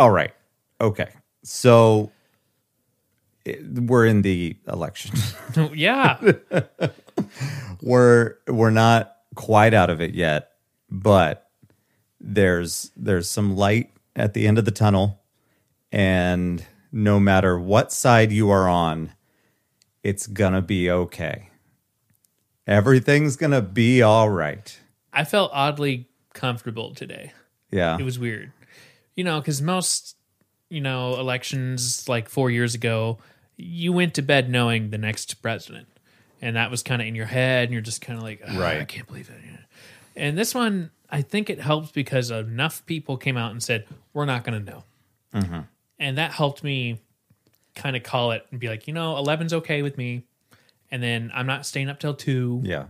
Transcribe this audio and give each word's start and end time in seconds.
All 0.00 0.10
right. 0.10 0.32
Okay. 0.80 1.10
So 1.42 2.10
it- 3.44 3.62
we're 3.82 4.06
in 4.06 4.22
the 4.22 4.56
election. 4.66 5.14
yeah. 5.74 6.18
we're 7.82 8.36
we're 8.48 8.70
not 8.70 9.14
quite 9.34 9.74
out 9.74 9.90
of 9.90 10.00
it 10.00 10.14
yet, 10.14 10.52
but 10.90 11.50
there's 12.18 12.92
there's 12.96 13.28
some 13.28 13.56
light 13.56 13.90
at 14.16 14.32
the 14.32 14.46
end 14.46 14.56
of 14.56 14.64
the 14.64 14.70
tunnel 14.70 15.20
and 15.92 16.64
no 16.90 17.20
matter 17.20 17.58
what 17.60 17.92
side 17.92 18.32
you 18.32 18.48
are 18.48 18.70
on, 18.70 19.12
it's 20.02 20.26
going 20.26 20.54
to 20.54 20.62
be 20.62 20.90
okay. 20.90 21.50
Everything's 22.66 23.36
going 23.36 23.52
to 23.52 23.60
be 23.60 24.00
all 24.00 24.30
right. 24.30 24.80
I 25.12 25.24
felt 25.24 25.50
oddly 25.52 26.08
comfortable 26.32 26.94
today. 26.94 27.32
Yeah. 27.70 27.98
It 27.98 28.02
was 28.02 28.18
weird. 28.18 28.52
You 29.14 29.24
know, 29.24 29.40
because 29.40 29.60
most, 29.60 30.16
you 30.68 30.80
know, 30.80 31.18
elections 31.18 32.08
like 32.08 32.28
four 32.28 32.50
years 32.50 32.74
ago, 32.74 33.18
you 33.56 33.92
went 33.92 34.14
to 34.14 34.22
bed 34.22 34.48
knowing 34.48 34.90
the 34.90 34.98
next 34.98 35.42
president. 35.42 35.88
And 36.42 36.56
that 36.56 36.70
was 36.70 36.82
kind 36.82 37.02
of 37.02 37.08
in 37.08 37.14
your 37.14 37.26
head, 37.26 37.64
and 37.64 37.72
you're 37.72 37.82
just 37.82 38.00
kind 38.00 38.18
of 38.18 38.22
like, 38.22 38.40
"Ah, 38.46 38.58
Right. 38.58 38.80
I 38.80 38.84
can't 38.84 39.06
believe 39.06 39.28
it. 39.28 39.36
And 40.16 40.36
this 40.36 40.54
one, 40.54 40.90
I 41.08 41.22
think 41.22 41.50
it 41.50 41.60
helps 41.60 41.92
because 41.92 42.30
enough 42.30 42.84
people 42.86 43.16
came 43.16 43.36
out 43.36 43.52
and 43.52 43.62
said, 43.62 43.86
we're 44.12 44.26
not 44.26 44.44
going 44.44 44.64
to 44.64 44.70
know. 44.72 44.84
Mm-hmm. 45.34 45.60
And 45.98 46.18
that 46.18 46.32
helped 46.32 46.62
me 46.62 47.00
kind 47.74 47.96
of 47.96 48.02
call 48.02 48.32
it 48.32 48.46
and 48.50 48.60
be 48.60 48.68
like, 48.68 48.86
you 48.86 48.94
know, 48.94 49.14
11's 49.14 49.52
okay 49.54 49.82
with 49.82 49.96
me. 49.96 50.24
And 50.90 51.02
then 51.02 51.30
I'm 51.34 51.46
not 51.46 51.66
staying 51.66 51.88
up 51.88 52.00
till 52.00 52.14
two, 52.14 52.60
yeah. 52.64 52.86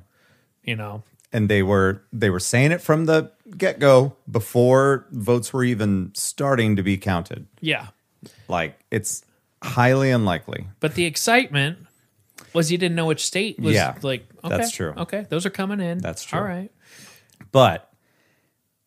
you 0.64 0.74
know. 0.74 1.02
And 1.32 1.48
they 1.48 1.62
were 1.62 2.02
they 2.12 2.30
were 2.30 2.40
saying 2.40 2.72
it 2.72 2.80
from 2.80 3.06
the 3.06 3.30
get-go 3.56 4.16
before 4.30 5.06
votes 5.10 5.52
were 5.52 5.64
even 5.64 6.10
starting 6.14 6.76
to 6.76 6.82
be 6.82 6.96
counted 6.96 7.46
Yeah. 7.60 7.88
like 8.48 8.78
it's 8.90 9.24
highly 9.62 10.10
unlikely 10.10 10.66
But 10.80 10.94
the 10.94 11.04
excitement 11.04 11.78
was 12.52 12.70
you 12.72 12.78
didn't 12.78 12.96
know 12.96 13.06
which 13.06 13.24
state 13.24 13.58
was 13.60 13.74
Yeah, 13.74 13.94
like 14.02 14.26
okay, 14.44 14.56
that's 14.56 14.70
true. 14.72 14.92
Okay, 14.96 15.26
those 15.28 15.44
are 15.46 15.50
coming 15.50 15.78
in. 15.80 15.98
That's 15.98 16.24
true. 16.24 16.38
All 16.38 16.44
right. 16.44 16.70
but 17.52 17.92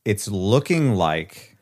it's 0.05 0.27
looking 0.27 0.95
like 0.95 1.55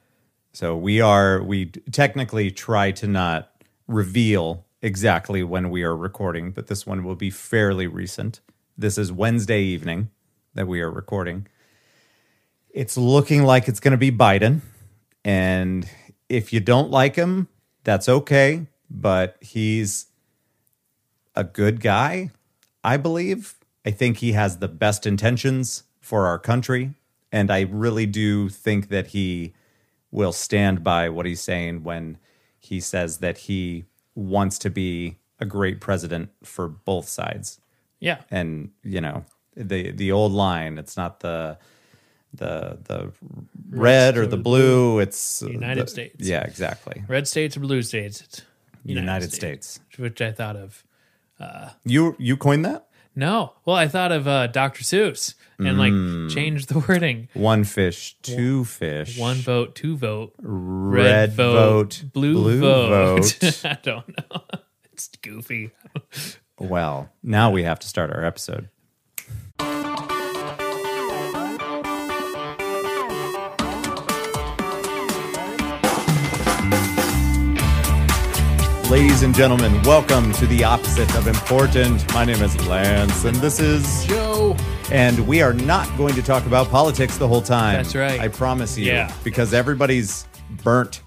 so 0.54 0.76
we 0.76 1.00
are 1.02 1.42
we 1.44 1.66
technically 1.92 2.50
try 2.52 2.92
to 2.92 3.08
not 3.08 3.52
reveal 3.88 4.66
exactly 4.82 5.44
when 5.44 5.70
we 5.70 5.84
are 5.84 5.96
recording 5.96 6.52
but 6.52 6.68
this 6.68 6.88
one 6.88 7.04
will 7.04 7.16
be 7.16 7.30
fairly 7.30 7.86
recent 7.88 8.40
this 8.78 8.98
is 8.98 9.12
wednesday 9.12 9.62
evening 9.62 10.10
that 10.54 10.68
we 10.68 10.82
are 10.82 10.92
recording 10.92 11.48
it's 12.70 12.98
looking 12.98 13.44
like 13.44 13.68
it's 13.68 13.80
going 13.80 13.92
to 13.92 13.98
be 13.98 14.12
biden 14.12 14.62
and 15.24 15.90
if 16.30 16.54
you 16.54 16.60
don't 16.60 16.90
like 16.92 17.16
him 17.16 17.48
that's 17.84 18.08
okay 18.08 18.66
but 18.90 19.38
he's 19.42 20.08
a 21.36 21.44
good 21.44 21.80
guy 21.80 22.30
I 22.84 22.98
believe. 22.98 23.56
I 23.86 23.92
think 23.92 24.18
he 24.18 24.34
has 24.34 24.58
the 24.58 24.68
best 24.68 25.06
intentions 25.06 25.84
for 26.00 26.28
our 26.28 26.40
country. 26.40 26.94
And 27.32 27.52
I 27.52 27.62
really 27.62 28.06
do 28.06 28.50
think 28.50 28.90
that 28.90 29.08
he 29.08 29.54
will 30.12 30.34
stand 30.34 30.84
by 30.84 31.10
what 31.10 31.26
he's 31.26 31.42
saying 31.42 31.84
when 31.84 32.18
he 32.60 32.80
says 32.80 33.20
that 33.20 33.40
he 33.40 33.86
wants 34.14 34.60
to 34.60 34.70
be 34.70 35.18
a 35.40 35.46
great 35.46 35.80
president 35.80 36.30
for 36.44 36.68
both 36.68 37.08
sides. 37.08 37.60
Yeah. 38.00 38.22
And, 38.30 38.72
you 38.84 39.00
know, 39.00 39.26
the 39.56 39.92
the 39.92 40.12
old 40.12 40.32
line, 40.32 40.78
it's 40.78 40.96
not 40.98 41.20
the 41.20 41.58
the 42.34 42.78
the 42.84 43.12
red 43.70 44.18
or 44.18 44.26
the 44.26 44.38
blue, 44.38 45.00
it's 45.00 45.42
United 45.42 45.86
the- 45.86 45.90
States. 45.92 46.16
Yeah, 46.28 46.42
exactly. 46.44 47.04
Red 47.08 47.28
states 47.28 47.58
or 47.58 47.60
blue 47.62 47.82
states? 47.82 48.22
It's 48.22 48.42
United, 48.84 49.32
States. 49.34 49.80
which 49.98 50.22
I 50.22 50.32
thought 50.32 50.56
of. 50.56 50.84
You 51.84 52.16
you 52.20 52.38
coined 52.38 52.66
that? 52.66 52.88
No, 53.14 53.54
well, 53.66 53.76
I 53.76 53.90
thought 53.90 54.14
of 54.14 54.26
uh, 54.26 54.48
Dr. 54.48 54.84
Seuss 54.84 55.34
and 55.60 55.76
Mm. 55.78 56.26
like 56.28 56.34
changed 56.34 56.70
the 56.70 56.80
wording. 56.80 57.28
One 57.34 57.66
fish, 57.66 58.16
two 58.22 58.64
fish. 58.64 59.18
One 59.18 59.36
vote, 59.36 59.76
two 59.76 59.98
vote, 59.98 60.34
red, 60.42 61.34
vote, 61.34 62.04
blue, 62.14 62.60
vote. 62.62 63.20
vote. 63.42 63.62
I 63.66 63.78
don't 63.84 64.08
know. 64.08 64.44
it's 64.94 65.10
goofy. 65.22 65.72
well, 66.58 67.10
now 67.22 67.52
we 67.52 67.64
have 67.64 67.80
to 67.80 67.88
start 67.88 68.12
our 68.12 68.24
episode. 68.24 68.70
Ladies 78.92 79.24
and 79.24 79.34
gentlemen, 79.34 79.82
welcome 79.84 80.34
to 80.34 80.46
the 80.48 80.66
opposite 80.66 81.16
of 81.16 81.26
important. 81.26 82.14
My 82.14 82.26
name 82.26 82.44
is 82.44 82.68
Lance, 82.68 83.24
and 83.24 83.34
this 83.38 83.58
is 83.62 84.06
Joe. 84.06 84.54
And 84.92 85.26
we 85.26 85.42
are 85.42 85.54
not 85.54 85.88
going 85.98 86.14
to 86.16 86.22
talk 86.22 86.46
about 86.46 86.68
politics 86.68 87.18
the 87.18 87.26
whole 87.26 87.42
time. 87.42 87.76
That's 87.76 87.96
right. 87.96 88.20
I 88.20 88.28
promise 88.28 88.78
you. 88.78 88.88
Yeah. 88.88 89.14
Because 89.24 89.54
everybody's 89.54 90.28
burnt. 90.62 91.04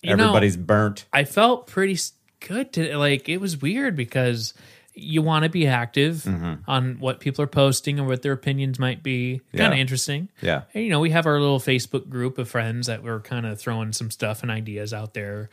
You 0.00 0.16
know- 0.16 0.24
Everybody's 0.24 0.56
burnt. 0.56 1.04
I 1.12 1.24
felt 1.24 1.66
pretty 1.66 1.98
good 2.40 2.72
to 2.72 2.96
like 2.96 3.28
it 3.28 3.42
was 3.42 3.60
weird 3.60 3.94
because 3.94 4.54
you 4.94 5.20
want 5.20 5.42
to 5.42 5.50
be 5.50 5.66
active 5.66 6.22
Mm-hmm. 6.24 6.68
on 6.68 6.98
what 6.98 7.20
people 7.20 7.44
are 7.44 7.46
posting 7.48 7.98
and 7.98 8.08
what 8.08 8.22
their 8.22 8.32
opinions 8.32 8.78
might 8.78 9.02
be. 9.02 9.42
Kind 9.54 9.74
of 9.74 9.78
interesting. 9.78 10.30
Yeah. 10.40 10.62
And, 10.72 10.82
you 10.82 10.88
know, 10.88 11.00
we 11.00 11.10
have 11.10 11.26
our 11.26 11.38
little 11.38 11.60
Facebook 11.60 12.08
group 12.08 12.38
of 12.38 12.48
friends 12.48 12.86
that 12.86 13.02
were 13.02 13.20
kind 13.20 13.44
of 13.44 13.60
throwing 13.60 13.92
some 13.92 14.10
stuff 14.10 14.40
and 14.42 14.50
ideas 14.50 14.94
out 14.94 15.12
there. 15.12 15.50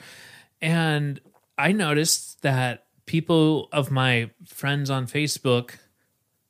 And 0.61 1.19
I 1.57 1.71
noticed 1.71 2.41
that 2.41 2.85
people 3.05 3.69
of 3.71 3.91
my 3.91 4.31
friends 4.45 4.89
on 4.89 5.07
Facebook 5.07 5.71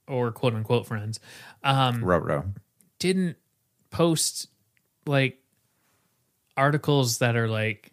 or 0.07 0.31
quote 0.31 0.53
unquote 0.53 0.87
friends 0.87 1.19
um, 1.63 2.03
didn't 2.99 3.37
post 3.91 4.47
like 5.05 5.37
articles 6.57 7.19
that 7.19 7.35
are 7.35 7.47
like 7.47 7.91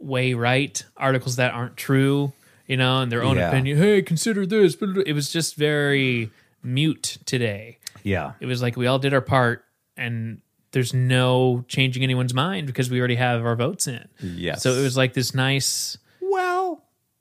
way 0.00 0.34
right, 0.34 0.82
articles 0.96 1.36
that 1.36 1.52
aren't 1.54 1.76
true, 1.76 2.32
you 2.66 2.76
know, 2.76 3.00
in 3.02 3.08
their 3.08 3.22
own 3.22 3.36
Yeah. 3.36 3.48
opinion. 3.48 3.78
Hey, 3.78 4.02
consider 4.02 4.44
this. 4.46 4.74
But 4.74 5.06
It 5.06 5.12
was 5.12 5.30
just 5.30 5.54
very 5.56 6.30
mute 6.62 7.18
today. 7.24 7.78
Yeah. 8.02 8.32
It 8.40 8.46
was 8.46 8.60
like 8.62 8.76
we 8.76 8.86
all 8.86 8.98
did 8.98 9.14
our 9.14 9.20
part 9.20 9.64
and 9.96 10.40
there's 10.72 10.94
no 10.94 11.64
changing 11.68 12.02
anyone's 12.02 12.34
mind 12.34 12.66
because 12.66 12.90
we 12.90 12.98
already 12.98 13.16
have 13.16 13.44
our 13.44 13.54
votes 13.56 13.86
in. 13.86 14.08
Yeah. 14.20 14.56
So 14.56 14.72
it 14.72 14.82
was 14.82 14.96
like 14.96 15.12
this 15.12 15.34
nice 15.34 15.98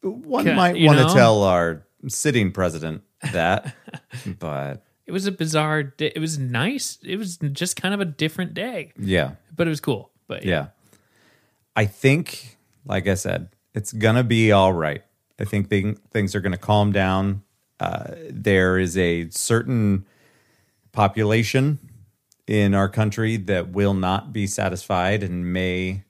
one 0.01 0.45
Ca- 0.45 0.56
might 0.56 0.75
you 0.78 0.88
want 0.88 1.00
to 1.00 1.13
tell 1.13 1.44
our 1.44 1.85
sitting 2.07 2.51
president 2.51 3.03
that, 3.31 3.75
but 4.39 4.84
it 5.06 5.12
was 5.12 5.25
a 5.25 5.31
bizarre 5.31 5.84
day. 5.84 6.12
It 6.16 6.19
was 6.19 6.38
nice. 6.38 6.97
It 7.03 7.17
was 7.17 7.38
just 7.38 7.75
kind 7.75 7.94
of 7.94 8.00
a 8.00 8.06
different 8.06 8.53
day, 8.53 8.94
yeah, 8.97 9.35
but 9.56 9.67
it 9.67 9.69
was 9.69 9.81
cool. 9.81 10.12
But 10.28 10.45
yeah. 10.45 10.67
I 11.75 11.85
think, 11.85 12.57
like 12.85 13.07
I 13.07 13.13
said, 13.13 13.50
it's 13.73 13.94
gonna 13.94 14.23
be 14.23 14.51
all 14.51 14.73
right. 14.73 15.03
I 15.39 15.45
think 15.45 15.69
thing, 15.69 15.95
things 16.12 16.35
are 16.35 16.41
gonna 16.41 16.57
calm 16.57 16.91
down. 16.91 17.44
Uh, 17.79 18.13
there 18.29 18.78
is 18.78 18.97
a 18.97 19.29
certain 19.29 20.06
population 20.91 21.79
in 22.47 22.73
our 22.75 22.89
country 22.89 23.38
that 23.38 23.69
will 23.69 23.94
not 23.94 24.33
be 24.33 24.45
satisfied 24.45 25.23
and 25.23 25.51
may 25.53 26.03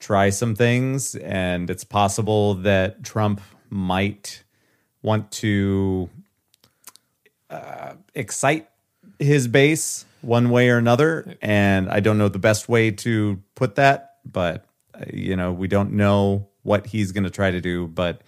try 0.00 0.30
some 0.30 0.54
things, 0.54 1.14
and 1.14 1.70
it's 1.70 1.84
possible 1.84 2.54
that 2.54 3.04
Trump 3.04 3.40
might 3.68 4.42
want 5.02 5.30
to 5.30 6.10
uh, 7.48 7.94
excite 8.14 8.68
his 9.18 9.46
base 9.46 10.04
one 10.22 10.50
way 10.50 10.70
or 10.70 10.78
another. 10.78 11.36
And 11.40 11.88
I 11.88 12.00
don't 12.00 12.18
know 12.18 12.28
the 12.28 12.38
best 12.38 12.68
way 12.68 12.90
to 12.90 13.42
put 13.54 13.76
that, 13.76 14.16
but 14.24 14.64
uh, 14.94 15.04
you 15.12 15.36
know, 15.36 15.52
we 15.52 15.68
don't 15.68 15.92
know 15.92 16.48
what 16.62 16.86
he's 16.86 17.12
going 17.12 17.24
to 17.24 17.30
try 17.30 17.50
to 17.50 17.60
do. 17.60 17.86
But 17.86 18.22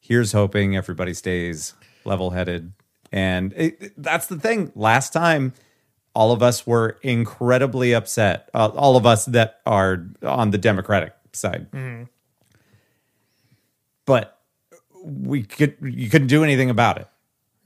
here's 0.00 0.32
hoping 0.32 0.76
everybody 0.76 1.14
stays 1.14 1.74
level 2.04 2.30
headed. 2.30 2.72
And 3.12 3.52
it, 3.54 3.92
that's 4.02 4.26
the 4.26 4.38
thing. 4.38 4.72
Last 4.74 5.12
time, 5.12 5.52
all 6.14 6.32
of 6.32 6.42
us 6.42 6.66
were 6.66 6.98
incredibly 7.02 7.92
upset. 7.94 8.48
Uh, 8.54 8.68
all 8.74 8.96
of 8.96 9.06
us 9.06 9.24
that 9.26 9.60
are 9.66 10.06
on 10.22 10.50
the 10.50 10.58
Democratic 10.58 11.14
side. 11.32 11.66
But 14.06 14.38
we 15.02 15.42
could 15.42 15.76
you 15.82 16.10
couldn't 16.10 16.28
do 16.28 16.44
anything 16.44 16.70
about 16.70 16.98
it. 16.98 17.08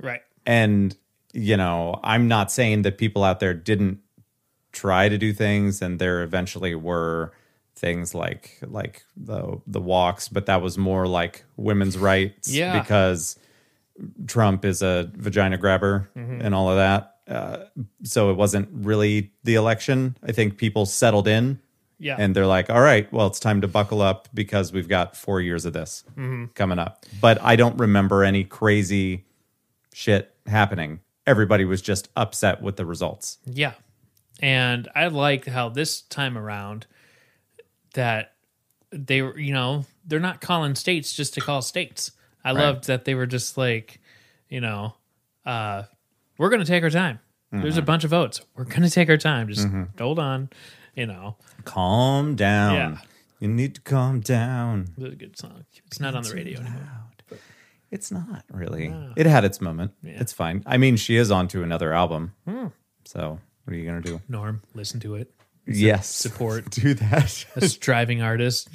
right. 0.00 0.23
And 0.46 0.96
you 1.32 1.56
know, 1.56 1.99
I'm 2.05 2.29
not 2.29 2.52
saying 2.52 2.82
that 2.82 2.99
people 2.99 3.25
out 3.25 3.41
there 3.41 3.55
didn't 3.55 3.99
try 4.73 5.08
to 5.08 5.19
do 5.19 5.32
things 5.32 5.81
and 5.82 5.99
there 5.99 6.23
eventually 6.23 6.75
were 6.75 7.32
things 7.75 8.14
like 8.14 8.58
like 8.67 9.02
the 9.17 9.61
the 9.67 9.81
walks, 9.81 10.29
but 10.29 10.46
that 10.46 10.61
was 10.62 10.76
more 10.79 11.06
like 11.08 11.44
women's 11.56 11.96
rights 11.99 12.52
Yeah. 12.52 12.79
because 12.81 13.38
Trump 14.26 14.64
is 14.64 14.82
a 14.82 15.11
vagina 15.14 15.56
grabber 15.56 16.11
and 16.14 16.55
all 16.55 16.69
of 16.70 16.76
that. 16.76 17.13
Uh, 17.29 17.65
so 18.03 18.31
it 18.31 18.35
wasn't 18.35 18.69
really 18.73 19.32
the 19.44 19.55
election. 19.55 20.17
I 20.23 20.32
think 20.32 20.59
people 20.59 20.85
settled 20.87 21.26
in 21.26 21.59
Yeah. 21.99 22.17
And 22.19 22.35
they're 22.37 22.47
like, 22.47 22.69
all 22.69 22.81
right, 22.82 23.11
well, 23.12 23.26
it's 23.29 23.41
time 23.41 23.61
to 23.62 23.69
buckle 23.69 24.03
up 24.03 24.29
because 24.35 24.73
we've 24.73 24.88
got 24.88 25.17
four 25.17 25.41
years 25.41 25.65
of 25.65 25.73
this 25.73 26.05
Mm-hmm. 26.19 26.47
coming 26.55 26.79
up. 26.79 27.06
But 27.21 27.41
I 27.41 27.56
don't 27.56 27.79
remember 27.79 28.25
any 28.25 28.44
crazy 28.44 29.25
shit 29.93 30.35
happening. 30.47 31.00
Everybody 31.26 31.65
was 31.65 31.81
just 31.81 32.09
upset 32.17 32.61
with 32.61 32.76
the 32.76 32.85
results. 32.85 33.38
Yeah. 33.47 33.73
And 34.43 34.88
I 34.94 35.06
like 35.06 35.47
how 35.47 35.70
this 35.70 36.03
time 36.03 36.37
around 36.37 36.87
that 37.94 38.32
they 38.91 39.23
were, 39.23 39.38
you 39.38 39.55
know, 39.55 39.87
they're 40.05 40.20
not 40.20 40.41
calling 40.41 40.75
states 40.75 41.15
just 41.15 41.35
to 41.35 41.41
call 41.41 41.62
states. 41.62 42.11
I 42.44 42.53
loved 42.53 42.88
that 42.88 43.05
they 43.06 43.15
were 43.15 43.27
just 43.27 43.56
like, 43.56 44.00
you 44.50 44.61
know, 44.61 44.94
uh, 45.47 45.85
we're 46.38 46.48
going 46.50 46.60
to 46.60 46.66
take 46.66 46.82
our 46.82 46.90
time. 46.90 47.20
There's 47.52 47.76
a 47.76 47.81
Mm-hmm. 47.81 47.86
bunch 47.86 48.04
of 48.04 48.10
votes. 48.10 48.40
We're 48.56 48.64
going 48.64 48.82
to 48.82 48.90
take 48.90 49.08
our 49.08 49.16
time. 49.16 49.48
Just 49.48 49.69
hold 49.98 50.19
on. 50.19 50.50
You 50.96 51.06
know, 51.06 51.36
Calm 51.64 52.34
down. 52.36 52.75
Yeah. 52.75 52.98
You 53.40 53.48
need 53.48 53.75
to 53.76 53.81
calm 53.81 54.20
down. 54.20 54.88
it 54.96 55.02
was 55.02 55.12
a 55.12 55.16
good 55.16 55.36
song. 55.38 55.64
It's 55.86 56.00
not 56.00 56.14
on 56.14 56.22
the 56.22 56.32
radio 56.34 56.60
anymore. 56.60 56.88
It's 57.90 58.10
not 58.10 58.44
really. 58.50 58.92
It 59.16 59.26
had 59.26 59.44
its 59.44 59.60
moment. 59.60 59.92
It's 60.02 60.32
fine. 60.32 60.62
I 60.66 60.76
mean, 60.78 60.96
she 60.96 61.16
is 61.16 61.31
on 61.31 61.46
to 61.48 61.62
another 61.62 61.92
album. 61.92 62.34
Hmm. 62.48 62.69
So 63.04 63.38
what 63.64 63.75
are 63.75 63.76
you 63.76 63.84
going 63.84 64.02
to 64.02 64.08
do? 64.08 64.20
Norm, 64.28 64.62
listen 64.75 64.98
to 65.00 65.14
it. 65.16 65.32
Yes. 65.66 66.08
support. 66.08 66.70
Do 66.70 66.94
that. 66.94 67.46
A 67.56 67.69
striving 67.69 68.22
artist. 68.22 68.69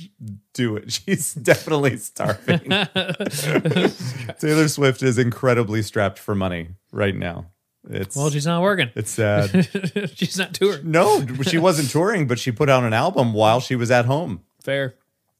do 0.53 0.75
it. 0.77 0.91
She's 1.05 1.33
definitely 1.33 1.97
starving. 1.97 2.59
Taylor 4.39 4.67
Swift 4.67 5.03
is 5.03 5.17
incredibly 5.17 5.81
strapped 5.81 6.19
for 6.19 6.35
money 6.35 6.69
right 6.91 7.15
now. 7.15 7.47
It's 7.89 8.15
Well, 8.15 8.29
she's 8.29 8.45
not 8.45 8.61
working. 8.61 8.91
it's 8.95 9.09
sad. 9.11 9.49
she's 10.13 10.37
not 10.37 10.53
touring. 10.53 10.91
no, 10.91 11.25
she 11.43 11.57
wasn't 11.57 11.89
touring, 11.89 12.27
but 12.27 12.37
she 12.37 12.51
put 12.51 12.69
out 12.69 12.83
an 12.83 12.93
album 12.93 13.33
while 13.33 13.61
she 13.61 13.75
was 13.75 13.89
at 13.89 14.05
home. 14.05 14.41
Fair. 14.61 14.95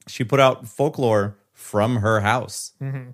She 0.08 0.24
put 0.24 0.40
out 0.40 0.66
folklore 0.66 1.36
from 1.52 1.96
her 1.96 2.20
house. 2.20 2.72
Mm-hmm. 2.80 3.10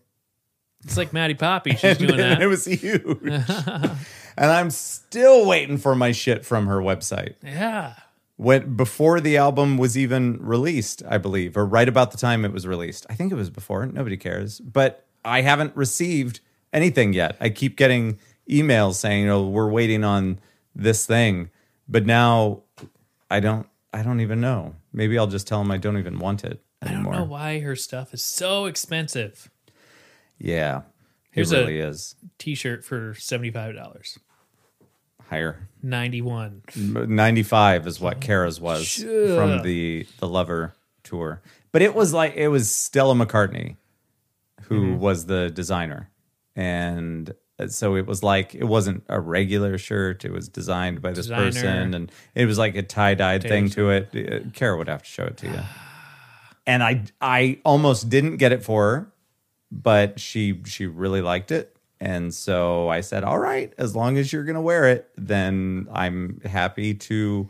It's 0.84 0.96
like 0.96 1.12
Maddie 1.12 1.34
Poppy. 1.34 1.74
She's 1.74 1.98
doing 1.98 2.20
and 2.20 2.40
it 2.40 2.46
was 2.46 2.64
huge. 2.64 3.18
and 3.24 3.96
I'm 4.38 4.70
still 4.70 5.44
waiting 5.44 5.78
for 5.78 5.96
my 5.96 6.12
shit 6.12 6.44
from 6.46 6.68
her 6.68 6.78
website. 6.78 7.34
Yeah. 7.42 7.94
When 8.36 8.76
before 8.76 9.20
the 9.20 9.36
album 9.38 9.78
was 9.78 9.96
even 9.96 10.38
released, 10.40 11.02
I 11.08 11.16
believe, 11.18 11.56
or 11.56 11.64
right 11.64 11.88
about 11.88 12.10
the 12.10 12.18
time 12.18 12.44
it 12.44 12.52
was 12.52 12.66
released. 12.66 13.06
I 13.08 13.14
think 13.14 13.32
it 13.32 13.36
was 13.36 13.48
before. 13.50 13.86
Nobody 13.86 14.16
cares. 14.16 14.60
But 14.60 15.06
I 15.24 15.40
haven't 15.40 15.74
received 15.74 16.40
anything 16.72 17.14
yet. 17.14 17.36
I 17.40 17.48
keep 17.48 17.76
getting 17.76 18.18
emails 18.48 18.94
saying, 18.94 19.28
"Oh, 19.28 19.48
we're 19.48 19.70
waiting 19.70 20.04
on 20.04 20.38
this 20.74 21.06
thing." 21.06 21.50
But 21.88 22.04
now 22.04 22.62
I 23.30 23.40
don't 23.40 23.66
I 23.92 24.02
don't 24.02 24.20
even 24.20 24.40
know. 24.40 24.74
Maybe 24.92 25.18
I'll 25.18 25.26
just 25.26 25.46
tell 25.46 25.60
them 25.60 25.70
I 25.70 25.78
don't 25.78 25.96
even 25.98 26.18
want 26.18 26.44
it 26.44 26.62
I 26.82 26.92
don't 26.92 27.10
know 27.10 27.24
why 27.24 27.60
her 27.60 27.76
stuff 27.76 28.12
is 28.12 28.22
so 28.24 28.66
expensive. 28.66 29.50
Yeah. 30.38 30.82
Here's 31.30 31.52
it 31.52 31.56
a- 31.56 31.60
really 31.60 31.80
is. 31.80 32.16
T-shirt 32.38 32.84
for 32.84 33.14
seventy 33.14 33.50
five 33.50 33.74
dollars. 33.74 34.18
Higher. 35.28 35.68
Ninety 35.82 36.22
one. 36.22 36.62
95 36.76 37.86
is 37.86 38.00
what 38.00 38.20
Kara's 38.20 38.60
was 38.60 38.86
Sure. 38.86 39.36
from 39.36 39.62
the 39.62 40.06
the 40.18 40.28
Lover 40.28 40.74
tour. 41.02 41.42
But 41.72 41.82
it 41.82 41.94
was 41.94 42.12
like 42.12 42.34
it 42.36 42.48
was 42.48 42.70
Stella 42.70 43.14
McCartney 43.14 43.76
who 44.62 44.80
Mm-hmm. 44.80 44.98
was 45.00 45.26
the 45.26 45.50
designer. 45.50 46.10
And 46.56 47.32
so 47.68 47.96
it 47.96 48.06
was 48.06 48.22
like 48.22 48.54
it 48.54 48.64
wasn't 48.64 49.04
a 49.08 49.20
regular 49.20 49.78
shirt, 49.78 50.24
it 50.24 50.32
was 50.32 50.48
designed 50.48 51.02
by 51.02 51.10
this 51.10 51.26
Designer. 51.26 51.44
person 51.46 51.94
and 51.94 52.12
it 52.34 52.46
was 52.46 52.58
like 52.58 52.74
a 52.76 52.82
tie-dyed 52.82 53.42
thing 53.42 53.68
to 53.70 53.90
it. 53.90 54.08
Uh, 54.14 54.48
Kara 54.54 54.76
would 54.76 54.88
have 54.88 55.02
to 55.02 55.08
show 55.08 55.24
it 55.24 55.36
to 55.38 55.46
you. 55.48 55.60
and 56.66 56.82
I 56.82 57.02
I 57.20 57.60
almost 57.64 58.08
didn't 58.08 58.36
get 58.38 58.52
it 58.52 58.64
for 58.64 58.82
her, 58.90 59.12
but 59.70 60.18
she 60.20 60.62
she 60.66 60.86
really 60.86 61.20
liked 61.20 61.50
it. 61.50 61.75
And 62.00 62.32
so 62.34 62.88
I 62.88 63.00
said, 63.00 63.24
"All 63.24 63.38
right, 63.38 63.72
as 63.78 63.96
long 63.96 64.18
as 64.18 64.32
you're 64.32 64.44
going 64.44 64.54
to 64.56 64.60
wear 64.60 64.88
it, 64.88 65.08
then 65.16 65.88
I'm 65.92 66.40
happy 66.44 66.92
to 66.94 67.48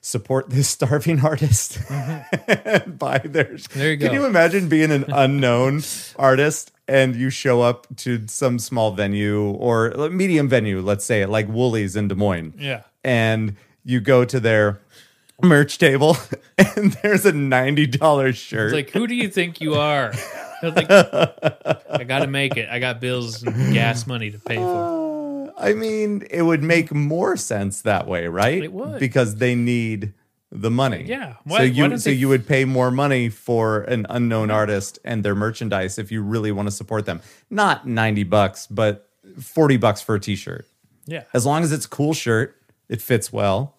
support 0.00 0.50
this 0.50 0.68
starving 0.68 1.20
artist 1.20 1.78
and 1.90 2.98
buy 2.98 3.18
their 3.18 3.44
Mm-hmm. 3.44 3.78
There 3.78 3.90
you 3.90 3.96
go. 3.96 4.06
Can 4.06 4.14
you 4.14 4.24
imagine 4.26 4.68
being 4.68 4.90
an 4.92 5.04
unknown 5.12 5.82
artist 6.16 6.72
and 6.88 7.16
you 7.16 7.30
show 7.30 7.62
up 7.62 7.86
to 7.98 8.26
some 8.28 8.58
small 8.58 8.92
venue 8.92 9.50
or 9.50 9.90
medium 10.10 10.48
venue, 10.48 10.80
let's 10.80 11.04
say 11.04 11.26
like 11.26 11.48
Wooly's 11.48 11.96
in 11.96 12.06
Des 12.08 12.14
Moines 12.14 12.54
Yeah. 12.58 12.82
and 13.02 13.56
you 13.84 14.00
go 14.00 14.24
to 14.24 14.38
their 14.38 14.78
merch 15.42 15.78
table 15.78 16.16
and 16.58 16.92
there's 17.02 17.26
a 17.26 17.32
$90 17.32 18.34
shirt. 18.36 18.66
It's 18.66 18.74
like, 18.74 18.90
who 18.90 19.06
do 19.08 19.14
you 19.14 19.28
think 19.28 19.60
you 19.60 19.74
are? 19.74 20.12
I 20.62 20.66
like, 20.68 20.90
I 20.90 22.04
got 22.04 22.20
to 22.20 22.26
make 22.26 22.56
it. 22.56 22.68
I 22.68 22.78
got 22.78 23.00
bills 23.00 23.42
and 23.42 23.74
gas 23.74 24.06
money 24.06 24.30
to 24.30 24.38
pay 24.38 24.56
for. 24.56 25.50
Uh, 25.56 25.60
I 25.60 25.72
mean, 25.72 26.26
it 26.30 26.42
would 26.42 26.62
make 26.62 26.92
more 26.92 27.36
sense 27.36 27.82
that 27.82 28.06
way, 28.06 28.26
right? 28.28 28.62
It 28.62 28.72
would. 28.72 28.98
Because 29.00 29.36
they 29.36 29.54
need 29.54 30.12
the 30.52 30.70
money. 30.70 31.04
Yeah. 31.06 31.32
so 31.34 31.38
Why- 31.44 31.58
why 31.58 31.64
you 31.64 31.98
so 31.98 32.10
they- 32.10 32.16
you 32.16 32.28
would 32.28 32.46
pay 32.46 32.64
more 32.64 32.90
money 32.90 33.28
for 33.28 33.82
an 33.82 34.06
unknown 34.08 34.50
artist 34.50 34.98
and 35.04 35.24
their 35.24 35.34
merchandise 35.34 35.98
if 35.98 36.12
you 36.12 36.22
really 36.22 36.52
want 36.52 36.68
to 36.68 36.72
support 36.72 37.06
them. 37.06 37.20
Not 37.50 37.86
90 37.86 38.24
bucks, 38.24 38.66
but 38.66 39.08
40 39.40 39.76
bucks 39.76 40.00
for 40.00 40.14
a 40.14 40.20
t-shirt. 40.20 40.66
Yeah. 41.06 41.24
As 41.34 41.44
long 41.46 41.62
as 41.62 41.72
it's 41.72 41.86
a 41.86 41.88
cool 41.88 42.14
shirt, 42.14 42.56
it 42.88 43.00
fits 43.02 43.32
well. 43.32 43.76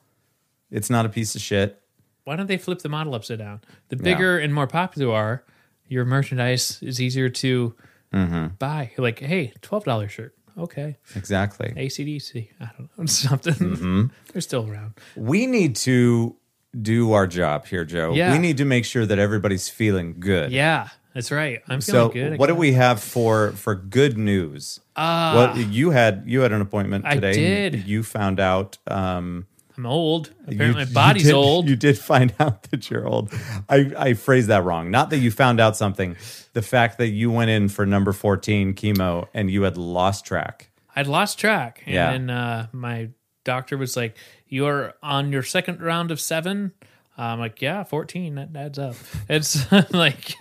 It's 0.72 0.90
not 0.90 1.06
a 1.06 1.10
piece 1.10 1.36
of 1.36 1.42
shit. 1.42 1.82
Why 2.26 2.36
don't 2.36 2.48
they 2.48 2.58
flip 2.58 2.80
the 2.80 2.90
model 2.90 3.16
upside 3.16 3.40
down? 3.40 3.62
The 3.90 3.96
bigger 3.96 4.38
and 4.38 4.54
more 4.54 4.68
popular 4.68 5.08
you 5.08 5.14
are, 5.14 5.44
your 5.88 6.06
merchandise 6.06 6.82
is 6.82 7.02
easier 7.02 7.30
to 7.30 7.76
buy. 8.12 8.92
You're 8.98 9.04
like, 9.04 9.20
hey, 9.20 9.54
twelve 9.62 9.84
dollar 9.86 10.08
shirt. 10.10 10.34
Okay. 10.58 10.98
Exactly. 11.16 11.70
ACDC. 11.78 12.50
I 12.60 12.70
don't 12.78 12.90
know. 12.98 13.06
Something. 13.08 13.54
Mm-hmm. 13.54 14.06
They're 14.34 14.42
still 14.42 14.68
around. 14.70 14.96
We 15.16 15.46
need 15.46 15.76
to 15.78 16.36
do 16.80 17.14
our 17.14 17.28
job 17.28 17.68
here, 17.68 17.86
Joe. 17.86 18.14
Yeah. 18.14 18.32
We 18.32 18.40
need 18.40 18.58
to 18.58 18.66
make 18.66 18.86
sure 18.86 19.06
that 19.06 19.20
everybody's 19.20 19.70
feeling 19.70 20.16
good. 20.20 20.52
Yeah, 20.52 20.90
that's 21.14 21.32
right. 21.32 21.62
I'm 21.68 21.82
feeling 21.82 22.08
So, 22.08 22.10
good. 22.10 22.40
What 22.40 22.48
do 22.48 22.56
we 22.56 22.74
have 22.74 23.00
for 23.02 23.52
for 23.52 23.76
good 23.76 24.18
news? 24.18 24.80
Ah. 24.96 25.54
well, 25.56 25.58
you 25.60 25.92
had 25.92 26.24
you 26.26 26.42
had 26.42 26.52
an 26.52 26.62
appointment 26.62 27.06
today. 27.06 27.30
I 27.30 27.34
did. 27.34 27.88
You 27.88 28.02
found 28.04 28.40
out. 28.40 28.78
Um, 28.88 29.46
I'm 29.78 29.86
old. 29.86 30.28
you- 30.48 30.56
Apparently, 30.56 30.84
my 30.86 30.90
you 30.90 30.94
body's 30.94 31.24
did- 31.24 31.34
old. 31.34 31.70
You 31.70 31.76
did 31.76 31.98
find 32.00 32.34
out 32.40 32.64
that 32.72 32.90
you're 32.90 33.08
old. 33.08 33.32
I 33.70 33.92
I 33.98 34.14
phrased 34.14 34.48
that 34.48 34.64
wrong. 34.64 34.90
Not 34.92 35.10
that 35.12 35.20
you 35.20 35.30
found 35.32 35.60
out 35.60 35.78
something. 35.78 36.16
The 36.54 36.62
fact 36.64 36.98
that 36.98 37.10
you 37.10 37.30
went 37.32 37.52
in 37.52 37.70
for 37.70 37.86
number 37.86 38.12
fourteen 38.12 38.74
chemo 38.74 39.28
and 39.34 39.52
you 39.52 39.62
had 39.64 39.78
lost 39.78 40.26
track. 40.26 40.70
I'd 40.96 41.06
lost 41.08 41.38
track. 41.40 41.84
And 41.86 41.94
Yeah. 41.94 42.12
then 42.12 42.30
uh, 42.32 42.68
my 42.72 43.10
doctor 43.44 43.78
was 43.78 43.96
like, 43.96 44.18
You're 44.48 44.94
on 45.04 45.32
your 45.32 45.44
second 45.44 45.80
round 45.82 46.10
of 46.10 46.20
seven. 46.20 46.72
I'm 47.20 47.40
like, 47.40 47.62
Yeah, 47.62 47.84
14. 47.84 48.36
That 48.36 48.50
adds 48.56 48.80
up. 48.80 48.96
It's 49.30 49.72
like, 49.94 50.34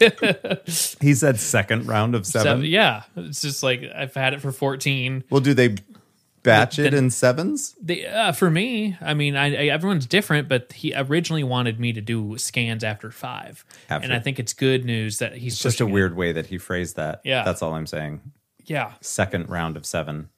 He 1.00 1.14
said 1.14 1.38
second 1.40 1.87
round 1.87 2.14
of 2.14 2.26
seven. 2.26 2.45
seven. 2.47 2.64
Yeah. 2.64 3.02
It's 3.16 3.43
just 3.43 3.62
like, 3.62 3.83
I've 3.95 4.14
had 4.14 4.33
it 4.35 4.40
for 4.40 4.50
14. 4.52 5.25
Well, 5.31 5.40
do 5.43 5.52
they 5.55 5.76
batch 6.47 6.79
it 6.79 6.95
in 6.95 7.11
sevens? 7.11 7.75
They, 7.81 8.07
uh, 8.07 8.33
for 8.33 8.50
me, 8.50 8.97
I 9.00 9.15
mean, 9.15 9.37
I, 9.37 9.47
I, 9.47 9.67
everyone's 9.67 10.07
different, 10.07 10.49
but 10.49 10.73
he 10.73 10.95
originally 10.95 11.45
wanted 11.45 11.79
me 11.79 11.93
to 11.93 12.00
do 12.00 12.38
scans 12.38 12.83
after 12.83 13.11
five. 13.11 13.65
After. 13.91 14.05
And 14.05 14.15
I 14.15 14.19
think 14.19 14.38
it's 14.38 14.53
good 14.53 14.85
news 14.85 15.19
that 15.19 15.37
he's 15.37 15.59
just 15.59 15.65
a 15.65 15.85
pushing 15.85 15.88
it. 15.88 15.93
weird 15.93 16.17
way 16.17 16.33
that 16.33 16.47
he 16.47 16.59
phrased 16.59 16.97
that. 16.97 17.21
Yeah. 17.25 17.45
that's 17.45 17.61
all 17.62 17.75
I'm 17.75 17.87
saying. 17.87 18.21
Yeah. 18.65 18.95
Second 19.00 19.49
round 19.49 19.76
of 19.76 19.85
seven. 19.85 20.29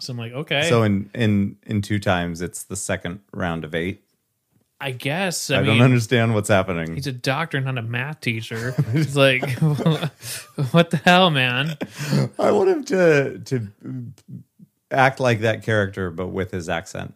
So 0.00 0.12
I'm 0.12 0.18
like, 0.18 0.32
okay. 0.32 0.68
So 0.68 0.82
in 0.82 1.10
in 1.14 1.56
in 1.66 1.82
two 1.82 1.98
times, 1.98 2.40
it's 2.40 2.62
the 2.62 2.76
second 2.76 3.20
round 3.32 3.64
of 3.64 3.74
eight. 3.74 4.04
I 4.80 4.92
guess. 4.92 5.50
I, 5.50 5.56
I, 5.56 5.62
mean, 5.62 5.78
don't 5.78 5.82
understand 5.82 6.34
what's 6.34 6.48
happening. 6.48 6.94
He's 6.94 7.08
a 7.08 7.12
doctor, 7.12 7.60
not 7.60 7.78
a 7.78 7.82
math 7.82 8.20
teacher. 8.20 8.76
He's 8.92 9.16
like, 9.16 9.42
what 10.70 10.90
the 10.90 11.00
hell, 11.04 11.30
man? 11.30 11.76
I 12.38 12.52
want 12.52 12.68
him 12.68 12.84
to 12.84 13.38
to 13.40 13.68
act 14.90 15.20
like 15.20 15.40
that 15.40 15.62
character, 15.62 16.10
but 16.10 16.28
with 16.28 16.50
his 16.50 16.68
accent. 16.68 17.14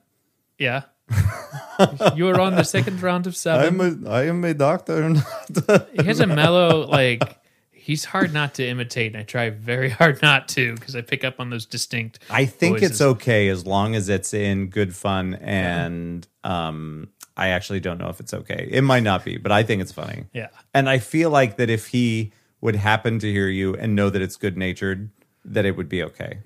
Yeah. 0.59 0.83
you 2.14 2.25
were 2.25 2.41
on 2.41 2.57
the 2.57 2.64
second 2.64 3.02
round 3.02 3.26
of 3.26 3.37
seven. 3.37 3.81
I'm 3.81 4.05
a 4.05 4.11
I 4.11 4.23
am 4.25 4.45
a 4.45 4.55
doctor. 4.55 5.12
he 5.93 6.05
has 6.05 6.21
a 6.21 6.26
mellow, 6.26 6.87
like, 6.87 7.38
he's 7.83 8.05
hard 8.05 8.33
not 8.33 8.55
to 8.55 8.67
imitate. 8.67 9.12
And 9.12 9.21
I 9.21 9.25
try 9.25 9.50
very 9.50 9.91
hard 9.91 10.23
not 10.23 10.49
to 10.50 10.75
because 10.75 10.95
I 10.95 11.02
pick 11.02 11.25
up 11.25 11.41
on 11.41 11.50
those 11.50 11.67
distinct. 11.67 12.21
I 12.31 12.47
think 12.47 12.76
voices. 12.76 12.91
it's 12.93 13.00
okay 13.00 13.49
as 13.49 13.67
long 13.67 13.95
as 13.95 14.09
it's 14.09 14.33
in 14.33 14.69
good 14.69 14.95
fun, 14.95 15.35
and 15.35 16.26
um, 16.45 17.09
I 17.37 17.49
actually 17.49 17.81
don't 17.81 17.99
know 17.99 18.09
if 18.09 18.21
it's 18.21 18.33
okay. 18.33 18.69
It 18.71 18.83
might 18.83 19.02
not 19.02 19.25
be, 19.25 19.37
but 19.37 19.52
I 19.52 19.64
think 19.64 19.83
it's 19.83 19.93
funny. 19.93 20.25
Yeah. 20.33 20.49
And 20.73 20.88
I 20.88 20.99
feel 20.99 21.31
like 21.31 21.57
that 21.57 21.71
if 21.71 21.88
he 21.88 22.33
would 22.61 22.76
happen 22.76 23.19
to 23.19 23.31
hear 23.31 23.49
you 23.49 23.75
and 23.75 23.97
know 23.97 24.11
that 24.11 24.23
it's 24.23 24.37
good 24.37 24.57
natured, 24.57 25.11
that 25.45 25.64
it 25.64 25.76
would 25.76 25.88
be 25.88 26.02
okay. 26.05 26.38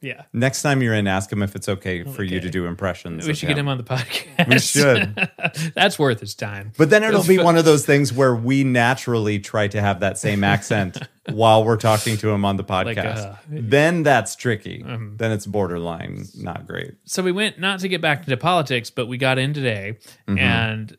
Yeah. 0.00 0.22
Next 0.32 0.62
time 0.62 0.80
you're 0.82 0.94
in, 0.94 1.06
ask 1.08 1.32
him 1.32 1.42
if 1.42 1.56
it's 1.56 1.68
okay 1.68 2.04
for 2.04 2.22
you 2.22 2.38
to 2.40 2.48
do 2.50 2.66
impressions. 2.66 3.26
We 3.26 3.34
should 3.34 3.48
get 3.48 3.58
him 3.58 3.66
on 3.68 3.78
the 3.78 3.82
podcast. 3.84 4.48
We 4.48 4.58
should. 4.60 5.72
That's 5.74 5.98
worth 5.98 6.20
his 6.20 6.34
time. 6.36 6.72
But 6.78 6.90
then 6.90 7.02
it'll 7.02 7.24
be 7.24 7.38
one 7.38 7.56
of 7.56 7.64
those 7.64 7.84
things 7.84 8.12
where 8.12 8.34
we 8.34 8.62
naturally 8.64 9.40
try 9.40 9.66
to 9.68 9.80
have 9.80 10.00
that 10.00 10.16
same 10.16 10.44
accent 10.44 10.98
while 11.30 11.64
we're 11.64 11.76
talking 11.76 12.16
to 12.18 12.30
him 12.30 12.44
on 12.44 12.56
the 12.56 12.64
podcast. 12.64 13.18
uh, 13.18 13.34
then 13.48 14.02
that's 14.04 14.36
tricky. 14.36 14.84
then 14.84 15.32
it's 15.32 15.46
borderline 15.46 16.24
not 16.36 16.66
great. 16.66 16.94
so 17.04 17.22
we 17.22 17.32
went 17.32 17.58
not 17.58 17.80
to 17.80 17.88
get 17.88 18.00
back 18.00 18.20
into 18.20 18.36
politics, 18.36 18.90
but 18.90 19.06
we 19.06 19.18
got 19.18 19.38
in 19.38 19.52
today, 19.52 19.98
Mm-hmm. 20.28 20.38
and 20.38 20.96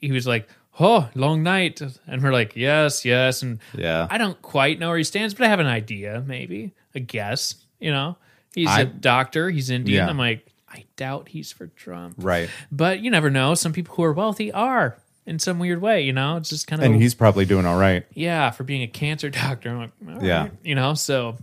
he 0.00 0.12
was 0.12 0.26
like, 0.26 0.48
"Oh, 0.80 1.08
long 1.14 1.42
night," 1.42 1.80
and 2.06 2.22
we're 2.22 2.32
like, 2.32 2.54
"Yes, 2.56 3.04
yes." 3.04 3.42
And 3.42 3.58
Yeah. 3.76 4.06
I 4.10 4.18
don't 4.18 4.40
quite 4.40 4.78
know 4.78 4.88
where 4.88 4.98
he 4.98 5.04
stands, 5.04 5.34
but 5.34 5.44
I 5.46 5.48
have 5.48 5.60
an 5.60 5.66
idea, 5.66 6.22
maybe 6.26 6.74
a 6.94 7.00
guess. 7.00 7.56
You 7.80 7.90
know, 7.90 8.16
he's 8.56 8.68
I- 8.68 8.80
a 8.80 8.84
doctor. 8.86 9.48
He's 9.50 9.70
Indian. 9.70 10.04
Yeah. 10.04 10.10
I'm 10.10 10.18
like, 10.18 10.44
I 10.68 10.84
doubt 10.96 11.28
he's 11.28 11.52
for 11.52 11.68
Trump, 11.68 12.16
Right. 12.18 12.50
but 12.72 12.98
you 13.00 13.10
never 13.12 13.30
know. 13.30 13.54
Some 13.54 13.72
people 13.72 13.94
who 13.94 14.02
are 14.02 14.12
wealthy 14.12 14.50
are 14.50 14.98
in 15.24 15.38
some 15.38 15.58
weird 15.60 15.80
way. 15.80 16.02
You 16.02 16.12
know, 16.12 16.36
it's 16.38 16.48
just 16.50 16.66
kind 16.66 16.82
of 16.82 16.86
And 16.90 17.00
he's 17.00 17.14
probably 17.14 17.44
doing 17.44 17.64
all 17.66 17.78
right. 17.78 18.04
yeah, 18.12 18.50
for 18.50 18.64
being 18.64 18.82
a 18.82 18.88
cancer 18.88 19.30
doctor. 19.42 19.70
I'm 19.70 19.78
like, 19.78 20.22
Yeah. 20.22 20.42
right, 20.42 20.52
you 20.64 20.74
know. 20.74 20.94
So 20.94 21.36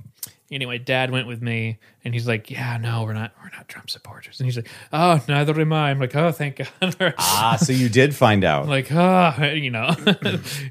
anyway, 0.52 0.78
Dad 0.78 1.10
went 1.10 1.26
with 1.28 1.42
me, 1.42 1.80
and 2.06 2.14
he's 2.14 2.28
like, 2.28 2.52
yeah, 2.52 2.78
no, 2.78 3.04
we're 3.04 3.14
not, 3.14 3.32
we're 3.42 3.50
not 3.58 3.68
Trump 3.68 3.90
supporters. 3.90 4.40
And 4.40 4.46
he's 4.46 4.56
like, 4.58 4.68
oh, 4.92 5.24
neither 5.28 5.60
am 5.60 5.74
I. 5.74 5.90
I'm 5.90 6.00
like, 6.00 6.16
oh, 6.16 6.32
thank 6.32 6.58
God. 6.58 6.96
Ah, 7.18 7.58
so 7.60 7.74
you 7.74 7.90
did 7.90 8.14
find 8.14 8.44
out. 8.44 8.64
I'm 8.64 8.70
like, 8.70 8.90
ah, 8.92 9.42
you 9.46 9.72
know. 9.72 9.96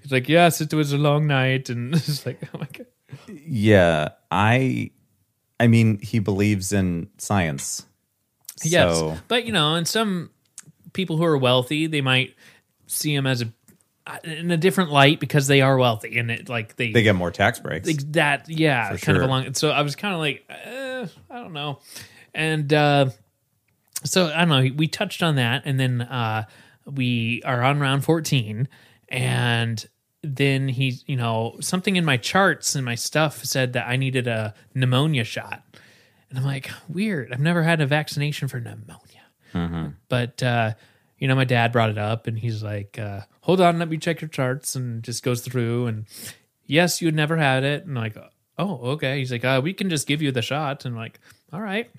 he's 0.02 0.12
like, 0.12 0.28
yes, 0.28 0.60
it 0.60 0.72
was 0.72 0.92
a 0.92 0.98
long 0.98 1.26
night, 1.26 1.68
and 1.68 1.94
it's 1.94 2.24
like, 2.26 2.38
oh 2.54 2.58
my 2.58 2.68
god. 2.72 2.86
yeah. 3.44 4.10
I 4.30 4.90
I 5.62 5.68
mean, 5.68 6.00
he 6.00 6.18
believes 6.18 6.72
in 6.72 7.08
science. 7.18 7.86
Yes, 8.64 8.98
So 8.98 9.16
but 9.28 9.44
you 9.46 9.52
know, 9.52 9.76
and 9.76 9.86
some 9.86 10.30
people 10.92 11.16
who 11.16 11.24
are 11.24 11.38
wealthy, 11.38 11.86
they 11.86 12.00
might 12.00 12.34
see 12.88 13.14
him 13.14 13.28
as 13.28 13.42
a 13.42 13.52
in 14.24 14.50
a 14.50 14.56
different 14.56 14.90
light 14.90 15.20
because 15.20 15.46
they 15.46 15.60
are 15.60 15.78
wealthy, 15.78 16.18
and 16.18 16.32
it 16.32 16.48
like 16.48 16.74
they 16.74 16.90
they 16.90 17.04
get 17.04 17.14
more 17.14 17.30
tax 17.30 17.60
breaks. 17.60 17.86
like 17.86 18.00
that 18.12 18.48
yeah 18.48 18.88
kind 18.88 19.00
sure. 19.00 19.16
of 19.16 19.22
along 19.22 19.54
so 19.54 19.70
i 19.70 19.82
was 19.82 19.94
kind 19.94 20.12
of 20.12 20.18
like 20.18 20.44
uh, 20.50 21.06
i 21.30 21.40
don't 21.40 21.52
know 21.52 21.78
and 22.34 22.72
uh 22.72 23.08
so 24.04 24.26
i 24.26 24.44
don't 24.44 24.48
know 24.48 24.74
we 24.76 24.88
touched 24.88 25.22
on 25.22 25.36
that 25.36 25.62
and 25.64 25.78
then 25.78 26.00
uh 26.02 26.44
we 26.84 27.40
are 27.44 27.62
on 27.62 27.78
round 27.78 28.02
14 28.04 28.66
and 29.08 29.86
then 30.22 30.68
he's 30.68 31.04
you 31.06 31.16
know 31.16 31.56
something 31.60 31.96
in 31.96 32.04
my 32.04 32.16
charts 32.16 32.74
and 32.74 32.84
my 32.84 32.94
stuff 32.94 33.44
said 33.44 33.72
that 33.72 33.88
i 33.88 33.96
needed 33.96 34.26
a 34.28 34.54
pneumonia 34.74 35.24
shot 35.24 35.62
and 36.30 36.38
i'm 36.38 36.44
like 36.44 36.70
weird 36.88 37.32
i've 37.32 37.40
never 37.40 37.62
had 37.62 37.80
a 37.80 37.86
vaccination 37.86 38.46
for 38.48 38.60
pneumonia 38.60 39.94
but 40.08 40.42
uh 40.42 40.72
you 41.18 41.28
know 41.28 41.34
my 41.34 41.44
dad 41.44 41.72
brought 41.72 41.90
it 41.90 41.98
up 41.98 42.26
and 42.26 42.38
he's 42.38 42.62
like 42.62 42.98
uh 42.98 43.20
hold 43.40 43.60
on 43.60 43.78
let 43.78 43.88
me 43.88 43.98
check 43.98 44.20
your 44.20 44.28
charts 44.28 44.74
and 44.76 45.02
just 45.02 45.22
goes 45.22 45.40
through 45.42 45.86
and 45.86 46.06
yes, 46.66 47.02
you 47.02 47.06
had 47.08 47.14
never 47.14 47.36
had 47.36 47.64
it. 47.64 47.84
And 47.84 47.98
I'm 47.98 48.02
like, 48.04 48.16
oh, 48.58 48.92
okay. 48.92 49.18
He's 49.18 49.30
like, 49.30 49.44
uh, 49.44 49.60
we 49.62 49.74
can 49.74 49.90
just 49.90 50.06
give 50.06 50.22
you 50.22 50.32
the 50.32 50.40
shot. 50.40 50.86
And 50.86 50.94
I'm 50.94 50.98
like, 50.98 51.20
all 51.52 51.60
right. 51.60 51.90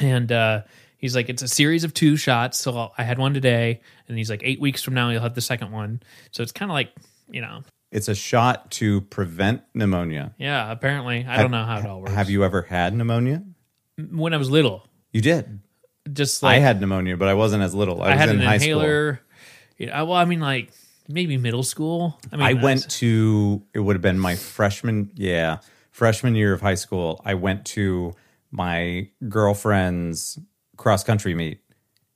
And 0.00 0.32
uh, 0.32 0.62
he's 0.98 1.14
like, 1.14 1.28
it's 1.28 1.42
a 1.42 1.46
series 1.46 1.84
of 1.84 1.94
two 1.94 2.16
shots. 2.16 2.58
So 2.58 2.76
I'll- 2.76 2.94
I 2.98 3.04
had 3.04 3.18
one 3.18 3.32
today. 3.32 3.80
And 4.08 4.18
he's 4.18 4.28
like, 4.30 4.40
eight 4.42 4.60
weeks 4.60 4.82
from 4.82 4.94
now, 4.94 5.10
you'll 5.10 5.20
have 5.22 5.36
the 5.36 5.40
second 5.40 5.70
one. 5.70 6.02
So 6.32 6.42
it's 6.42 6.50
kind 6.50 6.68
of 6.70 6.74
like, 6.74 6.90
you 7.32 7.40
know, 7.40 7.62
it's 7.90 8.08
a 8.08 8.14
shot 8.14 8.70
to 8.72 9.00
prevent 9.02 9.62
pneumonia. 9.74 10.34
yeah, 10.38 10.70
apparently. 10.70 11.24
I 11.28 11.42
don't 11.42 11.50
know 11.50 11.64
how 11.64 11.78
it 11.78 11.86
all 11.86 12.00
works. 12.00 12.12
Have 12.12 12.30
you 12.30 12.44
ever 12.44 12.62
had 12.62 12.94
pneumonia? 12.94 13.42
when 14.10 14.32
I 14.32 14.36
was 14.38 14.48
little, 14.50 14.86
You 15.12 15.20
did. 15.20 15.60
just 16.12 16.42
like 16.42 16.56
I 16.56 16.58
had 16.60 16.80
pneumonia, 16.80 17.16
but 17.16 17.28
I 17.28 17.34
wasn't 17.34 17.62
as 17.62 17.74
little. 17.74 18.00
I, 18.02 18.06
I 18.06 18.10
was 18.12 18.18
had 18.20 18.28
in 18.30 18.40
an 18.40 18.46
high 18.46 18.58
school. 18.58 18.80
inhaler. 18.80 19.20
Well, 19.80 20.12
I 20.12 20.24
mean, 20.24 20.40
like 20.40 20.72
maybe 21.08 21.36
middle 21.36 21.62
school. 21.62 22.18
I 22.32 22.36
mean, 22.36 22.46
I 22.46 22.52
went 22.54 22.84
was- 22.86 22.96
to 22.98 23.62
it 23.74 23.80
would 23.80 23.96
have 23.96 24.02
been 24.02 24.18
my 24.18 24.36
freshman 24.36 25.10
yeah 25.14 25.58
freshman 25.90 26.34
year 26.34 26.52
of 26.54 26.60
high 26.62 26.74
school. 26.76 27.20
I 27.24 27.34
went 27.34 27.64
to 27.66 28.14
my 28.50 29.08
girlfriend's 29.28 30.38
cross 30.76 31.04
country 31.04 31.34
meet, 31.34 31.60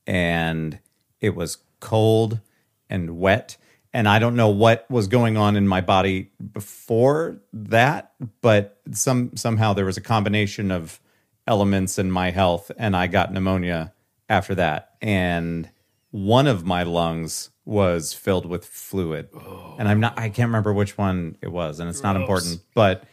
and 0.07 0.79
it 1.21 1.35
was 1.35 1.59
cold 1.81 2.41
and 2.89 3.19
wet. 3.19 3.57
And 3.97 4.07
I 4.07 4.19
don't 4.19 4.37
know 4.37 4.51
what 4.51 4.85
was 4.91 5.09
going 5.09 5.39
on 5.39 5.57
in 5.57 5.67
my 5.67 5.81
body 5.81 6.31
before 6.53 7.41
that, 7.55 8.13
but 8.43 8.79
some 8.93 9.35
somehow 9.39 9.73
there 9.73 9.87
was 9.87 9.97
a 9.97 10.03
combination 10.03 10.71
of 10.71 11.01
elements 11.47 11.99
in 11.99 12.11
my 12.11 12.31
health, 12.31 12.71
and 12.77 12.95
I 12.95 13.07
got 13.07 13.33
pneumonia 13.33 13.95
after 14.29 14.55
that. 14.57 14.97
And 15.01 15.71
one 16.11 16.47
of 16.47 16.67
my 16.67 16.83
lungs 16.83 17.49
was 17.65 18.13
filled 18.13 18.45
with 18.45 18.67
fluid, 18.67 19.31
and 19.79 19.89
I'm 19.89 20.01
not 20.01 20.19
I 20.19 20.29
can't 20.29 20.49
remember 20.49 20.75
which 20.75 20.99
one 20.99 21.39
it 21.41 21.49
was, 21.49 21.81
and 21.81 21.89
it's 21.89 22.03
not 22.03 22.17
important, 22.17 22.61
but 22.75 23.05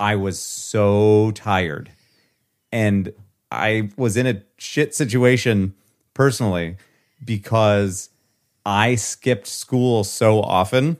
I 0.00 0.16
was 0.16 0.40
so 0.40 1.30
tired. 1.36 1.92
And 2.72 3.12
I 3.52 3.90
was 3.96 4.16
in 4.16 4.26
a 4.26 4.42
shit 4.58 4.96
situation 4.96 5.74
personally 6.12 6.76
because 7.24 8.10
I 8.64 8.94
skipped 8.94 9.46
school 9.46 10.04
so 10.04 10.40
often 10.40 10.98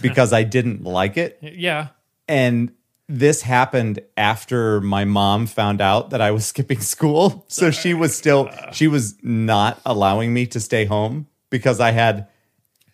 because 0.00 0.32
I 0.32 0.42
didn't 0.42 0.84
like 0.84 1.16
it. 1.16 1.38
yeah, 1.42 1.88
And 2.28 2.72
this 3.08 3.42
happened 3.42 4.00
after 4.16 4.80
my 4.80 5.04
mom 5.04 5.46
found 5.46 5.80
out 5.80 6.10
that 6.10 6.20
I 6.20 6.30
was 6.30 6.46
skipping 6.52 6.80
school. 6.80 7.44
So 7.48 7.70
she 7.70 7.94
was 7.94 8.16
still, 8.16 8.50
she 8.72 8.88
was 8.88 9.16
not 9.22 9.80
allowing 9.84 10.32
me 10.32 10.46
to 10.48 10.60
stay 10.60 10.84
home 10.84 11.26
because 11.50 11.80
I 11.80 11.90
had 11.90 12.28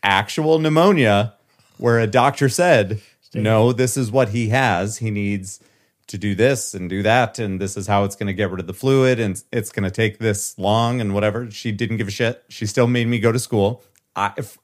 actual 0.03 0.59
pneumonia 0.59 1.35
where 1.77 1.99
a 1.99 2.07
doctor 2.07 2.49
said, 2.49 3.01
no, 3.35 3.73
this 3.73 3.97
is 3.97 4.11
what 4.11 4.31
he 4.31 4.49
has. 4.49 4.99
He 4.99 5.11
needs 5.11 5.61
to 6.09 6.19
do 6.19 6.35
this 6.35 6.75
and 6.75 6.91
do 6.91 7.03
that. 7.05 7.39
And 7.39 7.61
this 7.61 7.77
is 7.77 7.87
how 7.87 8.03
it's 8.05 8.17
going 8.17 8.27
to 8.27 8.35
get 8.35 8.51
rid 8.51 8.61
of 8.61 8.67
the 8.67 8.75
fluid. 8.75 9.21
And 9.21 9.41
it's 9.53 9.71
going 9.71 9.85
to 9.85 9.91
take 9.91 10.19
this 10.19 10.59
long 10.59 11.01
and 11.01 11.15
whatever. 11.15 11.51
She 11.51 11.71
didn't 11.71 11.99
give 11.99 12.09
a 12.09 12.11
shit. 12.11 12.43
She 12.49 12.67
still 12.67 12.89
made 12.89 13.07
me 13.07 13.21
go 13.21 13.31
to 13.31 13.39
school. 13.39 13.85
I, 14.21 14.33
if, 14.37 14.59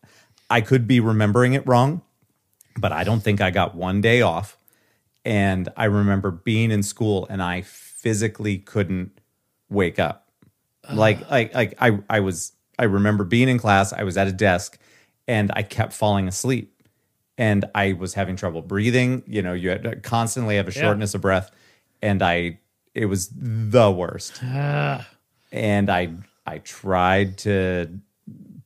I 0.51 0.61
could 0.61 0.87
be 0.87 1.01
remembering 1.01 1.55
it 1.55 1.67
wrong, 1.67 2.03
but 2.79 2.93
I 2.93 3.05
don't 3.05 3.21
think 3.21 3.41
I 3.41 3.51
got 3.51 3.75
one 3.75 4.01
day 4.01 4.21
off. 4.21 4.59
And 5.25 5.69
I 5.77 5.87
remember 5.87 6.31
being 6.31 6.71
in 6.71 6.83
school 6.83 7.27
and 7.29 7.43
I 7.43 7.63
physically 7.63 8.59
couldn't 8.59 9.19
wake 9.69 9.99
up. 9.99 10.29
Like, 10.93 11.29
like, 11.31 11.53
like 11.53 11.75
I, 11.81 11.99
I 12.09 12.21
was, 12.21 12.53
I 12.79 12.85
remember 12.85 13.25
being 13.25 13.49
in 13.49 13.59
class, 13.59 13.93
I 13.93 14.05
was 14.05 14.17
at 14.17 14.29
a 14.29 14.33
desk 14.33 14.79
and 15.27 15.51
I 15.57 15.63
kept 15.63 15.93
falling 15.93 16.29
asleep 16.29 16.81
and 17.37 17.65
I 17.75 17.95
was 17.95 18.15
having 18.15 18.37
trouble 18.37 18.63
breathing. 18.63 19.25
You 19.27 19.43
know, 19.43 19.53
you 19.53 19.71
had 19.71 19.83
to 19.83 19.97
constantly 19.97 20.57
have 20.57 20.69
a 20.69 20.71
shortness 20.71 21.15
of 21.15 21.23
breath 21.23 21.51
and 22.01 22.23
I, 22.23 22.61
it 22.95 23.07
was 23.07 23.31
the 23.35 23.91
worst. 23.91 24.41
and 25.51 25.91
I, 25.91 26.15
I 26.47 26.59
tried 26.59 27.39
to 27.39 27.99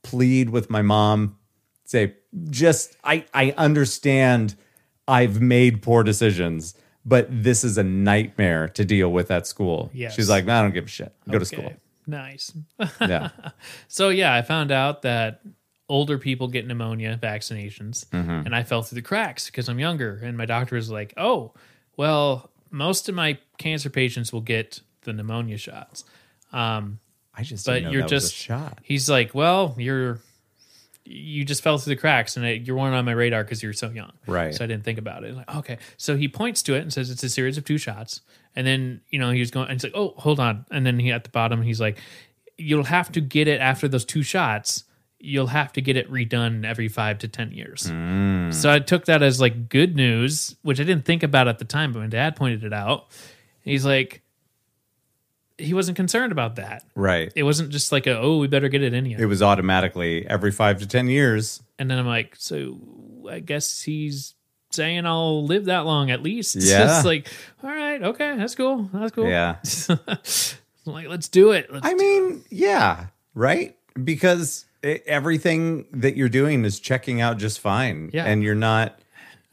plead 0.03 0.49
with 0.49 0.69
my 0.69 0.81
mom, 0.81 1.37
say, 1.85 2.15
just, 2.49 2.95
I, 3.03 3.25
I 3.33 3.51
understand 3.57 4.55
I've 5.07 5.41
made 5.41 5.81
poor 5.81 6.03
decisions, 6.03 6.73
but 7.05 7.27
this 7.29 7.63
is 7.63 7.77
a 7.77 7.83
nightmare 7.83 8.67
to 8.69 8.85
deal 8.85 9.11
with 9.11 9.31
at 9.31 9.47
school. 9.47 9.89
Yes. 9.93 10.15
She's 10.15 10.29
like, 10.29 10.47
I 10.47 10.61
don't 10.61 10.73
give 10.73 10.85
a 10.85 10.87
shit. 10.89 11.13
Go 11.29 11.39
to 11.39 11.45
school. 11.45 11.73
Nice. 12.07 12.53
Yeah. 13.01 13.29
So 13.87 14.09
yeah, 14.09 14.33
I 14.33 14.41
found 14.41 14.71
out 14.71 15.01
that 15.03 15.41
older 15.89 16.17
people 16.17 16.47
get 16.47 16.65
pneumonia 16.65 17.19
vaccinations, 17.21 18.05
Mm-hmm. 18.07 18.45
and 18.45 18.55
I 18.55 18.63
fell 18.63 18.81
through 18.81 18.95
the 18.95 19.01
cracks 19.01 19.47
because 19.47 19.67
I'm 19.69 19.79
younger. 19.79 20.19
And 20.23 20.37
my 20.37 20.45
doctor 20.45 20.75
was 20.75 20.89
like, 20.89 21.13
"Oh, 21.17 21.53
well, 21.97 22.49
most 22.69 23.09
of 23.09 23.15
my 23.15 23.37
cancer 23.57 23.89
patients 23.89 24.31
will 24.31 24.41
get 24.41 24.79
the 25.01 25.11
pneumonia 25.13 25.57
shots." 25.57 26.05
Um, 26.53 26.99
I 27.33 27.43
just 27.43 27.65
but 27.65 27.73
didn't 27.73 27.85
know 27.85 27.91
you're 27.91 28.01
that 28.01 28.11
was 28.11 28.23
a 28.23 28.27
just 28.27 28.35
shot. 28.35 28.79
He's 28.83 29.09
like, 29.09 29.33
"Well, 29.33 29.75
you're 29.77 30.19
you 31.03 31.43
just 31.45 31.63
fell 31.63 31.77
through 31.77 31.95
the 31.95 31.99
cracks, 31.99 32.37
and 32.37 32.45
it, 32.45 32.67
you 32.67 32.75
weren't 32.75 32.93
on 32.93 33.05
my 33.05 33.11
radar 33.11 33.43
because 33.43 33.63
you're 33.63 33.73
so 33.73 33.89
young." 33.89 34.11
Right. 34.27 34.53
So 34.53 34.63
I 34.63 34.67
didn't 34.67 34.83
think 34.83 34.99
about 34.99 35.23
it. 35.23 35.35
Like, 35.35 35.55
okay. 35.55 35.77
So 35.97 36.17
he 36.17 36.27
points 36.27 36.61
to 36.63 36.75
it 36.75 36.81
and 36.81 36.91
says 36.91 37.09
it's 37.09 37.23
a 37.23 37.29
series 37.29 37.57
of 37.57 37.65
two 37.65 37.77
shots, 37.77 38.21
and 38.55 38.67
then 38.67 39.01
you 39.09 39.19
know 39.19 39.31
he 39.31 39.39
was 39.39 39.51
going, 39.51 39.69
and 39.69 39.73
he's 39.73 39.83
like, 39.83 39.95
"Oh, 39.95 40.13
hold 40.17 40.39
on," 40.39 40.65
and 40.71 40.85
then 40.85 40.99
he 40.99 41.11
at 41.11 41.23
the 41.23 41.29
bottom 41.29 41.61
he's 41.61 41.79
like, 41.81 41.97
"You'll 42.57 42.85
have 42.85 43.11
to 43.13 43.21
get 43.21 43.47
it 43.47 43.61
after 43.61 43.87
those 43.87 44.05
two 44.05 44.23
shots." 44.23 44.83
You'll 45.23 45.47
have 45.47 45.71
to 45.73 45.83
get 45.83 45.97
it 45.97 46.11
redone 46.11 46.65
every 46.65 46.87
five 46.87 47.19
to 47.19 47.27
ten 47.27 47.51
years. 47.51 47.83
Mm. 47.83 48.51
So 48.51 48.71
I 48.71 48.79
took 48.79 49.05
that 49.05 49.21
as 49.21 49.39
like 49.39 49.69
good 49.69 49.95
news, 49.95 50.55
which 50.63 50.79
I 50.79 50.83
didn't 50.83 51.05
think 51.05 51.21
about 51.21 51.47
at 51.47 51.59
the 51.59 51.65
time, 51.65 51.93
but 51.93 51.99
my 51.99 52.07
dad 52.07 52.35
pointed 52.35 52.63
it 52.63 52.73
out. 52.73 53.05
He's 53.61 53.85
like, 53.85 54.20
he 55.61 55.73
wasn't 55.73 55.95
concerned 55.95 56.31
about 56.31 56.55
that. 56.55 56.83
Right. 56.95 57.31
It 57.35 57.43
wasn't 57.43 57.69
just 57.69 57.91
like 57.91 58.07
a 58.07 58.17
oh 58.17 58.37
we 58.37 58.47
better 58.47 58.69
get 58.69 58.81
it 58.81 58.93
in 58.93 59.05
here. 59.05 59.17
It 59.19 59.25
was 59.25 59.41
automatically 59.41 60.27
every 60.27 60.51
five 60.51 60.79
to 60.79 60.87
10 60.87 61.07
years. 61.07 61.61
And 61.79 61.89
then 61.89 61.97
I'm 61.97 62.07
like, 62.07 62.35
so 62.37 62.79
I 63.29 63.39
guess 63.39 63.81
he's 63.81 64.35
saying 64.71 65.05
I'll 65.05 65.45
live 65.45 65.65
that 65.65 65.85
long 65.85 66.11
at 66.11 66.21
least. 66.23 66.55
Yeah. 66.61 66.97
it's 66.97 67.05
like, 67.05 67.27
all 67.63 67.69
right. 67.69 68.01
okay, 68.01 68.35
that's 68.37 68.55
cool. 68.55 68.89
That's 68.93 69.11
cool. 69.13 69.27
Yeah. 69.27 69.57
like 70.85 71.07
let's 71.07 71.27
do 71.27 71.51
it. 71.51 71.71
Let's 71.71 71.85
I 71.85 71.93
mean, 71.93 72.43
yeah, 72.49 73.07
right? 73.33 73.75
Because 74.01 74.65
it, 74.81 75.03
everything 75.05 75.85
that 75.91 76.15
you're 76.15 76.29
doing 76.29 76.65
is 76.65 76.79
checking 76.79 77.21
out 77.21 77.37
just 77.37 77.59
fine. 77.59 78.09
Yeah. 78.13 78.25
And 78.25 78.43
you're 78.43 78.55
not 78.55 78.97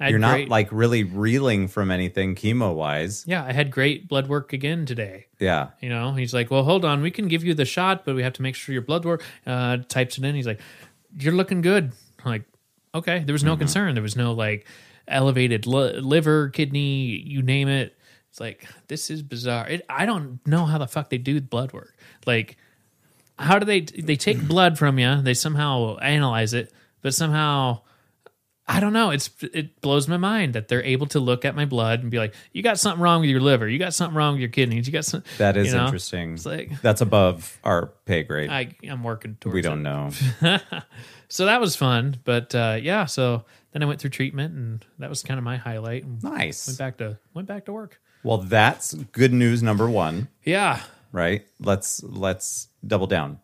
I 0.01 0.11
you're 0.11 0.19
not 0.19 0.35
great- 0.35 0.49
like 0.49 0.69
really 0.71 1.03
reeling 1.05 1.67
from 1.69 1.91
anything 1.91 2.35
chemo 2.37 2.75
wise. 2.75 3.25
Yeah, 3.27 3.45
I 3.45 3.53
had 3.53 3.71
great 3.71 4.07
blood 4.09 4.29
work 4.29 4.53
again 4.53 4.87
today. 4.87 5.27
Yeah. 5.41 5.71
You 5.81 5.89
know, 5.89 6.13
he's 6.15 6.33
like, 6.33 6.51
"Well, 6.51 6.63
hold 6.63 6.85
on, 6.85 7.03
we 7.03 7.11
can 7.11 7.27
give 7.29 7.43
you 7.45 7.53
the 7.55 7.65
shot, 7.65 8.05
but 8.05 8.15
we 8.15 8.23
have 8.23 8.35
to 8.35 8.43
make 8.43 8.55
sure 8.55 8.73
your 8.73 8.83
blood 8.83 9.05
work." 9.05 9.25
Uh, 9.47 9.79
types 9.89 10.17
it 10.19 10.25
in. 10.25 10.35
He's 10.37 10.47
like, 10.47 10.61
"You're 11.19 11.35
looking 11.35 11.61
good." 11.63 11.93
I'm 12.25 12.31
like, 12.31 12.45
okay. 12.95 13.21
There 13.25 13.33
was 13.33 13.43
no 13.45 13.57
concern. 13.57 13.95
There 13.95 14.03
was 14.03 14.17
no 14.17 14.33
like 14.33 14.67
elevated 15.09 15.67
li- 15.67 15.99
liver, 16.01 16.49
kidney, 16.51 17.07
you 17.27 17.43
name 17.43 17.69
it. 17.69 17.97
It's 18.31 18.41
like 18.41 18.67
this 18.89 19.11
is 19.11 19.23
bizarre. 19.23 19.67
It, 19.69 19.85
I 19.89 20.07
don't 20.07 20.39
know 20.47 20.65
how 20.65 20.79
the 20.79 20.87
fuck 20.87 21.09
they 21.11 21.19
do 21.19 21.41
blood 21.41 21.73
work. 21.73 21.97
Like, 22.27 22.57
how 23.39 23.59
do 23.59 23.65
they? 23.65 23.81
They 23.81 24.17
take 24.17 24.47
blood 24.47 24.79
from 24.79 24.99
you. 24.99 25.23
They 25.23 25.35
somehow 25.35 25.97
analyze 25.99 26.55
it, 26.55 26.73
but 27.03 27.15
somehow. 27.15 27.81
I 28.71 28.81
don't 28.81 28.93
know. 28.93 29.11
It's 29.11 29.31
it 29.55 29.81
blows 29.81 30.09
my 30.09 30.19
mind 30.19 30.53
that 30.53 30.69
they're 30.69 30.83
able 30.85 31.07
to 31.09 31.21
look 31.21 31.45
at 31.47 31.57
my 31.57 31.65
blood 31.65 32.03
and 32.03 32.11
be 32.11 32.19
like, 32.19 32.35
"You 32.53 32.63
got 32.63 32.79
something 32.79 33.01
wrong 33.01 33.23
with 33.23 33.31
your 33.31 33.41
liver. 33.41 33.67
You 33.67 33.79
got 33.79 33.95
something 33.95 34.15
wrong 34.15 34.35
with 34.35 34.41
your 34.41 34.51
kidneys. 34.51 34.87
You 34.87 34.93
got 34.93 35.07
some." 35.07 35.23
That 35.39 35.57
is 35.57 35.69
you 35.69 35.75
know? 35.77 35.85
interesting. 35.87 36.35
It's 36.35 36.45
like 36.45 36.81
That's 36.83 37.01
above 37.01 37.59
our 37.65 37.87
pay 38.05 38.25
grade. 38.25 38.51
I 38.51 38.75
I'm 38.89 39.03
working 39.03 39.37
towards. 39.41 39.55
we 39.55 39.63
don't 39.63 39.83
know. 39.83 40.11
So 41.31 41.45
that 41.45 41.61
was 41.61 41.77
fun, 41.77 42.17
but 42.25 42.55
uh, 42.55 42.79
yeah. 42.81 43.05
So 43.05 43.45
then 43.73 43.83
I 43.83 43.87
went 43.87 44.01
through 44.01 44.11
treatment, 44.11 44.55
and 44.55 44.85
that 44.99 45.11
was 45.11 45.23
kind 45.23 45.37
of 45.37 45.45
my 45.45 45.59
highlight. 45.59 46.07
Nice. 46.23 46.67
went 46.67 46.79
back 46.79 46.97
to 46.99 47.19
went 47.35 47.47
back 47.47 47.67
to 47.67 47.73
work. 47.73 48.01
Well, 48.23 48.39
that's 48.39 48.95
good 48.95 49.33
news 49.33 49.63
number 49.63 49.89
1, 49.89 50.27
Yeah. 50.45 50.81
right? 51.13 51.47
Let's 51.61 52.03
let's 52.03 52.69
double 52.87 53.07
down. 53.07 53.41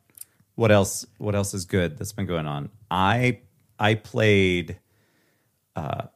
What 0.54 0.70
else 0.72 1.04
what 1.18 1.34
else 1.34 1.52
is 1.52 1.66
good 1.66 1.98
that's 1.98 2.12
been 2.12 2.26
going 2.26 2.46
on? 2.46 2.70
I 2.90 3.40
I 3.78 3.94
played 3.96 4.78
uh 5.76 6.06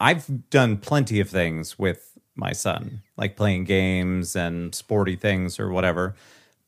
I've 0.00 0.50
done 0.50 0.76
plenty 0.78 1.20
of 1.20 1.30
things 1.30 1.78
with 1.78 2.18
my 2.34 2.52
son, 2.52 3.02
like 3.16 3.36
playing 3.36 3.64
games 3.64 4.34
and 4.34 4.74
sporty 4.74 5.16
things 5.16 5.58
or 5.60 5.70
whatever. 5.70 6.16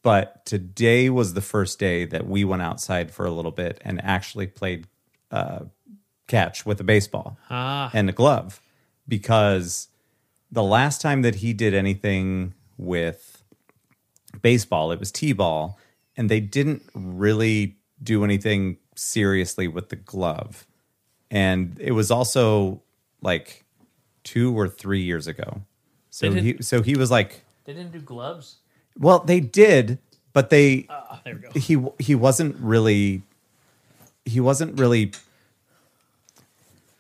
But 0.02 0.46
today 0.46 1.10
was 1.10 1.34
the 1.34 1.40
first 1.40 1.78
day 1.80 2.04
that 2.06 2.26
we 2.28 2.44
went 2.44 2.62
outside 2.62 3.10
for 3.10 3.26
a 3.26 3.32
little 3.32 3.50
bit 3.50 3.80
and 3.84 4.02
actually 4.04 4.46
played 4.46 4.86
uh, 5.32 5.64
catch 6.28 6.64
with 6.64 6.80
a 6.80 6.84
baseball 6.84 7.36
Ah. 7.50 7.90
and 7.92 8.08
a 8.08 8.12
glove 8.12 8.60
because 9.08 9.88
the 10.52 10.62
last 10.62 11.00
time 11.00 11.22
that 11.22 11.36
he 11.36 11.52
did 11.52 11.74
anything 11.74 12.54
with 12.78 13.42
baseball, 14.40 14.92
it 14.92 15.00
was 15.00 15.10
T 15.10 15.32
ball, 15.32 15.78
and 16.16 16.30
they 16.30 16.40
didn't 16.40 16.84
really 16.94 17.76
do 18.02 18.22
anything 18.22 18.78
seriously 18.94 19.66
with 19.66 19.88
the 19.88 19.96
glove. 19.96 20.66
And 21.30 21.76
it 21.80 21.92
was 21.92 22.10
also 22.10 22.80
like 23.22 23.64
two 24.24 24.56
or 24.58 24.68
three 24.68 25.02
years 25.02 25.26
ago. 25.26 25.62
So 26.10 26.30
They 26.30 26.40
he 26.40 26.52
didn't- 26.52 26.64
so 26.64 26.82
he 26.82 26.94
was 26.96 27.10
like, 27.10 27.42
They 27.64 27.72
didn't 27.72 27.92
do 27.92 28.00
gloves. 28.00 28.56
well, 28.98 29.18
they 29.20 29.40
did, 29.40 29.98
but 30.32 30.50
they 30.50 30.86
Ah, 30.88 31.20
there 31.24 31.34
we 31.34 31.40
go. 31.40 31.50
he 31.58 32.04
he 32.04 32.14
wasn't 32.14 32.56
really 32.56 33.22
he 34.24 34.40
wasn't 34.40 34.78
really 34.78 35.12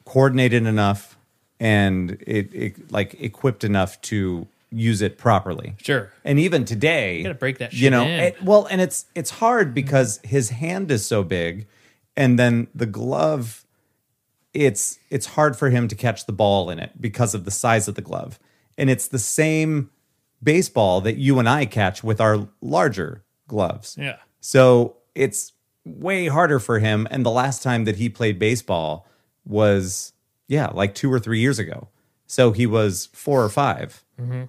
coordinated 0.04 0.66
enough 0.66 1.16
and 1.58 2.12
it, 2.26 2.54
it 2.54 2.92
like 2.92 3.14
equipped 3.20 3.64
enough 3.64 4.00
to 4.02 4.46
use 4.70 5.00
it 5.02 5.16
properly. 5.18 5.74
Sure. 5.82 6.12
And 6.24 6.38
even 6.38 6.64
today, 6.64 7.18
you 7.18 7.22
gotta 7.24 7.34
break 7.34 7.58
that 7.58 7.72
You 7.72 7.78
shit 7.78 7.90
know, 7.92 8.04
in. 8.04 8.20
it- 8.20 8.42
well, 8.42 8.66
and 8.70 8.80
it's 8.80 9.06
it's 9.14 9.30
hard 9.30 9.72
because 9.74 10.20
his 10.22 10.50
hand 10.50 10.90
is 10.90 11.06
so 11.06 11.22
big, 11.22 11.66
and 12.16 12.38
then 12.38 12.66
the 12.74 12.86
glove, 12.86 13.64
it's 14.56 14.98
it's 15.10 15.26
hard 15.26 15.56
for 15.56 15.70
him 15.70 15.86
to 15.88 15.94
catch 15.94 16.26
the 16.26 16.32
ball 16.32 16.70
in 16.70 16.78
it 16.78 16.92
because 17.00 17.34
of 17.34 17.44
the 17.44 17.50
size 17.50 17.88
of 17.88 17.94
the 17.94 18.02
glove, 18.02 18.38
and 18.78 18.88
it's 18.88 19.08
the 19.08 19.18
same 19.18 19.90
baseball 20.42 21.00
that 21.02 21.16
you 21.16 21.38
and 21.38 21.48
I 21.48 21.66
catch 21.66 22.02
with 22.02 22.20
our 22.20 22.48
larger 22.60 23.24
gloves. 23.46 23.96
Yeah. 23.98 24.16
So 24.40 24.96
it's 25.14 25.52
way 25.84 26.28
harder 26.28 26.58
for 26.58 26.78
him. 26.78 27.06
And 27.10 27.24
the 27.24 27.30
last 27.30 27.62
time 27.62 27.84
that 27.84 27.96
he 27.96 28.08
played 28.08 28.38
baseball 28.38 29.06
was, 29.44 30.12
yeah, 30.48 30.68
like 30.68 30.94
two 30.94 31.12
or 31.12 31.18
three 31.18 31.40
years 31.40 31.58
ago. 31.58 31.88
So 32.26 32.52
he 32.52 32.66
was 32.66 33.06
four 33.12 33.42
or 33.42 33.48
five. 33.48 34.04
Mm-hmm. 34.20 34.44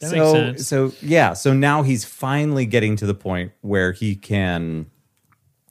That 0.00 0.10
so, 0.10 0.16
makes 0.16 0.32
sense. 0.32 0.68
so 0.68 0.92
yeah, 1.00 1.32
so 1.32 1.52
now 1.52 1.82
he's 1.82 2.04
finally 2.04 2.66
getting 2.66 2.96
to 2.96 3.06
the 3.06 3.14
point 3.14 3.52
where 3.62 3.92
he 3.92 4.14
can 4.14 4.86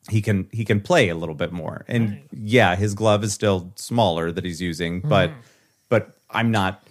he 0.10 0.22
can 0.22 0.48
he 0.52 0.64
can 0.66 0.82
play 0.82 1.10
a 1.10 1.16
little 1.16 1.36
bit 1.36 1.52
more. 1.52 1.84
And 1.88 2.22
yeah, 2.32 2.76
his 2.76 2.94
glove 2.94 3.24
is 3.24 3.34
still 3.34 3.72
smaller 3.76 4.32
that 4.32 4.44
he's 4.46 4.62
using, 4.62 5.02
but 5.02 5.30
Mm-hmm. 5.32 5.40
but 5.90 6.16
I'm 6.30 6.52
not 6.52 6.84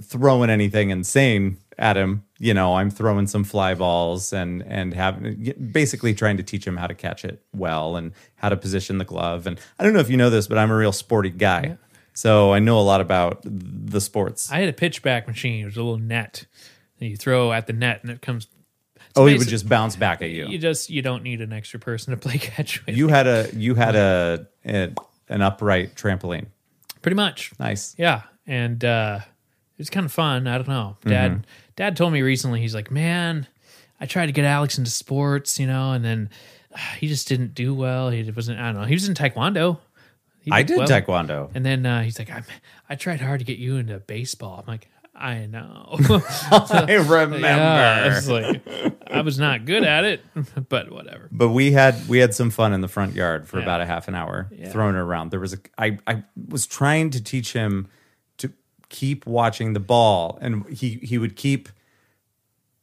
throwing 0.00 0.50
anything 0.50 0.90
insane 0.90 1.58
at 1.78 1.96
him. 1.96 2.24
You 2.38 2.54
know, 2.54 2.74
I'm 2.76 2.90
throwing 2.90 3.26
some 3.26 3.44
fly 3.44 3.74
balls 3.74 4.32
and 4.32 4.62
and 4.66 4.94
having 4.94 5.54
basically 5.72 6.14
trying 6.14 6.36
to 6.36 6.42
teach 6.42 6.66
him 6.66 6.76
how 6.76 6.86
to 6.86 6.94
catch 6.94 7.24
it 7.24 7.42
well 7.54 7.96
and 7.96 8.12
how 8.36 8.48
to 8.50 8.56
position 8.56 8.98
the 8.98 9.04
glove. 9.04 9.46
And 9.46 9.58
I 9.78 9.84
don't 9.84 9.92
know 9.92 10.00
if 10.00 10.10
you 10.10 10.16
know 10.16 10.30
this, 10.30 10.46
but 10.46 10.58
I'm 10.58 10.70
a 10.70 10.76
real 10.76 10.92
sporty 10.92 11.30
guy. 11.30 11.76
So 12.12 12.52
I 12.52 12.58
know 12.58 12.78
a 12.78 12.82
lot 12.82 13.00
about 13.00 13.40
the 13.44 14.00
sports. 14.00 14.50
I 14.50 14.58
had 14.60 14.68
a 14.68 14.72
pitchback 14.72 15.26
machine. 15.26 15.62
It 15.62 15.64
was 15.66 15.76
a 15.76 15.82
little 15.82 15.98
net. 15.98 16.44
And 17.00 17.08
you 17.08 17.16
throw 17.16 17.52
at 17.52 17.66
the 17.66 17.72
net, 17.72 18.00
and 18.02 18.10
it 18.10 18.20
comes. 18.20 18.46
Oh, 19.16 19.26
he 19.26 19.36
would 19.38 19.48
just 19.48 19.68
bounce 19.68 19.96
back 19.96 20.22
at 20.22 20.30
you. 20.30 20.46
You 20.46 20.58
just 20.58 20.90
you 20.90 21.02
don't 21.02 21.22
need 21.22 21.40
an 21.40 21.52
extra 21.52 21.78
person 21.80 22.12
to 22.12 22.16
play 22.16 22.38
catch 22.38 22.84
with. 22.86 22.96
You 22.96 23.08
had 23.08 23.26
a 23.26 23.48
you 23.54 23.74
had 23.74 23.96
a, 23.96 24.46
a 24.64 24.92
an 25.28 25.42
upright 25.42 25.94
trampoline. 25.94 26.46
Pretty 27.02 27.14
much. 27.16 27.52
Nice. 27.58 27.94
Yeah, 27.98 28.22
and 28.46 28.84
uh, 28.84 29.20
it 29.22 29.78
was 29.78 29.90
kind 29.90 30.04
of 30.06 30.12
fun. 30.12 30.46
I 30.46 30.58
don't 30.58 30.68
know. 30.68 30.96
Dad, 31.04 31.30
Mm-hmm. 31.32 31.40
Dad 31.76 31.96
told 31.96 32.12
me 32.12 32.20
recently. 32.22 32.60
He's 32.60 32.74
like, 32.74 32.90
man, 32.90 33.46
I 34.00 34.06
tried 34.06 34.26
to 34.26 34.32
get 34.32 34.44
Alex 34.44 34.76
into 34.76 34.90
sports, 34.90 35.58
you 35.58 35.66
know, 35.66 35.92
and 35.92 36.04
then 36.04 36.28
uh, 36.74 36.78
he 36.98 37.08
just 37.08 37.26
didn't 37.26 37.54
do 37.54 37.74
well. 37.74 38.10
He 38.10 38.30
wasn't. 38.30 38.58
I 38.60 38.66
don't 38.72 38.82
know. 38.82 38.86
He 38.86 38.94
was 38.94 39.08
in 39.08 39.14
taekwondo. 39.14 39.78
He 40.42 40.50
I 40.52 40.62
did 40.62 40.78
well. 40.78 40.88
taekwondo. 40.88 41.50
And 41.54 41.64
then 41.64 41.84
uh, 41.86 42.02
he's 42.02 42.18
like, 42.18 42.30
I, 42.30 42.42
I 42.88 42.94
tried 42.96 43.20
hard 43.20 43.40
to 43.40 43.44
get 43.44 43.58
you 43.58 43.76
into 43.76 43.98
baseball. 43.98 44.58
I'm 44.60 44.66
like, 44.70 44.88
I 45.20 45.46
know. 45.46 45.96
I 46.50 46.94
remember. 47.06 47.38
yeah, 47.40 48.16
it's 48.16 48.26
like 48.28 48.62
I 49.10 49.20
was 49.20 49.38
not 49.38 49.66
good 49.66 49.84
at 49.84 50.04
it, 50.04 50.22
but 50.68 50.90
whatever. 50.90 51.28
but 51.30 51.50
we 51.50 51.72
had 51.72 52.08
we 52.08 52.18
had 52.18 52.34
some 52.34 52.50
fun 52.50 52.72
in 52.72 52.80
the 52.80 52.88
front 52.88 53.14
yard 53.14 53.46
for 53.46 53.58
Yeah. 53.58 53.64
about 53.64 53.80
a 53.82 53.86
half 53.86 54.08
an 54.08 54.14
hour 54.14 54.48
Yeah. 54.50 54.70
throwing 54.70 54.94
it 54.94 54.98
around. 54.98 55.30
There 55.30 55.40
was 55.40 55.52
a 55.52 55.58
I 55.76 55.98
I 56.06 56.24
was 56.48 56.66
trying 56.66 57.10
to 57.10 57.22
teach 57.22 57.52
him 57.52 57.88
to 58.38 58.50
keep 58.88 59.26
watching 59.26 59.74
the 59.74 59.80
ball 59.80 60.38
and 60.40 60.66
he 60.68 60.94
he 61.02 61.18
would 61.18 61.36
keep 61.36 61.68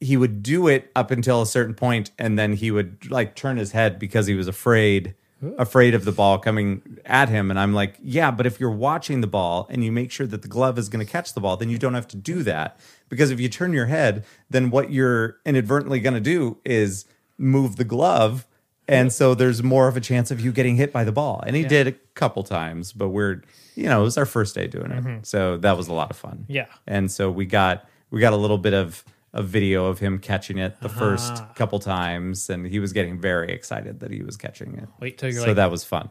he 0.00 0.16
would 0.16 0.42
do 0.44 0.68
it 0.68 0.92
up 0.94 1.10
until 1.10 1.42
a 1.42 1.46
certain 1.46 1.74
point 1.74 2.12
and 2.20 2.38
then 2.38 2.52
he 2.52 2.70
would 2.70 3.10
like 3.10 3.34
turn 3.34 3.56
his 3.56 3.72
head 3.72 3.98
because 3.98 4.28
he 4.28 4.34
was 4.34 4.46
afraid 4.46 5.16
afraid 5.56 5.94
of 5.94 6.04
the 6.04 6.12
ball 6.12 6.38
coming 6.38 6.98
at 7.04 7.28
him 7.28 7.50
and 7.50 7.58
I'm 7.58 7.72
like, 7.72 7.96
"Yeah, 8.02 8.30
but 8.30 8.46
if 8.46 8.58
you're 8.58 8.70
watching 8.70 9.20
the 9.20 9.26
ball 9.26 9.66
and 9.70 9.84
you 9.84 9.92
make 9.92 10.10
sure 10.10 10.26
that 10.26 10.42
the 10.42 10.48
glove 10.48 10.78
is 10.78 10.88
going 10.88 11.04
to 11.04 11.10
catch 11.10 11.32
the 11.32 11.40
ball, 11.40 11.56
then 11.56 11.70
you 11.70 11.78
don't 11.78 11.94
have 11.94 12.08
to 12.08 12.16
do 12.16 12.42
that." 12.42 12.78
Because 13.08 13.30
if 13.30 13.40
you 13.40 13.48
turn 13.48 13.72
your 13.72 13.86
head, 13.86 14.24
then 14.50 14.70
what 14.70 14.90
you're 14.90 15.38
inadvertently 15.46 16.00
going 16.00 16.14
to 16.14 16.20
do 16.20 16.58
is 16.64 17.04
move 17.38 17.76
the 17.76 17.84
glove 17.84 18.46
and 18.88 19.12
so 19.12 19.34
there's 19.34 19.62
more 19.62 19.86
of 19.86 19.96
a 19.98 20.00
chance 20.00 20.30
of 20.30 20.40
you 20.40 20.50
getting 20.50 20.76
hit 20.76 20.92
by 20.92 21.04
the 21.04 21.12
ball. 21.12 21.44
And 21.46 21.54
he 21.54 21.62
did 21.62 21.86
a 21.86 21.92
couple 22.14 22.42
times, 22.42 22.92
but 22.92 23.10
we're 23.10 23.42
you 23.74 23.84
know, 23.84 24.00
it 24.00 24.04
was 24.04 24.18
our 24.18 24.26
first 24.26 24.56
day 24.56 24.66
doing 24.66 24.90
it. 24.90 25.04
Mm-hmm. 25.04 25.18
So 25.22 25.56
that 25.58 25.76
was 25.76 25.86
a 25.86 25.92
lot 25.92 26.10
of 26.10 26.16
fun. 26.16 26.46
Yeah. 26.48 26.66
And 26.86 27.12
so 27.12 27.30
we 27.30 27.46
got 27.46 27.86
we 28.10 28.20
got 28.20 28.32
a 28.32 28.36
little 28.36 28.58
bit 28.58 28.74
of 28.74 29.04
a 29.32 29.42
video 29.42 29.86
of 29.86 29.98
him 29.98 30.18
catching 30.18 30.58
it 30.58 30.80
the 30.80 30.88
first 30.88 31.32
Uh-huh. 31.32 31.46
couple 31.54 31.78
times 31.78 32.48
and 32.50 32.66
he 32.66 32.78
was 32.78 32.92
getting 32.92 33.20
very 33.20 33.50
excited 33.52 34.00
that 34.00 34.10
he 34.10 34.22
was 34.22 34.36
catching 34.36 34.74
it. 34.78 34.88
Wait 35.00 35.18
till 35.18 35.30
you're 35.30 35.40
so 35.42 35.48
like 35.48 35.56
that 35.56 35.70
was 35.70 35.84
fun. 35.84 36.08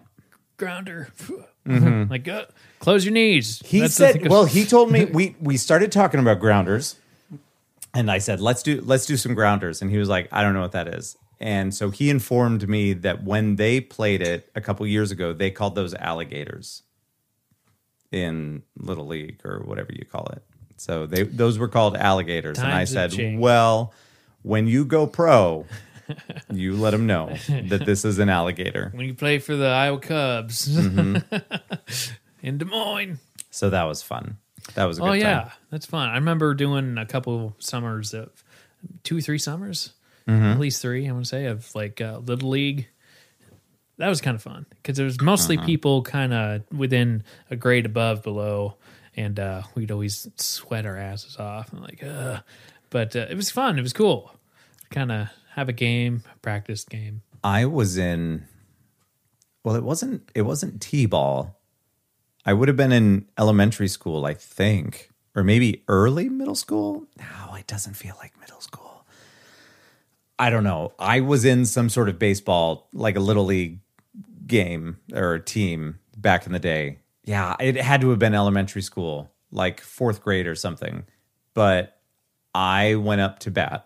grounder. 0.57 1.09
like, 1.65 2.27
uh, 2.27 2.45
close 2.79 3.03
your 3.05 3.13
knees. 3.13 3.61
He 3.65 3.81
That's 3.81 3.93
said. 3.95 4.27
"Well, 4.29 4.45
he 4.45 4.65
told 4.65 4.91
me 4.91 5.05
we 5.19 5.35
we 5.41 5.57
started 5.57 5.91
talking 5.91 6.19
about 6.19 6.39
grounders, 6.39 6.95
and 7.93 8.09
I 8.09 8.19
said, 8.19 8.39
let's 8.39 8.63
do 8.63 8.81
let's 8.81 9.05
do 9.05 9.17
some 9.17 9.33
grounders, 9.33 9.81
and 9.81 9.91
he 9.91 9.97
was 9.97 10.07
like, 10.09 10.29
I 10.31 10.41
don't 10.43 10.53
know 10.53 10.61
what 10.61 10.71
that 10.71 10.87
is, 10.87 11.17
and 11.39 11.73
so 11.75 11.89
he 11.89 12.09
informed 12.09 12.69
me 12.69 12.93
that 12.93 13.23
when 13.23 13.55
they 13.57 13.81
played 13.81 14.21
it 14.21 14.49
a 14.55 14.61
couple 14.61 14.85
years 14.87 15.11
ago, 15.11 15.33
they 15.33 15.51
called 15.51 15.75
those 15.75 15.93
alligators 15.95 16.83
in 18.11 18.63
little 18.77 19.05
league 19.07 19.41
or 19.43 19.59
whatever 19.65 19.91
you 19.91 20.05
call 20.05 20.27
it. 20.27 20.41
So 20.77 21.05
they 21.05 21.23
those 21.23 21.57
were 21.59 21.67
called 21.67 21.97
alligators, 21.97 22.59
and 22.59 22.71
I 22.71 22.83
said, 22.85 23.11
changed. 23.11 23.41
well, 23.41 23.93
when 24.43 24.67
you 24.67 24.85
go 24.85 25.07
pro." 25.07 25.65
you 26.49 26.73
let 26.77 26.91
them 26.91 27.05
know 27.05 27.35
that 27.49 27.83
this 27.85 28.05
is 28.05 28.17
an 28.17 28.29
alligator. 28.29 28.91
when 28.95 29.05
you 29.07 29.13
play 29.13 29.39
for 29.39 29.57
the 29.57 29.67
Iowa 29.67 29.99
Cubs 29.99 30.65
Mm-hmm. 30.69 31.17
in 32.41 32.57
Des 32.57 32.63
Moines. 32.65 33.19
So 33.51 33.69
that 33.71 33.83
was 33.83 34.01
fun. 34.01 34.37
That 34.75 34.85
was 34.85 34.99
a 34.99 35.01
good 35.01 35.09
Oh 35.09 35.11
yeah, 35.13 35.39
time. 35.41 35.51
that's 35.69 35.85
fun. 35.85 36.07
I 36.07 36.15
remember 36.15 36.53
doing 36.53 36.97
a 36.97 37.05
couple 37.05 37.55
summers 37.59 38.13
of 38.13 38.29
two, 39.03 39.19
three 39.21 39.37
summers, 39.37 39.91
Mm-hmm. 40.29 40.45
at 40.45 40.59
least 40.59 40.81
three. 40.81 41.07
I 41.07 41.11
want 41.11 41.25
to 41.25 41.29
say 41.29 41.45
of 41.47 41.73
like 41.75 41.99
uh, 41.99 42.19
little 42.25 42.49
league. 42.49 42.87
That 43.97 44.07
was 44.09 44.21
kind 44.21 44.35
of 44.35 44.41
fun 44.43 44.65
because 44.81 44.99
it 44.99 45.03
was 45.03 45.19
mostly 45.21 45.57
Uh-huh. 45.57 45.65
people 45.65 46.01
kind 46.03 46.33
of 46.33 46.61
within 46.71 47.23
a 47.49 47.55
grade 47.57 47.85
above, 47.85 48.23
below, 48.23 48.75
and 49.17 49.39
uh, 49.39 49.63
we'd 49.75 49.91
always 49.91 50.27
sweat 50.37 50.85
our 50.85 50.95
asses 50.95 51.37
off. 51.37 51.73
And 51.73 51.81
like, 51.81 52.03
uh, 52.03 52.41
but 52.89 53.15
uh, 53.15 53.25
it 53.29 53.35
was 53.35 53.49
fun. 53.49 53.77
It 53.77 53.81
was 53.81 53.93
cool. 53.93 54.31
Kind 54.91 55.11
of 55.11 55.27
have 55.55 55.67
a 55.67 55.73
game, 55.73 56.23
practice 56.41 56.85
game. 56.85 57.23
I 57.43 57.65
was 57.65 57.97
in 57.97 58.45
well, 59.63 59.75
it 59.75 59.83
wasn't 59.83 60.29
it 60.33 60.43
wasn't 60.43 60.81
T-ball. 60.81 61.59
I 62.45 62.53
would 62.53 62.69
have 62.69 62.77
been 62.77 62.93
in 62.93 63.25
elementary 63.37 63.89
school, 63.89 64.25
I 64.25 64.33
think, 64.33 65.09
or 65.35 65.43
maybe 65.43 65.83
early 65.89 66.29
middle 66.29 66.55
school. 66.55 67.05
No, 67.17 67.55
it 67.55 67.67
doesn't 67.67 67.95
feel 67.95 68.15
like 68.19 68.39
middle 68.39 68.61
school. 68.61 69.05
I 70.39 70.49
don't 70.49 70.63
know. 70.63 70.93
I 70.97 71.19
was 71.19 71.43
in 71.43 71.65
some 71.65 71.89
sort 71.89 72.07
of 72.07 72.17
baseball, 72.17 72.87
like 72.93 73.17
a 73.17 73.19
little 73.19 73.43
league 73.43 73.79
game 74.45 74.99
or 75.13 75.39
team 75.39 75.99
back 76.15 76.45
in 76.45 76.53
the 76.53 76.59
day. 76.59 76.99
Yeah, 77.27 77.57
it 77.59 77.75
had 77.75 77.99
to 78.01 78.09
have 78.11 78.19
been 78.19 78.33
elementary 78.33 78.81
school, 78.81 79.29
like 79.51 79.81
4th 79.81 80.21
grade 80.21 80.47
or 80.47 80.55
something. 80.55 81.03
But 81.53 81.99
I 82.55 82.95
went 82.95 83.19
up 83.19 83.39
to 83.39 83.51
bat 83.51 83.85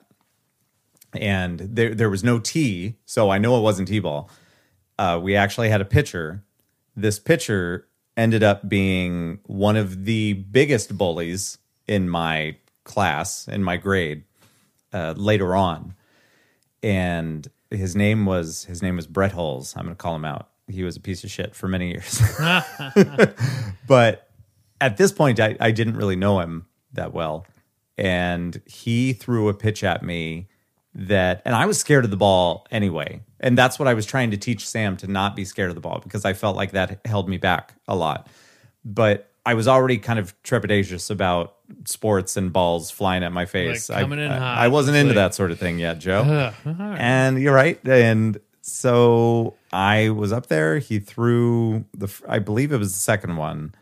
and 1.14 1.60
there 1.60 1.96
there 1.96 2.10
was 2.10 2.24
no 2.24 2.38
tee, 2.38 2.98
so 3.06 3.32
I 3.32 3.40
know 3.40 3.58
it 3.58 3.62
wasn't 3.62 3.88
tee 3.88 4.00
ball. 4.00 4.30
Uh, 5.00 5.20
we 5.22 5.36
actually 5.36 5.70
had 5.70 5.82
a 5.82 5.86
pitcher. 5.86 6.44
This 6.96 7.18
pitcher 7.18 7.88
ended 8.16 8.44
up 8.44 8.70
being 8.70 9.40
one 9.48 9.76
of 9.76 10.06
the 10.06 10.34
biggest 10.34 10.96
bullies 10.96 11.58
in 11.88 12.08
my 12.08 12.58
class, 12.84 13.48
in 13.48 13.64
my 13.64 13.78
grade, 13.78 14.24
uh, 14.94 15.16
later 15.18 15.56
on, 15.56 15.96
and 16.84 17.50
his 17.72 17.96
name 17.96 18.28
was 18.28 18.66
his 18.66 18.84
name 18.84 18.98
was 18.98 19.08
Brett 19.08 19.32
Holes. 19.32 19.74
I'm 19.76 19.86
going 19.86 19.96
to 19.96 20.02
call 20.02 20.16
him 20.16 20.26
out. 20.26 20.51
He 20.72 20.84
was 20.84 20.96
a 20.96 21.00
piece 21.02 21.24
of 21.24 21.32
shit 21.32 21.56
for 21.56 21.68
many 21.68 21.90
years, 21.90 22.22
but 23.88 24.30
at 24.80 24.98
this 24.98 25.12
point, 25.12 25.40
I, 25.40 25.56
I 25.60 25.72
didn't 25.72 25.96
really 25.96 26.16
know 26.16 26.40
him 26.40 26.66
that 26.94 27.14
well, 27.14 27.46
and 27.98 28.62
he 28.66 29.14
threw 29.14 29.50
a 29.50 29.54
pitch 29.54 29.84
at 29.84 30.04
me 30.04 30.48
that 30.94 31.42
and 31.46 31.56
I 31.56 31.66
was 31.66 31.80
scared 31.80 32.04
of 32.04 32.12
the 32.12 32.18
ball 32.18 32.68
anyway. 32.72 33.22
And 33.40 33.58
that's 33.58 33.80
what 33.80 33.88
I 33.88 33.94
was 33.94 34.06
trying 34.06 34.32
to 34.32 34.38
teach 34.38 34.68
Sam 34.68 34.98
to 34.98 35.08
not 35.08 35.36
be 35.36 35.46
scared 35.46 35.70
of 35.70 35.76
the 35.76 35.82
ball 35.82 36.00
because 36.04 36.26
I 36.26 36.34
felt 36.34 36.56
like 36.56 36.72
that 36.72 37.00
held 37.06 37.30
me 37.30 37.38
back 37.38 37.74
a 37.88 37.96
lot. 37.96 38.28
But 38.84 39.30
I 39.46 39.56
was 39.56 39.68
already 39.68 39.98
kind 39.98 40.20
of 40.20 40.40
trepidatious 40.44 41.10
about 41.10 41.56
sports 41.86 42.38
and 42.38 42.54
balls 42.54 42.92
flying 42.92 43.24
at 43.24 43.32
my 43.32 43.46
face. 43.46 43.90
Like 43.90 44.12
I, 44.12 44.26
I-. 44.26 44.66
I 44.66 44.68
wasn't 44.68 44.98
into 44.98 45.10
like- 45.10 45.16
that 45.16 45.36
sort 45.36 45.52
of 45.52 45.60
thing 45.60 45.80
yet, 45.80 46.00
Joe. 46.00 46.22
All 46.66 46.74
right. 46.74 46.98
And 47.00 47.42
you're 47.42 47.54
right. 47.54 47.80
And 47.88 48.40
so 48.62 49.56
I 49.74 50.10
was 50.10 50.32
up 50.32 50.48
there. 50.48 50.80
He 50.80 51.00
threw 51.00 51.86
the, 51.94 52.12
I 52.28 52.40
believe 52.40 52.72
it 52.72 52.78
was 52.78 52.94
the 52.94 53.00
second 53.00 53.38
one. 53.38 53.74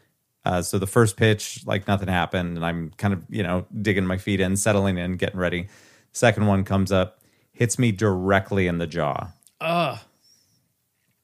Uh, 0.46 0.62
so 0.62 0.80
the 0.80 0.88
first 0.88 1.18
pitch, 1.18 1.64
like 1.66 1.88
nothing 1.88 2.08
happened. 2.08 2.58
And 2.58 2.66
I'm 2.66 2.92
kind 2.98 3.14
of, 3.14 3.24
you 3.30 3.44
know, 3.44 3.66
digging 3.82 4.06
my 4.06 4.18
feet 4.18 4.40
in, 4.40 4.56
settling 4.56 4.98
in, 4.98 5.18
getting 5.18 5.40
ready. 5.40 5.68
Second 6.12 6.48
one 6.48 6.64
comes 6.64 6.92
up, 6.92 7.20
hits 7.52 7.78
me 7.78 7.92
directly 7.92 8.68
in 8.68 8.78
the 8.78 8.88
jaw. 8.88 9.30
Ugh. 9.62 10.00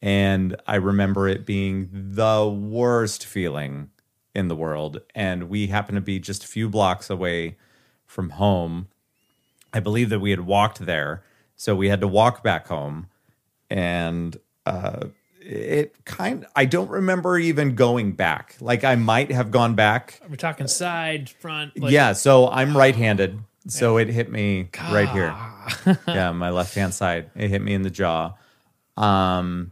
And 0.01 0.55
I 0.67 0.75
remember 0.75 1.27
it 1.27 1.45
being 1.45 1.89
the 1.91 2.47
worst 2.47 3.25
feeling 3.25 3.89
in 4.35 4.49
the 4.49 4.55
world. 4.55 5.01
And 5.15 5.49
we 5.49 5.67
happened 5.67 5.95
to 5.95 6.01
be 6.01 6.19
just 6.19 6.43
a 6.43 6.47
few 6.47 6.69
blocks 6.69 7.09
away 7.09 7.57
from 8.05 8.31
home. 8.31 8.89
I 9.73 9.79
believe 9.79 10.09
that 10.09 10.19
we 10.19 10.31
had 10.31 10.41
walked 10.41 10.85
there. 10.85 11.23
So 11.55 11.75
we 11.75 11.89
had 11.89 12.01
to 12.01 12.07
walk 12.07 12.43
back 12.43 12.67
home. 12.67 13.07
And 13.69 14.37
uh, 14.65 15.07
it 15.39 15.93
kind 16.05 16.45
I 16.55 16.65
don't 16.65 16.89
remember 16.89 17.37
even 17.37 17.75
going 17.75 18.13
back. 18.13 18.55
Like 18.59 18.83
I 18.83 18.95
might 18.95 19.31
have 19.31 19.51
gone 19.51 19.75
back. 19.75 20.19
We're 20.27 20.35
talking 20.35 20.67
side, 20.67 21.29
front. 21.29 21.79
Like, 21.79 21.91
yeah. 21.91 22.13
So 22.13 22.49
I'm 22.49 22.75
right 22.75 22.95
handed. 22.95 23.39
So 23.67 23.97
it 23.97 24.07
hit 24.07 24.31
me 24.31 24.69
right 24.91 25.09
here. 25.09 25.35
yeah, 26.07 26.31
my 26.31 26.49
left 26.51 26.75
hand 26.75 26.93
side. 26.93 27.29
It 27.35 27.49
hit 27.49 27.61
me 27.61 27.73
in 27.73 27.81
the 27.81 27.89
jaw. 27.89 28.33
Um, 28.97 29.71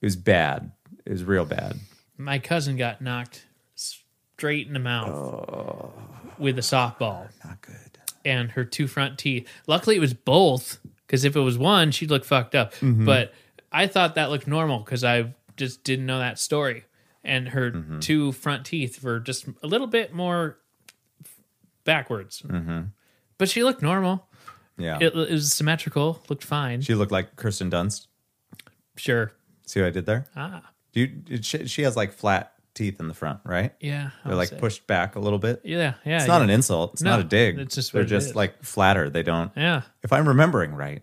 it 0.00 0.06
was 0.06 0.16
bad. 0.16 0.72
It 1.04 1.12
was 1.12 1.24
real 1.24 1.44
bad. 1.44 1.78
My 2.18 2.38
cousin 2.38 2.76
got 2.76 3.00
knocked 3.00 3.46
straight 3.74 4.66
in 4.66 4.72
the 4.72 4.78
mouth 4.78 5.90
with 6.38 6.58
a 6.58 6.62
softball 6.62 7.28
Not 7.44 7.60
good. 7.62 7.98
and 8.24 8.50
her 8.52 8.64
two 8.64 8.86
front 8.86 9.18
teeth. 9.18 9.48
Luckily, 9.66 9.96
it 9.96 10.00
was 10.00 10.14
both 10.14 10.78
because 11.06 11.24
if 11.24 11.36
it 11.36 11.40
was 11.40 11.56
one, 11.58 11.90
she'd 11.92 12.10
look 12.10 12.24
fucked 12.24 12.54
up. 12.54 12.74
But 12.82 13.32
I 13.72 13.86
thought 13.86 14.14
that 14.16 14.30
looked 14.30 14.46
normal 14.46 14.80
because 14.80 15.02
I 15.04 15.34
just 15.56 15.82
didn't 15.84 16.06
know 16.06 16.18
that 16.18 16.38
story. 16.38 16.84
And 17.24 17.48
her 17.50 17.70
two 18.00 18.32
front 18.32 18.66
teeth 18.66 19.02
were 19.02 19.20
just 19.20 19.46
a 19.62 19.66
little 19.66 19.86
bit 19.86 20.12
more 20.12 20.58
backwards. 21.84 22.42
But 23.38 23.48
she 23.48 23.64
looked 23.64 23.82
normal. 23.82 24.26
Yeah. 24.78 24.98
It, 25.00 25.14
it 25.14 25.30
was 25.30 25.52
symmetrical, 25.52 26.20
looked 26.28 26.44
fine. 26.44 26.80
she 26.80 26.94
looked 26.94 27.12
like 27.12 27.36
Kirsten 27.36 27.70
Dunst. 27.70 28.06
Sure. 28.96 29.32
See 29.66 29.80
what 29.80 29.86
I 29.88 29.90
did 29.90 30.06
there? 30.06 30.26
Ah, 30.36 30.70
Do 30.92 31.00
you, 31.00 31.42
she, 31.42 31.66
she 31.66 31.82
has 31.82 31.96
like 31.96 32.12
flat 32.12 32.52
teeth 32.74 32.98
in 33.00 33.06
the 33.08 33.14
front, 33.14 33.40
right? 33.44 33.72
yeah. 33.80 34.10
I 34.24 34.28
They're 34.28 34.36
like 34.36 34.48
say. 34.48 34.58
pushed 34.58 34.86
back 34.86 35.14
a 35.14 35.20
little 35.20 35.38
bit. 35.38 35.60
Yeah, 35.64 35.94
yeah. 36.04 36.16
It's 36.18 36.26
not 36.26 36.38
yeah. 36.38 36.44
an 36.44 36.50
insult. 36.50 36.94
It's 36.94 37.02
No, 37.02 37.10
not 37.12 37.20
a 37.20 37.24
dig. 37.24 37.58
it's 37.58 37.74
just 37.74 37.92
They're 37.92 38.04
just 38.04 38.30
is. 38.30 38.36
like 38.36 38.62
flatter. 38.64 39.08
They 39.10 39.22
don't. 39.22 39.52
Yeah. 39.56 39.82
If 40.02 40.12
I'm 40.12 40.26
remembering 40.26 40.74
right, 40.74 41.02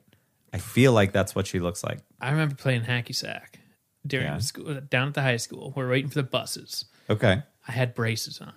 I 0.53 0.57
feel 0.57 0.93
like 0.93 1.11
that's 1.11 1.35
what 1.35 1.47
she 1.47 1.59
looks 1.59 1.83
like. 1.83 1.99
I 2.19 2.31
remember 2.31 2.55
playing 2.55 2.83
hacky 2.83 3.15
sack 3.15 3.59
during 4.05 4.27
Yeah. 4.27 4.37
school 4.39 4.79
down 4.89 5.09
at 5.09 5.13
the 5.13 5.21
high 5.21 5.37
school. 5.37 5.73
We're 5.75 5.89
waiting 5.89 6.09
for 6.09 6.15
the 6.15 6.23
buses. 6.23 6.85
Okay. 7.09 7.43
I 7.67 7.71
had 7.71 7.93
braces 7.93 8.39
on. 8.41 8.53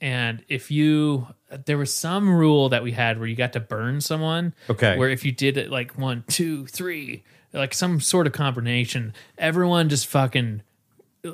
And 0.00 0.44
if 0.48 0.70
you 0.70 1.26
there 1.66 1.76
was 1.78 1.92
some 1.92 2.28
rule 2.30 2.68
that 2.68 2.82
we 2.82 2.92
had 2.92 3.18
where 3.18 3.26
you 3.26 3.34
got 3.34 3.52
to 3.54 3.60
burn 3.60 4.00
someone. 4.00 4.54
Okay. 4.70 4.96
Where 4.96 5.08
if 5.08 5.24
you 5.24 5.32
did 5.32 5.56
it 5.56 5.70
like 5.70 5.98
one, 5.98 6.24
two, 6.28 6.66
three, 6.66 7.24
like 7.52 7.74
some 7.74 8.00
sort 8.00 8.26
of 8.26 8.32
combination, 8.32 9.12
everyone 9.38 9.88
just 9.88 10.06
fucking 10.06 10.62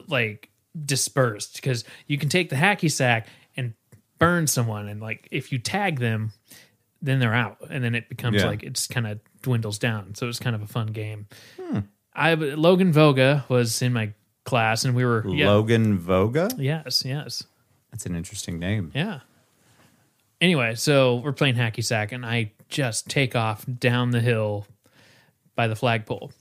like 0.09 0.51
dispersed. 0.85 1.57
Because 1.57 1.85
you 2.07 2.19
can 2.19 2.29
take 2.29 2.49
the 2.51 2.57
hacky 2.57 2.91
sack 2.91 3.29
and 3.57 3.75
burn 4.19 4.47
someone 4.47 4.89
and 4.89 5.01
like 5.01 5.29
if 5.31 5.53
you 5.53 5.59
tag 5.59 5.99
them, 6.01 6.33
then 7.03 7.19
they're 7.19 7.35
out. 7.35 7.59
And 7.69 7.85
then 7.85 7.95
it 7.95 8.09
becomes 8.09 8.37
Yeah. 8.43 8.47
like 8.47 8.63
it's 8.63 8.87
kind 8.87 9.07
of 9.07 9.21
dwindles 9.45 9.79
down. 9.79 10.15
So 10.15 10.27
it 10.27 10.29
was 10.29 10.41
kind 10.41 10.57
of 10.57 10.63
a 10.63 10.67
fun 10.67 10.89
game. 10.89 11.27
I 12.15 12.35
Logan 12.35 12.93
Voga 12.93 13.49
was 13.49 13.83
in 13.83 13.93
my 13.93 14.13
class 14.45 14.85
and 14.85 14.95
we 14.95 15.05
were 15.05 15.25
yeah, 15.29 15.51
Logan 15.51 15.99
Voga. 15.99 16.51
Yes, 16.59 17.05
yes. 17.05 17.45
That's 17.91 18.07
an 18.07 18.17
interesting 18.17 18.59
name. 18.59 18.91
Yeah. 18.95 19.21
Anyway, 20.41 20.75
so 20.75 21.17
we're 21.17 21.33
playing 21.33 21.55
hacky 21.55 21.83
sack, 21.83 22.13
and 22.13 22.27
I 22.27 22.53
just 22.69 23.09
take 23.09 23.37
off 23.37 23.65
down 23.79 24.11
the 24.11 24.21
hill 24.21 24.67
by 25.55 25.69
the 25.69 25.77
flagpole, 25.77 26.33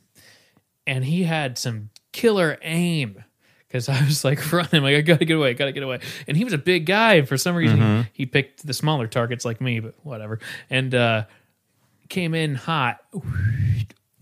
and 0.88 1.06
he 1.06 1.24
had 1.24 1.58
some 1.58 1.90
killer 2.12 2.58
aim 2.64 3.24
because 3.68 3.88
I 3.88 4.04
was 4.04 4.26
like 4.26 4.52
running, 4.52 4.82
like 4.82 4.96
I 4.96 5.02
gotta 5.02 5.26
get 5.26 5.38
away, 5.38 5.54
gotta 5.54 5.72
get 5.72 5.84
away, 5.84 6.00
and 6.28 6.36
he 6.36 6.44
was 6.44 6.54
a 6.54 6.58
big 6.58 6.86
guy, 6.86 7.14
and 7.14 7.28
for 7.28 7.38
some 7.38 7.56
reason 7.56 8.04
he, 8.14 8.24
he 8.24 8.26
picked 8.26 8.66
the 8.66 8.74
smaller 8.74 9.08
targets 9.08 9.46
like 9.46 9.62
me, 9.62 9.80
but 9.80 9.94
whatever, 10.04 10.40
and 10.72 10.94
uh, 10.96 11.26
came 12.10 12.34
in 12.34 12.56
hot, 12.56 12.98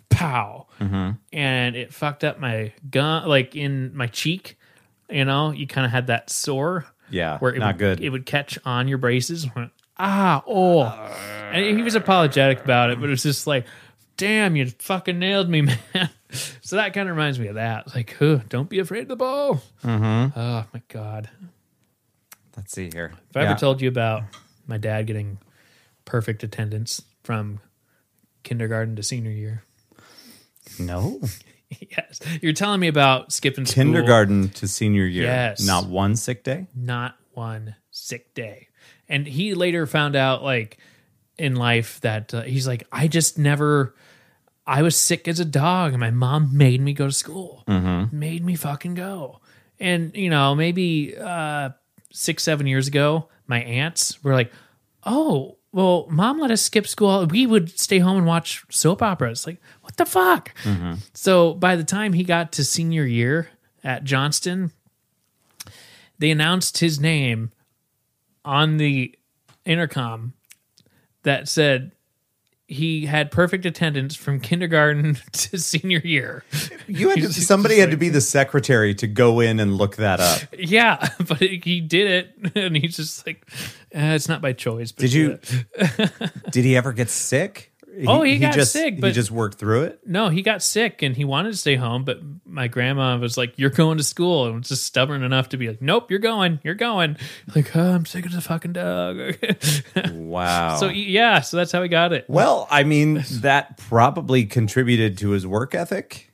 pow, 0.09 0.67
and 0.79 1.75
it 1.75 1.93
fucked 1.93 2.23
up 2.23 2.39
my 2.39 2.73
gun, 2.89 3.27
like 3.27 3.55
in 3.55 3.95
my 3.95 4.07
cheek. 4.07 4.57
You 5.09 5.25
know, 5.25 5.51
you 5.51 5.67
kind 5.67 5.85
of 5.85 5.91
had 5.91 6.07
that 6.07 6.29
sore 6.29 6.85
Yeah. 7.09 7.37
where 7.39 7.53
it 7.53 7.59
not 7.59 7.75
would, 7.75 7.79
good. 7.79 7.99
It 8.01 8.09
would 8.09 8.25
catch 8.25 8.57
on 8.65 8.87
your 8.87 8.97
braces. 8.97 9.45
Ah, 9.97 10.41
oh, 10.47 10.83
and 11.51 11.77
he 11.77 11.83
was 11.83 11.95
apologetic 11.95 12.63
about 12.63 12.89
it, 12.91 12.99
but 12.99 13.07
it 13.07 13.11
was 13.11 13.23
just 13.23 13.45
like, 13.45 13.65
damn, 14.17 14.55
you 14.55 14.67
fucking 14.79 15.19
nailed 15.19 15.49
me, 15.49 15.61
man. 15.93 16.09
so 16.61 16.77
that 16.77 16.93
kind 16.93 17.09
of 17.09 17.15
reminds 17.15 17.39
me 17.39 17.47
of 17.47 17.55
that. 17.55 17.93
Like, 17.93 18.15
huh, 18.17 18.39
don't 18.47 18.69
be 18.69 18.79
afraid 18.79 19.01
of 19.03 19.07
the 19.09 19.15
ball. 19.17 19.61
Mm-hmm. 19.83 20.39
Oh 20.39 20.65
my 20.73 20.81
god! 20.87 21.29
Let's 22.55 22.71
see 22.73 22.89
here. 22.91 23.11
If 23.29 23.37
I 23.37 23.41
Yeah. 23.43 23.51
ever 23.51 23.59
told 23.59 23.81
you 23.81 23.89
about 23.89 24.23
my 24.65 24.77
dad 24.77 25.07
getting 25.07 25.39
perfect 26.05 26.43
attendance 26.43 27.01
from 27.23 27.59
kindergarten 28.43 28.95
to 28.95 29.03
senior 29.03 29.31
year, 29.31 29.63
no 30.79 31.19
yes, 31.79 32.19
you're 32.41 32.53
telling 32.53 32.79
me 32.79 32.87
about 32.87 33.31
skipping 33.31 33.65
school. 33.65 33.83
kindergarten 33.83 34.49
to 34.49 34.67
senior 34.67 35.05
year. 35.05 35.23
Yes. 35.23 35.65
Not 35.65 35.87
one 35.87 36.15
sick 36.15 36.43
day. 36.43 36.67
not 36.75 37.15
one 37.33 37.75
sick 37.91 38.33
day. 38.33 38.67
And 39.07 39.25
he 39.27 39.53
later 39.53 39.85
found 39.87 40.15
out, 40.15 40.43
like 40.43 40.77
in 41.37 41.55
life, 41.55 41.99
that 42.01 42.33
uh, 42.33 42.41
he's 42.43 42.67
like, 42.67 42.83
I 42.91 43.07
just 43.07 43.37
never. 43.37 43.95
I 44.65 44.83
was 44.83 44.95
sick 44.95 45.27
as 45.27 45.39
a 45.39 45.45
dog, 45.45 45.91
and 45.91 45.99
my 45.99 46.11
mom 46.11 46.55
made 46.55 46.79
me 46.81 46.93
go 46.93 47.07
to 47.07 47.11
school. 47.11 47.63
Made 47.67 48.45
me 48.45 48.55
fucking 48.55 48.93
go. 48.93 49.41
And 49.79 50.15
you 50.15 50.29
know, 50.29 50.55
maybe 50.55 51.15
uh, 51.17 51.71
six, 52.11 52.43
seven 52.43 52.67
years 52.67 52.87
ago, 52.87 53.27
my 53.47 53.61
aunts 53.63 54.23
were 54.23 54.33
like, 54.33 54.51
"Oh, 55.03 55.57
well, 55.71 56.07
mom 56.09 56.39
let 56.39 56.51
us 56.51 56.61
skip 56.61 56.87
school. 56.87 57.25
We 57.27 57.45
would 57.45 57.79
stay 57.79 57.99
home 57.99 58.17
and 58.17 58.25
watch 58.25 58.63
soap 58.69 59.01
operas." 59.01 59.47
Like, 59.47 59.61
what 59.81 59.97
the 59.97 60.05
fuck? 60.05 60.53
Mm-hmm. 60.63 60.95
So 61.13 61.53
by 61.53 61.75
the 61.75 61.83
time 61.83 62.13
he 62.13 62.23
got 62.23 62.51
to 62.53 62.63
senior 62.63 63.05
year 63.05 63.49
at 63.83 64.03
Johnston, 64.03 64.71
they 66.19 66.31
announced 66.31 66.79
his 66.79 66.99
name 66.99 67.51
on 68.43 68.77
the 68.77 69.17
intercom 69.65 70.33
that 71.23 71.47
said 71.47 71.91
he 72.71 73.05
had 73.05 73.31
perfect 73.31 73.65
attendance 73.65 74.15
from 74.15 74.39
kindergarten 74.39 75.17
to 75.33 75.57
senior 75.57 75.99
year. 75.99 76.43
You 76.87 77.09
had 77.09 77.19
to, 77.19 77.33
somebody 77.33 77.79
had 77.79 77.91
to 77.91 77.97
be 77.97 78.09
the 78.09 78.21
secretary 78.21 78.95
to 78.95 79.07
go 79.07 79.41
in 79.41 79.59
and 79.59 79.75
look 79.75 79.97
that 79.97 80.19
up. 80.19 80.41
Yeah, 80.57 81.09
but 81.27 81.39
he 81.39 81.81
did 81.81 82.07
it, 82.07 82.55
and 82.55 82.75
he's 82.77 82.95
just 82.95 83.27
like, 83.27 83.45
eh, 83.91 84.13
it's 84.15 84.29
not 84.29 84.41
by 84.41 84.53
choice. 84.53 84.91
But 84.91 85.01
Did 85.01 85.13
you? 85.13 85.39
did 86.51 86.63
he 86.65 86.77
ever 86.77 86.93
get 86.93 87.09
sick? 87.09 87.70
Oh, 88.07 88.21
he 88.23 88.39
got 88.39 88.53
just, 88.53 88.71
sick, 88.71 89.03
he 89.03 89.11
just 89.11 89.31
worked 89.31 89.57
through 89.57 89.83
it. 89.83 89.99
No, 90.05 90.29
he 90.29 90.41
got 90.41 90.63
sick 90.63 91.01
and 91.01 91.15
he 91.15 91.25
wanted 91.25 91.51
to 91.51 91.57
stay 91.57 91.75
home, 91.75 92.03
but 92.05 92.19
my 92.45 92.67
grandma 92.67 93.17
was 93.17 93.37
like, 93.37 93.57
"You're 93.57 93.69
going 93.69 93.97
to 93.97 94.03
school," 94.03 94.45
and 94.45 94.59
was 94.59 94.69
just 94.69 94.85
stubborn 94.85 95.23
enough 95.23 95.49
to 95.49 95.57
be 95.57 95.67
like, 95.67 95.81
"Nope, 95.81 96.09
you're 96.09 96.19
going, 96.19 96.59
you're 96.63 96.75
going." 96.75 97.17
Like, 97.55 97.75
oh, 97.75 97.93
I'm 97.95 98.05
sick 98.05 98.25
of 98.25 98.31
the 98.31 98.41
fucking 98.41 98.73
dog. 98.73 99.35
Wow. 100.13 100.77
so 100.77 100.87
yeah, 100.87 101.41
so 101.41 101.57
that's 101.57 101.71
how 101.71 101.83
he 101.83 101.89
got 101.89 102.13
it. 102.13 102.25
well, 102.29 102.67
I 102.71 102.83
mean, 102.83 103.25
that 103.41 103.77
probably 103.77 104.45
contributed 104.45 105.17
to 105.19 105.31
his 105.31 105.45
work 105.45 105.75
ethic 105.75 106.31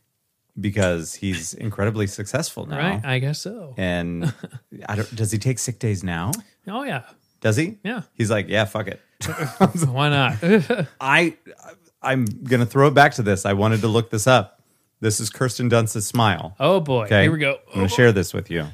because 0.60 1.16
he's 1.16 1.54
incredibly 1.56 2.06
successful 2.08 2.68
now. 2.68 2.78
Right? 2.78 3.02
I 3.04 3.20
guess 3.20 3.40
so. 3.40 3.74
And 3.78 4.34
I 4.88 4.96
don't, 4.98 5.16
does 5.16 5.32
he 5.32 5.38
take 5.40 5.58
sick 5.60 5.80
days 5.80 6.04
now? 6.04 6.32
Oh 6.68 6.84
yeah, 6.84 7.04
Does 7.42 7.56
he? 7.56 7.78
Yeah. 7.84 8.04
He's 8.14 8.30
like, 8.30 8.48
yeah, 8.48 8.66
fuck 8.66 8.88
it. 8.88 9.02
why 9.88 10.10
not? 10.10 10.36
I 11.02 11.36
I'm 12.02 12.26
gonna 12.26 12.66
throw 12.66 12.88
it 12.88 12.94
back 12.94 13.14
to 13.14 13.24
this. 13.24 13.46
I 13.46 13.54
wanted 13.54 13.82
to 13.82 13.88
look 13.88 14.10
this 14.10 14.28
up. 14.28 14.62
This 15.00 15.20
is 15.20 15.30
Kirsten 15.30 15.70
Dunst's 15.70 16.06
smile. 16.06 16.56
oh 16.60 16.80
boy, 16.80 17.06
Okay, 17.06 17.24
here 17.24 17.32
we 17.32 17.40
go. 17.40 17.60
I'm 17.70 17.76
gonna 17.76 17.90
share 17.90 18.12
this 18.12 18.34
with 18.34 18.50
you. 18.52 18.66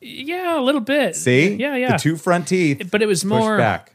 Yeah, 0.00 0.58
a 0.58 0.62
little 0.62 0.80
bit. 0.80 1.16
See? 1.16 1.54
yeah, 1.54 1.76
yeah. 1.76 1.92
The 1.92 1.98
two 1.98 2.16
front 2.16 2.46
teeth. 2.48 2.88
but 2.90 3.00
it 3.02 3.06
was 3.06 3.24
more. 3.24 3.56
back. 3.56 3.92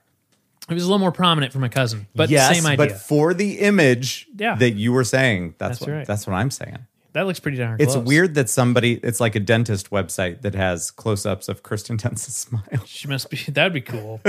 It 0.70 0.74
was 0.74 0.84
a 0.84 0.86
little 0.88 1.00
more 1.00 1.12
prominent 1.12 1.52
for 1.52 1.58
my 1.60 1.68
cousin, 1.70 2.06
but 2.14 2.30
yes, 2.30 2.56
same 2.56 2.66
idea. 2.66 2.78
but 2.78 3.02
for 3.02 3.34
the 3.34 3.60
image 3.60 4.28
Yeah. 4.38 4.54
that 4.56 4.72
you 4.72 4.92
were 4.94 5.04
saying, 5.04 5.56
that's, 5.58 5.80
That's 5.80 5.82
what 5.82 5.90
right. 5.96 6.06
that's 6.08 6.28
what 6.28 6.34
I'm 6.36 6.52
saying. 6.52 6.78
that 7.14 7.26
looks 7.26 7.40
pretty 7.40 7.58
darn. 7.58 7.78
Good. 7.78 7.84
It's 7.86 7.94
close. 7.94 8.06
weird 8.08 8.36
that 8.36 8.50
somebody. 8.50 9.00
It's 9.02 9.20
like 9.20 9.34
a 9.36 9.40
dentist 9.40 9.90
website 9.90 10.42
that 10.44 10.54
has 10.54 10.92
close-ups 10.92 11.50
of 11.50 11.64
Kirsten 11.64 11.98
Dunst's 11.98 12.36
smile 12.48 12.62
She 12.86 13.08
must 13.08 13.30
be. 13.32 13.38
That'd 13.48 13.74
be 13.74 13.82
cool. 13.82 14.22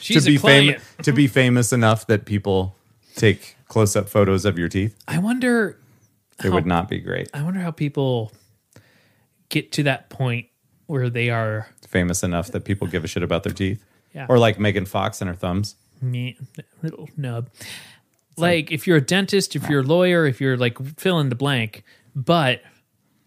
To 0.00 0.20
be 0.20 0.36
famous. 0.38 0.82
To 1.02 1.12
be 1.12 1.26
famous 1.26 1.72
enough 1.72 2.06
that 2.06 2.24
people 2.24 2.76
take 3.16 3.56
close-up 3.68 4.08
photos 4.08 4.44
of 4.44 4.58
your 4.58 4.68
teeth. 4.68 4.96
I 5.06 5.18
wonder. 5.18 5.78
It 6.44 6.50
would 6.50 6.66
not 6.66 6.88
be 6.88 6.98
great. 7.00 7.28
I 7.34 7.42
wonder 7.42 7.60
how 7.60 7.70
people 7.72 8.32
get 9.48 9.72
to 9.72 9.82
that 9.84 10.08
point 10.08 10.46
where 10.86 11.10
they 11.10 11.30
are 11.30 11.68
Famous 11.88 12.22
enough 12.22 12.52
that 12.52 12.64
people 12.64 12.86
give 12.86 13.02
a 13.02 13.08
shit 13.08 13.22
about 13.22 13.42
their 13.44 13.52
teeth. 13.52 13.82
Yeah. 14.14 14.26
Or 14.28 14.38
like 14.38 14.58
Megan 14.60 14.84
Fox 14.86 15.20
and 15.22 15.28
her 15.28 15.34
thumbs. 15.34 15.74
me 16.02 16.36
little 16.82 17.08
nub. 17.16 17.48
Like 18.36 18.70
if 18.70 18.86
you're 18.86 18.98
a 18.98 19.04
dentist, 19.04 19.56
if 19.56 19.68
you're 19.68 19.80
a 19.80 19.84
lawyer, 19.84 20.26
if 20.26 20.40
you're 20.40 20.56
like 20.56 20.78
fill 20.98 21.18
in 21.18 21.28
the 21.28 21.34
blank, 21.34 21.82
but 22.14 22.62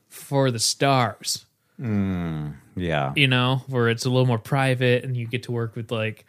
for 0.10 0.52
the 0.52 0.60
stars, 0.60 1.46
hmm, 1.78 2.52
Yeah. 2.76 3.14
you 3.16 3.28
know, 3.28 3.64
where 3.68 3.90
it's 3.90 4.06
a 4.06 4.10
little 4.10 4.26
more 4.28 4.38
private 4.40 5.04
and 5.04 5.18
you 5.18 5.28
get 5.28 5.44
to 5.44 5.52
work 5.52 5.76
with 5.76 5.92
like 5.92 6.26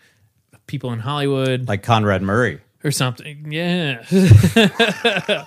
people 0.67 0.93
in 0.93 0.99
Hollywood 1.01 1.69
Like 1.69 1.83
Conrad 1.83 2.23
Murray. 2.23 2.61
or 2.85 2.91
something. 2.91 3.51
Yeah. 3.53 4.05
yeah, 4.11 5.45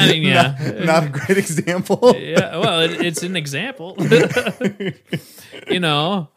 I 0.00 0.08
mean, 0.10 0.22
yeah. 0.24 0.80
Not 0.84 1.04
a 1.04 1.08
great 1.08 1.38
example. 1.38 2.14
yeah 2.16 2.56
well 2.58 2.80
it, 2.80 3.00
it's 3.04 3.22
an 3.22 3.36
example 3.36 3.96
you 5.68 5.80
know 5.80 6.28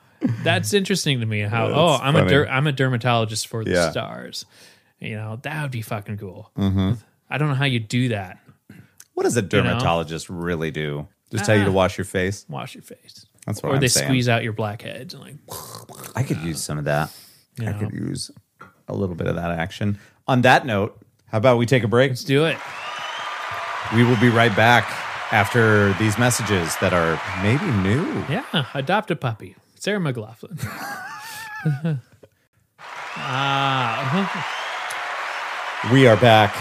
that's 0.43 0.73
interesting 0.73 1.19
to 1.21 1.25
me 1.25 1.41
how 1.41 1.67
That's 1.67 1.77
oh 1.79 1.99
i'm 2.01 2.15
a 2.15 2.19
funny. 2.19 2.29
der- 2.31 2.47
i'm 2.49 2.67
a 2.67 2.71
dermatologist 2.71 3.47
for 3.47 3.63
the 3.63 3.71
Yeah. 3.71 3.91
stars 3.91 4.45
you 4.99 5.15
know 5.15 5.39
that 5.43 5.61
would 5.61 5.71
be 5.71 5.81
fucking 5.81 6.17
cool 6.17 6.51
i 6.57 7.37
don't 7.37 7.47
know 7.49 7.55
how 7.55 7.65
you 7.65 7.79
do 7.79 8.09
that 8.09 8.39
What 9.13 9.23
does 9.23 9.37
a 9.37 9.41
know? 9.41 9.47
dermatologist 9.47 10.29
really 10.29 10.71
do? 10.71 11.07
Just 11.31 11.45
tell 11.45 11.55
you 11.55 11.63
to 11.65 11.69
Ah. 11.69 11.73
wash 11.73 11.97
your 11.97 12.05
face? 12.05 12.45
wash 12.49 12.73
your 12.75 12.81
face 12.81 13.25
That's 13.45 13.61
what 13.63 13.71
or 13.71 13.75
I'm 13.75 13.81
they 13.81 13.87
saying. 13.87 14.07
squeeze 14.07 14.27
out 14.27 14.43
your 14.43 14.53
blackheads 14.53 15.13
and 15.13 15.23
like 15.23 15.35
I 16.15 16.23
could 16.23 16.37
use 16.39 16.61
some 16.61 16.77
of 16.77 16.85
that. 16.85 17.11
You 17.61 17.69
I 17.69 17.73
could 17.73 17.91
use 17.93 18.31
a 18.87 18.93
little 18.95 19.15
bit 19.15 19.27
of 19.27 19.35
that 19.35 19.51
action. 19.51 19.97
On 20.27 20.41
that 20.41 20.65
note, 20.65 20.97
how 21.27 21.37
about 21.37 21.57
we 21.57 21.65
take 21.65 21.83
a 21.83 21.87
break? 21.87 22.09
let's 22.11 22.23
do 22.23 22.45
it 22.45 22.57
We 23.95 24.03
will 24.03 24.17
be 24.19 24.29
right 24.29 24.55
back 24.55 24.85
after 25.31 25.93
these 25.93 26.17
messages 26.17 26.75
that 26.81 26.93
are 26.93 27.19
maybe 27.43 27.65
new. 27.87 28.03
yeah 28.29 28.65
adopt 28.73 29.11
a 29.11 29.15
puppy 29.15 29.55
Sarah 29.75 29.99
McLachlan 29.99 30.57
ah 33.17 34.55
We 35.93 36.07
are 36.07 36.17
back. 36.17 36.53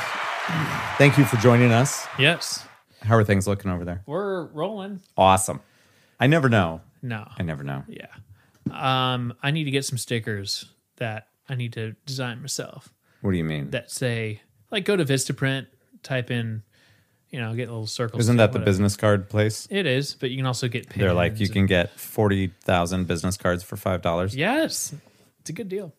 Thank 0.98 1.18
you 1.18 1.24
for 1.24 1.37
joining 1.38 1.72
us. 1.72 2.06
yes 2.18 2.64
How 3.02 3.16
are 3.16 3.24
things 3.24 3.46
looking 3.46 3.70
over 3.70 3.84
there? 3.84 4.02
we're 4.06 4.44
rolling 4.46 5.00
Awesome. 5.16 5.61
I 6.20 6.26
never 6.26 6.48
know. 6.48 6.80
no 7.02 7.26
I 7.38 7.42
never 7.42 7.62
know. 7.64 7.84
Yeah. 7.88 8.06
Um, 8.70 9.32
I 9.42 9.50
need 9.50 9.64
to 9.64 9.70
get 9.70 9.84
some 9.87 9.96
stickers 9.98 10.66
that 10.98 11.28
I 11.48 11.54
need 11.54 11.72
to 11.74 11.92
design 12.06 12.40
myself 12.40 12.92
What 13.22 13.32
do 13.32 13.37
you 13.38 13.44
mean? 13.44 13.70
that 13.70 13.90
say, 13.90 14.42
like, 14.70 14.84
go 14.84 14.96
to 14.96 15.04
Vistaprint, 15.04 15.66
type 16.02 16.30
in, 16.30 16.62
you 17.30 17.40
know, 17.40 17.54
get 17.54 17.68
little 17.68 17.87
circles. 17.87 18.20
Isn't 18.24 18.37
that 18.37 18.52
the 18.52 18.58
whatever. 18.58 18.64
business 18.70 18.96
card 18.96 19.28
place? 19.28 19.66
It 19.70 19.87
is, 19.87 20.14
but 20.14 20.30
you 20.30 20.37
can 20.37 20.46
also 20.46 20.68
get. 20.68 20.88
They're 20.90 21.12
like, 21.12 21.38
you 21.40 21.46
and- 21.46 21.52
can 21.52 21.66
get 21.66 21.90
40,000 21.98 23.06
business 23.06 23.37
cards 23.37 23.62
for 23.62 23.76
$5. 23.76 24.34
Yes. 24.37 24.94
It's 25.40 25.50
a 25.50 25.52
good 25.52 25.68
deal. 25.68 25.94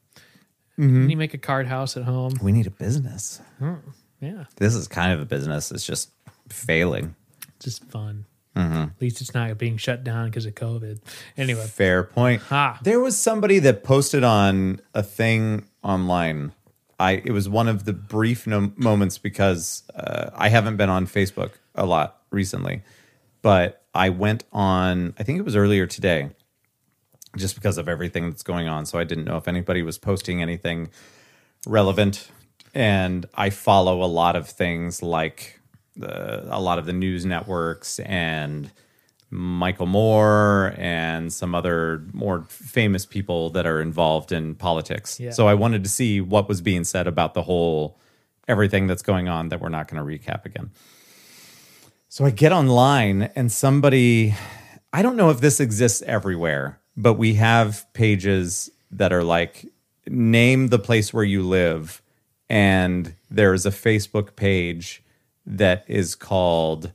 Mm-hmm. 0.79 0.95
And 1.01 1.11
you 1.11 1.17
make 1.17 1.33
a 1.33 1.37
card 1.37 1.67
house 1.67 1.97
at 1.97 2.03
home. 2.03 2.33
We 2.41 2.51
need 2.51 2.65
a 2.67 2.71
business. 2.71 3.41
Yeah. 4.21 4.45
This 4.55 4.75
is 4.75 4.87
kind 4.87 5.11
of 5.13 5.19
a 5.19 5.25
business. 5.25 5.71
It's 5.71 5.85
just 5.85 6.09
failing. 6.49 7.15
Just 7.59 7.83
fun. 7.85 8.25
Mm-hmm. 8.59 8.75
At 8.75 9.01
least 9.01 9.21
it's 9.21 9.33
not 9.33 9.57
being 9.57 9.77
shut 9.77 10.03
down 10.03 10.25
because 10.25 10.45
of 10.45 10.55
COVID. 10.55 10.99
Anyway. 11.37 11.65
Fair 11.65 12.03
point. 12.03 12.41
There 12.83 12.99
was 12.99 13.17
somebody 13.17 13.59
that 13.59 13.83
posted 13.83 14.23
on 14.23 14.81
a 14.93 15.01
thing 15.01 15.65
online. 15.83 16.51
I 16.99 17.21
it 17.23 17.31
was 17.31 17.47
one 17.47 17.67
of 17.67 17.85
the 17.85 17.93
brief 17.93 18.45
no- 18.45 18.73
moments 18.75 19.17
because 19.17 19.83
uh, 19.95 20.31
I 20.35 20.49
haven't 20.49 20.75
been 20.77 20.89
on 20.89 21.07
Facebook 21.07 21.51
a 21.75 21.85
lot 21.85 22.21
recently, 22.31 22.81
but 23.41 23.83
I 23.93 24.09
went 24.09 24.43
on. 24.51 25.13
I 25.17 25.23
think 25.23 25.39
it 25.39 25.45
was 25.45 25.55
earlier 25.55 25.87
today, 25.87 26.31
just 27.37 27.55
because 27.55 27.77
of 27.77 27.87
everything 27.87 28.29
that's 28.29 28.43
going 28.43 28.67
on. 28.67 28.85
So 28.85 28.99
I 28.99 29.05
didn't 29.05 29.23
know 29.23 29.37
if 29.37 29.47
anybody 29.47 29.81
was 29.81 29.97
posting 29.97 30.41
anything 30.41 30.89
relevant. 31.65 32.29
And 32.75 33.25
I 33.33 33.49
follow 33.49 34.03
a 34.03 34.05
lot 34.05 34.35
of 34.35 34.47
things 34.47 35.01
like 35.01 35.58
the, 35.99 36.45
a 36.53 36.59
lot 36.59 36.79
of 36.79 36.85
the 36.85 36.93
news 36.93 37.25
networks 37.25 37.99
and 37.99 38.71
Michael 39.29 39.85
Moore 39.85 40.73
and 40.77 41.31
some 41.31 41.53
other 41.53 42.03
more 42.13 42.45
famous 42.47 43.05
people 43.05 43.51
that 43.51 43.67
are 43.67 43.81
involved 43.81 44.31
in 44.31 44.55
politics. 44.55 45.19
Yeah. 45.19 45.31
So 45.31 45.47
I 45.47 45.53
wanted 45.53 45.83
to 45.83 45.89
see 45.89 46.19
what 46.19 46.49
was 46.49 46.61
being 46.61 46.83
said 46.83 47.07
about 47.07 47.33
the 47.35 47.43
whole 47.43 47.99
everything 48.47 48.87
that's 48.87 49.03
going 49.03 49.27
on 49.27 49.49
that 49.49 49.61
we're 49.61 49.69
not 49.69 49.87
going 49.87 50.03
to 50.03 50.19
recap 50.19 50.45
again. 50.45 50.71
So 52.07 52.25
I 52.25 52.31
get 52.31 52.51
online 52.51 53.23
and 53.35 53.51
somebody 53.51 54.33
I 54.91 55.03
don't 55.03 55.15
know 55.15 55.29
if 55.29 55.39
this 55.39 55.59
exists 55.59 56.01
everywhere, 56.01 56.79
but 56.97 57.13
we 57.13 57.35
have 57.35 57.85
pages 57.93 58.71
that 58.89 59.13
are 59.13 59.23
like 59.23 59.65
name 60.07 60.69
the 60.69 60.79
place 60.79 61.13
where 61.13 61.23
you 61.23 61.43
live 61.43 62.01
and 62.49 63.13
there's 63.29 63.67
a 63.67 63.71
Facebook 63.71 64.35
page 64.35 65.03
that 65.49 65.83
is 65.87 66.15
called 66.15 66.91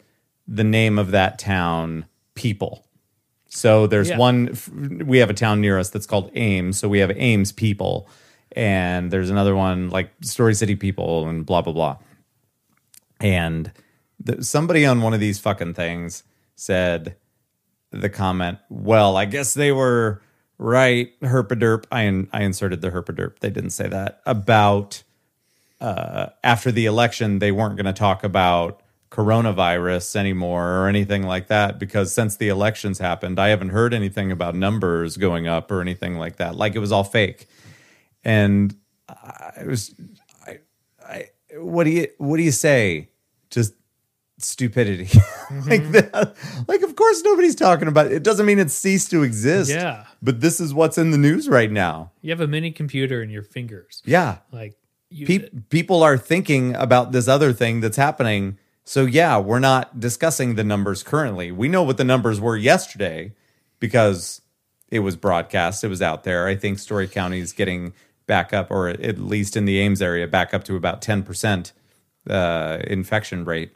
the 0.46 0.64
name 0.64 0.98
of 0.98 1.10
that 1.10 1.38
town 1.38 2.06
people. 2.34 2.86
So 3.48 3.86
there's 3.86 4.08
Yeah. 4.10 4.18
one 4.18 4.56
we 5.06 5.18
have 5.18 5.30
a 5.30 5.34
town 5.34 5.60
near 5.60 5.78
us 5.78 5.90
that's 5.90 6.06
called 6.06 6.30
Ames, 6.34 6.78
so 6.78 6.88
we 6.88 7.00
have 7.00 7.10
Ames 7.16 7.52
people 7.52 8.08
and 8.56 9.10
there's 9.10 9.30
another 9.30 9.54
one 9.56 9.90
like 9.90 10.10
Story 10.22 10.54
City 10.54 10.76
people 10.76 11.28
and 11.28 11.44
blah 11.44 11.60
blah 11.62 11.72
blah. 11.72 11.96
And 13.20 13.72
the, 14.20 14.44
somebody 14.44 14.84
on 14.86 15.02
one 15.02 15.14
of 15.14 15.20
these 15.20 15.38
fucking 15.38 15.74
things 15.74 16.22
said 16.56 17.16
the 17.90 18.08
comment, 18.10 18.58
well, 18.68 19.16
I 19.16 19.24
guess 19.24 19.54
they 19.54 19.72
were 19.72 20.20
right, 20.58 21.08
herpaderp. 21.20 21.84
I, 21.92 22.02
in, 22.02 22.28
I 22.32 22.42
inserted 22.42 22.80
the 22.80 22.90
herpaderp. 22.90 23.38
They 23.40 23.50
didn't 23.50 23.70
say 23.70 23.88
that. 23.88 24.20
About 24.26 25.02
uh, 25.85 26.31
after 26.42 26.73
the 26.73 26.87
election, 26.87 27.40
they 27.40 27.53
weren't 27.53 27.77
going 27.77 27.85
to 27.85 27.92
talk 27.92 28.25
about 28.25 28.81
coronavirus 29.11 30.16
anymore 30.16 30.81
or 30.81 30.88
anything 30.88 31.25
like 31.25 31.49
that 31.49 31.79
because 31.79 32.12
since 32.12 32.37
the 32.37 32.49
elections 32.49 32.99
happened, 32.99 33.38
I 33.38 33.49
haven't 33.49 33.68
heard 33.68 33.92
anything 33.92 34.33
about 34.33 34.55
numbers 34.55 35.18
going 35.18 35.47
up 35.47 35.70
or 35.70 35.83
anything 35.83 36.16
like 36.16 36.37
that. 36.37 36.57
Like 36.57 36.75
it 36.75 36.79
was 36.79 36.90
all 36.90 37.05
fake. 37.05 37.49
And 38.25 38.75
I 39.09 39.64
was, 39.66 39.94
I, 40.47 40.61
I, 41.07 41.29
what 41.59 41.85
do 41.85 41.90
you, 41.90 42.09
what 42.16 42.38
do 42.38 42.42
you 42.42 42.51
say? 42.51 43.11
Just 43.51 43.75
stupidity 44.38 45.05
like 45.66 45.90
that. 45.92 46.35
Like, 46.66 46.81
of 46.81 46.97
course, 46.97 47.23
nobody's 47.23 47.55
talking 47.55 47.88
about 47.88 48.07
it. 48.07 48.12
It 48.12 48.23
doesn't 48.25 48.47
mean 48.47 48.59
it 48.59 48.70
ceased 48.70 49.11
to 49.11 49.23
exist. 49.23 49.70
Yeah. 49.70 50.07
But 50.23 50.40
this 50.40 50.61
is 50.61 50.73
what's 50.73 50.97
in 50.97 51.11
the 51.11 51.18
news 51.18 51.47
right 51.47 51.70
now. 51.70 52.11
You 52.23 52.31
have 52.31 52.40
a 52.40 52.49
mini 52.49 52.73
computer 52.73 53.23
in 53.23 53.29
your 53.29 53.42
fingers. 53.42 54.03
Yeah. 54.07 54.38
Like 54.51 54.79
Pe- 55.27 55.48
people 55.70 56.03
are 56.03 56.18
thinking 56.18 56.74
about 56.74 57.12
this 57.12 57.29
other 57.29 57.53
thing 57.53 57.81
that's 57.81 57.96
happening. 57.96 58.59
So, 58.85 59.05
yeah, 59.05 59.38
we're 59.38 59.61
not 59.61 60.00
discussing 60.00 60.57
the 60.57 60.64
numbers 60.64 61.03
currently. 61.03 61.53
We 61.53 61.68
know 61.68 61.83
what 61.83 61.96
the 61.96 62.05
numbers 62.05 62.40
were 62.40 62.57
yesterday 62.57 63.33
because 63.81 64.42
it 64.90 65.00
was 65.00 65.16
broadcast, 65.16 65.85
it 65.85 65.88
was 65.88 66.03
out 66.03 66.24
there. 66.24 66.46
I 66.46 66.57
think 66.57 66.79
Story 66.79 67.09
County 67.09 67.40
is 67.40 67.53
getting 67.53 67.92
back 68.27 68.53
up, 68.53 68.70
or 68.70 68.88
at 68.88 69.18
least 69.18 69.57
in 69.57 69.64
the 69.64 69.79
Ames 69.81 70.00
area, 70.03 70.27
back 70.27 70.55
up 70.55 70.64
to 70.64 70.77
about 70.77 71.03
10% 71.03 71.72
uh, 72.29 72.79
infection 72.87 73.44
rate, 73.44 73.72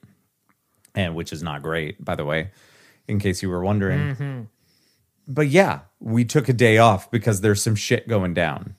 and 0.94 1.14
which 1.14 1.32
is 1.32 1.42
not 1.42 1.62
great, 1.62 2.02
by 2.04 2.14
the 2.14 2.24
way, 2.24 2.50
in 3.06 3.18
case 3.18 3.42
you 3.42 3.48
were 3.50 3.62
wondering. 3.62 4.48
But 5.26 5.48
yeah, 5.48 5.80
we 6.00 6.24
took 6.24 6.48
a 6.48 6.52
day 6.54 6.78
off 6.78 7.10
because 7.10 7.40
there's 7.42 7.62
some 7.62 7.74
shit 7.74 8.08
going 8.08 8.32
down. 8.34 8.74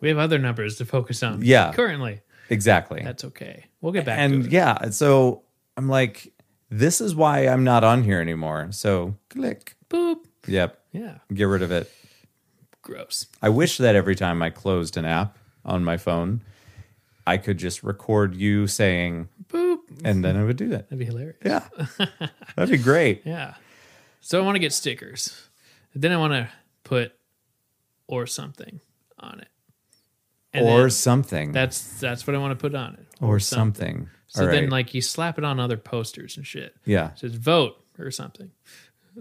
We 0.00 0.08
have 0.08 0.18
other 0.18 0.38
numbers 0.38 0.76
to 0.78 0.84
focus 0.84 1.22
on. 1.22 1.42
Yeah. 1.42 1.72
Currently. 1.72 2.20
Exactly. 2.48 3.02
That's 3.04 3.24
okay. 3.24 3.66
We'll 3.80 3.92
get 3.92 4.04
back 4.04 4.18
and 4.18 4.32
to 4.32 4.38
it. 4.40 4.42
And 4.44 4.52
yeah, 4.52 4.90
so 4.90 5.42
I'm 5.76 5.88
like, 5.88 6.32
this 6.70 7.00
is 7.00 7.14
why 7.14 7.46
I'm 7.46 7.64
not 7.64 7.84
on 7.84 8.02
here 8.02 8.20
anymore. 8.20 8.68
So 8.72 9.16
click. 9.28 9.76
Boop. 9.88 10.18
Yep. 10.46 10.78
Yeah. 10.92 11.18
Get 11.32 11.44
rid 11.44 11.62
of 11.62 11.70
it. 11.70 11.92
Gross. 12.82 13.26
I 13.42 13.50
wish 13.50 13.78
that 13.78 13.94
every 13.94 14.16
time 14.16 14.42
I 14.42 14.50
closed 14.50 14.96
an 14.96 15.04
app 15.04 15.36
on 15.64 15.84
my 15.84 15.96
phone, 15.96 16.42
I 17.26 17.36
could 17.36 17.58
just 17.58 17.82
record 17.82 18.34
you 18.34 18.66
saying, 18.66 19.28
Boop. 19.48 19.78
and 20.04 20.24
then 20.24 20.36
I 20.36 20.42
would 20.44 20.56
do 20.56 20.68
that. 20.70 20.88
That'd 20.88 20.98
be 20.98 21.04
hilarious. 21.04 21.36
Yeah. 21.44 21.68
That'd 22.56 22.70
be 22.70 22.82
great. 22.82 23.22
Yeah. 23.26 23.54
So 24.22 24.40
I 24.40 24.44
want 24.44 24.56
to 24.56 24.60
get 24.60 24.72
stickers. 24.72 25.48
Then 25.94 26.12
I 26.12 26.16
want 26.16 26.32
to 26.34 26.48
put 26.84 27.12
or 28.06 28.26
something 28.26 28.80
on 29.18 29.40
it. 29.40 29.48
And 30.52 30.66
or 30.66 30.80
then 30.82 30.90
something. 30.90 31.52
that's 31.52 32.00
that's 32.00 32.26
what 32.26 32.34
I 32.34 32.38
want 32.38 32.58
to 32.58 32.60
put 32.60 32.74
on 32.74 32.94
it. 32.94 33.06
or 33.20 33.38
something. 33.38 34.08
So 34.26 34.44
All 34.46 34.50
then 34.50 34.70
like 34.70 34.94
you 34.94 35.00
slap 35.02 35.38
it 35.38 35.44
on 35.44 35.58
other 35.60 35.76
posters 35.76 36.36
and 36.36 36.46
shit. 36.46 36.74
yeah. 36.84 37.12
It 37.12 37.18
says 37.18 37.34
vote 37.34 37.76
or 37.98 38.10
something. 38.10 38.50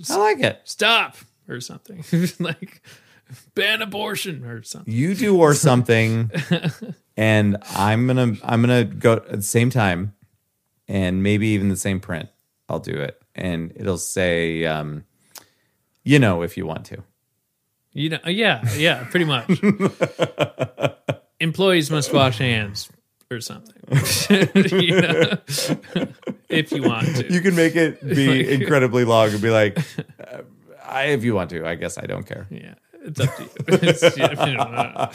I 0.10 0.18
like 0.18 0.40
it. 0.40 0.62
Stop 0.64 1.18
or 1.48 1.60
something. 1.62 2.04
like 2.40 2.82
ban 3.56 3.82
abortion 3.82 4.46
or 4.46 4.64
something. 4.64 4.94
You 4.94 5.14
do 5.16 5.40
or 5.40 5.54
something, 5.54 6.32
and 7.18 7.58
I'm 7.76 8.08
gonna 8.08 8.36
I'm 8.44 8.62
gonna 8.62 8.84
go 8.86 9.14
at 9.14 9.30
the 9.32 9.42
same 9.42 9.70
time, 9.70 10.14
and 10.88 11.22
maybe 11.24 11.48
even 11.50 11.70
the 11.70 11.76
same 11.76 12.00
print. 12.00 12.30
I'll 12.68 12.80
do 12.80 12.94
it, 13.02 13.22
and 13.36 13.72
it'll 13.76 13.98
say, 13.98 14.66
um, 14.66 15.06
you 16.04 16.20
know, 16.20 16.44
if 16.44 16.56
you 16.58 16.66
want 16.66 16.86
to. 16.88 17.04
You 17.94 18.10
know, 18.10 18.20
yeah, 18.28 18.64
yeah, 18.76 19.04
pretty 19.06 19.26
much. 19.26 19.50
Employees 21.40 21.90
must 21.90 22.12
wash 22.14 22.38
hands 22.40 22.90
or 23.32 23.40
something. 23.42 23.76
you 24.30 25.02
know, 25.02 25.38
if 26.50 26.72
you 26.72 26.84
want 26.84 27.08
to. 27.16 27.32
You 27.32 27.42
can 27.42 27.56
make 27.56 27.76
it 27.76 28.02
be 28.08 28.52
incredibly 28.52 29.06
long 29.06 29.30
and 29.30 29.42
be 29.42 29.50
like, 29.50 29.78
uh, 30.20 30.42
I, 30.86 31.06
if 31.06 31.24
you 31.24 31.34
want 31.36 31.50
to. 31.52 31.66
I 31.66 31.76
guess 31.76 31.98
I 31.98 32.06
don't 32.06 32.26
care. 32.26 32.48
Yeah, 32.50 32.74
it's 32.94 33.20
up 33.20 33.36
to 33.38 33.44
you. 33.44 33.50
It's, 33.68 34.02
you 34.48 34.54
know, 34.58 35.10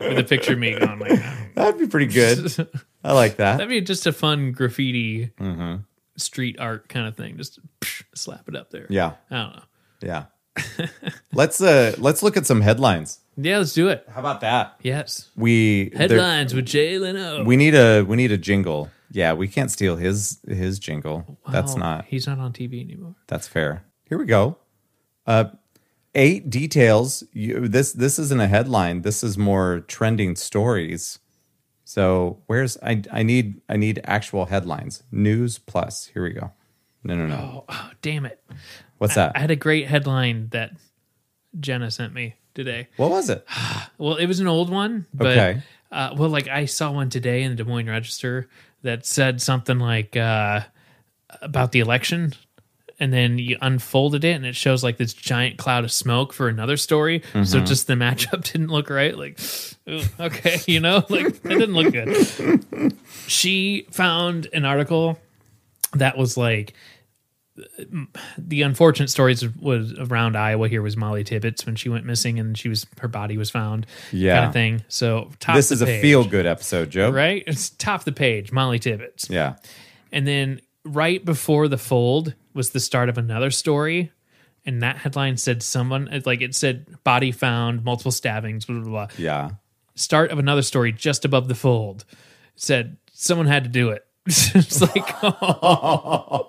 with 0.00 0.18
a 0.18 0.24
picture 0.28 0.54
of 0.54 0.58
me 0.58 0.78
going 0.78 0.98
like 0.98 1.10
that. 1.12 1.54
That'd 1.54 1.80
be 1.80 1.86
pretty 1.86 2.12
good. 2.12 2.68
I 3.04 3.12
like 3.12 3.36
that. 3.36 3.58
That'd 3.58 3.68
be 3.68 3.80
just 3.80 4.06
a 4.06 4.12
fun 4.12 4.52
graffiti 4.52 5.30
Mm-hmm. 5.38 5.82
street 6.16 6.56
art 6.58 6.88
kind 6.88 7.06
of 7.06 7.16
thing. 7.16 7.36
Just 7.36 7.60
psh, 7.80 8.02
slap 8.14 8.48
it 8.48 8.56
up 8.56 8.70
there. 8.70 8.86
Yeah, 8.90 9.12
I 9.30 9.36
don't 9.36 9.56
know. 9.56 9.62
yeah. 10.02 10.24
let's 11.32 11.60
uh 11.62 11.94
let's 11.98 12.22
look 12.22 12.36
at 12.36 12.44
some 12.44 12.60
headlines. 12.60 13.20
Yeah, 13.42 13.58
let's 13.58 13.72
do 13.72 13.88
it. 13.88 14.06
How 14.12 14.20
about 14.20 14.40
that? 14.42 14.76
Yes. 14.82 15.30
We 15.36 15.88
there- 15.90 16.08
Headlines 16.08 16.54
with 16.54 16.66
Jay 16.66 16.98
Leno. 16.98 17.44
We 17.44 17.56
need 17.56 17.74
a 17.74 18.02
we 18.02 18.16
need 18.16 18.32
a 18.32 18.38
jingle. 18.38 18.90
Yeah, 19.10 19.32
we 19.32 19.48
can't 19.48 19.70
steal 19.70 19.96
his 19.96 20.38
his 20.46 20.78
jingle. 20.78 21.38
That's 21.50 21.74
not 21.76 22.04
He's 22.06 22.26
not 22.26 22.38
on 22.38 22.52
TV 22.52 22.82
anymore. 22.84 23.14
that's 23.26 23.48
fair. 23.48 23.84
Here 24.08 24.18
we 24.18 24.24
go. 24.26 24.56
Uh 25.26 25.44
eight 26.14 26.50
details. 26.50 27.22
You, 27.32 27.68
this 27.68 27.92
this 27.92 28.18
isn't 28.18 28.40
a 28.40 28.46
headline. 28.48 29.02
This 29.02 29.22
is 29.24 29.36
more 29.38 29.80
trending 29.80 30.36
stories. 30.36 31.18
So 31.84 32.42
where's 32.46 32.76
I 32.82 33.02
I 33.12 33.22
need 33.22 33.60
I 33.68 33.76
need 33.76 34.00
actual 34.04 34.46
headlines. 34.46 35.02
News 35.10 35.58
plus. 35.58 36.06
Here 36.06 36.22
we 36.22 36.30
go. 36.32 36.52
No 37.02 37.14
no 37.16 37.26
no. 37.26 37.34
Oh, 37.36 37.64
oh, 37.68 37.90
damn 38.02 38.26
it. 38.26 38.42
What's 38.98 39.14
that? 39.14 39.32
I 39.34 39.40
had 39.40 39.50
a 39.50 39.56
great 39.56 39.86
headline 39.88 40.48
that 40.50 40.72
Jenna 41.58 41.90
sent 41.90 42.12
me 42.14 42.34
today. 42.54 42.88
what 42.96 43.10
was 43.10 43.30
it? 43.30 43.46
Well, 43.98 44.16
it 44.16 44.26
was 44.26 44.40
an 44.40 44.46
old 44.46 44.70
one, 44.70 45.06
but 45.12 45.36
Okay. 45.36 45.62
uh, 45.92 46.14
well, 46.16 46.30
like 46.30 46.48
I 46.48 46.64
saw 46.64 46.90
one 46.90 47.10
today 47.10 47.42
in 47.42 47.54
the 47.54 47.62
Des 47.62 47.68
Moines 47.68 47.86
Register 47.88 48.48
that 48.82 49.04
said 49.04 49.42
something 49.42 49.78
like 49.78 50.16
uh, 50.16 50.60
about 51.42 51.72
the 51.72 51.80
election, 51.80 52.32
and 52.98 53.12
then 53.12 53.38
you 53.38 53.58
unfolded 53.60 54.24
it, 54.24 54.32
and 54.36 54.46
it 54.46 54.56
shows 54.56 54.82
like 54.82 54.96
this 54.96 55.12
giant 55.12 55.58
cloud 55.58 55.84
of 55.84 55.92
smoke 55.92 56.32
for 56.32 56.48
another 56.48 56.78
story. 56.78 57.20
Mm-hmm. 57.20 57.44
So 57.44 57.60
just 57.60 57.86
the 57.88 57.92
matchup 57.94 58.42
didn't 58.52 58.68
look 58.68 58.88
right. 58.88 59.14
Like, 59.16 59.38
okay, 60.18 60.60
you 60.66 60.80
know, 60.80 61.04
like 61.10 61.26
it 61.26 61.42
didn't 61.42 61.74
look 61.74 61.92
good. 61.92 62.94
she 63.26 63.86
found 63.90 64.48
an 64.54 64.64
article 64.64 65.18
that 65.94 66.16
was 66.16 66.36
like 66.38 66.72
the 68.38 68.62
unfortunate 68.62 69.08
stories 69.10 69.46
was 69.56 69.92
around 69.98 70.36
Iowa. 70.36 70.68
Here 70.68 70.82
was 70.82 70.96
Molly 70.96 71.24
Tibbetts 71.24 71.66
when 71.66 71.76
she 71.76 71.88
went 71.88 72.04
missing 72.04 72.38
and 72.38 72.56
she 72.56 72.68
was 72.68 72.86
her 73.00 73.08
body 73.08 73.36
was 73.36 73.50
found. 73.50 73.86
Yeah. 74.12 74.36
kind 74.36 74.46
of 74.48 74.52
thing. 74.52 74.84
So 74.88 75.30
top 75.40 75.56
This 75.56 75.68
the 75.68 75.74
is 75.74 75.82
a 75.82 76.00
feel 76.00 76.24
good 76.24 76.46
episode, 76.46 76.90
Joe. 76.90 77.10
right? 77.10 77.42
It's 77.46 77.70
top 77.70 78.04
the 78.04 78.12
page. 78.12 78.52
Molly 78.52 78.78
Tibbetts, 78.78 79.28
Yeah. 79.30 79.56
and 80.12 80.26
then 80.26 80.60
right 80.84 81.24
before 81.24 81.68
the 81.68 81.78
fold 81.78 82.34
was 82.54 82.70
the 82.70 82.80
start 82.80 83.08
of 83.08 83.18
another 83.18 83.50
story. 83.50 84.10
And 84.66 84.82
that 84.82 84.96
headline 84.98 85.36
said 85.38 85.62
someone 85.62 86.22
like 86.26 86.42
it 86.42 86.54
said 86.54 86.86
body 87.02 87.32
found, 87.32 87.82
multiple 87.84 88.12
stabbings, 88.12 88.66
blah 88.66 88.76
blah 88.80 88.88
blah. 88.90 89.06
Yeah. 89.16 89.50
Start 89.94 90.30
of 90.30 90.38
another 90.38 90.62
story 90.62 90.92
just 90.92 91.24
above 91.24 91.48
the 91.48 91.54
fold 91.54 92.04
said 92.56 92.96
someone 93.12 93.46
had 93.46 93.64
to 93.64 93.70
do 93.70 93.88
it. 93.90 94.04
it's 94.54 94.80
like, 94.80 95.14
oh. 95.22 96.48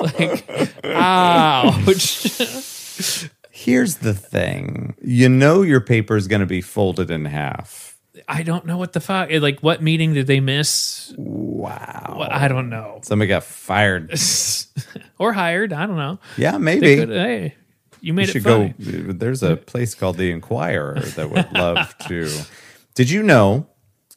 like, 0.18 0.84
ouch. 0.84 3.28
Here's 3.50 3.96
the 3.96 4.14
thing. 4.14 4.94
You 5.02 5.28
know 5.28 5.62
your 5.62 5.80
paper 5.80 6.16
is 6.16 6.28
going 6.28 6.40
to 6.40 6.46
be 6.46 6.60
folded 6.60 7.10
in 7.10 7.24
half. 7.24 7.96
I 8.28 8.42
don't 8.42 8.64
know 8.66 8.76
what 8.78 8.92
the 8.92 9.00
fuck. 9.00 9.30
Eh, 9.30 9.38
like, 9.40 9.60
what 9.60 9.82
meeting 9.82 10.14
did 10.14 10.26
they 10.26 10.40
miss? 10.40 11.12
Wow. 11.16 12.26
I 12.30 12.48
don't 12.48 12.68
know. 12.68 13.00
Somebody 13.02 13.28
got 13.28 13.44
fired. 13.44 14.12
or 15.18 15.32
hired. 15.32 15.72
I 15.72 15.86
don't 15.86 15.96
know. 15.96 16.18
Yeah, 16.36 16.58
maybe. 16.58 16.96
could- 16.96 17.08
hey, 17.10 17.54
you 18.00 18.14
made 18.14 18.26
You 18.26 18.28
it 18.28 18.32
should 18.32 18.42
funny. 18.44 18.74
go. 18.78 19.12
There's 19.12 19.42
a 19.42 19.56
place 19.56 19.94
called 19.94 20.16
the 20.16 20.30
Inquirer 20.30 21.00
that 21.16 21.30
would 21.30 21.52
love 21.52 21.96
to. 22.08 22.30
Did 22.94 23.10
you 23.10 23.22
know 23.22 23.66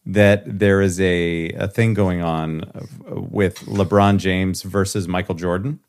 that 0.08 0.60
there 0.60 0.82
is 0.82 1.00
a, 1.00 1.50
a 1.52 1.68
thing 1.68 1.94
going 1.94 2.22
on 2.22 2.64
with 3.08 3.60
LeBron 3.66 4.18
James 4.18 4.62
versus 4.64 5.08
Michael 5.08 5.36
Jordan? 5.36 5.80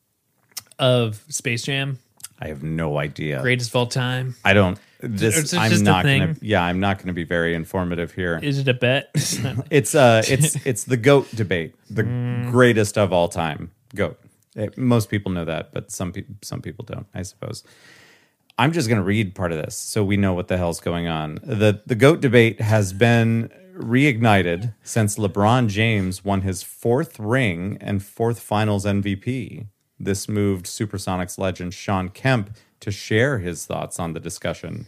of 0.78 1.24
Space 1.28 1.64
Jam, 1.64 1.98
I 2.40 2.46
have 2.48 2.62
no 2.62 2.98
idea. 2.98 3.40
greatest 3.42 3.70
of 3.70 3.76
all 3.76 3.86
time. 3.86 4.36
I 4.44 4.52
don't. 4.54 4.78
Is 5.00 5.20
This 5.20 5.52
it 5.52 5.58
I'm 5.58 5.70
just 5.70 5.82
not 5.84 6.04
gonna. 6.04 6.36
Yeah, 6.40 6.62
I'm 6.62 6.78
not 6.80 6.98
going 6.98 7.08
to 7.08 7.12
be 7.12 7.24
very 7.24 7.54
informative 7.54 8.12
here. 8.12 8.38
Is 8.42 8.58
it 8.58 8.68
a 8.68 8.74
bet? 8.74 9.10
It's 9.70 9.94
uh, 9.94 10.22
it's 10.28 10.54
it's 10.66 10.84
the 10.84 10.96
goat 10.96 11.28
debate, 11.34 11.74
the 11.90 12.02
Mm. 12.04 12.50
greatest 12.52 12.96
of 12.98 13.12
all 13.12 13.28
time. 13.28 13.70
Goat. 13.94 14.18
Eh, 14.56 14.68
most 14.76 15.08
people 15.10 15.32
know 15.32 15.44
that, 15.44 15.72
but 15.72 15.90
some 15.90 16.12
people 16.12 16.34
some 16.42 16.62
people 16.62 16.84
don't. 16.84 17.06
I 17.14 17.22
suppose. 17.22 17.64
I'm 18.56 18.72
just 18.72 18.88
going 18.88 18.98
to 18.98 19.04
read 19.04 19.36
part 19.36 19.52
of 19.52 19.58
this 19.58 19.76
so 19.76 20.02
we 20.04 20.16
know 20.16 20.34
what 20.34 20.48
the 20.48 20.56
hell's 20.56 20.80
going 20.80 21.06
on. 21.06 21.38
the 21.44 21.80
The 21.86 21.94
goat 21.94 22.20
debate 22.20 22.60
has 22.60 22.92
been 22.92 23.50
reignited 23.78 24.74
since 24.82 25.16
LeBron 25.16 25.68
James 25.68 26.24
won 26.24 26.42
his 26.42 26.62
fourth 26.62 27.18
ring 27.18 27.78
and 27.80 28.02
fourth 28.02 28.40
Finals 28.40 28.84
MVP. 28.84 29.66
This 29.98 30.28
moved 30.28 30.66
Supersonics 30.66 31.38
legend 31.38 31.74
Shawn 31.74 32.08
Kemp 32.08 32.56
to 32.80 32.90
share 32.90 33.38
his 33.38 33.66
thoughts 33.66 33.98
on 33.98 34.12
the 34.12 34.20
discussion. 34.20 34.86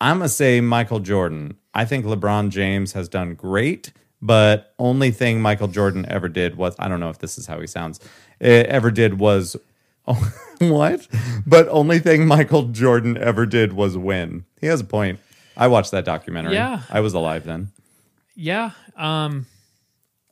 I'm 0.00 0.18
going 0.18 0.28
to 0.28 0.34
say 0.34 0.60
Michael 0.60 1.00
Jordan. 1.00 1.56
I 1.74 1.84
think 1.84 2.04
LeBron 2.04 2.50
James 2.50 2.92
has 2.92 3.08
done 3.08 3.34
great, 3.34 3.92
but 4.20 4.74
only 4.78 5.10
thing 5.10 5.40
Michael 5.40 5.68
Jordan 5.68 6.06
ever 6.08 6.28
did 6.28 6.56
was 6.56 6.74
I 6.78 6.88
don't 6.88 7.00
know 7.00 7.10
if 7.10 7.18
this 7.18 7.38
is 7.38 7.46
how 7.46 7.60
he 7.60 7.66
sounds. 7.66 8.00
ever 8.40 8.90
did 8.90 9.18
was 9.18 9.56
oh, 10.08 10.32
what? 10.58 11.06
But 11.46 11.68
only 11.68 12.00
thing 12.00 12.26
Michael 12.26 12.64
Jordan 12.64 13.16
ever 13.16 13.46
did 13.46 13.72
was 13.72 13.96
win. 13.96 14.44
He 14.60 14.66
has 14.66 14.80
a 14.80 14.84
point. 14.84 15.20
I 15.56 15.68
watched 15.68 15.92
that 15.92 16.04
documentary. 16.04 16.54
Yeah. 16.54 16.82
I 16.90 17.00
was 17.00 17.14
alive 17.14 17.44
then. 17.44 17.70
Yeah. 18.34 18.70
Um, 18.96 19.46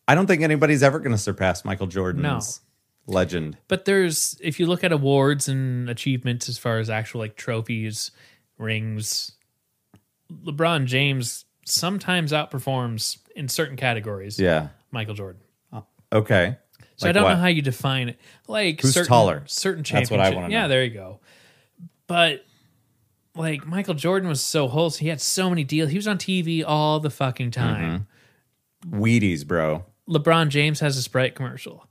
I 0.08 0.14
don't 0.14 0.26
think 0.26 0.42
anybody's 0.42 0.82
ever 0.82 0.98
going 0.98 1.12
to 1.12 1.18
surpass 1.18 1.64
Michael 1.64 1.86
Jordan's 1.86 2.60
legend. 3.06 3.56
but 3.68 3.84
there's 3.84 4.38
if 4.42 4.58
you 4.60 4.66
look 4.66 4.84
at 4.84 4.92
awards 4.92 5.48
and 5.48 5.88
achievements 5.90 6.48
as 6.48 6.58
far 6.58 6.78
as 6.78 6.88
actual 6.90 7.20
like 7.20 7.36
trophies, 7.36 8.10
rings, 8.58 9.32
LeBron 10.32 10.86
James 10.86 11.44
sometimes 11.64 12.32
outperforms 12.32 13.18
in 13.36 13.48
certain 13.48 13.76
categories. 13.76 14.38
Yeah. 14.38 14.68
Michael 14.90 15.14
Jordan. 15.14 15.40
Okay. 16.12 16.56
So 16.96 17.08
I 17.08 17.12
don't 17.12 17.22
what? 17.22 17.30
know 17.34 17.36
how 17.40 17.46
you 17.46 17.62
define 17.62 18.08
it. 18.10 18.18
Like 18.48 18.80
Who's 18.82 18.92
certain, 18.94 19.08
taller? 19.08 19.42
Certain 19.46 19.84
That's 19.88 20.10
what 20.10 20.20
I 20.20 20.30
wanna 20.30 20.48
Yeah, 20.50 20.62
know. 20.62 20.68
there 20.68 20.84
you 20.84 20.90
go. 20.90 21.20
But 22.08 22.44
like 23.34 23.66
Michael 23.66 23.94
Jordan 23.94 24.28
was 24.28 24.40
so 24.40 24.68
wholesome. 24.68 25.04
He 25.04 25.08
had 25.08 25.20
so 25.20 25.48
many 25.48 25.64
deals. 25.64 25.90
He 25.90 25.96
was 25.96 26.08
on 26.08 26.18
TV 26.18 26.64
all 26.66 27.00
the 27.00 27.10
fucking 27.10 27.50
time. 27.52 28.06
Wheaties, 28.88 29.46
bro. 29.46 29.84
LeBron 30.08 30.48
James 30.48 30.80
has 30.80 30.96
a 30.96 31.02
Sprite 31.02 31.34
commercial, 31.34 31.86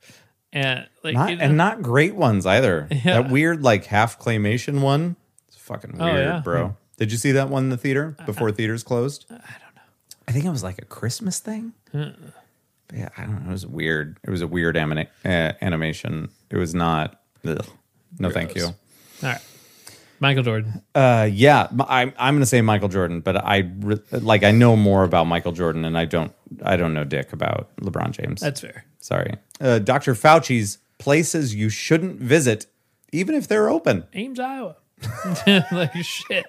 and 0.51 0.87
like 1.03 1.13
Not 1.13 1.29
you 1.29 1.35
know- 1.37 1.43
and 1.43 1.57
not 1.57 1.81
great 1.81 2.15
ones 2.15 2.45
either. 2.45 2.87
Yeah. 2.91 3.21
That 3.21 3.29
weird 3.31 3.61
like 3.63 3.85
half 3.85 4.19
claymation 4.19 4.81
one. 4.81 5.15
It's 5.47 5.57
fucking 5.57 5.95
Oh, 5.99 6.05
weird, 6.05 6.25
yeah? 6.25 6.41
bro. 6.43 6.75
Did 6.97 7.11
you 7.11 7.17
see 7.17 7.31
that 7.33 7.49
one 7.49 7.63
in 7.65 7.69
the 7.69 7.77
theater 7.77 8.17
before 8.25 8.51
theaters 8.51 8.83
closed? 8.83 9.25
I 9.29 9.33
don't 9.35 9.41
know. 9.75 9.81
I 10.27 10.31
think 10.33 10.43
it 10.45 10.49
was 10.49 10.63
like 10.63 10.79
a 10.81 10.85
Christmas 10.85 11.39
thing. 11.39 11.71
But 11.93 12.15
yeah, 12.93 13.07
I 13.17 13.21
don't 13.21 13.43
know. 13.45 13.49
It 13.49 13.53
was 13.53 13.65
weird. 13.65 14.17
It 14.23 14.29
was 14.31 14.41
a 14.41 14.47
weird 14.47 14.75
anima- 14.75 15.07
uh, 15.23 15.53
animation. 15.61 16.29
It 16.49 16.57
was 16.57 16.75
not. 16.75 17.21
Ugh. 17.47 17.65
No, 18.19 18.29
thank 18.31 18.55
you. 18.55 18.65
All 18.65 18.73
right. 19.21 19.39
Michael 20.19 20.43
Jordan. 20.43 20.81
Uh, 20.93 21.29
yeah, 21.31 21.67
I'm 21.87 22.13
I'm 22.17 22.35
gonna 22.35 22.45
say 22.45 22.61
Michael 22.61 22.89
Jordan, 22.89 23.21
but 23.21 23.37
I 23.43 23.69
re- 23.79 24.01
like 24.11 24.43
I 24.43 24.51
know 24.51 24.75
more 24.75 25.03
about 25.03 25.25
Michael 25.25 25.51
Jordan, 25.51 25.85
and 25.85 25.97
I 25.97 26.05
don't 26.05 26.33
I 26.63 26.75
don't 26.75 26.93
know 26.93 27.03
dick 27.03 27.33
about 27.33 27.69
LeBron 27.77 28.11
James. 28.11 28.41
That's 28.41 28.61
fair. 28.61 28.85
Sorry, 28.99 29.35
uh, 29.61 29.79
Dr. 29.79 30.13
Fauci's 30.13 30.79
places 30.97 31.55
you 31.55 31.69
shouldn't 31.69 32.19
visit, 32.19 32.65
even 33.11 33.35
if 33.35 33.47
they're 33.47 33.69
open. 33.69 34.05
Ames, 34.13 34.39
Iowa. 34.39 34.75
like 35.71 35.95
shit. 36.03 36.45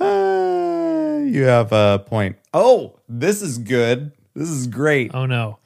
Uh, 0.00 1.20
you 1.26 1.42
have 1.42 1.72
a 1.72 2.04
point. 2.06 2.36
Oh, 2.54 3.00
this 3.08 3.42
is 3.42 3.58
good. 3.58 4.12
This 4.34 4.48
is 4.48 4.66
great. 4.68 5.12
Oh 5.14 5.26
no. 5.26 5.58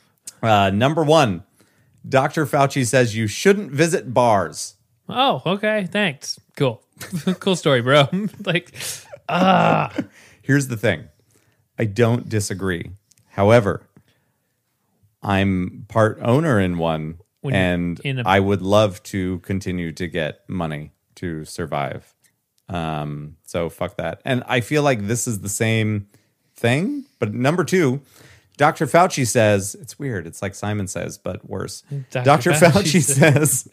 Uh, 0.42 0.70
number 0.70 1.04
one, 1.04 1.44
Dr. 2.08 2.46
Fauci 2.46 2.86
says 2.86 3.14
you 3.14 3.26
shouldn't 3.26 3.70
visit 3.70 4.12
bars. 4.12 4.74
Oh, 5.14 5.42
okay. 5.46 5.86
Thanks. 5.90 6.38
Cool. 6.56 6.82
cool 7.40 7.56
story, 7.56 7.80
bro. 7.82 8.08
like, 8.44 8.74
ah. 9.28 9.92
Here's 10.42 10.68
the 10.68 10.76
thing 10.76 11.08
I 11.78 11.84
don't 11.84 12.28
disagree. 12.28 12.90
However, 13.30 13.82
I'm 15.22 15.86
part 15.88 16.18
owner 16.22 16.58
in 16.60 16.78
one, 16.78 17.18
When 17.40 17.54
and 17.54 18.00
in 18.00 18.18
a- 18.18 18.22
I 18.26 18.40
would 18.40 18.62
love 18.62 19.02
to 19.04 19.38
continue 19.40 19.92
to 19.92 20.06
get 20.08 20.48
money 20.48 20.92
to 21.16 21.44
survive. 21.44 22.14
Um, 22.68 23.36
so 23.44 23.68
fuck 23.68 23.96
that. 23.98 24.20
And 24.24 24.42
I 24.46 24.60
feel 24.60 24.82
like 24.82 25.06
this 25.06 25.28
is 25.28 25.40
the 25.40 25.48
same 25.48 26.08
thing. 26.56 27.04
But 27.18 27.34
number 27.34 27.64
two, 27.64 28.00
Dr. 28.56 28.86
Fauci 28.86 29.26
says 29.26 29.74
it's 29.80 29.98
weird. 29.98 30.26
It's 30.26 30.42
like 30.42 30.54
Simon 30.54 30.86
says, 30.86 31.18
but 31.18 31.48
worse. 31.48 31.82
Dr. 32.10 32.24
Dr. 32.24 32.50
Fauci 32.52 32.72
Fauci 32.72 33.02
says 33.02 33.68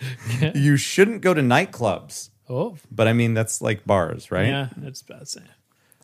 you 0.56 0.78
shouldn't 0.78 1.22
go 1.22 1.34
to 1.34 1.42
nightclubs. 1.42 2.30
oh, 2.50 2.78
But 2.90 3.08
I 3.08 3.14
mean, 3.14 3.34
that's 3.34 3.62
like 3.62 3.86
bars, 3.86 4.32
right? 4.32 4.48
yeah, 4.48 4.70
that's 4.78 5.02
about 5.02 5.20
the 5.22 5.26
same. 5.26 5.44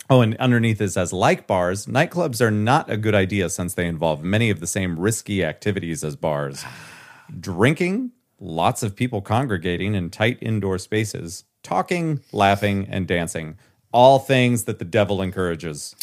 Oh, 0.07 0.21
and 0.21 0.36
underneath 0.38 0.80
it 0.82 0.89
says 0.91 1.11
like 1.13 1.47
bars, 1.47 1.88
nightclubs 1.88 2.39
are 2.41 2.51
not 2.51 2.89
a 2.91 2.97
good 2.97 3.15
idea 3.15 3.49
since 3.49 3.73
they 3.73 3.88
involve 3.88 4.23
many 4.23 4.49
of 4.51 4.59
the 4.59 4.67
same 4.67 4.99
risky 4.99 5.43
activities 5.43 6.03
as 6.03 6.15
bars. 6.15 6.63
Drinking, 7.39 8.11
lots 8.39 8.84
of 8.84 8.95
people 8.95 9.21
congregating 9.21 9.95
in 9.95 10.09
tight 10.11 10.38
indoor 10.41 10.78
spaces, 10.78 11.45
talking, 11.63 12.19
laughing, 12.32 12.86
and 12.89 13.07
dancing. 13.07 13.57
All 13.91 14.19
things 14.19 14.65
that 14.65 14.78
the 14.78 14.86
devil 14.86 15.21
encourages. 15.21 15.95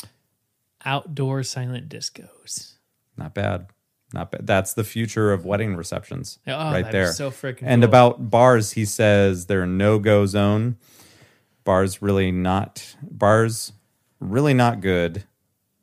Outdoor 0.84 1.42
silent 1.42 1.88
discos. 1.88 2.74
Not 3.16 3.34
bad. 3.34 3.66
Not 4.12 4.30
bad. 4.30 4.46
That's 4.46 4.74
the 4.74 4.84
future 4.84 5.32
of 5.32 5.44
wedding 5.44 5.76
receptions. 5.76 6.38
Oh, 6.46 6.72
right 6.72 6.90
there. 6.90 7.12
so 7.12 7.30
freaking 7.30 7.62
And 7.62 7.82
cool. 7.82 7.88
about 7.88 8.30
bars, 8.30 8.72
he 8.72 8.84
says 8.84 9.46
they're 9.46 9.66
no 9.66 9.98
go 9.98 10.26
zone. 10.26 10.76
Bars 11.64 12.02
really 12.02 12.32
not 12.32 12.96
bars 13.02 13.72
really 14.20 14.54
not 14.54 14.80
good. 14.80 15.24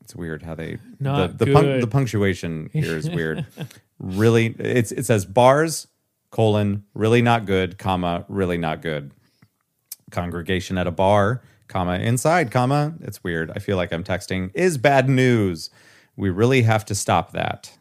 It's 0.01 0.15
weird 0.15 0.43
how 0.43 0.55
they 0.55 0.79
Not 0.99 1.37
the 1.37 1.45
the, 1.45 1.77
the 1.81 1.87
punctuation 1.87 2.69
here 2.73 2.97
is 2.97 3.09
weird. 3.09 3.45
really 3.99 4.47
it's 4.59 4.91
it 4.91 5.05
says 5.05 5.25
bars 5.25 5.87
colon 6.31 6.83
really 6.93 7.21
not 7.21 7.45
good 7.45 7.77
comma 7.77 8.25
really 8.27 8.57
not 8.57 8.81
good. 8.81 9.11
Congregation 10.11 10.77
at 10.77 10.87
a 10.87 10.91
bar 10.91 11.41
comma 11.69 11.93
inside 11.99 12.51
comma 12.51 12.93
it's 13.01 13.23
weird. 13.23 13.51
I 13.55 13.59
feel 13.59 13.77
like 13.77 13.93
I'm 13.93 14.03
texting 14.03 14.51
is 14.53 14.77
bad 14.77 15.07
news. 15.07 15.69
We 16.17 16.29
really 16.29 16.63
have 16.63 16.83
to 16.85 16.95
stop 16.95 17.31
that. 17.31 17.77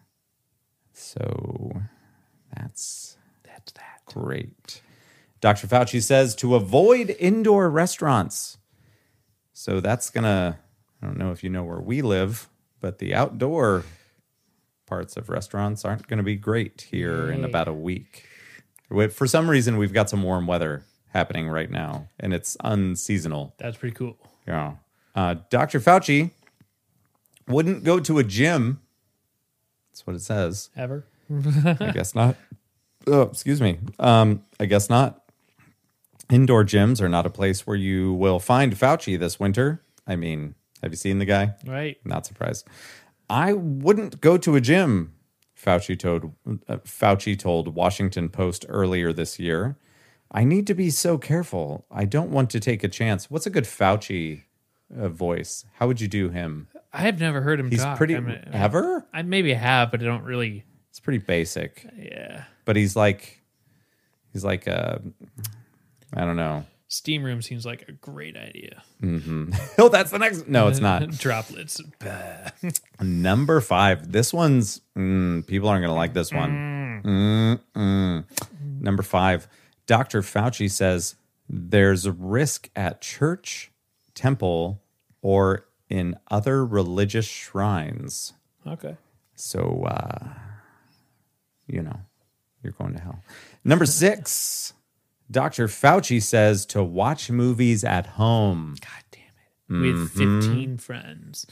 So 0.93 1.73
that's 2.55 3.17
That's 3.45 3.73
that. 3.73 4.03
great. 4.07 4.83
Dr. 5.41 5.67
Fauci 5.67 6.03
says 6.03 6.35
to 6.37 6.55
avoid 6.55 7.17
indoor 7.19 7.71
restaurants. 7.71 8.59
So 9.53 9.81
that's 9.81 10.11
to, 10.25 10.59
I 11.03 11.07
don't 11.07 11.19
know 11.19 11.33
if 11.33 11.43
you 11.43 11.51
know 11.51 11.65
where 11.65 11.81
we 11.81 12.03
live, 12.03 12.49
but 12.81 12.99
the 12.99 13.15
outdoor 13.15 13.85
parts 14.87 15.17
of 15.17 15.29
restaurants 15.29 15.85
aren't 15.85 16.07
going 16.09 16.19
to 16.19 16.25
be 16.25 16.37
great 16.37 16.87
here 16.91 17.31
in 17.31 17.45
about 17.45 17.69
a 17.69 17.73
week. 17.73 18.25
For 19.13 19.27
some 19.27 19.51
reason, 19.51 19.77
we've 19.77 19.93
got 19.93 20.09
some 20.09 20.23
warm 20.23 20.47
weather 20.47 20.85
happening 21.11 21.49
right 21.49 21.71
now, 21.71 22.09
and 22.19 22.33
it's 22.35 22.57
unseasonal. 22.63 23.55
That's 23.59 23.77
pretty 23.77 23.95
cool. 23.95 24.17
Yeah. 24.47 24.75
Uh, 25.15 25.37
Dr. 25.51 25.81
Fauci 25.81 26.31
wouldn't 27.47 27.85
go 27.85 27.99
to 28.01 28.19
a 28.19 28.25
gym. 28.25 28.81
That's 29.91 30.07
what 30.07 30.17
it 30.17 30.23
says. 30.23 30.71
Ever? 30.77 31.05
I 31.31 31.91
guess 31.93 32.15
not. 32.15 32.37
Oh, 33.07 33.23
excuse 33.23 33.61
me. 33.61 33.79
Um, 33.99 34.45
I 34.61 34.67
guess 34.67 34.89
not. 34.91 35.25
Indoor 36.31 36.65
gyms 36.65 37.01
are 37.01 37.09
not 37.09 37.25
a 37.27 37.31
place 37.31 37.67
where 37.67 37.77
you 37.77 38.13
will 38.13 38.39
find 38.39 38.75
Fauci 38.75 39.19
this 39.19 39.41
winter. 39.41 39.83
I 40.07 40.17
mean, 40.17 40.55
have 40.83 40.93
you 40.93 40.97
seen 40.97 41.19
the 41.19 41.25
guy? 41.25 41.55
Right. 41.67 41.99
Not 42.05 42.27
surprised. 42.27 42.67
I 43.31 43.55
wouldn't 43.55 44.21
go 44.21 44.37
to 44.39 44.57
a 44.57 44.61
gym. 44.61 45.15
Fauci 45.61 45.99
told 45.99 46.33
uh, 46.69 46.77
Fauci 46.79 47.39
told 47.39 47.75
Washington 47.75 48.29
Post 48.29 48.65
earlier 48.69 49.13
this 49.13 49.39
year. 49.39 49.77
I 50.31 50.45
need 50.45 50.67
to 50.67 50.75
be 50.75 50.91
so 50.91 51.17
careful. 51.19 51.87
I 51.91 52.05
don't 52.05 52.31
want 52.31 52.51
to 52.51 52.61
take 52.61 52.85
a 52.85 52.89
chance. 52.89 53.31
What's 53.31 53.47
a 53.47 53.51
good 53.51 53.65
Fauci 53.65 54.43
uh, 54.97 55.09
voice? 55.09 55.65
How 55.75 55.87
would 55.87 56.01
you 56.01 56.09
do 56.09 56.29
him? 56.29 56.69
I 56.93 57.03
have 57.03 57.21
never 57.21 57.41
heard 57.41 57.61
him 57.61 57.71
He's 57.71 57.83
talk. 57.83 57.97
pretty 57.97 58.17
I, 58.17 58.21
mean, 58.21 58.39
ever. 58.53 59.07
I 59.13 59.23
maybe 59.23 59.53
have, 59.55 59.91
but 59.91 60.01
I 60.03 60.05
don't 60.05 60.25
really. 60.25 60.65
It's 60.91 61.01
pretty 61.01 61.19
basic. 61.19 61.87
Yeah. 61.97 62.45
but 62.65 62.77
he's 62.77 62.97
like 62.97 63.43
he's 64.33 64.45
like 64.45 64.67
uh 64.67 64.99
I 66.15 66.25
don't 66.25 66.37
know. 66.37 66.65
Steam 66.91 67.23
room 67.23 67.43
seems 67.43 67.67
like 67.67 67.87
a 67.89 67.93
great 67.93 68.37
idea. 68.37 68.83
Mm-hmm. 69.03 69.53
Oh, 69.79 69.89
that's 69.91 70.11
the 70.11 70.19
next. 70.19 70.49
No, 70.49 70.69
it's 70.69 70.81
not. 70.81 71.09
Droplets. 71.19 71.81
Number 73.01 73.61
five. 73.61 74.11
This 74.11 74.33
one's 74.33 74.81
mm, 74.97 75.47
people 75.47 75.69
aren't 75.69 75.83
going 75.83 75.91
to 75.91 75.95
like 75.95 76.15
this 76.15 76.33
one. 76.33 77.61
Mm. 77.77 78.25
Number 78.81 79.03
five. 79.03 79.47
Dr. 79.89 80.23
Fauci 80.23 80.71
says 80.71 81.17
there's 81.49 82.07
a 82.07 82.13
risk 82.13 82.71
at 82.77 83.01
church, 83.01 83.73
temple, 84.15 84.81
or 85.23 85.67
in 85.89 86.15
other 86.31 86.65
religious 86.65 87.27
shrines. 87.27 88.35
Okay. 88.67 88.97
So, 89.35 89.85
uh, 89.89 90.29
you 91.67 91.83
know, 91.83 92.01
you're 92.63 92.75
going 92.75 92.95
to 92.95 93.01
hell. 93.01 93.25
Number 93.65 93.87
six, 93.87 94.75
Dr. 95.31 95.69
Fauci 95.69 96.23
says 96.23 96.67
to 96.67 96.85
watch 96.85 97.31
movies 97.31 97.83
at 97.83 98.07
home. 98.07 98.77
God 98.81 99.05
damn 99.11 99.83
it. 99.85 99.95
With 99.95 100.11
15 100.11 100.77
friends. 100.79 101.47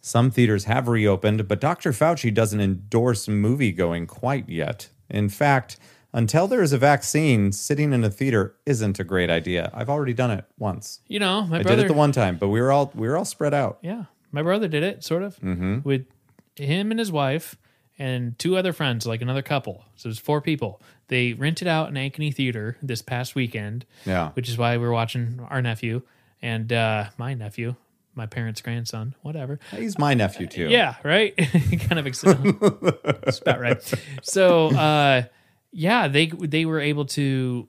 Some 0.00 0.30
theaters 0.30 0.64
have 0.64 0.88
reopened, 0.88 1.46
but 1.46 1.60
Dr. 1.60 1.92
Fauci 1.92 2.32
doesn't 2.32 2.60
endorse 2.60 3.28
movie 3.28 3.72
going 3.72 4.06
quite 4.06 4.48
yet. 4.48 4.88
In 5.10 5.28
fact, 5.28 5.78
until 6.16 6.48
there 6.48 6.62
is 6.62 6.72
a 6.72 6.78
vaccine, 6.78 7.52
sitting 7.52 7.92
in 7.92 8.02
a 8.02 8.10
theater 8.10 8.56
isn't 8.64 8.98
a 8.98 9.04
great 9.04 9.28
idea. 9.28 9.70
I've 9.74 9.90
already 9.90 10.14
done 10.14 10.30
it 10.30 10.46
once. 10.58 11.00
You 11.08 11.20
know, 11.20 11.42
my 11.42 11.58
I 11.58 11.62
brother. 11.62 11.76
did 11.76 11.84
it 11.84 11.88
the 11.88 11.94
one 11.94 12.10
time, 12.10 12.38
but 12.38 12.48
we 12.48 12.60
were 12.60 12.72
all 12.72 12.90
we 12.94 13.06
were 13.06 13.18
all 13.18 13.26
spread 13.26 13.52
out. 13.52 13.78
Yeah. 13.82 14.04
My 14.32 14.42
brother 14.42 14.66
did 14.66 14.82
it, 14.82 15.04
sort 15.04 15.22
of, 15.22 15.36
mm-hmm. 15.36 15.80
with 15.84 16.06
him 16.56 16.90
and 16.90 16.98
his 16.98 17.12
wife 17.12 17.56
and 17.98 18.38
two 18.38 18.56
other 18.56 18.72
friends, 18.72 19.06
like 19.06 19.20
another 19.20 19.42
couple. 19.42 19.84
So 19.96 20.08
it 20.08 20.10
was 20.10 20.18
four 20.18 20.40
people. 20.40 20.80
They 21.08 21.34
rented 21.34 21.68
out 21.68 21.88
an 21.88 21.94
Ankeny 21.94 22.34
Theater 22.34 22.76
this 22.82 23.02
past 23.02 23.34
weekend. 23.34 23.84
Yeah. 24.04 24.30
Which 24.32 24.48
is 24.48 24.58
why 24.58 24.78
we're 24.78 24.90
watching 24.90 25.46
our 25.50 25.60
nephew 25.60 26.02
and 26.42 26.72
uh, 26.72 27.06
my 27.18 27.34
nephew, 27.34 27.76
my 28.14 28.26
parents' 28.26 28.62
grandson, 28.62 29.14
whatever. 29.20 29.58
He's 29.70 29.98
my 29.98 30.14
nephew 30.14 30.46
too. 30.46 30.68
Yeah, 30.68 30.96
right. 31.02 31.36
kind 31.88 31.98
of. 31.98 32.04
That's 32.04 33.38
about 33.40 33.60
right. 33.60 33.94
So, 34.22 34.68
uh, 34.68 35.22
yeah, 35.76 36.08
they 36.08 36.26
they 36.26 36.64
were 36.64 36.80
able 36.80 37.04
to. 37.06 37.68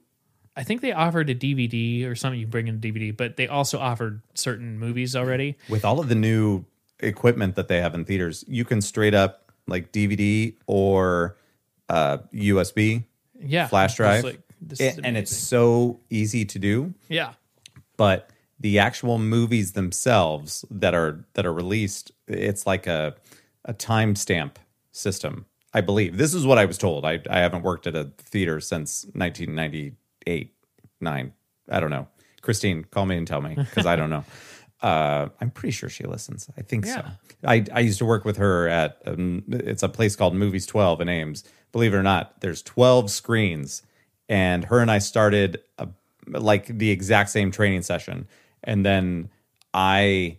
I 0.56 0.64
think 0.64 0.80
they 0.80 0.92
offered 0.92 1.30
a 1.30 1.34
DVD 1.34 2.04
or 2.06 2.16
something. 2.16 2.40
You 2.40 2.46
bring 2.46 2.66
in 2.66 2.76
a 2.76 2.78
DVD, 2.78 3.16
but 3.16 3.36
they 3.36 3.46
also 3.46 3.78
offered 3.78 4.22
certain 4.34 4.78
movies 4.78 5.14
already. 5.14 5.56
With 5.68 5.84
all 5.84 6.00
of 6.00 6.08
the 6.08 6.14
new 6.16 6.64
equipment 7.00 7.54
that 7.54 7.68
they 7.68 7.80
have 7.80 7.94
in 7.94 8.04
theaters, 8.04 8.44
you 8.48 8.64
can 8.64 8.80
straight 8.80 9.14
up 9.14 9.52
like 9.68 9.92
DVD 9.92 10.56
or 10.66 11.36
uh, 11.88 12.18
USB 12.34 13.04
Yeah, 13.38 13.68
flash 13.68 13.94
drive, 13.96 14.24
like, 14.24 14.40
this 14.60 14.80
It- 14.80 14.94
is 14.94 14.98
and 15.04 15.16
it's 15.16 15.36
so 15.36 16.00
easy 16.10 16.44
to 16.46 16.58
do. 16.58 16.94
yeah, 17.08 17.34
But 17.96 18.30
the 18.58 18.80
actual 18.80 19.18
movies 19.18 19.72
themselves 19.72 20.64
that 20.70 20.94
are 20.94 21.24
that 21.34 21.46
are 21.46 21.52
released, 21.52 22.10
it's 22.26 22.66
like 22.66 22.86
a 22.88 23.14
a 23.64 23.74
timestamp 23.74 24.52
system. 24.90 25.44
I 25.74 25.80
believe 25.80 26.16
this 26.16 26.34
is 26.34 26.46
what 26.46 26.58
I 26.58 26.64
was 26.64 26.78
told. 26.78 27.04
I 27.04 27.20
I 27.28 27.40
haven't 27.40 27.62
worked 27.62 27.86
at 27.86 27.94
a 27.94 28.10
theater 28.18 28.60
since 28.60 29.04
1998, 29.14 30.54
nine. 31.00 31.32
I 31.70 31.80
don't 31.80 31.90
know. 31.90 32.08
Christine, 32.40 32.84
call 32.84 33.06
me 33.06 33.16
and 33.16 33.26
tell 33.26 33.40
me 33.40 33.54
because 33.54 33.86
I 33.86 33.96
don't 33.96 34.10
know. 34.10 34.24
Uh, 34.80 35.28
I'm 35.40 35.50
pretty 35.50 35.72
sure 35.72 35.88
she 35.88 36.04
listens. 36.04 36.48
I 36.56 36.62
think 36.62 36.86
so. 36.86 37.04
I, 37.44 37.64
I 37.72 37.80
used 37.80 37.98
to 37.98 38.04
work 38.04 38.24
with 38.24 38.36
her 38.36 38.68
at 38.68 39.02
um, 39.06 39.42
it's 39.48 39.82
a 39.82 39.88
place 39.88 40.14
called 40.14 40.36
Movies 40.36 40.66
12 40.66 41.00
in 41.00 41.08
Ames. 41.08 41.42
Believe 41.72 41.94
it 41.94 41.96
or 41.96 42.02
not, 42.04 42.40
there's 42.42 42.62
12 42.62 43.10
screens, 43.10 43.82
and 44.28 44.64
her 44.66 44.78
and 44.78 44.88
I 44.88 44.98
started 44.98 45.60
a, 45.78 45.88
like 46.28 46.66
the 46.66 46.90
exact 46.90 47.30
same 47.30 47.50
training 47.50 47.82
session, 47.82 48.28
and 48.62 48.86
then 48.86 49.30
I 49.74 50.38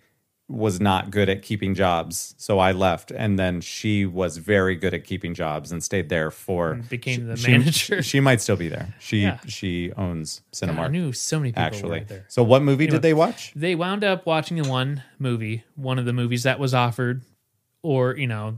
was 0.49 0.81
not 0.81 1.11
good 1.11 1.29
at 1.29 1.43
keeping 1.43 1.75
jobs, 1.75 2.33
so 2.37 2.57
I 2.57 2.71
left, 2.71 3.11
and 3.11 3.37
then 3.37 3.61
she 3.61 4.05
was 4.05 4.37
very 4.37 4.75
good 4.75 4.95
at 4.95 5.03
keeping 5.03 5.35
jobs 5.35 5.71
and 5.71 5.83
stayed 5.83 6.09
there 6.09 6.31
for 6.31 6.73
became 6.89 7.27
the 7.27 7.37
she- 7.37 7.51
manager. 7.51 8.01
She, 8.01 8.19
might 8.19 8.41
still 8.41 8.55
be 8.55 8.67
there. 8.67 8.95
She 8.99 9.21
Yeah. 9.21 9.37
she 9.47 9.91
owns 9.93 10.41
cinema. 10.51 10.81
I 10.81 10.87
knew 10.87 11.13
so 11.13 11.37
many 11.39 11.51
people 11.51 11.63
actually. 11.63 11.99
were 11.99 12.05
there. 12.05 12.25
So 12.29 12.41
what 12.43 12.63
movie 12.63 12.85
Anyway. 12.85 12.95
did 12.97 13.01
they 13.03 13.13
watch? 13.13 13.53
They 13.55 13.75
wound 13.75 14.03
up 14.03 14.25
watching 14.25 14.59
the 14.61 14.67
one 14.67 15.03
movie, 15.19 15.63
one 15.75 15.99
of 15.99 16.05
the 16.05 16.13
movies 16.13 16.43
that 16.43 16.57
was 16.59 16.73
offered, 16.73 17.21
or 17.83 18.17
you 18.17 18.25
know, 18.27 18.57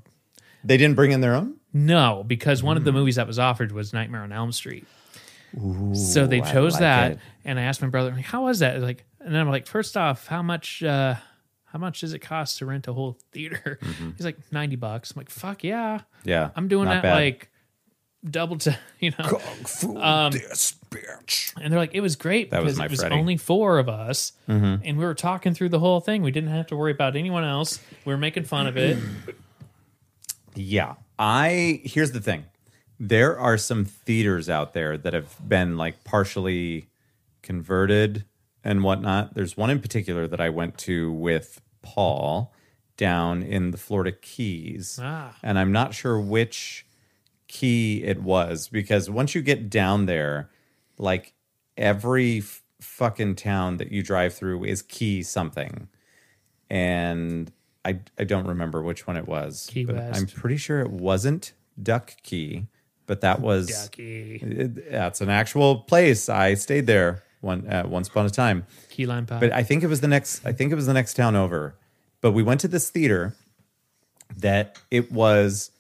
They 0.64 0.78
didn't 0.78 0.96
bring 0.96 1.12
in 1.12 1.20
their 1.20 1.36
own. 1.36 1.56
no, 1.74 2.24
because 2.26 2.64
one 2.64 2.78
of 2.78 2.84
Hmm. 2.84 2.86
the 2.86 2.92
movies 2.94 3.18
that 3.18 3.28
was 3.28 3.38
offered 3.38 3.74
was 3.74 3.92
Nightmare 3.92 4.22
on 4.22 4.32
Elm 4.32 4.54
Street. 4.54 4.86
so 5.94 6.26
they 6.28 6.40
chose 6.40 6.74
like 6.74 6.80
that, 6.80 7.12
it. 7.12 7.20
and 7.44 7.60
I 7.60 7.64
asked 7.64 7.82
my 7.82 7.90
brother, 7.90 8.12
like, 8.12 8.24
"How 8.24 8.46
was 8.46 8.60
that?" 8.60 8.80
Like, 8.82 9.04
and 9.20 9.34
then 9.36 9.42
I'm 9.42 9.50
like, 9.50 9.68
first 9.68 9.98
off, 9.98 10.28
how 10.28 10.42
much? 10.42 10.82
uh 10.84 11.16
How 11.72 11.80
much 11.80 12.02
does 12.02 12.14
it 12.14 12.20
cost 12.20 12.58
to 12.60 12.66
rent 12.66 12.88
a 12.88 12.94
whole 12.94 13.18
theater? 13.32 13.80
He's 14.18 14.26
like 14.26 14.38
ninety 14.52 14.76
bucks. 14.76 15.12
I'm 15.12 15.20
like, 15.20 15.30
fuck 15.30 15.64
yeah, 15.64 16.02
Yeah, 16.24 16.50
I'm 16.56 16.68
doing 16.68 16.86
Mm-hmm. 16.88 16.96
that 16.96 17.02
bad. 17.04 17.14
like 17.16 17.50
double 18.30 18.58
to 18.60 18.78
you 19.00 19.12
know. 19.18 19.26
Fu 19.66 19.98
Um, 19.98 20.32
this 20.34 20.76
bitch. 20.92 21.54
And 21.60 21.72
they're 21.72 21.80
like, 21.80 21.96
it 21.96 22.02
was 22.02 22.16
great 22.16 22.52
That 22.52 22.64
was 22.64 22.74
because 22.74 22.78
my 22.80 22.86
it 22.86 22.92
was 22.92 23.00
Freddy. 23.00 23.14
Mm-hmm. 23.16 23.20
only 23.22 23.38
four 23.38 23.80
of 23.80 23.88
us, 23.90 24.34
and 24.48 24.84
we 24.98 25.06
were 25.06 25.14
talking 25.16 25.54
through 25.54 25.70
the 25.70 25.80
whole 25.80 26.02
thing. 26.02 26.22
We 26.22 26.32
didn't 26.32 26.50
have 26.52 26.68
to 26.68 26.76
worry 26.76 26.92
about 26.92 27.16
anyone 27.16 27.44
else. 27.44 27.80
We 28.06 28.14
were 28.14 28.18
making 28.20 28.44
fun 28.44 28.68
of 28.68 28.78
it. 28.78 28.98
Yeah. 30.56 30.96
I 31.18 31.82
here's 31.84 32.12
the 32.12 32.20
thing. 32.20 32.46
There 33.00 33.40
are 33.40 33.58
some 33.58 33.86
theaters 33.86 34.50
out 34.50 34.74
there 34.74 34.98
that 34.98 35.14
have 35.14 35.36
been 35.48 35.78
like 35.78 36.04
partially 36.04 36.88
converted 37.42 38.26
and 38.64 38.84
whatnot. 38.84 39.34
There's 39.34 39.56
one 39.58 39.70
in 39.70 39.80
particular 39.80 40.28
that 40.28 40.40
I 40.42 40.50
went 40.50 40.78
to 40.80 41.12
with 41.12 41.62
Paul 41.82 42.54
down 42.98 43.42
in 43.42 43.72
the 43.72 43.78
Florida 43.78 44.12
Keys. 44.12 45.00
Ah. 45.02 45.36
And 45.42 45.58
I'm 45.58 45.72
not 45.72 45.94
sure 45.94 46.20
which 46.20 46.86
key 47.48 48.04
it 48.04 48.22
was 48.22 48.68
because 48.68 49.10
once 49.10 49.34
you 49.36 49.42
get 49.42 49.70
down 49.70 50.06
there, 50.06 50.50
like 50.98 51.34
every 51.78 52.40
f- 52.40 52.62
fucking 52.80 53.36
town 53.36 53.78
that 53.78 53.92
you 53.92 54.04
drive 54.04 54.34
through 54.36 54.64
is 54.66 54.82
key 54.82 55.24
something. 55.24 55.88
And 56.70 57.52
I 57.84 58.00
I 58.18 58.24
don't 58.24 58.48
remember 58.48 58.82
which 58.82 59.08
one 59.08 59.18
it 59.18 59.28
was. 59.28 59.68
Key 59.70 59.86
but 59.86 59.96
West. 59.96 60.20
I'm 60.20 60.28
pretty 60.28 60.58
sure 60.58 60.80
it 60.82 60.92
wasn't 60.92 61.54
Duck 61.82 62.14
Key, 62.24 62.68
but 63.08 63.22
that 63.22 63.42
was 63.42 63.68
Ducky, 63.86 64.36
it- 64.36 64.92
that's 64.92 65.22
an 65.22 65.30
actual 65.30 65.80
place. 65.80 66.30
I 66.30 66.54
stayed 66.54 66.88
there 66.88 67.24
one 67.42 67.68
uh, 67.68 67.84
once 67.88 68.08
upon 68.08 68.26
a 68.26 68.30
time. 68.30 68.66
key 68.90 69.06
lime 69.06 69.26
pie. 69.26 69.40
But 69.40 69.52
I 69.52 69.64
think 69.64 69.84
it 69.84 69.88
was 69.88 70.02
the 70.02 70.08
next. 70.08 70.46
I 70.46 70.54
think 70.54 70.72
it 70.72 70.76
was 70.76 70.86
the 70.86 70.94
next 70.94 71.16
town 71.16 71.36
over. 71.36 71.76
But 72.22 72.32
we 72.32 72.44
went 72.44 72.62
to 72.62 72.68
this 72.68 72.90
theater 72.90 73.36
that 74.38 74.80
it 74.90 75.12
was. 75.12 75.72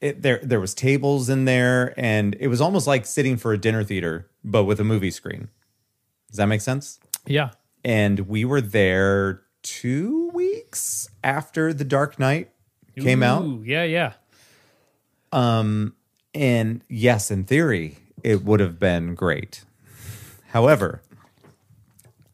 It, 0.00 0.22
there 0.22 0.40
there 0.42 0.60
was 0.60 0.72
tables 0.74 1.28
in 1.28 1.44
there, 1.44 1.92
and 1.98 2.34
it 2.40 2.48
was 2.48 2.60
almost 2.60 2.86
like 2.86 3.04
sitting 3.04 3.36
for 3.36 3.52
a 3.52 3.58
dinner 3.58 3.84
theater, 3.84 4.26
but 4.44 4.64
with 4.64 4.80
a 4.80 4.84
movie 4.84 5.10
screen. 5.10 5.48
Does 6.28 6.36
that 6.38 6.46
make 6.46 6.60
sense? 6.60 6.98
yeah, 7.26 7.50
And 7.84 8.20
we 8.20 8.44
were 8.44 8.60
there 8.60 9.42
two 9.62 10.28
weeks 10.32 11.08
after 11.24 11.74
The 11.74 11.84
Dark 11.84 12.18
Knight 12.18 12.50
came 12.96 13.22
out. 13.22 13.44
Yeah, 13.64 13.82
Yeah, 13.82 14.12
Um, 15.32 15.94
And 16.34 16.82
yes, 16.88 17.30
in 17.30 17.44
theory, 17.44 17.98
it 18.22 18.44
would 18.44 18.60
have 18.60 18.78
been 18.78 19.14
great. 19.14 19.64
However, 20.50 21.02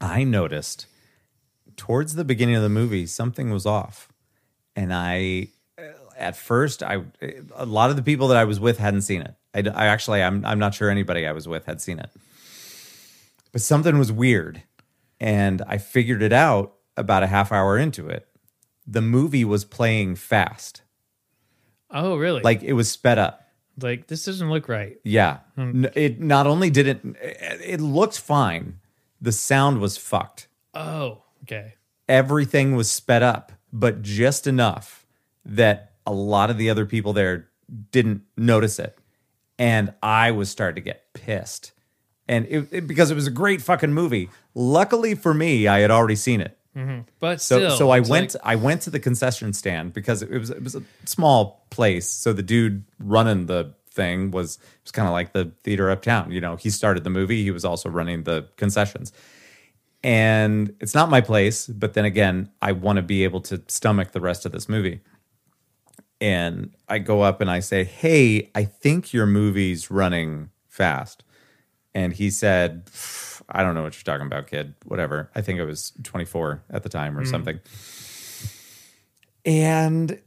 I 0.01 0.25
noticed 0.25 0.87
towards 1.77 2.15
the 2.15 2.25
beginning 2.25 2.55
of 2.57 2.63
the 2.63 2.69
movie 2.69 3.07
something 3.07 3.51
was 3.51 3.67
off. 3.67 4.09
And 4.75 4.93
I, 4.93 5.49
at 6.17 6.37
first, 6.37 6.83
I 6.83 7.03
a 7.55 7.65
lot 7.67 7.91
of 7.91 7.97
the 7.97 8.03
people 8.03 8.29
that 8.29 8.37
I 8.37 8.45
was 8.45 8.61
with 8.61 8.79
hadn't 8.79 9.03
seen 9.03 9.23
it. 9.23 9.35
I, 9.55 9.61
I 9.71 9.87
actually, 9.87 10.23
I'm 10.23 10.45
I'm 10.45 10.59
not 10.59 10.75
sure 10.75 10.91
anybody 10.91 11.27
I 11.27 11.33
was 11.33 11.49
with 11.49 11.65
had 11.67 11.81
seen 11.81 11.99
it. 11.99 12.11
But 13.53 13.63
something 13.63 13.99
was 13.99 14.13
weird, 14.13 14.63
and 15.19 15.63
I 15.67 15.79
figured 15.79 16.23
it 16.23 16.33
out 16.33 16.75
about 16.97 17.23
a 17.23 17.27
half 17.27 17.53
hour 17.53 17.79
into 17.79 18.07
it. 18.09 18.27
The 18.87 19.01
movie 19.03 19.45
was 19.45 19.65
playing 19.65 20.17
fast, 20.17 20.83
Oh, 21.91 22.17
really? 22.17 22.43
like 22.43 22.63
it 22.63 22.75
was 22.75 22.91
sped 22.91 23.19
up. 23.19 23.46
Like 23.81 24.07
this 24.07 24.25
doesn't 24.25 24.49
look 24.51 24.69
right. 24.69 24.99
Yeah. 25.05 25.39
Hmm. 25.55 25.87
It 25.95 26.21
not 26.21 26.47
only 26.47 26.71
did 26.71 26.87
it, 26.87 27.01
it 27.21 27.81
looked 27.81 28.19
fine. 28.19 28.79
The 29.21 29.33
sound 29.33 29.81
was 29.81 29.97
fucked. 29.97 30.49
Oh, 30.75 31.23
okay. 31.45 31.75
Everything 32.09 32.77
was 32.77 32.91
sped 32.91 33.23
up, 33.23 33.53
but 33.73 34.03
just 34.03 34.47
enough 34.47 35.07
that 35.45 35.93
a 36.07 36.13
lot 36.13 36.51
of 36.51 36.59
the 36.59 36.71
other 36.71 36.87
people 36.87 37.13
there 37.13 37.49
didn't 37.91 38.23
notice 38.37 38.79
it. 38.79 38.97
And 39.59 39.93
I 40.03 40.31
was 40.33 40.51
starting 40.51 40.77
to 40.77 40.81
get 40.91 41.13
pissed. 41.15 41.73
And 42.29 42.47
it, 42.47 42.69
it- 42.71 42.87
because 42.87 43.11
it 43.11 43.15
was 43.15 43.27
a 43.27 43.31
great 43.31 43.63
fucking 43.63 43.93
movie. 43.93 44.29
Luckily 44.55 45.15
for 45.15 45.33
me, 45.35 45.67
I 45.67 45.79
had 45.81 45.91
already 45.91 46.17
seen 46.17 46.41
it. 46.41 46.59
Mm-hmm. 46.77 47.01
But 47.21 47.41
So 47.41 47.59
still, 47.59 47.77
so 47.79 47.91
I 47.91 48.01
went 48.01 48.35
like- 48.35 48.43
I 48.45 48.55
went 48.57 48.83
to 48.83 48.91
the 48.91 49.01
concession 49.01 49.53
stand 49.55 49.93
because 49.95 50.21
it 50.23 50.31
was 50.31 50.51
it 50.51 50.63
was 50.63 50.75
a 50.75 50.83
small 51.07 51.67
place. 51.71 52.07
So 52.09 52.33
the 52.35 52.43
dude 52.43 52.85
running 52.99 53.47
the 53.47 53.73
thing 53.91 54.31
was 54.31 54.59
was 54.85 54.93
kind 54.93 55.09
of 55.09 55.13
like 55.13 55.33
the 55.33 55.53
theater 55.65 55.91
uptown. 55.91 56.31
You 56.33 56.41
know, 56.43 56.57
he 56.57 56.69
started 56.69 57.03
the 57.03 57.11
movie. 57.11 57.43
He 57.43 57.51
was 57.51 57.65
also 57.65 57.89
running 57.89 58.25
the 58.25 58.47
concessions. 58.57 59.13
And 60.05 60.75
it's 60.79 60.95
not 60.95 61.09
my 61.11 61.21
place, 61.23 61.67
but 61.67 61.95
then 61.95 62.05
again, 62.05 62.51
I 62.61 62.73
want 62.73 62.97
to 62.97 63.03
be 63.03 63.25
able 63.25 63.41
to 63.43 63.63
stomach 63.67 64.13
the 64.13 64.21
rest 64.21 64.45
of 64.47 64.53
this 64.53 64.69
movie. 64.69 65.01
And 66.21 66.75
I 66.89 66.99
go 66.99 67.23
up 67.23 67.41
and 67.41 67.51
I 67.51 67.61
say, 67.61 67.85
"Hey, 67.85 68.51
I 68.55 68.65
think 68.65 69.13
your 69.13 69.27
movie's 69.27 69.91
running 69.91 70.51
fast." 70.69 71.25
And 71.95 72.13
he 72.13 72.31
said, 72.31 72.89
I 73.49 73.63
don't 73.63 73.75
know 73.75 73.83
what 73.83 73.95
you're 73.95 74.03
talking 74.03 74.27
about, 74.27 74.49
kid. 74.49 74.75
Whatever. 74.85 75.31
I 75.35 75.41
think 75.41 75.61
I 75.61 75.65
was 75.65 75.93
24 76.03 76.65
at 76.71 76.83
the 76.83 76.89
time 76.89 77.17
or 77.17 77.25
mm. 77.25 77.31
something. 77.31 77.61
And 79.45 80.21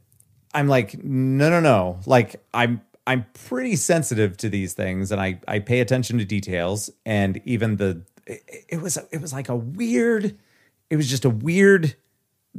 I'm 0.54 0.68
like, 0.68 1.02
no, 1.02 1.50
no, 1.50 1.60
no. 1.60 2.00
Like 2.06 2.42
I'm 2.54 2.80
I'm 3.06 3.26
pretty 3.34 3.76
sensitive 3.76 4.36
to 4.38 4.48
these 4.48 4.72
things 4.72 5.12
and 5.12 5.20
I 5.20 5.40
I 5.46 5.58
pay 5.58 5.80
attention 5.80 6.18
to 6.18 6.24
details 6.24 6.90
and 7.04 7.40
even 7.44 7.76
the 7.76 8.02
it, 8.26 8.42
it 8.68 8.80
was 8.80 8.96
it 9.10 9.20
was 9.20 9.32
like 9.32 9.48
a 9.48 9.56
weird 9.56 10.38
it 10.88 10.96
was 10.96 11.08
just 11.08 11.24
a 11.24 11.30
weird 11.30 11.96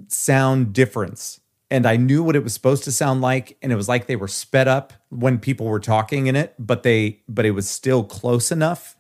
sound 0.07 0.74
difference. 0.74 1.39
And 1.70 1.86
I 1.86 1.95
knew 1.95 2.22
what 2.22 2.36
it 2.36 2.43
was 2.43 2.53
supposed 2.53 2.84
to 2.84 2.91
sound 2.91 3.22
like 3.22 3.57
and 3.62 3.72
it 3.72 3.76
was 3.76 3.89
like 3.89 4.05
they 4.05 4.16
were 4.16 4.28
sped 4.28 4.68
up 4.68 4.93
when 5.09 5.39
people 5.39 5.66
were 5.66 5.80
talking 5.80 6.28
in 6.28 6.36
it, 6.36 6.53
but 6.59 6.84
they 6.84 7.22
but 7.28 7.45
it 7.45 7.51
was 7.51 7.68
still 7.68 8.03
close 8.03 8.51
enough 8.51 8.95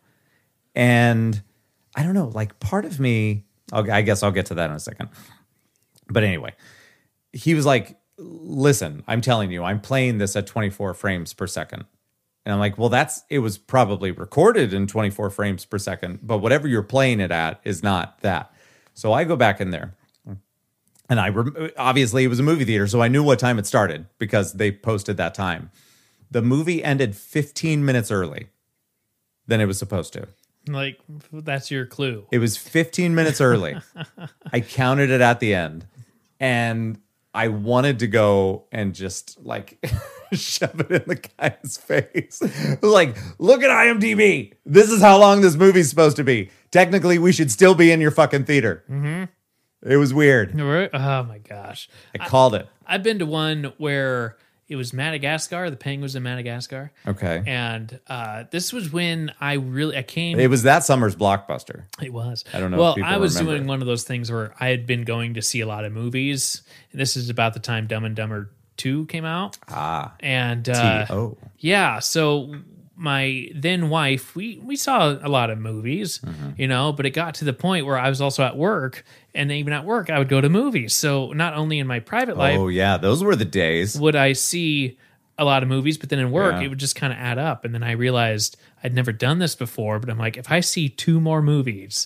and 0.73 1.43
I 1.95 2.03
don't 2.03 2.13
know, 2.13 2.27
like 2.33 2.59
part 2.59 2.85
of 2.85 2.99
me, 2.99 3.45
I'll, 3.71 3.89
I 3.91 4.01
guess 4.01 4.23
I'll 4.23 4.31
get 4.31 4.47
to 4.47 4.55
that 4.55 4.69
in 4.69 4.75
a 4.75 4.79
second. 4.79 5.09
But 6.07 6.23
anyway, 6.23 6.53
he 7.33 7.53
was 7.53 7.65
like, 7.65 7.97
"Listen, 8.17 9.03
I'm 9.07 9.21
telling 9.21 9.51
you, 9.51 9.63
I'm 9.63 9.79
playing 9.79 10.17
this 10.17 10.35
at 10.35 10.47
24 10.47 10.93
frames 10.93 11.33
per 11.33 11.47
second." 11.47 11.85
And 12.45 12.53
I'm 12.53 12.59
like, 12.59 12.77
"Well, 12.77 12.89
that's 12.89 13.23
it 13.29 13.39
was 13.39 13.57
probably 13.57 14.11
recorded 14.11 14.73
in 14.73 14.87
24 14.87 15.29
frames 15.29 15.65
per 15.65 15.77
second, 15.77 16.19
but 16.23 16.39
whatever 16.39 16.67
you're 16.67 16.83
playing 16.83 17.19
it 17.19 17.31
at 17.31 17.61
is 17.63 17.83
not 17.83 18.19
that." 18.21 18.53
So 18.93 19.13
I 19.13 19.23
go 19.23 19.35
back 19.35 19.61
in 19.61 19.71
there. 19.71 19.95
And 21.09 21.19
I 21.19 21.27
rem- 21.27 21.71
obviously 21.77 22.23
it 22.23 22.29
was 22.29 22.39
a 22.39 22.43
movie 22.43 22.63
theater, 22.63 22.87
so 22.87 23.01
I 23.01 23.09
knew 23.09 23.21
what 23.21 23.37
time 23.37 23.59
it 23.59 23.65
started 23.65 24.05
because 24.17 24.53
they 24.53 24.71
posted 24.71 25.17
that 25.17 25.33
time. 25.33 25.69
The 26.29 26.41
movie 26.41 26.81
ended 26.81 27.17
15 27.17 27.83
minutes 27.83 28.11
early 28.11 28.47
than 29.45 29.59
it 29.59 29.65
was 29.65 29.77
supposed 29.77 30.13
to. 30.13 30.29
Like 30.67 30.99
that's 31.31 31.71
your 31.71 31.85
clue. 31.85 32.27
It 32.31 32.39
was 32.39 32.57
15 32.57 33.15
minutes 33.15 33.41
early. 33.41 33.77
I 34.51 34.61
counted 34.61 35.09
it 35.09 35.21
at 35.21 35.39
the 35.39 35.53
end. 35.53 35.87
And 36.39 36.99
I 37.33 37.47
wanted 37.47 37.99
to 37.99 38.07
go 38.07 38.65
and 38.71 38.93
just 38.93 39.39
like 39.43 39.83
shove 40.33 40.79
it 40.81 40.91
in 40.91 41.03
the 41.07 41.29
guy's 41.39 41.77
face. 41.77 42.41
like, 42.81 43.17
look 43.39 43.63
at 43.63 43.69
IMDb. 43.69 44.53
This 44.65 44.91
is 44.91 45.01
how 45.01 45.17
long 45.17 45.41
this 45.41 45.55
movie's 45.55 45.89
supposed 45.89 46.17
to 46.17 46.23
be. 46.23 46.49
Technically, 46.71 47.19
we 47.19 47.31
should 47.31 47.51
still 47.51 47.75
be 47.75 47.91
in 47.91 48.01
your 48.01 48.11
fucking 48.11 48.45
theater. 48.45 48.83
Mm-hmm. 48.89 49.89
It 49.89 49.97
was 49.97 50.13
weird. 50.13 50.59
Oh 50.59 51.23
my 51.23 51.39
gosh. 51.39 51.89
I 52.13 52.27
called 52.27 52.53
it. 52.55 52.67
I've 52.85 53.03
been 53.03 53.19
to 53.19 53.25
one 53.25 53.73
where 53.77 54.37
it 54.71 54.75
was 54.77 54.93
Madagascar. 54.93 55.69
The 55.69 55.75
penguins 55.75 56.15
in 56.15 56.23
Madagascar, 56.23 56.91
Okay. 57.05 57.43
and 57.45 57.99
uh, 58.07 58.45
this 58.51 58.71
was 58.71 58.91
when 58.91 59.31
I 59.39 59.53
really 59.53 59.97
I 59.97 60.03
came. 60.03 60.39
It 60.39 60.49
was 60.49 60.63
that 60.63 60.83
summer's 60.83 61.15
blockbuster. 61.15 61.83
It 62.01 62.13
was. 62.13 62.45
I 62.53 62.59
don't 62.59 62.71
know 62.71 62.77
if 62.77 62.79
Well, 62.79 63.05
I 63.05 63.17
was 63.17 63.35
remember 63.35 63.57
doing 63.57 63.67
one 63.67 63.81
of 63.81 63.87
those 63.87 64.03
things 64.03 64.31
where 64.31 64.53
I 64.59 64.69
had 64.69 64.87
been 64.87 65.03
going 65.03 65.33
to 65.35 65.41
see 65.41 65.59
a 65.61 65.67
lot 65.67 65.85
of 65.85 65.91
movies. 65.91 66.61
And 66.91 66.99
this 67.01 67.15
is 67.17 67.29
about 67.29 67.53
the 67.53 67.59
time 67.59 67.87
Dumb 67.87 68.05
and 68.05 68.15
Dumber 68.15 68.49
Two 68.77 69.05
came 69.07 69.25
out, 69.25 69.57
Ah. 69.67 70.13
and 70.21 70.67
uh, 70.67 71.05
oh. 71.09 71.37
yeah, 71.59 71.99
so 71.99 72.55
my 73.01 73.47
then 73.55 73.89
wife, 73.89 74.35
we 74.35 74.59
we 74.63 74.75
saw 74.75 75.09
a 75.21 75.27
lot 75.27 75.49
of 75.49 75.57
movies, 75.57 76.19
Mm-hmm. 76.19 76.49
you 76.61 76.67
know, 76.67 76.93
but 76.93 77.05
it 77.07 77.09
got 77.11 77.33
to 77.35 77.45
the 77.45 77.53
point 77.53 77.85
where 77.87 77.97
I 77.97 78.09
was 78.09 78.21
also 78.21 78.43
at 78.43 78.55
work, 78.55 79.03
and 79.33 79.51
even 79.51 79.73
at 79.73 79.85
work, 79.85 80.09
I 80.11 80.19
would 80.19 80.29
go 80.29 80.39
to 80.39 80.49
movies. 80.49 80.93
So 80.93 81.31
not 81.33 81.55
only 81.55 81.79
in 81.79 81.87
my 81.87 81.99
private 81.99 82.37
life 82.37 82.59
Oh 82.59 82.67
yeah, 82.67 82.97
those 82.97 83.23
were 83.23 83.35
the 83.35 83.45
days. 83.45 83.99
would 83.99 84.15
I 84.15 84.33
see 84.33 84.99
a 85.37 85.43
lot 85.45 85.63
of 85.63 85.69
movies, 85.69 85.97
but 85.97 86.09
then 86.09 86.19
in 86.19 86.29
work 86.29 86.53
Yeah. 86.53 86.61
it 86.61 86.67
would 86.67 86.77
just 86.77 86.95
kind 86.95 87.11
of 87.11 87.17
add 87.17 87.39
up. 87.39 87.65
And 87.65 87.73
then 87.73 87.81
I 87.81 87.91
realized 87.93 88.57
I'd 88.83 88.93
never 88.93 89.11
done 89.11 89.39
this 89.39 89.55
before, 89.55 89.97
but 89.97 90.09
I'm 90.11 90.19
like, 90.19 90.37
if 90.37 90.51
I 90.51 90.59
see 90.59 90.87
two 90.87 91.19
more 91.19 91.41
movies, 91.41 92.05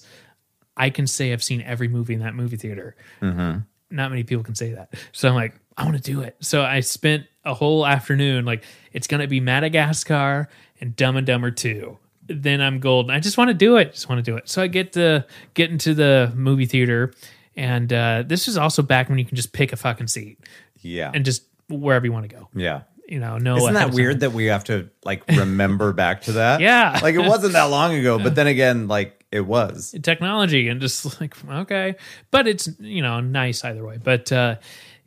I 0.77 0.89
can 0.89 1.07
say 1.07 1.33
I've 1.33 1.43
seen 1.43 1.61
every 1.61 1.89
movie 1.89 2.13
in 2.13 2.21
that 2.21 2.35
movie 2.35 2.55
theater. 2.57 2.95
Mm-hmm. 3.21 3.59
Not 3.91 4.09
many 4.11 4.23
people 4.23 4.43
can 4.45 4.55
say 4.55 4.71
that. 4.75 4.93
So 5.11 5.27
I'm 5.27 5.35
like, 5.35 5.55
I 5.77 5.83
want 5.83 5.97
to 5.97 6.01
do 6.01 6.21
it. 6.21 6.37
So 6.39 6.61
I 6.63 6.79
spent 6.79 7.25
a 7.43 7.53
whole 7.53 7.85
afternoon 7.85 8.45
like 8.45 8.63
it's 8.93 9.07
gonna 9.07 9.27
be 9.27 9.39
Madagascar 9.41 10.47
and 10.82 10.95
Dumb 10.95 11.17
and 11.17 11.26
Dumber 11.28 11.51
Two. 11.51 11.97
Then 12.28 12.59
I'm 12.61 12.80
golden. 12.80 13.11
I 13.11 13.19
just 13.19 13.38
want 13.38 13.49
to 13.49 13.53
do 13.53 13.78
it. 13.78 13.93
Just 13.93 14.09
want 14.09 14.23
to 14.23 14.32
do 14.32 14.36
it. 14.38 14.49
So 14.49 14.61
I 14.61 14.67
get 14.67 14.93
to 14.93 15.26
get 15.53 15.69
into 15.69 15.93
the 15.93 16.32
movie 16.36 16.65
theater, 16.65 17.13
and 17.55 17.91
uh, 17.93 18.23
this 18.26 18.47
is 18.47 18.57
also 18.57 18.82
back 18.82 19.09
when 19.09 19.19
you 19.19 19.26
can 19.26 19.36
just 19.36 19.53
pick 19.53 19.71
a 19.73 19.76
fucking 19.76 20.07
seat 20.07 20.39
Yeah. 20.82 21.11
and 21.13 21.23
just 21.23 21.43
wherever 21.69 22.05
you 22.05 22.11
want 22.11 22.28
to 22.30 22.36
go. 22.36 22.49
yeah. 22.55 22.82
You 23.07 23.19
know, 23.19 23.38
no. 23.38 23.57
Isn't 23.57 23.76
that 23.76 23.93
weird 23.93 24.21
that 24.21 24.32
we 24.32 24.45
have 24.45 24.63
to 24.63 24.89
like 25.03 25.21
remember 25.30 25.93
back 25.93 26.23
to 26.23 26.32
that? 26.32 26.59
Yeah. 26.59 26.99
Like 27.03 27.13
it 27.13 27.19
wasn't 27.19 27.53
that 27.53 27.65
long 27.65 27.93
ago, 27.93 28.17
but 28.17 28.34
then 28.34 28.47
again, 28.47 28.88
like 28.88 29.23
it 29.32 29.41
was. 29.41 29.93
Technology 30.01 30.67
and 30.69 30.82
just 30.82 31.21
like 31.21 31.36
okay, 31.47 31.97
but 32.32 32.47
it's 32.47 32.67
you 32.80 33.03
know 33.03 33.19
nice 33.19 33.63
either 33.63 33.86
way. 33.86 33.99
But 34.03 34.32
uh, 34.32 34.55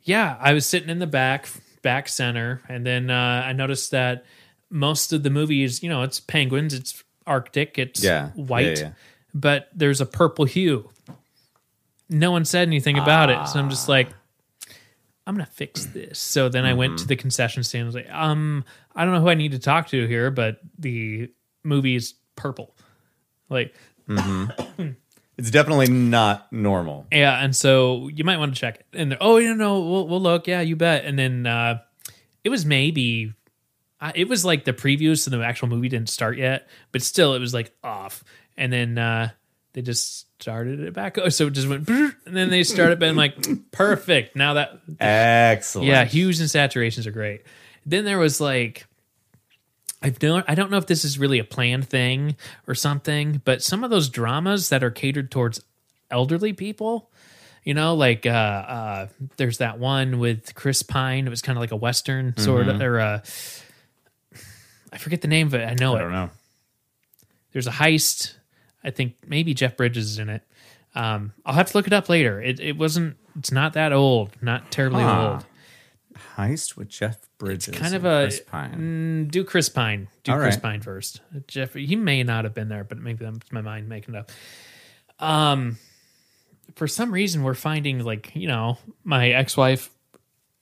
yeah, 0.03 0.37
I 0.39 0.53
was 0.53 0.65
sitting 0.65 0.87
in 0.87 0.99
the 0.99 1.07
back 1.07 1.49
back 1.81 2.07
center, 2.07 2.61
and 2.69 2.85
then 2.85 3.09
uh, 3.09 3.43
I 3.45 3.51
noticed 3.51 3.91
that 3.91 4.23
most 4.69 5.13
of 5.13 5.23
the 5.23 5.29
movies, 5.29 5.81
you 5.83 5.89
know, 5.89 6.03
it's 6.03 6.19
penguins, 6.19 6.73
it's 6.73 7.03
Arctic, 7.25 7.77
it's 7.77 8.03
Yeah. 8.03 8.29
white, 8.31 8.77
Yeah, 8.79 8.79
yeah. 8.79 8.91
but 9.33 9.69
there's 9.73 10.01
a 10.01 10.05
purple 10.05 10.45
hue. 10.45 10.89
No 12.09 12.31
one 12.31 12.45
said 12.45 12.67
anything 12.67 12.97
about 12.97 13.29
it, 13.29 13.47
so 13.47 13.59
I'm 13.59 13.69
just 13.69 13.87
like, 13.87 14.09
I'm 15.27 15.35
gonna 15.35 15.45
fix 15.45 15.85
this. 15.85 16.17
So 16.17 16.49
then 16.49 16.65
I 16.65 16.73
went 16.73 16.97
to 16.99 17.07
the 17.07 17.15
concession 17.15 17.63
stand. 17.63 17.81
and 17.81 17.87
was 17.87 17.95
like, 17.95 18.09
um, 18.11 18.65
I 18.95 19.05
don't 19.05 19.13
know 19.13 19.21
who 19.21 19.29
I 19.29 19.35
need 19.35 19.51
to 19.51 19.59
talk 19.59 19.87
to 19.89 20.07
here, 20.07 20.31
but 20.31 20.59
the 20.79 21.29
movie 21.63 21.95
is 21.95 22.15
purple. 22.35 22.75
Like, 23.47 23.75
mm-hmm. 24.07 24.89
It's 25.37 25.51
definitely 25.51 25.87
not 25.89 26.51
normal. 26.51 27.05
yeah, 27.11 27.41
and 27.43 27.55
so 27.55 28.09
you 28.09 28.23
might 28.23 28.37
want 28.39 28.53
to 28.55 28.59
check 28.59 28.79
it. 28.79 28.85
And 28.91 29.15
oh, 29.21 29.37
you 29.37 29.53
know, 29.55 29.79
we'll, 29.79 30.07
we'll 30.07 30.19
look. 30.21 30.47
Yeah, 30.47 30.61
you 30.61 30.75
bet. 30.75 31.05
And 31.05 31.17
then 31.17 31.45
uh, 31.45 31.79
it 32.43 32.49
was 32.49 32.65
maybe, 32.65 33.33
uh, 34.01 34.11
it 34.15 34.27
was 34.27 34.45
like 34.45 34.65
the 34.65 34.73
previews 34.73 35.19
so 35.19 35.31
the 35.31 35.43
actual 35.43 35.67
movie 35.67 35.89
didn't 35.89 36.09
start 36.09 36.37
yet, 36.37 36.67
but 36.91 37.01
still, 37.01 37.33
it 37.33 37.39
was 37.39 37.53
like 37.53 37.71
off. 37.83 38.23
And 38.57 38.71
then 38.71 38.97
uh, 38.97 39.29
they 39.73 39.81
just 39.81 40.27
started 40.41 40.79
it 40.79 40.93
back. 40.93 41.17
Oh, 41.17 41.29
so 41.29 41.47
it 41.47 41.53
just 41.53 41.67
went, 41.67 41.87
and 41.89 42.15
then 42.25 42.49
they 42.49 42.63
started 42.63 42.99
being 42.99 43.15
like, 43.15 43.35
perfect. 43.71 44.35
Now 44.35 44.55
that 44.55 44.79
Excellent. 44.99 45.87
yeah, 45.87 46.05
hues 46.05 46.39
and 46.39 46.49
saturations 46.49 47.05
are 47.05 47.11
great. 47.11 47.43
Then 47.85 48.05
there 48.05 48.19
was 48.19 48.39
like 48.41 48.85
I 50.01 50.09
don't 50.09 50.45
I 50.47 50.55
don't 50.55 50.71
know 50.71 50.77
if 50.77 50.87
this 50.87 51.03
is 51.03 51.19
really 51.19 51.39
a 51.39 51.43
planned 51.43 51.89
thing 51.89 52.35
or 52.67 52.75
something, 52.75 53.41
but 53.43 53.61
some 53.61 53.83
of 53.83 53.89
those 53.89 54.09
dramas 54.09 54.69
that 54.69 54.83
are 54.83 54.91
catered 54.91 55.29
towards 55.29 55.61
elderly 56.09 56.53
people, 56.53 57.11
you 57.63 57.73
know, 57.73 57.95
like 57.95 58.25
uh 58.25 58.29
uh 58.29 59.07
there's 59.37 59.57
that 59.57 59.77
one 59.77 60.19
with 60.19 60.55
Chris 60.55 60.83
Pine, 60.83 61.27
it 61.27 61.29
was 61.29 61.41
kind 61.41 61.57
of 61.57 61.61
like 61.61 61.71
a 61.71 61.75
western 61.77 62.35
sort 62.37 62.67
of 62.69 62.81
or 62.81 62.99
uh 62.99 63.19
I 64.91 64.97
forget 64.97 65.21
the 65.21 65.27
name 65.27 65.47
of 65.47 65.53
it. 65.53 65.63
I 65.67 65.75
know 65.79 65.93
I 65.95 65.99
it 65.99 66.01
don't 66.03 66.11
know. 66.11 66.29
there's 67.53 67.67
a 67.67 67.71
heist. 67.71 68.35
I 68.83 68.91
think 68.91 69.15
maybe 69.27 69.53
Jeff 69.53 69.77
Bridges 69.77 70.05
is 70.11 70.19
in 70.19 70.29
it. 70.29 70.41
Um, 70.95 71.33
I'll 71.45 71.53
have 71.53 71.69
to 71.71 71.77
look 71.77 71.87
it 71.87 71.93
up 71.93 72.09
later. 72.09 72.41
It 72.41 72.59
it 72.59 72.77
wasn't. 72.77 73.17
It's 73.37 73.51
not 73.51 73.73
that 73.73 73.93
old. 73.93 74.31
Not 74.41 74.71
terribly 74.71 75.03
Huh. 75.03 75.31
old. 75.33 75.45
Heist 76.35 76.75
with 76.75 76.89
Jeff 76.89 77.17
Bridges. 77.37 77.69
It's 77.69 77.77
kind 77.77 77.93
of 77.95 78.03
a 78.05 78.23
Chris 78.25 78.39
Pine. 78.41 79.27
Mm, 79.27 79.31
do 79.31 79.43
Chris 79.43 79.69
Pine. 79.69 80.07
Do 80.23 80.31
All 80.33 80.39
Chris 80.39 80.55
right. 80.55 80.63
Pine 80.63 80.81
first. 80.81 81.21
Jeff. 81.47 81.73
he 81.75 81.95
may 81.95 82.23
not 82.23 82.43
have 82.45 82.53
been 82.53 82.67
there, 82.69 82.83
but 82.83 82.97
maybe 82.97 83.23
that's 83.23 83.51
my 83.51 83.61
mind 83.61 83.87
making 83.87 84.15
it 84.15 84.17
up. 84.19 84.31
Um, 85.25 85.77
for 86.75 86.87
some 86.87 87.11
reason, 87.13 87.43
we're 87.43 87.53
finding 87.53 88.03
like 88.03 88.31
you 88.35 88.47
know 88.47 88.77
my 89.03 89.29
ex 89.29 89.55
wife 89.55 89.91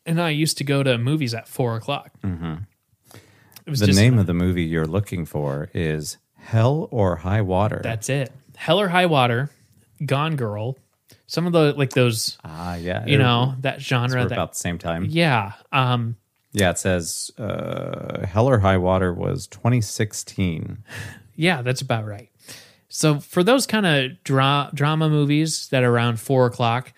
and 0.06 0.22
I 0.22 0.30
used 0.30 0.58
to 0.60 0.64
go 0.64 0.84
to 0.84 0.98
movies 0.98 1.34
at 1.34 1.48
four 1.48 1.76
o'clock. 1.76 2.12
Mm-hmm. 2.24 2.56
It 3.68 3.70
was 3.70 3.82
The 3.82 3.88
just 3.88 4.00
name 4.00 4.18
of 4.18 4.26
the 4.28 4.34
movie 4.34 4.64
you're 4.64 4.86
looking 4.88 5.26
for 5.26 5.70
is 5.74 6.18
Hell 6.38 6.88
or 6.90 7.18
High 7.18 7.42
Water. 7.42 7.82
that's 7.84 8.08
it. 8.10 8.32
Hell 8.56 8.80
or 8.80 8.88
High 8.88 9.06
Water, 9.08 9.50
Gone 10.04 10.36
Girl. 10.38 10.78
Some 11.28 11.46
of 11.46 11.52
the 11.52 11.74
like 11.74 11.90
those 11.92 12.38
ah, 12.46 12.76
yeah. 12.76 13.06
you 13.06 13.18
know 13.18 13.56
that 13.60 13.82
genre 13.82 14.24
that 14.24 14.32
about 14.32 14.54
the 14.54 14.58
same 14.60 14.78
time. 14.78 15.06
yeah 15.10 15.52
um 15.74 16.16
Yeah, 16.54 16.70
it 16.70 16.80
says 16.80 17.30
uh, 17.38 18.26
Hell 18.26 18.48
or 18.48 18.60
High 18.60 18.78
Water 18.78 19.14
was 19.14 19.48
2016. 19.48 20.78
Yeah, 21.40 21.62
that's 21.62 21.82
about 21.82 22.06
right. 22.08 22.32
So 22.90 23.20
for 23.20 23.44
those 23.44 23.68
kind 23.68 23.86
of 23.86 24.24
dra- 24.24 24.72
drama 24.74 25.08
movies 25.08 25.68
that 25.68 25.84
are 25.84 25.92
around 25.92 26.20
four 26.20 26.48
o'clock, 26.48 26.94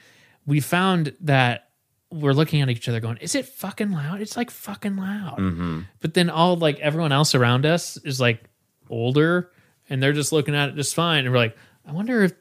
we 0.46 0.62
found 0.62 1.14
that 1.20 1.69
we're 2.12 2.34
looking 2.34 2.62
at 2.62 2.70
each 2.70 2.88
other 2.90 3.00
going, 3.00 3.18
"Is 3.18 3.36
it 3.36 3.46
fucking 3.46 3.92
loud? 3.92 4.22
It's 4.22 4.36
like 4.36 4.50
fucking 4.52 4.96
loud." 4.96 5.38
Mm-hmm. 5.38 5.82
But 6.00 6.14
then 6.14 6.30
all 6.30 6.56
like 6.58 6.80
everyone 6.80 7.12
else 7.12 7.36
around 7.36 7.66
us 7.66 7.98
is 7.98 8.20
like 8.20 8.44
older, 8.90 9.52
and 9.90 10.02
they're 10.02 10.14
just 10.14 10.32
looking 10.32 10.56
at 10.56 10.70
it 10.70 10.76
just 10.76 10.96
fine. 10.96 11.26
And 11.26 11.32
we're 11.32 11.40
like, 11.40 11.58
"I 11.86 11.92
wonder 11.92 12.24
if 12.24 12.34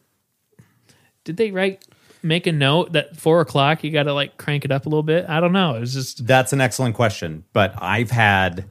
did 1.24 1.36
they 1.36 1.50
write 1.50 1.84
make 2.22 2.46
a 2.46 2.52
note 2.52 2.92
that 2.92 3.16
four 3.16 3.40
o'clock 3.40 3.84
you 3.84 3.90
got 3.90 4.04
to 4.04 4.14
like 4.14 4.36
crank 4.38 4.64
it 4.64 4.72
up 4.72 4.86
a 4.86 4.88
little 4.88 5.02
bit?" 5.02 5.28
I 5.28 5.40
don't 5.40 5.52
know. 5.52 5.74
It 5.74 5.80
was 5.80 5.94
just 5.94 6.26
That's 6.26 6.52
an 6.52 6.60
excellent 6.60 6.94
question, 6.94 7.44
but 7.52 7.74
I've 7.78 8.10
had 8.10 8.64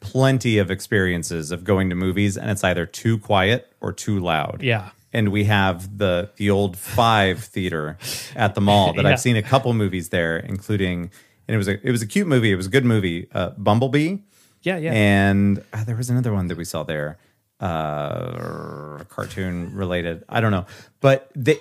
plenty 0.00 0.58
of 0.58 0.70
experiences 0.70 1.50
of 1.50 1.64
going 1.64 1.90
to 1.90 1.96
movies 1.96 2.36
and 2.36 2.48
it's 2.50 2.62
either 2.62 2.86
too 2.86 3.18
quiet 3.18 3.72
or 3.80 3.92
too 3.92 4.20
loud. 4.20 4.62
yeah. 4.62 4.90
And 5.12 5.30
we 5.30 5.44
have 5.44 5.96
the 5.98 6.30
the 6.36 6.50
old 6.50 6.76
Five 6.76 7.42
Theater 7.44 7.96
at 8.36 8.54
the 8.54 8.60
mall 8.60 8.92
that 8.94 9.02
Yeah. 9.04 9.12
I've 9.12 9.20
seen 9.20 9.36
a 9.36 9.42
couple 9.42 9.72
movies 9.72 10.10
there, 10.10 10.36
including 10.36 11.10
and 11.48 11.54
it 11.54 11.58
was 11.58 11.68
a 11.68 11.86
it 11.86 11.90
was 11.90 12.02
a 12.02 12.06
cute 12.06 12.26
movie. 12.26 12.52
It 12.52 12.56
was 12.56 12.66
a 12.66 12.70
good 12.70 12.84
movie, 12.84 13.26
uh, 13.32 13.50
Bumblebee, 13.56 14.18
Yeah, 14.62 14.76
yeah. 14.76 14.92
and 14.92 15.64
uh, 15.72 15.84
there 15.84 15.96
was 15.96 16.10
another 16.10 16.32
one 16.34 16.48
that 16.48 16.58
we 16.58 16.64
saw 16.66 16.82
there, 16.82 17.16
uh, 17.60 19.04
cartoon 19.08 19.74
related. 19.74 20.24
I 20.28 20.40
don't 20.40 20.52
know, 20.52 20.66
but 21.00 21.30
they 21.34 21.58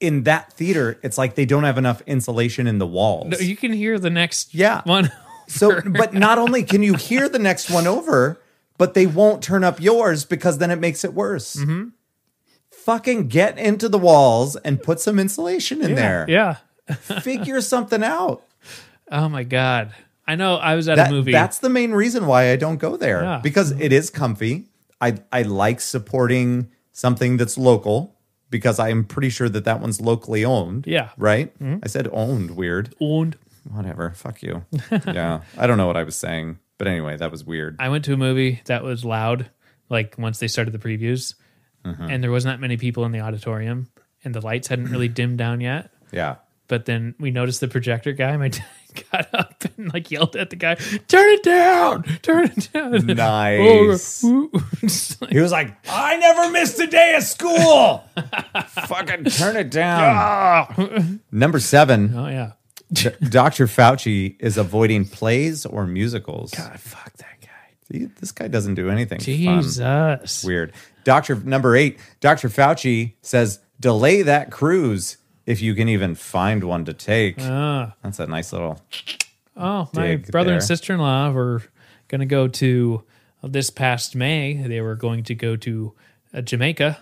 in 0.00 0.24
that 0.24 0.52
theater, 0.52 0.98
it's 1.02 1.16
like 1.16 1.34
they 1.36 1.44
don't 1.46 1.62
have 1.64 1.78
enough 1.78 2.02
insulation 2.06 2.66
in 2.66 2.78
the 2.78 2.86
walls. 2.86 3.28
No, 3.28 3.38
you 3.38 3.56
can 3.56 3.72
hear 3.72 3.98
the 3.98 4.10
next 4.10 4.54
Yeah. 4.54 4.82
one. 4.84 5.10
So, 5.48 5.82
but 5.82 6.14
not 6.14 6.38
only 6.38 6.62
can 6.62 6.82
you 6.82 6.94
hear 6.94 7.28
the 7.28 7.38
next 7.38 7.68
one 7.68 7.86
over, 7.86 8.40
but 8.78 8.94
they 8.94 9.06
won't 9.06 9.42
turn 9.42 9.64
up 9.64 9.80
yours 9.82 10.24
because 10.24 10.56
then 10.58 10.70
it 10.70 10.76
makes 10.78 11.04
it 11.04 11.12
worse. 11.12 11.56
Mm-hmm. 11.56 11.88
Fucking 12.84 13.28
get 13.28 13.58
into 13.58 13.88
the 13.88 13.98
walls 13.98 14.56
and 14.56 14.82
put 14.82 15.00
some 15.00 15.18
insulation 15.18 15.82
in 15.82 15.94
there. 15.94 16.26
Yeah. 16.28 16.56
Figure 16.90 17.60
something 17.60 18.02
out. 18.02 18.42
Oh 19.10 19.28
my 19.28 19.44
god. 19.44 19.92
I 20.26 20.36
know 20.36 20.56
I 20.56 20.74
was 20.74 20.88
at 20.88 20.96
That- 20.96 21.08
a 21.08 21.10
movie. 21.12 21.32
That's 21.32 21.58
the 21.58 21.68
main 21.68 21.92
reason 21.92 22.26
why 22.26 22.50
I 22.50 22.56
don't 22.56 22.78
go 22.78 22.96
there 22.96 23.22
Yeah. 23.22 23.40
because 23.42 23.72
it 23.72 23.92
is 23.92 24.10
comfy. 24.10 24.66
I 25.00 25.18
I 25.32 25.42
like 25.42 25.80
supporting 25.80 26.68
something 26.92 27.36
that's 27.36 27.56
local 27.58 28.16
because 28.50 28.78
I'm 28.78 29.04
pretty 29.04 29.30
sure 29.30 29.48
that 29.48 29.64
that 29.64 29.80
one's 29.80 30.00
locally 30.00 30.44
owned. 30.44 30.86
Yeah. 30.86 31.10
Right? 31.16 31.56
Mm-hmm. 31.58 31.78
I 31.82 31.88
said 31.88 32.08
owned. 32.12 32.52
Weird. 32.52 32.94
owned. 33.00 33.36
Whatever. 33.70 34.10
Fuck 34.10 34.42
you. 34.42 34.64
yeah. 35.06 35.42
I 35.56 35.66
don't 35.66 35.76
know 35.78 35.86
what 35.86 35.96
I 35.96 36.02
was 36.02 36.16
saying, 36.16 36.58
but 36.78 36.88
anyway, 36.88 37.16
that 37.16 37.30
was 37.30 37.44
weird. 37.44 37.76
I 37.78 37.88
went 37.90 38.04
to 38.06 38.12
a 38.12 38.16
movie 38.16 38.60
that 38.66 38.82
was 38.82 39.04
loud, 39.04 39.50
like 39.88 40.16
once 40.18 40.38
they 40.40 40.48
started 40.48 40.72
the 40.72 40.78
previews, 40.80 41.34
Mm-hmm. 41.84 42.02
and 42.10 42.22
there 42.22 42.30
wasn't 42.30 42.54
that 42.54 42.60
many 42.60 42.76
people 42.76 43.04
in 43.04 43.12
the 43.12 43.20
auditorium, 43.20 43.88
and 44.24 44.34
the 44.34 44.40
lights 44.40 44.68
hadn't 44.68 44.90
really 44.90 45.08
dimmed 45.18 45.38
down 45.38 45.60
yet. 45.60 45.90
Yeah. 46.12 46.36
But 46.68 46.84
then 46.86 47.14
we 47.18 47.30
noticed 47.30 47.60
the 47.60 47.68
projector 47.68 48.12
guy. 48.12 48.36
My 48.36 48.48
dad 48.56 48.64
got 49.10 49.28
up 49.34 49.64
and 49.76 49.92
like 49.92 50.10
yelled 50.10 50.36
at 50.36 50.50
the 50.50 50.56
guy, 50.56 50.76
"Turn 50.76 51.28
it 51.32 51.42
down! 51.42 52.04
Turn 52.22 52.44
it 52.44 52.72
down!" 52.72 53.06
Nice. 53.06 54.24
Like, 55.20 55.30
He 55.30 55.38
was 55.40 55.52
like, 55.52 55.76
I 55.88 56.16
never 56.16 56.50
missed 56.50 56.78
a 56.80 56.86
day 56.86 57.14
of 57.16 57.22
school. 57.22 58.02
Fucking 58.68 59.24
turn 59.24 59.56
it 59.56 59.70
down. 59.70 61.20
Number 61.30 61.60
seven, 61.60 62.14
oh 62.16 62.28
yeah. 62.28 62.52
Dr. 62.92 63.66
Fauci 63.66 64.36
is 64.40 64.56
avoiding 64.58 65.04
plays 65.06 65.64
or 65.66 65.86
musicals. 65.86 66.50
God, 66.52 66.78
fuck 66.80 67.12
that. 67.14 67.26
See, 67.92 68.06
this 68.20 68.32
guy 68.32 68.48
doesn't 68.48 68.74
do 68.74 68.88
anything 68.90 69.18
fun. 69.18 69.24
Jesus. 69.24 70.44
Weird. 70.44 70.72
Doctor 71.04 71.34
number 71.36 71.76
eight, 71.76 71.98
Dr. 72.20 72.48
Fauci 72.48 73.14
says, 73.22 73.60
delay 73.80 74.22
that 74.22 74.50
cruise 74.50 75.18
if 75.46 75.60
you 75.60 75.74
can 75.74 75.88
even 75.88 76.14
find 76.14 76.64
one 76.64 76.84
to 76.86 76.94
take. 76.94 77.36
Ah. 77.40 77.94
That's 78.02 78.18
a 78.20 78.26
nice 78.26 78.52
little. 78.52 78.80
Oh, 79.56 79.88
my 79.94 80.16
brother 80.16 80.46
there. 80.50 80.54
and 80.54 80.62
sister 80.64 80.94
in 80.94 81.00
law 81.00 81.30
were 81.30 81.62
going 82.08 82.20
to 82.20 82.26
go 82.26 82.48
to 82.48 83.02
uh, 83.42 83.48
this 83.48 83.68
past 83.68 84.14
May. 84.16 84.54
They 84.54 84.80
were 84.80 84.94
going 84.94 85.24
to 85.24 85.34
go 85.34 85.56
to 85.56 85.92
uh, 86.32 86.40
Jamaica 86.40 86.98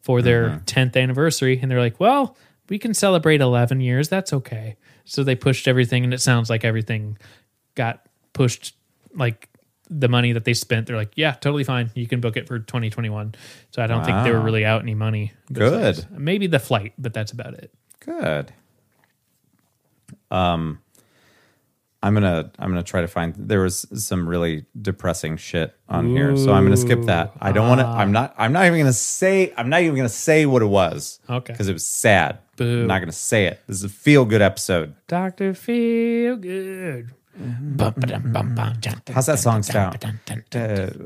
for 0.00 0.22
their 0.22 0.48
Mm-hmm. 0.48 0.64
10th 0.64 0.96
anniversary. 0.96 1.58
And 1.60 1.70
they're 1.70 1.80
like, 1.80 2.00
well, 2.00 2.36
we 2.68 2.78
can 2.78 2.94
celebrate 2.94 3.40
11 3.40 3.80
years. 3.80 4.08
That's 4.08 4.32
okay. 4.32 4.76
So 5.04 5.24
they 5.24 5.34
pushed 5.34 5.66
everything, 5.68 6.04
and 6.04 6.14
it 6.14 6.20
sounds 6.20 6.48
like 6.48 6.64
everything 6.64 7.18
got 7.74 8.06
pushed 8.32 8.74
like 9.14 9.48
the 9.92 10.08
money 10.08 10.32
that 10.32 10.44
they 10.44 10.54
spent. 10.54 10.86
They're 10.86 10.96
like, 10.96 11.12
yeah, 11.14 11.32
totally 11.32 11.64
fine. 11.64 11.90
You 11.94 12.06
can 12.06 12.20
book 12.20 12.36
it 12.36 12.48
for 12.48 12.58
2021. 12.58 13.34
So 13.70 13.82
I 13.82 13.86
don't 13.86 14.04
think 14.04 14.24
they 14.24 14.30
were 14.32 14.40
really 14.40 14.64
out 14.64 14.82
any 14.82 14.94
money. 14.94 15.32
Good. 15.52 16.06
Maybe 16.10 16.46
the 16.46 16.58
flight, 16.58 16.94
but 16.98 17.12
that's 17.12 17.32
about 17.32 17.54
it. 17.54 17.72
Good. 18.00 18.52
Um, 20.30 20.80
I'm 22.02 22.14
gonna 22.14 22.50
I'm 22.58 22.70
gonna 22.70 22.82
try 22.82 23.02
to 23.02 23.06
find. 23.08 23.34
There 23.36 23.60
was 23.60 23.86
some 23.94 24.28
really 24.28 24.64
depressing 24.80 25.36
shit 25.36 25.76
on 25.88 26.08
here, 26.08 26.36
so 26.36 26.52
I'm 26.52 26.64
gonna 26.64 26.76
skip 26.76 27.02
that. 27.02 27.32
I 27.40 27.52
don't 27.52 27.68
want 27.68 27.80
to. 27.80 27.86
I'm 27.86 28.10
not. 28.10 28.34
I'm 28.36 28.52
not 28.52 28.66
even 28.66 28.80
gonna 28.80 28.92
say. 28.92 29.52
I'm 29.56 29.68
not 29.68 29.82
even 29.82 29.94
gonna 29.94 30.08
say 30.08 30.46
what 30.46 30.62
it 30.62 30.66
was. 30.66 31.20
Okay. 31.30 31.52
Because 31.52 31.68
it 31.68 31.74
was 31.74 31.86
sad. 31.86 32.38
Boo. 32.56 32.80
I'm 32.80 32.86
not 32.88 32.98
gonna 32.98 33.12
say 33.12 33.46
it. 33.46 33.60
This 33.68 33.76
is 33.76 33.84
a 33.84 33.88
feel 33.88 34.24
good 34.24 34.42
episode. 34.42 34.94
Dr. 35.06 35.54
Feel 35.54 36.36
Good. 36.36 37.12
How's 39.14 39.26
that 39.26 39.38
song 39.38 39.62
sound? 39.62 39.98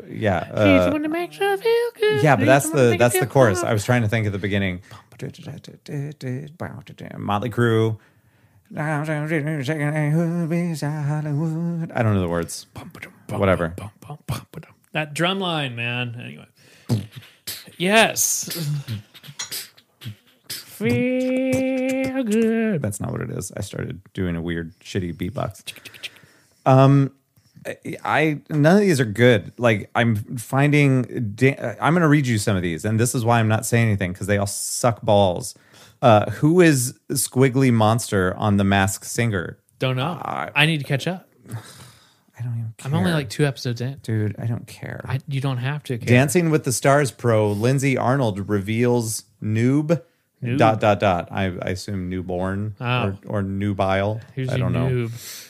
Yeah. 0.09 0.51
Yeah, 2.23 2.37
but 2.37 2.47
that's 2.47 2.71
the 2.71 2.97
that's 2.99 3.19
the 3.19 3.27
chorus. 3.27 3.63
I 3.63 3.73
was 3.73 3.85
trying 3.85 4.03
to 4.03 4.09
think 4.09 4.27
at 4.27 4.33
the 4.33 4.39
beginning. 4.39 4.83
Motley 7.19 7.51
Crue. 7.51 7.99
I 11.95 12.03
don't 12.03 12.15
know 12.15 12.21
the 12.21 12.29
words. 12.29 12.67
Whatever. 13.39 13.75
That 14.93 15.15
drum 15.15 15.39
line, 15.39 15.77
man. 15.77 16.21
Anyway. 16.21 16.47
yes. 17.79 18.49
Feel 20.49 22.25
good. 22.25 22.83
That's 22.83 23.01
not 23.01 23.13
what 23.13 23.21
it 23.21 23.31
is. 23.31 23.53
I 23.57 23.61
started 23.61 24.01
doing 24.13 24.35
a 24.37 24.43
weird, 24.43 24.79
shitty 24.81 25.15
beatbox. 25.15 25.73
Um, 26.67 27.13
I 28.05 28.41
none 28.51 28.77
of 28.77 28.81
these 28.83 29.01
are 29.01 29.05
good. 29.07 29.53
Like 29.59 29.91
I'm 29.95 30.17
finding, 30.37 31.05
I'm 31.81 31.95
going 31.95 32.03
to 32.03 32.09
read 32.09 32.27
you 32.27 32.39
some 32.39 32.57
of 32.57 32.63
these, 32.63 32.85
and 32.85 33.01
this 33.01 33.15
is 33.15 33.25
why 33.25 33.41
I'm 33.41 33.49
not 33.49 33.65
saying 33.67 33.87
anything 33.87 34.13
because 34.13 34.27
they 34.27 34.37
all 34.39 34.47
suck 34.47 35.03
balls. 35.03 35.55
Uh, 36.03 36.31
who 36.31 36.61
is 36.61 36.95
Squiggly 37.11 37.73
Monster 37.73 38.35
on 38.37 38.59
The 38.59 38.65
Masked 38.65 39.07
Singer? 39.07 39.59
Don't 39.79 39.97
know. 39.97 40.21
I 40.23 40.67
need 40.67 40.79
to 40.79 40.85
catch 40.85 41.07
up. 41.09 41.29
I 42.39 42.43
don't 42.43 42.53
even. 42.53 42.75
Care. 42.77 42.91
I'm 42.91 42.95
only 42.95 43.13
like 43.13 43.31
two 43.31 43.47
episodes 43.47 43.81
in. 43.81 43.99
dude. 44.03 44.37
I 44.39 44.45
don't 44.47 44.67
care. 44.67 45.03
I, 45.09 45.21
you 45.27 45.41
don't 45.41 45.57
have 45.57 45.83
to. 45.85 45.97
Care. 45.97 46.07
Dancing 46.07 46.51
with 46.51 46.65
the 46.65 46.73
Stars 46.73 47.11
pro 47.11 47.51
Lindsay 47.51 47.97
Arnold 47.97 48.49
reveals 48.49 49.25
noob. 49.43 50.03
Noob? 50.43 50.59
Dot 50.59 50.79
dot 50.81 51.01
dot. 51.01 51.29
I, 51.33 51.45
I 51.47 51.71
assume 51.71 52.11
newborn 52.11 52.77
Oh. 52.79 52.85
or, 52.85 53.19
or 53.39 53.43
nubile. 53.43 54.21
I 54.37 54.59
don't 54.59 54.75
know. 54.75 54.87
noob. 55.09 55.46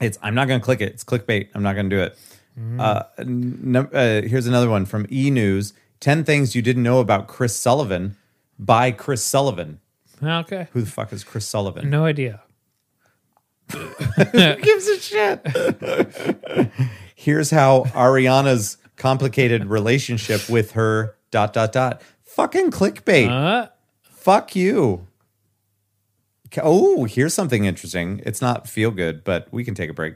It's. 0.00 0.18
I'm 0.22 0.34
not 0.34 0.48
going 0.48 0.60
to 0.60 0.64
click 0.64 0.80
it. 0.80 0.92
It's 0.92 1.04
clickbait. 1.04 1.48
I'm 1.54 1.62
not 1.62 1.74
going 1.74 1.88
to 1.90 1.96
do 1.96 2.02
it. 2.02 2.18
Mm. 2.58 2.80
Uh, 2.80 3.02
num- 3.24 3.90
uh, 3.92 4.22
here's 4.22 4.46
another 4.46 4.68
one 4.70 4.84
from 4.86 5.06
E 5.10 5.30
News. 5.30 5.72
Ten 6.00 6.24
things 6.24 6.54
you 6.54 6.62
didn't 6.62 6.82
know 6.82 7.00
about 7.00 7.26
Chris 7.28 7.56
Sullivan 7.56 8.16
by 8.58 8.90
Chris 8.90 9.22
Sullivan. 9.24 9.80
Okay. 10.22 10.68
Who 10.72 10.80
the 10.82 10.90
fuck 10.90 11.12
is 11.12 11.24
Chris 11.24 11.46
Sullivan? 11.46 11.90
No 11.90 12.04
idea. 12.04 12.42
Who 13.72 14.56
gives 14.56 14.86
a 14.88 15.00
shit. 15.00 15.40
Here's 17.14 17.50
how 17.50 17.84
Ariana's 17.94 18.76
complicated 18.96 19.64
relationship 19.66 20.48
with 20.48 20.72
her 20.72 21.16
dot 21.30 21.52
dot 21.52 21.72
dot. 21.72 22.02
Fucking 22.22 22.70
clickbait. 22.70 23.28
Uh, 23.30 23.68
Fuck 24.02 24.54
you. 24.56 25.06
Oh, 26.62 27.04
here's 27.04 27.34
something 27.34 27.64
interesting. 27.64 28.20
It's 28.24 28.40
not 28.42 28.68
feel 28.68 28.90
good, 28.90 29.24
but 29.24 29.48
we 29.50 29.64
can 29.64 29.74
take 29.74 29.90
a 29.90 29.94
break. 29.94 30.14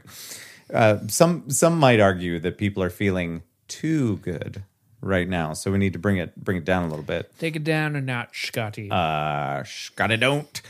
Uh, 0.73 0.99
some 1.07 1.49
some 1.49 1.77
might 1.79 1.99
argue 1.99 2.39
that 2.39 2.57
people 2.57 2.83
are 2.83 2.89
feeling 2.89 3.43
too 3.67 4.17
good 4.17 4.63
right 5.01 5.27
now, 5.27 5.53
so 5.53 5.71
we 5.71 5.77
need 5.77 5.93
to 5.93 5.99
bring 5.99 6.17
it 6.17 6.35
bring 6.43 6.57
it 6.57 6.65
down 6.65 6.83
a 6.83 6.87
little 6.89 7.03
bit. 7.03 7.31
take 7.39 7.55
it 7.55 7.63
down 7.63 7.95
a 7.95 8.01
notch, 8.01 8.47
Scotty. 8.47 8.89
Uh, 8.91 9.63
Scotty 9.63 10.17
don't. 10.17 10.61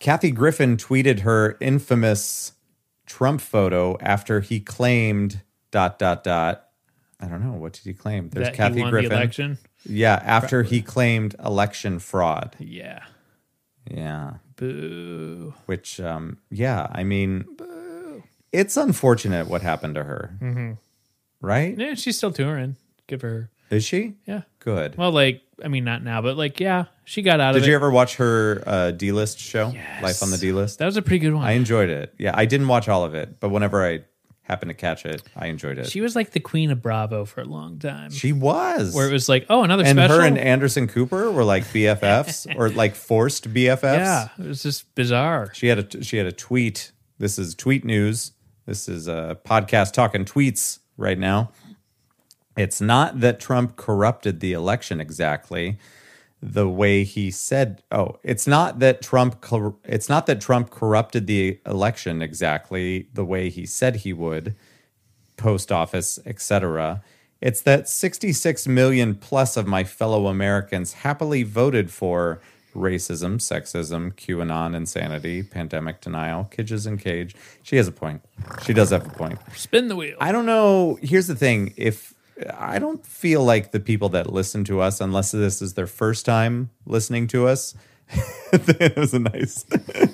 Kathy 0.00 0.30
Griffin 0.30 0.76
tweeted 0.76 1.20
her 1.20 1.56
infamous 1.60 2.52
Trump 3.06 3.40
photo 3.40 3.96
after 4.00 4.40
he 4.40 4.60
claimed 4.60 5.40
dot 5.70 5.98
dot 5.98 6.22
dot. 6.24 6.68
I 7.20 7.26
don't 7.26 7.42
know 7.42 7.52
what 7.58 7.72
did 7.72 7.82
he 7.84 7.94
claim. 7.94 8.28
There's 8.28 8.48
that 8.48 8.54
Kathy 8.54 8.82
Griffin. 8.82 9.10
the 9.10 9.16
election. 9.16 9.58
Yeah, 9.84 10.20
after 10.22 10.62
he 10.62 10.82
claimed 10.82 11.34
election 11.44 11.98
fraud. 11.98 12.54
Yeah. 12.60 13.04
Yeah. 13.90 14.34
Boo. 14.58 15.54
Which, 15.66 16.00
um, 16.00 16.38
yeah, 16.50 16.88
I 16.92 17.04
mean, 17.04 17.46
it's 18.52 18.76
unfortunate 18.76 19.48
what 19.48 19.62
happened 19.62 19.94
to 19.94 20.04
her. 20.04 20.36
Mm-hmm. 20.42 20.72
Right? 21.40 21.78
Yeah, 21.78 21.94
she's 21.94 22.16
still 22.16 22.32
touring. 22.32 22.76
Give 23.06 23.22
her. 23.22 23.50
Is 23.70 23.84
she? 23.84 24.14
Yeah. 24.26 24.42
Good. 24.58 24.98
Well, 24.98 25.12
like, 25.12 25.42
I 25.64 25.68
mean, 25.68 25.84
not 25.84 26.02
now, 26.02 26.20
but 26.20 26.36
like, 26.36 26.60
yeah, 26.60 26.86
she 27.04 27.22
got 27.22 27.40
out 27.40 27.50
of 27.50 27.56
it. 27.56 27.60
Did 27.60 27.68
you 27.68 27.74
ever 27.74 27.90
watch 27.90 28.16
her 28.16 28.62
uh, 28.66 28.90
D 28.90 29.12
list 29.12 29.38
show? 29.38 29.70
Yes. 29.70 30.02
Life 30.02 30.22
on 30.22 30.30
the 30.30 30.38
D 30.38 30.52
list? 30.52 30.78
that 30.80 30.86
was 30.86 30.96
a 30.96 31.02
pretty 31.02 31.20
good 31.20 31.34
one. 31.34 31.44
I 31.44 31.52
enjoyed 31.52 31.90
it. 31.90 32.14
Yeah, 32.18 32.32
I 32.34 32.44
didn't 32.44 32.68
watch 32.68 32.88
all 32.88 33.04
of 33.04 33.14
it, 33.14 33.40
but 33.40 33.50
whenever 33.50 33.86
I 33.86 34.00
happened 34.48 34.70
to 34.70 34.74
catch 34.74 35.04
it, 35.04 35.22
I 35.36 35.46
enjoyed 35.46 35.78
it. 35.78 35.88
She, 35.88 36.00
was 36.00 36.16
like 36.16 36.30
the 36.30 36.40
queen 36.40 36.70
of 36.70 36.80
Bravo 36.82 37.24
for 37.24 37.42
a 37.42 37.44
long 37.44 37.78
time. 37.78 38.10
She 38.10 38.32
was. 38.32 38.94
where 38.94 39.08
it 39.08 39.12
was 39.12 39.28
like, 39.28 39.46
oh, 39.50 39.62
another 39.62 39.84
and 39.84 39.98
special. 39.98 40.16
her 40.16 40.24
and 40.24 40.38
Anderson 40.38 40.88
Cooper 40.88 41.30
were 41.30 41.44
like 41.44 41.64
BFFs 41.64 42.54
or 42.58 42.70
like 42.70 42.94
forced 42.94 43.52
BFFs. 43.52 43.98
yeah, 43.98 44.28
it 44.38 44.46
was 44.46 44.62
just 44.62 44.94
bizarre. 44.94 45.52
She 45.54 45.68
had 45.68 45.78
a 45.78 46.02
she 46.02 46.16
had 46.16 46.26
a 46.26 46.32
tweet. 46.32 46.92
This 47.18 47.38
is 47.38 47.54
tweet 47.54 47.84
news. 47.84 48.32
This 48.66 48.88
is 48.88 49.08
a 49.08 49.38
podcast 49.44 49.92
talking 49.92 50.24
tweets 50.24 50.78
right 50.96 51.18
now. 51.18 51.50
It's 52.56 52.80
not 52.80 53.20
that 53.20 53.38
Trump 53.38 53.76
corrupted 53.76 54.40
the 54.40 54.52
election 54.52 55.00
exactly 55.00 55.78
the 56.40 56.68
way 56.68 57.04
he 57.04 57.30
said. 57.30 57.82
Oh, 57.90 58.18
it's 58.22 58.46
not 58.46 58.78
that 58.78 59.02
Trump 59.02 59.40
cor- 59.40 59.76
it's 59.84 60.08
not 60.08 60.26
that 60.26 60.40
Trump 60.40 60.70
corrupted 60.70 61.26
the 61.26 61.60
election 61.66 62.22
exactly 62.22 63.08
the 63.12 63.24
way 63.24 63.50
he 63.50 63.66
said 63.66 63.96
he 63.96 64.12
would. 64.12 64.54
Post 65.36 65.70
office, 65.70 66.18
etc. 66.26 67.02
It's 67.40 67.60
that 67.62 67.88
66 67.88 68.66
million 68.66 69.14
plus 69.14 69.56
of 69.56 69.66
my 69.66 69.84
fellow 69.84 70.26
Americans 70.26 70.94
happily 70.94 71.44
voted 71.44 71.90
for 71.90 72.40
racism, 72.74 73.36
sexism, 73.36 74.12
QAnon 74.14 74.74
insanity, 74.74 75.42
pandemic 75.42 76.00
denial, 76.00 76.44
kids 76.44 76.86
in 76.86 76.98
cages. 76.98 77.40
She 77.62 77.76
has 77.76 77.86
a 77.88 77.92
point. 77.92 78.22
She 78.62 78.72
does 78.72 78.90
have 78.90 79.06
a 79.06 79.10
point. 79.10 79.38
Spin 79.54 79.88
the 79.88 79.96
wheel. 79.96 80.16
I 80.20 80.32
don't 80.32 80.46
know. 80.46 80.98
Here's 81.02 81.26
the 81.26 81.34
thing. 81.36 81.74
If 81.76 82.14
I 82.56 82.78
don't 82.78 83.04
feel 83.04 83.44
like 83.44 83.72
the 83.72 83.80
people 83.80 84.08
that 84.10 84.32
listen 84.32 84.64
to 84.64 84.80
us, 84.80 85.00
unless 85.00 85.32
this 85.32 85.60
is 85.60 85.74
their 85.74 85.86
first 85.86 86.24
time 86.24 86.70
listening 86.86 87.26
to 87.28 87.46
us, 87.46 87.74
it 88.52 88.96
was 88.96 89.12
a 89.14 89.18
nice. 89.18 89.64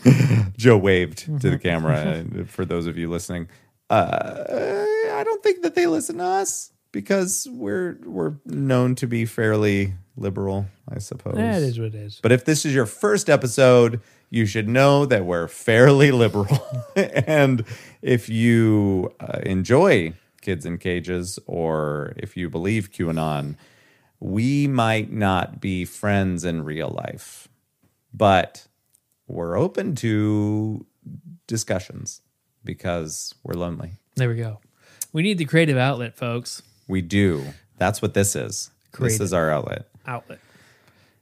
Joe 0.56 0.76
waved 0.76 1.18
to 1.40 1.50
the 1.50 1.58
camera 1.58 2.24
uh, 2.40 2.44
for 2.46 2.64
those 2.64 2.86
of 2.86 2.96
you 2.96 3.08
listening. 3.10 3.48
Uh, 3.90 4.44
I 4.48 5.22
don't 5.24 5.42
think 5.42 5.62
that 5.62 5.74
they 5.74 5.86
listen 5.86 6.18
to 6.18 6.24
us 6.24 6.72
because 6.92 7.46
we're 7.50 7.98
we're 8.04 8.34
known 8.46 8.94
to 8.96 9.06
be 9.06 9.26
fairly 9.26 9.94
liberal, 10.16 10.66
I 10.88 10.98
suppose. 10.98 11.34
That 11.34 11.62
is 11.62 11.78
what 11.78 11.88
it 11.88 11.94
is. 11.94 12.18
But 12.22 12.32
if 12.32 12.44
this 12.44 12.64
is 12.64 12.74
your 12.74 12.86
first 12.86 13.28
episode, 13.28 14.00
you 14.30 14.46
should 14.46 14.68
know 14.68 15.06
that 15.06 15.24
we're 15.24 15.48
fairly 15.48 16.10
liberal. 16.10 16.66
and 16.96 17.64
if 18.02 18.28
you 18.28 19.12
uh, 19.20 19.40
enjoy 19.44 20.14
Kids 20.44 20.64
in 20.64 20.78
Cages 20.78 21.38
or 21.46 22.12
if 22.16 22.36
you 22.36 22.48
believe 22.48 22.92
QAnon, 22.92 23.56
we 24.20 24.68
might 24.68 25.10
not 25.10 25.60
be 25.60 25.84
friends 25.84 26.44
in 26.44 26.64
real 26.64 26.88
life, 26.88 27.48
but 28.12 28.66
we're 29.26 29.58
open 29.58 29.96
to 29.96 30.86
discussions 31.46 32.20
because 32.62 33.34
we're 33.42 33.54
lonely. 33.54 33.94
There 34.14 34.28
we 34.28 34.36
go. 34.36 34.60
We 35.12 35.22
need 35.22 35.38
the 35.38 35.44
creative 35.44 35.76
outlet, 35.76 36.16
folks. 36.16 36.62
We 36.86 37.02
do. 37.02 37.44
That's 37.78 38.00
what 38.00 38.14
this 38.14 38.36
is. 38.36 38.70
This 38.98 39.20
is 39.20 39.32
our 39.32 39.50
outlet. 39.50 39.88
Outlet. 40.06 40.38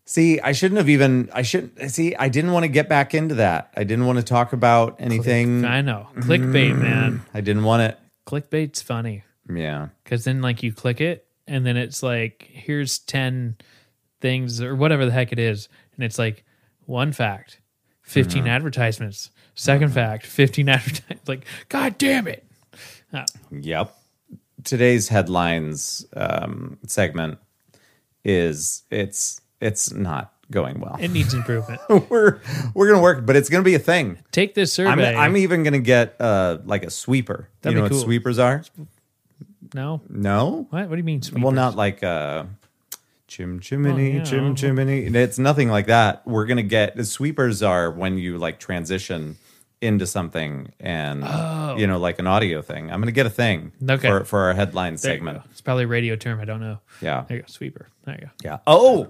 See, 0.05 0.41
I 0.41 0.53
shouldn't 0.53 0.79
have 0.79 0.91
even. 0.91 1.31
I 1.33 1.43
shouldn't. 1.43 1.91
See, 1.91 2.15
I 2.17 2.29
didn't 2.29 2.53
want 2.53 2.65
to 2.65 2.69
get 2.69 2.89
back 2.89 3.15
into 3.15 3.37
that. 3.37 3.73
I 3.77 3.85
didn't 3.85 4.07
want 4.07 4.19
to 4.19 4.25
talk 4.25 4.53
about 4.53 4.97
anything. 4.99 5.65
I 5.65 5.81
know. 5.81 6.09
Clickbait, 6.17 6.77
man. 6.77 7.13
Mm-hmm. 7.13 7.37
I 7.37 7.41
didn't 7.41 7.65
want 7.65 7.83
it. 7.83 7.99
Clickbait's 8.27 8.83
funny 8.83 9.25
Yeah. 9.49 9.89
because 10.05 10.25
then, 10.25 10.43
like, 10.43 10.63
you 10.63 10.73
click 10.73 11.01
it 11.01 11.27
and 11.47 11.67
then 11.67 11.77
it's 11.77 12.03
like, 12.03 12.49
here's 12.53 12.99
10 13.01 13.57
things 14.21 14.61
or 14.61 14.75
whatever 14.77 15.05
the 15.05 15.13
heck 15.13 15.33
it 15.33 15.39
is. 15.39 15.69
And 15.97 16.05
it's 16.05 16.19
like, 16.19 16.45
one 16.87 17.13
fact, 17.13 17.61
15 18.03 18.47
advertisements. 18.47 19.31
2nd 19.57 19.93
fact, 19.93 20.27
15 20.27 20.69
advertisements. 20.69 21.29
Like, 21.29 21.45
God 21.69 21.99
damn 21.99 22.27
it. 22.27 22.47
Ah, 23.13 23.25
Yep. 23.51 23.95
Today's 24.65 25.09
headlines 25.09 26.07
um, 26.15 26.79
segment 26.87 27.39
is 28.25 28.85
it's 28.91 29.41
it's 29.61 29.93
not 29.93 30.32
going 30.53 30.79
well. 30.79 30.97
it 31.01 31.09
needs 31.09 31.35
improvement. 31.35 31.81
we're 32.09 32.41
we're 32.75 32.89
gonna 32.89 33.03
work, 33.03 33.27
but 33.27 33.35
it's 33.35 33.49
gonna 33.49 33.65
be 33.65 33.75
a 33.75 33.81
thing. 33.81 34.19
Take 34.31 34.55
this 34.55 34.79
I'm, 34.79 34.87
survey. 34.99 35.17
I'm 35.17 35.37
even 35.37 35.65
gonna 35.65 35.81
get 35.81 36.15
uh, 36.21 36.59
like 36.65 36.85
a 36.85 36.91
sweeper. 36.91 37.49
That'd 37.63 37.77
you 37.77 37.83
know 37.83 37.89
be 37.89 37.95
what 37.97 38.03
sweepers 38.05 38.39
are? 38.39 38.63
no? 39.75 40.01
No. 40.09 40.67
What? 40.71 40.89
What 40.89 40.91
do 40.91 40.97
you 40.99 41.05
mean? 41.05 41.23
Sweepers? 41.23 41.43
Well, 41.43 41.53
not 41.53 41.75
like 41.77 42.03
uh 42.05 42.45
chim 43.27 43.61
chimney, 43.61 44.13
Oh, 44.13 44.17
yeah. 44.19 44.25
chim 44.25 44.55
chimney. 44.55 45.05
It's 45.07 45.39
nothing 45.39 45.69
like 45.69 45.87
that. 45.87 46.27
We're 46.27 46.47
gonna 46.47 46.63
get 46.63 46.97
the 46.97 47.05
sweepers 47.05 47.63
are 47.63 47.91
when 47.91 48.19
you 48.19 48.39
like 48.39 48.59
transition 48.59 49.37
into 49.81 50.07
something 50.07 50.73
and 50.79 51.25
you 51.81 51.87
know 51.89 51.99
like 51.99 52.19
an 52.21 52.27
audio 52.27 52.63
thing. 52.63 52.91
I'm 52.93 53.01
gonna 53.01 53.11
get 53.13 53.27
a 53.27 53.31
thing 53.31 53.73
Oh. 53.89 53.95
Okay. 53.95 54.09
for 54.09 54.25
for 54.25 54.41
our 54.43 54.55
headline 54.55 54.95
There 54.95 55.13
segment. 55.13 55.43
It's 55.51 55.61
probably 55.61 55.85
a 55.85 55.89
radio 55.89 56.15
term. 56.17 56.39
I 56.41 56.45
don't 56.45 56.61
know. 56.61 56.79
Yeah. 57.01 57.25
There 57.27 57.39
you 57.39 57.43
go. 57.43 57.49
Sweeper. 57.49 57.89
There 58.05 58.15
you 58.15 58.27
go. 58.27 58.31
Yeah. 58.45 58.59
Oh, 58.67 59.09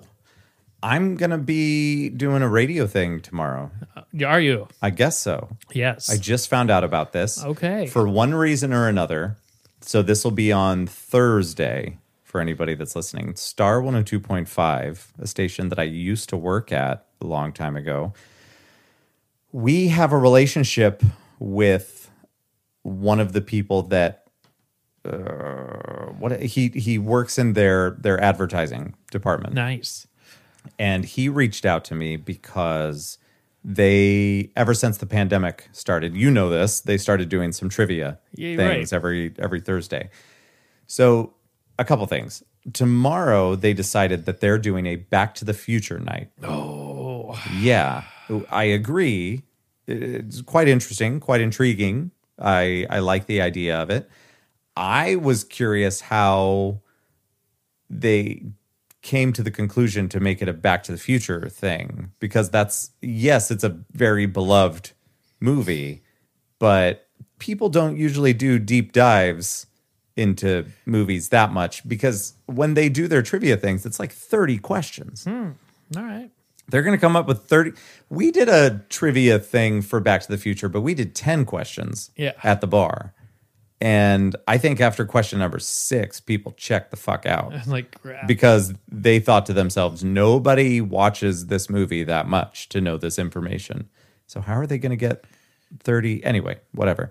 I'm 0.82 1.16
gonna 1.16 1.38
be 1.38 2.08
doing 2.08 2.42
a 2.42 2.48
radio 2.48 2.86
thing 2.86 3.20
tomorrow. 3.20 3.70
Uh, 3.96 4.26
Are 4.26 4.40
you? 4.40 4.68
I 4.80 4.90
guess 4.90 5.18
so. 5.18 5.56
Yes. 5.72 6.10
I 6.10 6.16
just 6.16 6.48
found 6.48 6.70
out 6.70 6.84
about 6.84 7.12
this. 7.12 7.42
Okay. 7.42 7.86
For 7.86 8.08
one 8.08 8.34
reason 8.34 8.72
or 8.72 8.88
another. 8.88 9.36
So 9.80 10.02
this 10.02 10.24
will 10.24 10.32
be 10.32 10.52
on 10.52 10.86
Thursday 10.86 11.98
for 12.24 12.40
anybody 12.40 12.74
that's 12.74 12.96
listening. 12.96 13.34
Star 13.36 13.82
102.5, 13.82 15.06
a 15.18 15.26
station 15.26 15.68
that 15.68 15.78
I 15.78 15.82
used 15.82 16.28
to 16.30 16.36
work 16.36 16.72
at 16.72 17.06
a 17.20 17.26
long 17.26 17.52
time 17.52 17.76
ago. 17.76 18.14
We 19.50 19.88
have 19.88 20.12
a 20.12 20.18
relationship 20.18 21.02
with 21.38 22.10
one 22.82 23.20
of 23.20 23.32
the 23.32 23.40
people 23.40 23.82
that 23.82 24.26
uh, 25.04 26.12
what 26.18 26.40
he 26.40 26.68
he 26.68 26.96
works 26.96 27.38
in 27.38 27.54
their 27.54 27.90
their 28.00 28.20
advertising 28.20 28.94
department 29.10 29.52
nice. 29.52 30.06
And 30.78 31.04
he 31.04 31.28
reached 31.28 31.64
out 31.64 31.84
to 31.86 31.94
me 31.94 32.16
because 32.16 33.18
they 33.64 34.50
ever 34.56 34.74
since 34.74 34.98
the 34.98 35.06
pandemic 35.06 35.68
started 35.72 36.16
you 36.16 36.30
know 36.30 36.48
this 36.48 36.80
they 36.80 36.98
started 36.98 37.28
doing 37.28 37.52
some 37.52 37.68
trivia 37.68 38.18
Yeah, 38.34 38.56
things 38.56 38.92
right. 38.92 38.96
every 38.96 39.34
every 39.38 39.60
thursday. 39.60 40.10
So 40.86 41.34
a 41.78 41.84
couple 41.84 42.04
things. 42.06 42.42
Tomorrow 42.72 43.54
they 43.56 43.72
decided 43.72 44.24
that 44.26 44.40
they're 44.40 44.58
doing 44.58 44.86
a 44.86 44.96
back 44.96 45.34
to 45.36 45.44
the 45.44 45.54
future 45.54 45.98
night. 45.98 46.30
Oh, 46.42 47.40
yeah. 47.56 48.04
I 48.50 48.64
agree. 48.64 49.42
It's 49.86 50.42
quite 50.42 50.68
interesting 50.68 51.20
quite 51.20 51.40
intriguing. 51.40 52.10
I 52.38 52.86
i 52.90 52.98
like 52.98 53.26
the 53.26 53.40
idea 53.40 53.76
of 53.80 53.90
it. 53.90 54.08
I 54.76 55.16
was 55.16 55.44
curious 55.44 56.00
how 56.00 56.80
they 57.90 58.42
came 59.02 59.32
to 59.32 59.42
the 59.42 59.50
conclusion 59.50 60.08
to 60.08 60.20
make 60.20 60.40
it 60.40 60.48
a 60.48 60.52
back 60.52 60.82
to 60.84 60.92
the 60.92 60.98
future 60.98 61.48
thing 61.48 62.12
because 62.20 62.48
that's 62.50 62.92
yes 63.02 63.50
it's 63.50 63.64
a 63.64 63.76
very 63.92 64.26
beloved 64.26 64.92
movie 65.40 66.02
but 66.60 67.08
people 67.38 67.68
don't 67.68 67.96
usually 67.96 68.32
do 68.32 68.58
deep 68.60 68.92
dives 68.92 69.66
into 70.16 70.64
movies 70.86 71.30
that 71.30 71.52
much 71.52 71.86
because 71.88 72.34
when 72.46 72.74
they 72.74 72.88
do 72.88 73.08
their 73.08 73.22
trivia 73.22 73.56
things 73.56 73.84
it's 73.84 73.98
like 73.98 74.12
30 74.12 74.58
questions 74.58 75.24
hmm. 75.24 75.50
all 75.96 76.02
right. 76.04 76.30
they're 76.68 76.82
going 76.82 76.96
to 76.96 77.00
come 77.00 77.16
up 77.16 77.26
with 77.26 77.44
30 77.44 77.72
we 78.08 78.30
did 78.30 78.48
a 78.48 78.84
trivia 78.88 79.38
thing 79.40 79.82
for 79.82 79.98
back 79.98 80.20
to 80.22 80.28
the 80.28 80.38
future 80.38 80.68
but 80.68 80.82
we 80.82 80.94
did 80.94 81.14
10 81.14 81.44
questions 81.44 82.10
Yeah. 82.16 82.32
at 82.44 82.60
the 82.60 82.68
bar 82.68 83.14
and 83.82 84.36
i 84.46 84.56
think 84.56 84.80
after 84.80 85.04
question 85.04 85.40
number 85.40 85.58
six 85.58 86.20
people 86.20 86.52
checked 86.52 86.90
the 86.92 86.96
fuck 86.96 87.26
out 87.26 87.52
Like 87.66 88.00
crap. 88.00 88.26
because 88.28 88.72
they 88.88 89.18
thought 89.18 89.44
to 89.46 89.52
themselves 89.52 90.04
nobody 90.04 90.80
watches 90.80 91.46
this 91.48 91.68
movie 91.68 92.04
that 92.04 92.28
much 92.28 92.68
to 92.70 92.80
know 92.80 92.96
this 92.96 93.18
information 93.18 93.88
so 94.26 94.40
how 94.40 94.54
are 94.54 94.66
they 94.66 94.78
going 94.78 94.90
to 94.90 94.96
get 94.96 95.24
30 95.80 96.24
anyway 96.24 96.58
whatever 96.72 97.10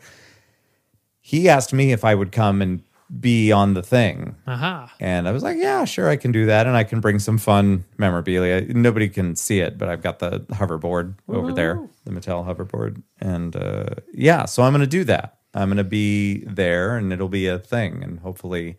he 1.20 1.50
asked 1.50 1.74
me 1.74 1.92
if 1.92 2.06
i 2.06 2.16
would 2.16 2.32
come 2.32 2.62
and 2.62 2.82
be 3.20 3.52
on 3.52 3.74
the 3.74 3.84
thing 3.84 4.38
Aha. 4.48 4.90
and 5.02 5.28
I 5.28 5.34
was 5.34 5.44
like, 5.44 5.58
yeah, 5.58 5.84
sure, 5.84 6.08
I 6.08 6.16
can 6.16 6.32
do 6.32 6.46
that. 6.46 6.66
And 6.66 6.78
I 6.78 6.86
can 6.86 7.02
bring 7.02 7.20
some 7.20 7.38
fun 7.38 7.84
memorabilia. 7.98 8.62
Nobody 8.74 9.10
can 9.10 9.36
see 9.36 9.60
it, 9.60 9.78
but 9.78 9.90
I've 9.90 10.02
got 10.02 10.20
the 10.20 10.40
hoverboard 10.52 11.16
over 11.28 11.52
there, 11.52 11.86
the 12.06 12.12
Mattel 12.12 12.46
hoverboard. 12.48 13.04
And 13.20 13.54
uh, 13.54 13.88
yeah, 14.14 14.46
so 14.46 14.64
I'm 14.64 14.72
going 14.72 14.80
to 14.80 14.88
do 14.88 15.04
that. 15.04 15.40
I'm 15.54 15.68
going 15.70 15.78
to 15.78 15.84
be 15.84 16.44
there 16.46 16.96
and 16.98 17.12
it'll 17.12 17.28
be 17.30 17.48
a 17.48 17.60
thing. 17.60 18.04
And 18.04 18.20
hopefully 18.20 18.78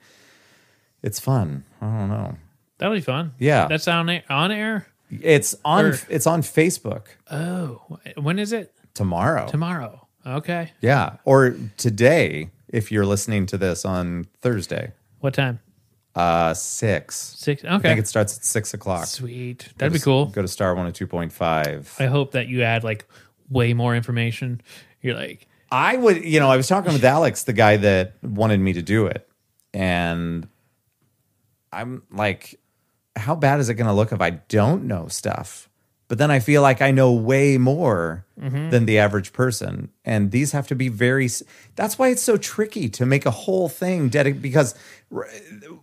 it's 1.02 1.20
fun. 1.20 1.64
I 1.80 1.86
don't 1.98 2.08
know. 2.08 2.36
That'll 2.78 2.94
be 2.96 3.00
fun. 3.00 3.34
Yeah. 3.38 3.66
That's 3.68 3.86
on 3.88 4.08
air. 4.08 4.22
On 4.30 4.50
air. 4.50 4.86
It's 5.10 5.54
on, 5.64 5.84
Or- 5.86 5.98
it's 6.08 6.26
on 6.26 6.40
Facebook 6.42 7.02
Oh, 7.30 7.98
when 8.16 8.38
is 8.38 8.52
it? 8.52 8.72
tomorrow. 8.94 9.46
Tomorrow. 9.48 10.06
Okay. 10.26 10.72
Yeah. 10.80 11.16
Or 11.24 11.54
today, 11.76 12.50
if 12.68 12.90
you're 12.90 13.04
listening 13.06 13.44
to 13.46 13.58
this 13.58 13.84
on 13.84 14.26
Thursday, 14.40 14.92
What 15.20 15.34
time? 15.34 15.60
uh, 16.14 16.54
six. 16.54 17.16
Six. 17.36 17.62
Okay. 17.62 17.70
I 17.72 17.76
Okay. 17.76 17.88
think 17.88 18.00
it 18.00 18.08
starts 18.08 18.36
at 18.38 18.44
six 18.44 18.72
o'clock. 18.72 19.06
Sweet. 19.06 19.68
That'd 19.76 19.92
be 19.92 19.98
cool. 19.98 20.26
Go 20.26 20.40
to 20.42 20.48
Star 20.48 20.74
102.5. 20.74 22.00
I 22.00 22.06
hope 22.06 22.32
that 22.32 22.48
you 22.48 22.62
add 22.62 22.82
like 22.84 23.06
way 23.50 23.74
more 23.74 23.94
information. 23.94 24.60
You're 25.02 25.16
like, 25.16 25.46
I 25.72 25.96
would, 25.96 26.22
you 26.24 26.38
know, 26.38 26.50
I 26.50 26.56
was 26.58 26.68
talking 26.68 26.92
with 26.92 27.04
Alex, 27.04 27.44
the 27.44 27.52
guy 27.54 27.78
that 27.78 28.14
wanted 28.22 28.60
me 28.60 28.74
to 28.74 28.82
do 28.82 29.06
it, 29.06 29.26
and 29.72 30.46
I'm 31.72 32.02
like, 32.10 32.60
how 33.16 33.34
bad 33.34 33.58
is 33.58 33.68
it 33.70 33.74
going 33.74 33.86
to 33.86 33.92
look 33.94 34.12
if 34.12 34.20
I 34.20 34.30
don't 34.30 34.84
know 34.84 35.08
stuff? 35.08 35.68
But 36.08 36.18
then 36.18 36.30
I 36.30 36.40
feel 36.40 36.60
like 36.60 36.82
I 36.82 36.90
know 36.90 37.10
way 37.12 37.56
more 37.56 38.26
than 38.36 38.84
the 38.84 38.98
average 38.98 39.32
person, 39.32 39.88
and 40.04 40.30
these 40.30 40.52
have 40.52 40.66
to 40.68 40.74
be 40.74 40.88
very. 40.88 41.30
That's 41.74 41.98
why 41.98 42.08
it's 42.08 42.20
so 42.20 42.36
tricky 42.36 42.90
to 42.90 43.06
make 43.06 43.24
a 43.24 43.30
whole 43.30 43.70
thing 43.70 44.10
dedicated 44.10 44.42
because 44.42 44.74
r- 45.14 45.26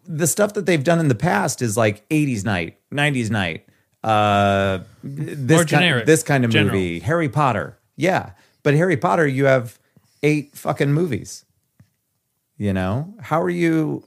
the 0.06 0.28
stuff 0.28 0.54
that 0.54 0.68
they've 0.68 0.84
done 0.84 1.00
in 1.00 1.08
the 1.08 1.16
past 1.16 1.64
is 1.64 1.76
like 1.78 2.08
80s 2.10 2.46
night, 2.46 2.78
90s 2.94 3.32
night, 3.32 3.66
uh, 4.04 4.80
this 5.04 5.48
More 5.50 5.58
kind, 5.60 5.68
generic, 5.70 6.06
this 6.06 6.22
kind 6.22 6.46
of 6.46 6.52
general. 6.52 6.76
movie, 6.76 7.00
Harry 7.00 7.30
Potter. 7.30 7.80
Yeah. 7.96 8.32
But 8.64 8.74
Harry 8.74 8.98
Potter, 8.98 9.28
you 9.28 9.46
have 9.46 9.80
eight 10.24 10.56
fucking 10.56 10.92
movies. 10.92 11.46
You 12.58 12.74
know? 12.74 13.14
How 13.22 13.42
are 13.42 13.50
you 13.50 14.04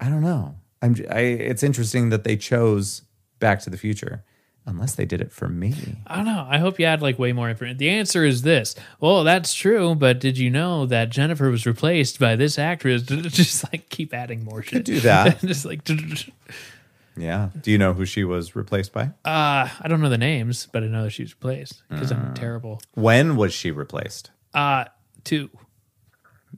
I 0.00 0.08
don't 0.08 0.22
know. 0.22 0.54
I'm 0.82 0.96
I, 1.10 1.20
it's 1.20 1.62
interesting 1.62 2.08
that 2.08 2.24
they 2.24 2.36
chose 2.36 3.02
Back 3.38 3.60
to 3.60 3.70
the 3.70 3.76
Future. 3.76 4.24
Unless 4.66 4.94
they 4.96 5.06
did 5.06 5.22
it 5.22 5.32
for 5.32 5.48
me. 5.48 5.74
I 6.06 6.16
don't 6.16 6.26
know. 6.26 6.46
I 6.48 6.58
hope 6.58 6.78
you 6.78 6.84
add 6.84 7.00
like 7.00 7.18
way 7.18 7.32
more 7.32 7.48
information. 7.48 7.78
The 7.78 7.88
answer 7.88 8.24
is 8.24 8.42
this. 8.42 8.76
Well, 9.00 9.24
that's 9.24 9.54
true, 9.54 9.94
but 9.94 10.20
did 10.20 10.36
you 10.36 10.50
know 10.50 10.84
that 10.86 11.08
Jennifer 11.08 11.50
was 11.50 11.66
replaced 11.66 12.20
by 12.20 12.36
this 12.36 12.58
actress? 12.58 13.02
Just 13.02 13.64
like 13.72 13.88
keep 13.88 14.12
adding 14.12 14.44
more 14.44 14.62
shit. 14.62 14.84
do 14.84 15.00
that. 15.00 15.40
Just 15.44 15.64
like 15.64 15.82
Yeah. 17.16 17.50
Do 17.60 17.70
you 17.70 17.78
know 17.78 17.92
who 17.92 18.04
she 18.04 18.24
was 18.24 18.54
replaced 18.56 18.92
by? 18.92 19.10
Uh, 19.24 19.68
I 19.80 19.86
don't 19.88 20.00
know 20.00 20.08
the 20.08 20.16
names, 20.18 20.68
but 20.72 20.82
I 20.82 20.86
know 20.86 21.04
that 21.04 21.10
she 21.10 21.22
was 21.22 21.34
replaced 21.34 21.82
because. 21.88 22.10
I'm 22.12 22.34
terrible. 22.34 22.80
When 22.94 23.36
was 23.36 23.52
she 23.52 23.70
replaced? 23.70 24.30
Uh, 24.54 24.84
two. 25.24 25.50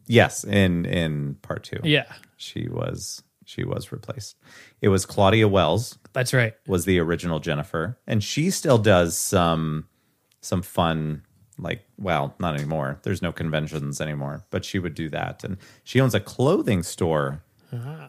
Yes, 0.07 0.45
in 0.45 0.85
in 0.87 1.37
part 1.43 1.65
two. 1.65 1.81
Yeah, 1.85 2.13
She 2.37 2.69
was 2.69 3.23
she 3.45 3.65
was 3.65 3.93
replaced. 3.93 4.37
It 4.81 4.89
was 4.89 5.05
Claudia 5.07 5.49
Wells 5.49 5.99
that's 6.13 6.33
right. 6.33 6.55
was 6.67 6.85
the 6.85 6.99
original 6.99 7.41
Jennifer, 7.41 7.99
and 8.07 8.23
she 8.23 8.51
still 8.51 8.79
does 8.79 9.17
some 9.17 9.89
some 10.41 10.63
fun 10.63 11.23
like 11.59 11.85
well, 11.99 12.35
not 12.39 12.55
anymore. 12.55 12.99
There's 13.03 13.21
no 13.23 13.33
conventions 13.33 14.01
anymore, 14.01 14.45
but 14.51 14.65
she 14.65 14.79
would 14.79 14.95
do 14.95 15.09
that, 15.11 15.45
and 15.45 15.57
she 15.85 16.01
owns 16.01 16.15
a 16.15 16.21
clothing 16.21 16.83
store 16.83 17.43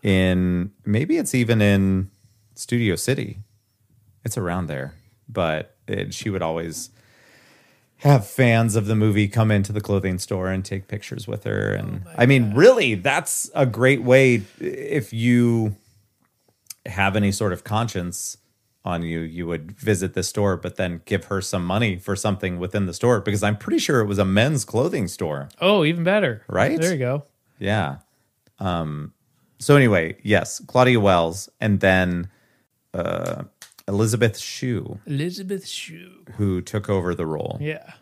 in 0.01 0.71
maybe 0.85 1.17
it's 1.17 1.33
even 1.35 1.61
in 1.61 2.09
Studio 2.55 2.95
City. 2.95 3.39
It's 4.23 4.37
around 4.37 4.67
there, 4.67 4.93
but 5.27 5.75
it, 5.87 6.13
she 6.13 6.29
would 6.29 6.41
always 6.41 6.89
have 7.97 8.27
fans 8.27 8.75
of 8.75 8.85
the 8.87 8.95
movie 8.95 9.27
come 9.27 9.49
into 9.51 9.71
the 9.71 9.81
clothing 9.81 10.17
store 10.19 10.49
and 10.49 10.63
take 10.65 10.87
pictures 10.89 11.25
with 11.27 11.45
her 11.45 11.73
and 11.73 12.03
I 12.17 12.25
mean 12.25 12.53
really 12.53 12.95
that's 12.95 13.49
a 13.55 13.65
great 13.65 14.01
way 14.03 14.41
if 14.59 15.13
you 15.13 15.77
have 16.85 17.15
any 17.15 17.31
sort 17.31 17.53
of 17.53 17.63
conscience 17.63 18.35
on 18.83 19.03
you 19.03 19.19
you 19.21 19.47
would 19.47 19.71
visit 19.71 20.15
the 20.15 20.23
store 20.23 20.57
but 20.57 20.75
then 20.75 21.01
give 21.05 21.25
her 21.25 21.39
some 21.39 21.65
money 21.65 21.95
for 21.97 22.13
something 22.17 22.59
within 22.59 22.87
the 22.87 22.93
store 22.93 23.21
because 23.21 23.41
I'm 23.41 23.57
pretty 23.57 23.79
sure 23.79 24.01
it 24.01 24.05
was 24.07 24.19
a 24.19 24.25
men's 24.25 24.65
clothing 24.65 25.07
store 25.07 25.47
Oh, 25.61 25.85
even 25.85 26.03
better. 26.03 26.43
Right? 26.49 26.77
there 26.79 26.91
you 26.91 26.99
go. 26.99 27.23
yeah 27.57 27.97
um 28.59 29.13
so 29.59 29.77
anyway 29.77 30.17
yes 30.23 30.61
Claudia 30.67 30.99
Wells 30.99 31.47
and 31.61 31.79
then 31.79 32.27
uh 32.93 33.43
Elizabeth 33.87 34.37
Shue 34.37 34.99
Elizabeth 35.05 35.67
Shue. 35.67 36.23
who 36.37 36.61
took 36.61 36.89
over 36.89 37.13
the 37.13 37.25
role 37.25 37.57
Yeah, 37.61 37.93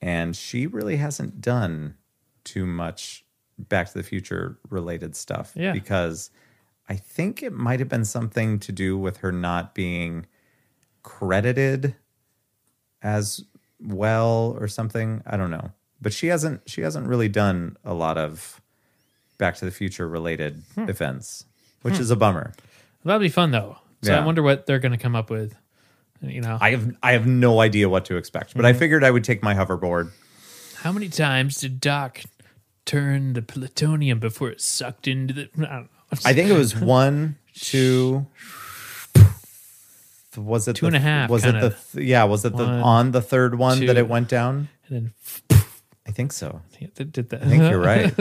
and 0.00 0.36
she 0.36 0.66
really 0.66 0.96
hasn't 0.96 1.40
done 1.40 1.96
too 2.44 2.66
much 2.66 3.24
Back 3.58 3.86
to 3.88 3.94
the 3.94 4.02
Future 4.02 4.58
related 4.68 5.14
stuff. 5.16 5.52
Yeah. 5.54 5.72
Because 5.72 6.30
I 6.88 6.96
think 6.96 7.42
it 7.42 7.52
might 7.52 7.78
have 7.80 7.88
been 7.88 8.04
something 8.04 8.58
to 8.60 8.72
do 8.72 8.98
with 8.98 9.18
her 9.18 9.30
not 9.32 9.74
being 9.74 10.26
credited 11.02 11.94
as 13.02 13.44
well 13.80 14.56
or 14.58 14.66
something. 14.68 15.22
I 15.26 15.36
don't 15.36 15.50
know. 15.50 15.70
But 16.00 16.12
she 16.12 16.26
hasn't 16.28 16.62
she 16.68 16.80
hasn't 16.82 17.06
really 17.06 17.28
done 17.28 17.76
a 17.84 17.94
lot 17.94 18.18
of 18.18 18.60
Back 19.38 19.56
to 19.56 19.64
the 19.64 19.70
Future 19.70 20.08
related 20.08 20.62
Hmm. 20.74 20.88
events, 20.88 21.44
which 21.82 21.98
is 21.98 22.10
a 22.10 22.16
bummer. 22.16 22.52
that'll 23.04 23.20
be 23.20 23.28
fun 23.28 23.50
though. 23.52 23.78
So 24.04 24.12
Yeah. 24.12 24.22
I 24.22 24.26
wonder 24.26 24.42
what 24.42 24.66
they're 24.66 24.78
going 24.78 24.92
to 24.92 24.98
come 24.98 25.16
up 25.16 25.30
with. 25.30 25.54
You 26.22 26.40
know, 26.40 26.56
I 26.60 26.70
have 26.70 26.96
I 27.02 27.12
have 27.12 27.26
no 27.26 27.60
idea 27.60 27.88
what 27.88 28.06
to 28.06 28.16
expect, 28.16 28.54
but 28.54 28.64
I 28.64 28.70
mm-hmm. 28.70 28.78
figured 28.78 29.04
I 29.04 29.10
would 29.10 29.24
take 29.24 29.42
my 29.42 29.54
hoverboard. 29.54 30.10
how 30.76 30.92
many 30.92 31.08
times 31.08 31.60
did 31.60 31.80
Doc 31.80 32.22
turn 32.86 33.34
the 33.34 33.42
plutonium 33.42 34.20
before 34.20 34.50
it 34.50 34.60
sucked 34.60 35.06
into 35.06 35.34
the? 35.34 35.42
I 35.42 35.46
don't 35.56 35.82
know. 35.82 35.88
I 36.24 36.32
think 36.32 36.48
it 36.48 36.56
was 36.56 36.74
one, 36.80 37.36
two. 37.54 38.26
Was 40.36 40.66
it 40.66 40.76
Two 40.76 40.86
and 40.86 40.94
the, 40.94 40.98
a 40.98 41.02
half, 41.02 41.30
Was 41.30 41.44
it 41.44 41.52
the 41.52 41.76
th- 41.92 42.06
yeah? 42.06 42.24
Was 42.24 42.44
it 42.44 42.56
the 42.56 42.64
on 42.64 43.12
the 43.12 43.22
third 43.22 43.56
one 43.56 43.84
that 43.86 43.96
it 43.96 44.08
went 44.08 44.28
down? 44.28 44.68
and 44.88 45.12
then 45.50 45.60
I 46.06 46.10
think 46.10 46.32
so. 46.32 46.60
did 46.94 47.30
that. 47.30 47.42
I 47.42 47.46
think 47.46 47.62
you're 47.62 47.78
right. 47.80 48.12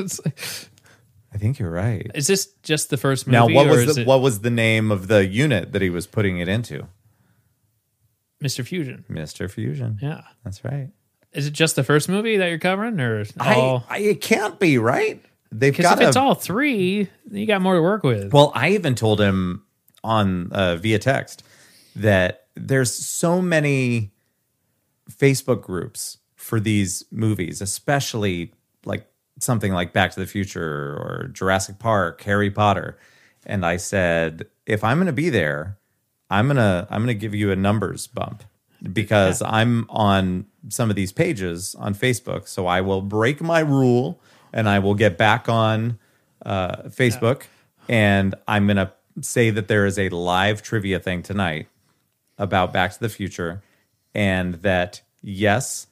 I 1.33 1.37
think 1.37 1.59
you're 1.59 1.71
right. 1.71 2.09
is 2.13 2.27
this 2.27 2.47
just 2.61 2.89
the 2.89 2.97
first 2.97 3.27
movie? 3.27 3.37
Now, 3.37 3.47
what 3.47 3.67
was 3.67 3.95
the 3.95 4.01
it 4.01 4.07
what 4.07 4.21
was 4.21 4.41
the 4.41 4.51
name 4.51 4.91
of 4.91 5.07
the 5.07 5.25
unit 5.25 5.73
that 5.73 5.81
he 5.81 5.89
was 5.89 6.05
putting 6.05 6.37
it 6.37 6.47
into? 6.47 6.87
Mr. 8.43 8.65
Fusion? 8.65 9.05
Mister 9.07 9.47
Fusion. 9.47 9.97
Yeah. 10.01 10.21
That's 10.43 10.63
right. 10.63 10.89
Is 11.31 11.47
it 11.47 11.53
just 11.53 11.75
the 11.75 11.83
first 11.83 12.09
movie 12.09 12.37
that 12.37 12.49
you're 12.49 12.59
covering, 12.59 12.99
or 12.99 13.25
all? 13.39 13.83
I 13.89 13.99
it 13.99 14.21
can't 14.21 14.59
be 14.59 14.77
right. 14.77 15.23
They've 15.51 15.75
got 15.75 16.01
if 16.01 16.07
it's 16.07 16.17
all 16.17 16.35
three, 16.35 17.09
you 17.31 17.45
got 17.45 17.61
more 17.61 17.75
to 17.75 17.81
work 17.81 18.03
with. 18.03 18.33
Well, 18.33 18.51
I 18.53 18.69
even 18.69 18.95
told 18.95 19.19
him 19.19 19.63
on 20.03 20.51
uh, 20.51 20.75
via 20.75 20.99
text 20.99 21.43
that 21.95 22.47
there's 22.55 22.93
so 22.93 23.41
many 23.41 24.11
Facebook 25.11 25.61
groups 25.61 26.17
for 26.35 26.59
these 26.59 27.05
movies, 27.11 27.61
especially 27.61 28.53
like 28.85 29.07
something 29.39 29.73
like 29.73 29.93
Back 29.93 30.11
to 30.11 30.19
the 30.19 30.25
Future 30.25 30.63
or 30.63 31.29
Jurassic 31.31 31.79
Park, 31.79 32.21
Harry 32.23 32.51
Potter. 32.51 32.97
And 33.45 33.65
I 33.65 33.77
said, 33.77 34.47
if 34.65 34.83
I'm 34.83 34.97
going 34.97 35.07
to 35.07 35.13
be 35.13 35.29
there, 35.29 35.77
I'm 36.29 36.47
going 36.47 36.57
to 36.57 36.87
I'm 36.89 37.03
going 37.03 37.15
to 37.15 37.19
give 37.19 37.35
you 37.35 37.51
a 37.51 37.55
numbers 37.55 38.07
bump 38.07 38.43
because 38.91 39.41
I'm 39.41 39.85
on 39.89 40.45
some 40.69 40.89
of 40.89 40.95
these 40.95 41.11
pages 41.11 41.75
on 41.75 41.93
Facebook, 41.93 42.47
so 42.47 42.67
I 42.67 42.81
will 42.81 43.01
break 43.01 43.41
my 43.41 43.59
rule 43.59 44.19
and 44.51 44.67
I 44.67 44.79
will 44.79 44.95
get 44.95 45.17
back 45.17 45.47
on 45.49 45.99
uh, 46.45 46.83
Facebook. 46.83 47.43
And 47.89 48.35
I'm 48.47 48.65
going 48.67 48.77
to 48.77 48.91
say 49.21 49.49
that 49.49 49.67
there 49.67 49.85
is 49.85 49.99
a 49.99 50.09
live 50.09 50.61
trivia 50.61 50.99
thing 50.99 51.21
tonight 51.23 51.67
about 52.37 52.73
Back 52.73 52.93
to 52.93 52.99
the 52.99 53.09
Future, 53.09 53.61
and 54.15 54.55
that 54.55 55.01
yes, 55.21 55.87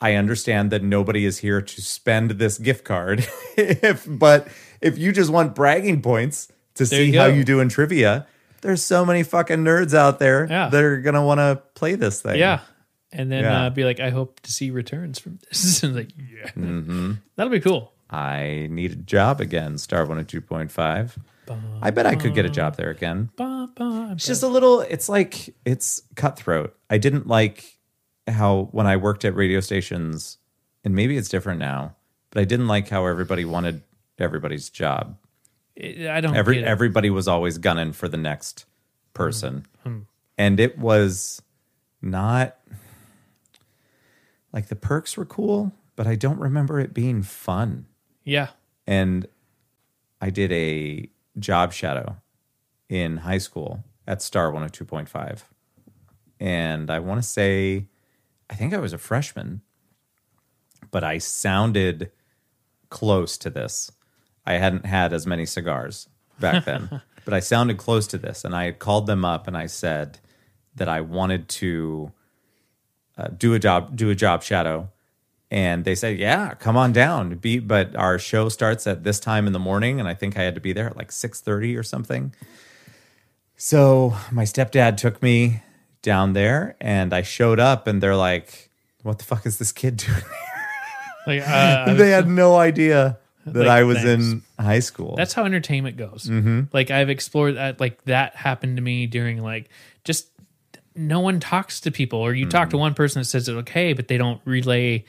I 0.00 0.14
understand 0.14 0.70
that 0.72 0.82
nobody 0.82 1.24
is 1.24 1.38
here 1.38 1.62
to 1.62 1.80
spend 1.82 2.32
this 2.32 2.58
gift 2.58 2.84
card. 2.84 3.26
if 3.56 4.06
but 4.08 4.48
if 4.80 4.98
you 4.98 5.12
just 5.12 5.30
want 5.30 5.54
bragging 5.54 6.02
points 6.02 6.48
to 6.74 6.84
There 6.84 6.98
see 7.00 7.12
you 7.12 7.18
how 7.18 7.26
you 7.26 7.44
do 7.44 7.60
in 7.60 7.68
trivia, 7.70 8.26
there's 8.60 8.82
so 8.82 9.04
many 9.06 9.22
fucking 9.22 9.58
nerds 9.64 9.94
out 9.94 10.18
there 10.18 10.46
Yeah. 10.50 10.68
that 10.68 10.84
are 10.84 11.00
gonna 11.00 11.24
want 11.24 11.38
to 11.40 11.62
play 11.74 11.94
this 11.94 12.20
thing. 12.20 12.38
yeah. 12.38 12.60
And 13.12 13.30
then 13.32 13.44
Yeah. 13.44 13.66
uh, 13.66 13.70
be 13.70 13.84
like, 13.84 14.00
I 14.00 14.10
hope 14.10 14.40
to 14.40 14.52
see 14.52 14.70
returns 14.70 15.18
from 15.18 15.38
this. 15.48 15.82
and 15.82 15.94
like, 15.96 16.10
yeah, 16.16 16.50
Mm-hmm. 16.50 17.12
that'll 17.36 17.50
be 17.52 17.60
cool. 17.60 17.92
I 18.10 18.68
need 18.70 18.92
a 18.92 18.96
job 18.96 19.40
again. 19.40 19.78
Star 19.78 20.00
one 20.04 20.16
hundred 20.18 20.28
two 20.28 20.40
point 20.40 20.70
five. 20.70 21.18
I 21.80 21.90
bet 21.90 22.06
I 22.06 22.16
could 22.16 22.34
get 22.34 22.44
a 22.44 22.50
job 22.50 22.76
there 22.76 22.90
again. 22.90 23.30
It's 23.38 24.26
just 24.26 24.42
a 24.42 24.48
little. 24.48 24.80
It's 24.80 25.08
like 25.08 25.54
it's 25.64 26.02
cutthroat. 26.16 26.76
I 26.90 26.98
didn't 26.98 27.26
like 27.26 27.75
how 28.26 28.68
when 28.72 28.86
I 28.86 28.96
worked 28.96 29.24
at 29.24 29.34
radio 29.34 29.60
stations, 29.60 30.38
and 30.84 30.94
maybe 30.94 31.16
it's 31.16 31.28
different 31.28 31.58
now, 31.60 31.94
but 32.30 32.40
I 32.40 32.44
didn't 32.44 32.68
like 32.68 32.88
how 32.88 33.06
everybody 33.06 33.44
wanted 33.44 33.82
everybody's 34.18 34.70
job. 34.70 35.16
I 35.78 36.20
don't. 36.20 36.34
Every 36.36 36.64
everybody 36.64 37.10
was 37.10 37.28
always 37.28 37.58
gunning 37.58 37.92
for 37.92 38.08
the 38.08 38.16
next 38.16 38.64
person, 39.14 39.66
Hmm. 39.84 40.00
and 40.38 40.58
it 40.60 40.78
was 40.78 41.42
not 42.02 42.56
like 44.52 44.68
the 44.68 44.76
perks 44.76 45.16
were 45.16 45.24
cool, 45.24 45.72
but 45.96 46.06
I 46.06 46.14
don't 46.14 46.38
remember 46.38 46.80
it 46.80 46.94
being 46.94 47.22
fun. 47.22 47.86
yeah. 48.24 48.48
And 48.88 49.26
I 50.20 50.30
did 50.30 50.52
a 50.52 51.10
job 51.40 51.72
shadow 51.72 52.16
in 52.88 53.18
high 53.18 53.38
school 53.38 53.82
at 54.06 54.22
Star 54.22 54.52
102.5. 54.52 55.42
And 56.38 56.88
I 56.88 57.00
want 57.00 57.20
to 57.20 57.28
say, 57.28 57.86
I 58.48 58.54
think 58.54 58.74
I 58.74 58.78
was 58.78 58.92
a 58.92 58.98
freshman, 58.98 59.62
but 60.90 61.04
I 61.04 61.18
sounded 61.18 62.10
close 62.90 63.36
to 63.38 63.50
this. 63.50 63.90
I 64.44 64.54
hadn't 64.54 64.86
had 64.86 65.12
as 65.12 65.26
many 65.26 65.46
cigars 65.46 66.08
back 66.38 66.64
then, 66.64 67.02
but 67.24 67.34
I 67.34 67.40
sounded 67.40 67.78
close 67.78 68.06
to 68.08 68.18
this. 68.18 68.44
And 68.44 68.54
I 68.54 68.64
had 68.64 68.78
called 68.78 69.06
them 69.06 69.24
up 69.24 69.48
and 69.48 69.56
I 69.56 69.66
said 69.66 70.20
that 70.76 70.88
I 70.88 71.00
wanted 71.00 71.48
to 71.48 72.12
uh, 73.18 73.28
do 73.28 73.54
a 73.54 73.58
job, 73.58 73.96
do 73.96 74.10
a 74.10 74.14
job 74.14 74.42
shadow 74.42 74.90
and 75.50 75.84
they 75.84 75.94
said, 75.94 76.18
"Yeah, 76.18 76.54
come 76.54 76.76
on 76.76 76.92
down." 76.92 77.36
Be, 77.36 77.58
but 77.58 77.94
our 77.94 78.18
show 78.18 78.48
starts 78.48 78.86
at 78.86 79.04
this 79.04 79.20
time 79.20 79.46
in 79.46 79.52
the 79.52 79.58
morning, 79.58 80.00
and 80.00 80.08
I 80.08 80.14
think 80.14 80.36
I 80.36 80.42
had 80.42 80.54
to 80.56 80.60
be 80.60 80.72
there 80.72 80.86
at 80.86 80.96
like 80.96 81.12
six 81.12 81.40
thirty 81.40 81.76
or 81.76 81.82
something. 81.82 82.34
So 83.56 84.16
my 84.30 84.44
stepdad 84.44 84.96
took 84.96 85.22
me 85.22 85.62
down 86.06 86.32
there, 86.32 86.76
and 86.80 87.12
I 87.12 87.20
showed 87.22 87.58
up, 87.60 87.86
and 87.86 88.00
they're 88.02 88.16
like, 88.16 88.70
"What 89.02 89.18
the 89.18 89.24
fuck 89.24 89.44
is 89.44 89.58
this 89.58 89.72
kid 89.72 89.96
doing?" 90.06 90.22
Like, 91.26 91.42
uh, 91.46 91.92
they 92.00 92.10
had 92.10 92.28
no 92.28 92.56
idea 92.56 93.18
that 93.44 93.60
Like, 93.66 93.68
I 93.68 93.82
was 93.82 93.98
thanks. 93.98 94.24
in 94.24 94.42
high 94.58 94.78
school. 94.80 95.16
that's 95.16 95.32
how 95.34 95.44
entertainment 95.44 95.96
goes. 95.96 96.28
Mm-hmm. 96.30 96.62
Like 96.72 96.90
I've 96.90 97.10
explored 97.10 97.56
that. 97.56 97.80
Like 97.80 98.02
that 98.04 98.34
happened 98.36 98.76
to 98.76 98.82
me 98.82 99.06
during 99.06 99.42
like 99.42 99.68
just 100.04 100.28
no 100.94 101.20
one 101.20 101.40
talks 101.40 101.80
to 101.80 101.90
people, 101.90 102.20
or 102.20 102.32
you 102.32 102.46
talk 102.46 102.68
Mm. 102.68 102.70
to 102.70 102.78
one 102.78 102.94
person 102.94 103.20
that 103.20 103.26
says 103.26 103.48
it 103.48 103.54
okay, 103.56 103.92
but 103.92 104.08
they 104.08 104.16
don't 104.18 104.40
relay. 104.44 105.04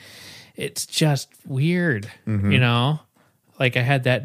It's 0.56 0.86
just 0.86 1.30
weird, 1.46 2.12
Mm-hmm. 2.28 2.52
you 2.52 2.60
know. 2.60 3.00
Like 3.60 3.78
I 3.78 3.82
had 3.82 4.04
that, 4.04 4.24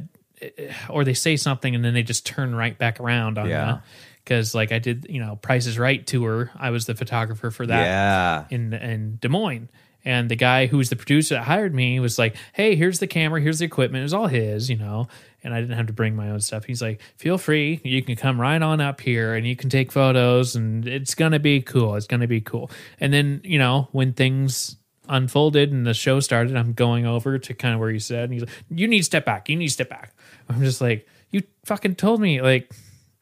or 0.90 1.04
they 1.04 1.14
say 1.14 1.36
something 1.36 1.74
and 1.74 1.84
then 1.84 1.94
they 1.94 2.02
just 2.02 2.26
turn 2.26 2.54
right 2.54 2.76
back 2.76 3.00
around 3.00 3.38
on 3.38 3.48
Yeah. 3.48 3.78
Because 4.24 4.54
like 4.54 4.70
I 4.72 4.78
did, 4.78 5.06
you 5.08 5.20
know, 5.20 5.36
Price 5.36 5.66
is 5.66 5.78
Right 5.78 6.06
tour. 6.06 6.50
I 6.56 6.70
was 6.70 6.86
the 6.86 6.94
photographer 6.94 7.50
for 7.50 7.66
that 7.66 7.86
yeah, 7.86 8.44
in 8.50 8.72
in 8.72 9.18
Des 9.20 9.28
Moines, 9.28 9.68
And 10.04 10.28
the 10.28 10.36
guy 10.36 10.66
who 10.66 10.78
was 10.78 10.90
the 10.90 10.96
producer 10.96 11.34
that 11.34 11.44
hired 11.44 11.74
me 11.74 12.00
was 12.00 12.18
like, 12.18 12.36
"Hey, 12.52 12.74
here's 12.74 12.98
the 12.98 13.06
camera, 13.06 13.40
here's 13.40 13.60
the 13.60 13.64
equipment. 13.64 14.00
It 14.00 14.04
was 14.04 14.14
all 14.14 14.26
his, 14.26 14.68
you 14.68 14.76
know." 14.76 15.08
And 15.44 15.54
I 15.54 15.60
didn't 15.60 15.76
have 15.76 15.86
to 15.88 15.92
bring 15.92 16.16
my 16.16 16.30
own 16.30 16.40
stuff. 16.40 16.64
He's 16.64 16.82
like, 16.82 17.00
"Feel 17.16 17.38
free. 17.38 17.80
You 17.84 18.02
can 18.02 18.16
come 18.16 18.40
right 18.40 18.60
on 18.60 18.80
up 18.80 19.00
here, 19.00 19.34
and 19.34 19.46
you 19.46 19.54
can 19.56 19.70
take 19.70 19.92
photos, 19.92 20.56
and 20.56 20.86
it's 20.86 21.14
gonna 21.14 21.38
be 21.38 21.60
cool. 21.60 21.94
It's 21.96 22.06
gonna 22.06 22.28
be 22.28 22.40
cool." 22.40 22.70
And 23.00 23.12
then, 23.12 23.40
you 23.44 23.58
know, 23.58 23.88
when 23.92 24.12
things 24.12 24.76
unfolded 25.08 25.72
and 25.72 25.84
the 25.86 25.94
show 25.94 26.20
started, 26.20 26.56
I'm 26.56 26.72
going 26.72 27.06
over 27.06 27.38
to 27.38 27.54
kind 27.54 27.74
of 27.74 27.80
where 27.80 27.90
he 27.90 27.98
said, 27.98 28.24
and 28.24 28.32
he's 28.32 28.42
like, 28.42 28.52
"You 28.70 28.86
need 28.88 28.98
to 28.98 29.04
step 29.04 29.24
back. 29.24 29.48
You 29.48 29.56
need 29.56 29.68
to 29.68 29.72
step 29.72 29.88
back." 29.88 30.14
I'm 30.48 30.60
just 30.62 30.80
like, 30.80 31.08
"You 31.30 31.42
fucking 31.64 31.96
told 31.96 32.20
me." 32.20 32.40
Like, 32.40 32.72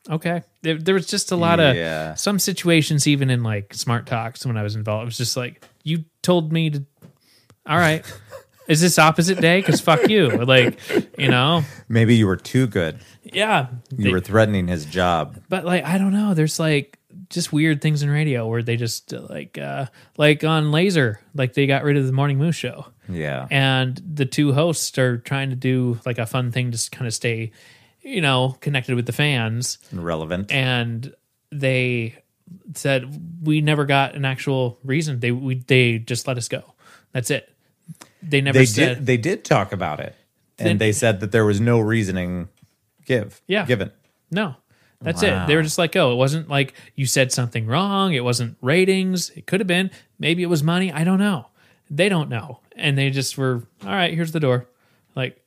okay. 0.09 0.42
There, 0.62 0.76
there 0.76 0.94
was 0.94 1.06
just 1.06 1.32
a 1.32 1.36
lot 1.36 1.58
Yeah. 1.58 2.12
of 2.12 2.18
some 2.18 2.38
situations, 2.38 3.06
even 3.06 3.30
in 3.30 3.42
like 3.42 3.72
smart 3.74 4.06
talks 4.06 4.44
when 4.44 4.56
I 4.56 4.62
was 4.62 4.76
involved. 4.76 5.02
It 5.02 5.06
was 5.06 5.16
just 5.18 5.36
like, 5.36 5.64
"You 5.84 6.04
told 6.22 6.52
me 6.52 6.70
to." 6.70 6.84
All 7.66 7.78
right. 7.78 8.04
Is 8.68 8.80
this 8.80 8.98
opposite 8.98 9.40
day? 9.40 9.61
Because 9.61 9.80
fuck 9.80 10.08
you. 10.08 10.28
Like, 10.44 10.78
you 11.18 11.28
know, 11.28 11.62
Maybe 11.88 12.14
you 12.16 12.26
were 12.26 12.36
too 12.36 12.66
good. 12.68 13.00
yeah. 13.24 13.66
You 13.90 14.04
They- 14.04 14.11
were 14.11 14.20
threatening 14.20 14.68
his 14.68 14.84
job. 14.84 15.40
but 15.48 15.64
like 15.64 15.84
I 15.84 15.98
don't 15.98 16.12
know. 16.12 16.34
There's 16.34 16.61
like 16.61 16.98
just 17.30 17.52
weird 17.52 17.80
things 17.80 18.02
in 18.02 18.11
radio 18.11 18.46
where 18.46 18.62
they 18.62 18.76
just 18.76 19.12
like 19.12 19.56
uh 19.58 19.86
like 20.18 20.44
on 20.44 20.66
Lazer, 20.72 21.16
like 21.34 21.54
they 21.54 21.66
got 21.66 21.82
rid 21.84 21.96
of 21.96 22.06
the 22.06 22.12
Morning 22.12 22.38
Moose 22.38 22.54
show, 22.56 22.86
Yeah. 23.08 23.46
and 23.50 24.00
the 24.14 24.26
two 24.26 24.52
hosts 24.52 24.96
are 24.98 25.18
trying 25.18 25.50
to 25.50 25.56
do 25.56 25.98
like 26.06 26.18
a 26.18 26.26
fun 26.26 26.50
thing 26.52 26.70
to 26.70 26.90
kind 26.90 27.06
of 27.06 27.14
stay, 27.14 27.50
you 28.11 28.20
know, 28.20 28.56
connected 28.61 28.94
with 28.96 29.06
the 29.06 29.12
fans, 29.12 29.78
Relevant. 29.92 30.50
and 30.52 31.14
they 31.52 32.16
said 32.74 33.20
we 33.42 33.61
never 33.61 33.84
got 33.84 34.14
an 34.14 34.24
actual 34.24 34.78
reason. 34.84 35.20
They 35.20 35.30
we 35.32 35.56
they 35.66 35.98
just 35.98 36.26
let 36.26 36.36
us 36.36 36.48
go. 36.48 36.62
That's 37.12 37.30
it. 37.30 37.48
They 38.22 38.40
never 38.40 38.58
they 38.58 38.66
said. 38.66 38.96
did 38.98 39.06
they 39.06 39.16
did 39.16 39.44
talk 39.44 39.72
about 39.72 40.00
it. 40.00 40.14
Then- 40.56 40.66
And 40.72 40.78
they 40.80 40.92
said 40.92 41.20
that 41.20 41.32
there 41.32 41.44
was 41.44 41.61
no 41.61 41.80
reasoning 41.80 42.48
give. 43.04 43.40
Yeah. 43.46 43.64
Given. 43.66 43.90
No. 44.30 44.56
That's 45.02 45.22
Wow. 45.22 45.44
it. 45.44 45.46
They 45.46 45.56
were 45.56 45.62
just 45.62 45.78
like, 45.78 45.96
oh, 45.96 46.12
it 46.12 46.16
wasn't 46.16 46.48
like 46.50 46.74
you 46.94 47.06
said 47.06 47.32
something 47.32 47.66
wrong. 47.66 48.12
It 48.12 48.22
wasn't 48.22 48.58
ratings. 48.61 49.30
It 49.30 49.46
could 49.46 49.61
have 49.61 49.66
been. 49.66 49.90
Maybe 50.18 50.42
it 50.42 50.46
was 50.50 50.62
money. 50.62 50.92
I 50.92 51.04
don't 51.04 51.18
know. 51.18 51.46
They 51.90 52.08
don't 52.11 52.28
know. 52.28 52.61
And 52.76 52.98
they 52.98 53.08
just 53.11 53.38
were, 53.38 53.62
all 53.82 53.90
right, 53.92 54.12
here's 54.12 54.32
the 54.32 54.40
door. 54.40 54.66
Like? 55.16 55.39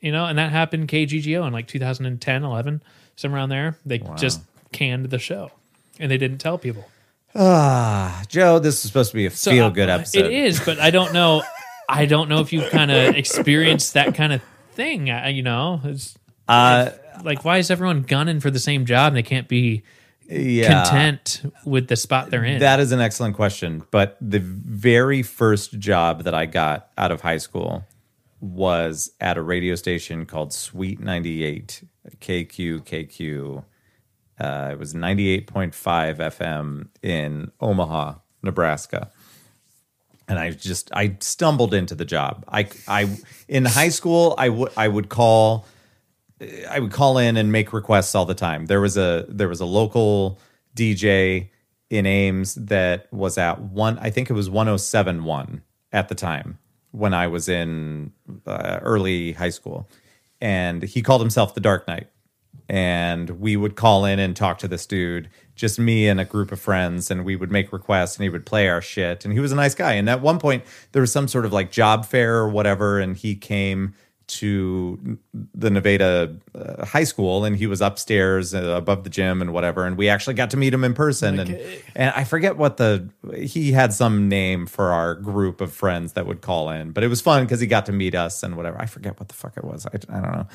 You 0.00 0.12
know, 0.12 0.24
and 0.26 0.38
that 0.38 0.50
happened 0.50 0.88
KGGO 0.88 1.46
in 1.46 1.52
like 1.52 1.66
2010, 1.68 2.44
11, 2.44 2.82
somewhere 3.16 3.38
around 3.38 3.48
there. 3.50 3.76
They 3.84 3.98
just 4.16 4.40
canned 4.72 5.06
the 5.10 5.18
show 5.18 5.50
and 5.98 6.10
they 6.10 6.16
didn't 6.18 6.38
tell 6.38 6.56
people. 6.58 6.86
Ah, 7.34 8.22
Joe, 8.28 8.58
this 8.58 8.76
is 8.76 8.80
supposed 8.90 9.10
to 9.10 9.16
be 9.16 9.26
a 9.26 9.30
So, 9.30 9.50
feel 9.50 9.70
good 9.70 9.88
uh, 9.88 9.94
episode. 9.98 10.26
It 10.26 10.32
is, 10.32 10.60
but 10.64 10.78
I 10.80 10.90
don't 10.90 11.12
know. 11.12 11.42
I 11.88 12.06
don't 12.06 12.28
know 12.28 12.40
if 12.40 12.52
you've 12.52 12.70
kind 12.70 12.90
of 12.90 13.14
experienced 13.16 13.94
that 13.94 14.14
kind 14.14 14.32
of 14.32 14.42
thing. 14.72 15.10
I- 15.10 15.28
You 15.28 15.42
know, 15.42 15.80
it's 15.84 16.16
Uh, 16.48 16.90
like, 17.22 17.44
why 17.44 17.58
is 17.58 17.70
everyone 17.70 18.02
gunning 18.02 18.40
for 18.40 18.50
the 18.50 18.58
same 18.58 18.84
job 18.86 19.08
and 19.08 19.16
they 19.16 19.22
can't 19.22 19.46
be 19.48 19.82
yeah. 20.28 20.84
content 20.84 21.42
with 21.64 21.88
the 21.88 21.96
spot 21.96 22.30
they're 22.30 22.44
in. 22.44 22.60
That 22.60 22.80
is 22.80 22.92
an 22.92 23.00
excellent 23.00 23.34
question. 23.36 23.82
But 23.90 24.16
the 24.20 24.38
very 24.40 25.22
first 25.22 25.78
job 25.78 26.22
that 26.24 26.34
I 26.34 26.46
got 26.46 26.88
out 26.96 27.10
of 27.12 27.20
high 27.20 27.38
school 27.38 27.84
was 28.40 29.12
at 29.20 29.36
a 29.36 29.42
radio 29.42 29.74
station 29.74 30.24
called 30.26 30.52
Sweet 30.52 31.00
98, 31.00 31.84
KQKQ. 32.20 33.64
Uh, 34.38 34.70
it 34.72 34.78
was 34.78 34.94
98.5 34.94 35.74
FM 35.74 36.88
in 37.02 37.50
Omaha, 37.60 38.14
Nebraska. 38.42 39.10
And 40.26 40.38
I 40.38 40.52
just 40.52 40.90
I 40.94 41.16
stumbled 41.20 41.74
into 41.74 41.94
the 41.94 42.04
job. 42.04 42.44
I 42.48 42.68
I 42.86 43.18
in 43.48 43.64
high 43.64 43.88
school 43.88 44.34
I 44.38 44.48
would 44.48 44.70
I 44.76 44.86
would 44.86 45.08
call 45.08 45.66
I 46.68 46.78
would 46.78 46.92
call 46.92 47.18
in 47.18 47.36
and 47.36 47.50
make 47.50 47.72
requests 47.72 48.14
all 48.14 48.26
the 48.26 48.34
time. 48.34 48.66
There 48.66 48.80
was 48.80 48.96
a 48.96 49.26
there 49.28 49.48
was 49.48 49.60
a 49.60 49.66
local 49.66 50.38
DJ 50.76 51.50
in 51.90 52.06
Ames 52.06 52.54
that 52.54 53.12
was 53.12 53.38
at 53.38 53.60
one. 53.60 53.98
I 53.98 54.10
think 54.10 54.30
it 54.30 54.34
was 54.34 54.48
1071 54.48 55.62
at 55.92 56.08
the 56.08 56.14
time 56.14 56.58
when 56.92 57.14
I 57.14 57.26
was 57.26 57.48
in 57.48 58.12
uh, 58.46 58.80
early 58.82 59.32
high 59.32 59.50
school, 59.50 59.88
and 60.40 60.82
he 60.82 61.02
called 61.02 61.20
himself 61.20 61.54
the 61.54 61.60
Dark 61.60 61.86
Knight. 61.86 62.08
And 62.68 63.40
we 63.40 63.56
would 63.56 63.74
call 63.74 64.04
in 64.04 64.20
and 64.20 64.36
talk 64.36 64.58
to 64.58 64.68
this 64.68 64.86
dude, 64.86 65.28
just 65.56 65.78
me 65.80 66.06
and 66.06 66.20
a 66.20 66.24
group 66.24 66.52
of 66.52 66.60
friends, 66.60 67.10
and 67.10 67.24
we 67.24 67.34
would 67.34 67.50
make 67.50 67.72
requests 67.72 68.16
and 68.16 68.22
he 68.22 68.28
would 68.28 68.46
play 68.46 68.68
our 68.68 68.80
shit. 68.80 69.24
And 69.24 69.34
he 69.34 69.40
was 69.40 69.50
a 69.50 69.56
nice 69.56 69.74
guy. 69.74 69.94
And 69.94 70.08
at 70.08 70.20
one 70.20 70.38
point, 70.38 70.62
there 70.92 71.02
was 71.02 71.10
some 71.10 71.26
sort 71.26 71.44
of 71.44 71.52
like 71.52 71.72
job 71.72 72.06
fair 72.06 72.36
or 72.36 72.48
whatever, 72.48 73.00
and 73.00 73.16
he 73.16 73.34
came 73.34 73.94
to 74.30 75.18
the 75.54 75.70
Nevada 75.70 76.36
uh, 76.54 76.84
high 76.84 77.04
school 77.04 77.44
and 77.44 77.56
he 77.56 77.66
was 77.66 77.80
upstairs 77.80 78.54
uh, 78.54 78.62
above 78.76 79.04
the 79.04 79.10
gym 79.10 79.40
and 79.42 79.52
whatever 79.52 79.84
and 79.86 79.96
we 79.96 80.08
actually 80.08 80.34
got 80.34 80.50
to 80.50 80.56
meet 80.56 80.72
him 80.72 80.84
in 80.84 80.94
person. 80.94 81.38
And 81.38 81.60
and 81.94 82.12
I 82.14 82.24
forget 82.24 82.56
what 82.56 82.76
the 82.76 83.08
he 83.42 83.72
had 83.72 83.92
some 83.92 84.28
name 84.28 84.66
for 84.66 84.92
our 84.92 85.14
group 85.14 85.60
of 85.60 85.72
friends 85.72 86.12
that 86.14 86.26
would 86.26 86.40
call 86.40 86.70
in 86.70 86.92
but 86.92 87.02
it 87.02 87.08
was 87.08 87.20
fun 87.20 87.44
because 87.44 87.60
he 87.60 87.66
got 87.66 87.86
to 87.86 87.92
meet 87.92 88.14
us 88.14 88.42
and 88.42 88.56
whatever. 88.56 88.80
I 88.80 88.86
forget 88.86 89.18
what 89.18 89.28
the 89.28 89.34
fuck 89.34 89.56
it 89.56 89.64
was. 89.64 89.86
I, 89.86 89.90
I 90.08 90.20
don't 90.20 90.32
know. 90.32 90.46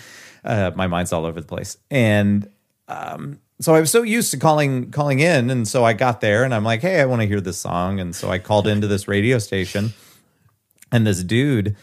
Uh, 0.44 0.72
my 0.76 0.88
mind's 0.88 1.12
all 1.12 1.26
over 1.26 1.42
the 1.42 1.48
place. 1.48 1.78
And 1.92 2.50
um 2.88 3.40
so 3.60 3.74
I 3.74 3.80
was 3.80 3.90
so 3.90 4.04
used 4.04 4.32
to 4.32 4.38
calling 4.38 4.92
calling 4.92 5.20
in 5.20 5.50
and 5.50 5.68
so 5.68 5.84
I 5.84 5.94
got 5.94 6.22
there 6.22 6.44
and 6.44 6.54
I'm 6.54 6.64
like 6.64 6.82
hey 6.82 7.02
I 7.02 7.06
want 7.06 7.22
to 7.22 7.28
hear 7.28 7.42
this 7.42 7.58
song. 7.58 8.00
And 8.00 8.16
so 8.16 8.30
I 8.30 8.40
called 8.40 8.68
into 8.68 8.88
this 8.88 9.08
radio 9.08 9.40
station 9.40 9.94
and 10.92 11.06
this 11.06 11.24
dude 11.24 11.76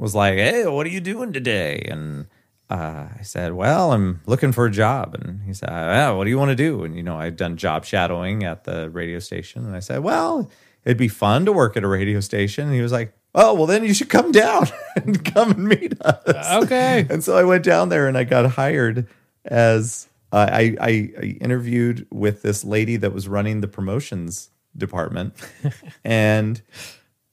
was 0.00 0.14
like, 0.14 0.34
"Hey, 0.34 0.66
what 0.66 0.86
are 0.86 0.90
you 0.90 1.00
doing 1.00 1.32
today?" 1.32 1.86
And 1.88 2.26
uh, 2.70 3.08
I 3.18 3.22
said, 3.22 3.52
"Well, 3.52 3.92
I'm 3.92 4.20
looking 4.26 4.52
for 4.52 4.66
a 4.66 4.70
job." 4.70 5.14
And 5.14 5.42
he 5.42 5.52
said, 5.52 5.68
"Yeah, 5.68 6.10
what 6.12 6.24
do 6.24 6.30
you 6.30 6.38
want 6.38 6.50
to 6.50 6.56
do?" 6.56 6.84
And 6.84 6.96
you 6.96 7.02
know, 7.02 7.16
I'd 7.16 7.36
done 7.36 7.56
job 7.56 7.84
shadowing 7.84 8.44
at 8.44 8.64
the 8.64 8.88
radio 8.90 9.18
station, 9.18 9.66
and 9.66 9.76
I 9.76 9.80
said, 9.80 10.02
"Well, 10.02 10.50
it'd 10.84 10.96
be 10.96 11.08
fun 11.08 11.44
to 11.46 11.52
work 11.52 11.76
at 11.76 11.84
a 11.84 11.88
radio 11.88 12.20
station." 12.20 12.66
And 12.66 12.74
he 12.74 12.80
was 12.80 12.92
like, 12.92 13.12
"Oh, 13.34 13.54
well, 13.54 13.66
then 13.66 13.84
you 13.84 13.92
should 13.94 14.08
come 14.08 14.32
down 14.32 14.68
and 14.96 15.24
come 15.24 15.50
and 15.50 15.64
meet 15.68 16.00
us." 16.00 16.64
Okay. 16.64 17.06
And 17.10 17.22
so 17.24 17.36
I 17.36 17.44
went 17.44 17.64
down 17.64 17.88
there 17.88 18.08
and 18.08 18.16
I 18.16 18.24
got 18.24 18.50
hired 18.52 19.06
as 19.44 20.08
uh, 20.32 20.48
I, 20.50 20.76
I, 20.80 21.12
I 21.20 21.26
interviewed 21.40 22.06
with 22.10 22.42
this 22.42 22.64
lady 22.64 22.96
that 22.96 23.12
was 23.12 23.26
running 23.26 23.60
the 23.60 23.68
promotions 23.68 24.50
department, 24.76 25.34
and 26.04 26.62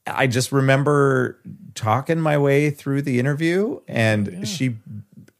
I 0.07 0.27
just 0.27 0.51
remember 0.51 1.39
talking 1.75 2.19
my 2.19 2.37
way 2.37 2.69
through 2.69 3.03
the 3.03 3.19
interview, 3.19 3.79
and 3.87 4.47
she, 4.47 4.77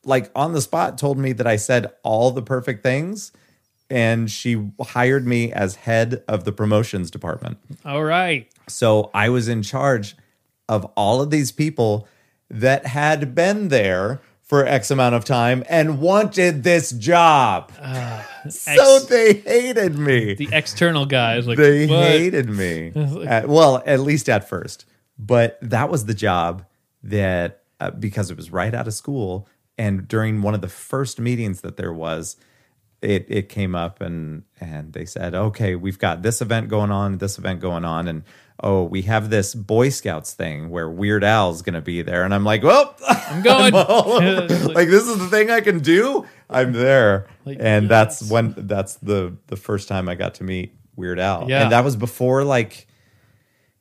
like 0.03 0.32
on 0.36 0.53
the 0.53 0.61
spot, 0.61 0.97
told 0.97 1.18
me 1.18 1.34
that 1.34 1.47
I 1.47 1.55
said 1.55 1.91
all 2.03 2.32
the 2.32 2.41
perfect 2.41 2.84
things, 2.84 3.32
and 3.89 4.30
she 4.30 4.70
hired 4.82 5.26
me 5.26 5.51
as 5.51 5.76
head 5.76 6.24
of 6.28 6.43
the 6.43 6.51
promotions 6.51 7.09
department. 7.09 7.57
All 7.86 8.03
right. 8.03 8.49
So 8.68 9.09
I 9.13 9.30
was 9.30 9.47
in 9.47 9.63
charge 9.63 10.15
of 10.70 10.86
all 10.95 11.22
of 11.22 11.30
these 11.30 11.51
people 11.51 12.07
that 12.49 12.86
had 12.86 13.34
been 13.34 13.70
there 13.70 14.22
for 14.47 14.65
X 14.65 14.91
amount 14.91 15.13
of 15.13 15.25
time 15.25 15.63
and 15.67 15.99
wanted 15.99 16.63
this 16.63 16.91
job. 16.91 17.71
so 18.49 18.95
ex- 18.95 19.05
they 19.05 19.33
hated 19.33 19.97
me. 19.97 20.35
The 20.35 20.49
external 20.51 21.05
guys 21.05 21.47
like 21.47 21.57
they 21.57 21.85
what? 21.85 22.03
hated 22.03 22.49
me. 22.49 22.93
At- 23.27 23.49
well, 23.49 23.84
at 23.85 23.99
least 23.99 24.30
at 24.30 24.47
first. 24.47 24.85
But 25.19 25.57
that 25.61 25.89
was 25.89 26.05
the 26.05 26.13
job 26.13 26.65
that, 27.03 27.63
uh, 27.80 27.91
because 27.91 28.31
it 28.31 28.38
was 28.38 28.51
right 28.51 28.73
out 28.73 28.88
of 28.88 28.93
school, 28.93 29.47
and 29.77 30.07
during 30.07 30.41
one 30.41 30.53
of 30.53 30.61
the 30.61 30.67
first 30.67 31.19
meetings 31.19 31.61
that 31.61 31.77
there 31.77 31.93
was, 31.93 32.38
it 33.01 33.26
it 33.30 33.49
came 33.49 33.76
up 33.76 34.01
and 34.01 34.43
and 34.59 34.93
they 34.93 35.05
said, 35.05 35.35
okay, 35.35 35.76
we've 35.76 35.99
got 35.99 36.23
this 36.23 36.41
event 36.41 36.67
going 36.67 36.91
on, 36.91 37.19
this 37.19 37.38
event 37.38 37.59
going 37.59 37.85
on, 37.85 38.07
and 38.07 38.23
oh, 38.63 38.84
we 38.84 39.03
have 39.03 39.29
this 39.29 39.53
Boy 39.53 39.89
Scouts 39.89 40.34
thing 40.34 40.69
where 40.69 40.89
Weird 40.89 41.23
Al's 41.23 41.61
going 41.61 41.75
to 41.75 41.81
be 41.81 42.01
there, 42.01 42.23
and 42.23 42.34
I'm 42.34 42.43
like, 42.43 42.63
well, 42.63 42.95
I'm 43.07 43.41
going. 43.43 43.71
like 44.73 44.88
this 44.89 45.07
is 45.07 45.17
the 45.19 45.27
thing 45.29 45.49
I 45.51 45.61
can 45.61 45.79
do. 45.79 46.25
I'm 46.49 46.71
there, 46.73 47.27
Like, 47.45 47.57
and 47.59 47.89
that's 47.89 48.29
when 48.29 48.53
that's 48.57 48.95
the 48.95 49.35
the 49.47 49.57
first 49.57 49.88
time 49.88 50.07
I 50.09 50.15
got 50.15 50.35
to 50.35 50.43
meet 50.43 50.73
Weird 50.95 51.19
Al, 51.19 51.49
Yeah. 51.49 51.63
and 51.63 51.71
that 51.71 51.84
was 51.84 51.95
before 51.95 52.43
like 52.43 52.88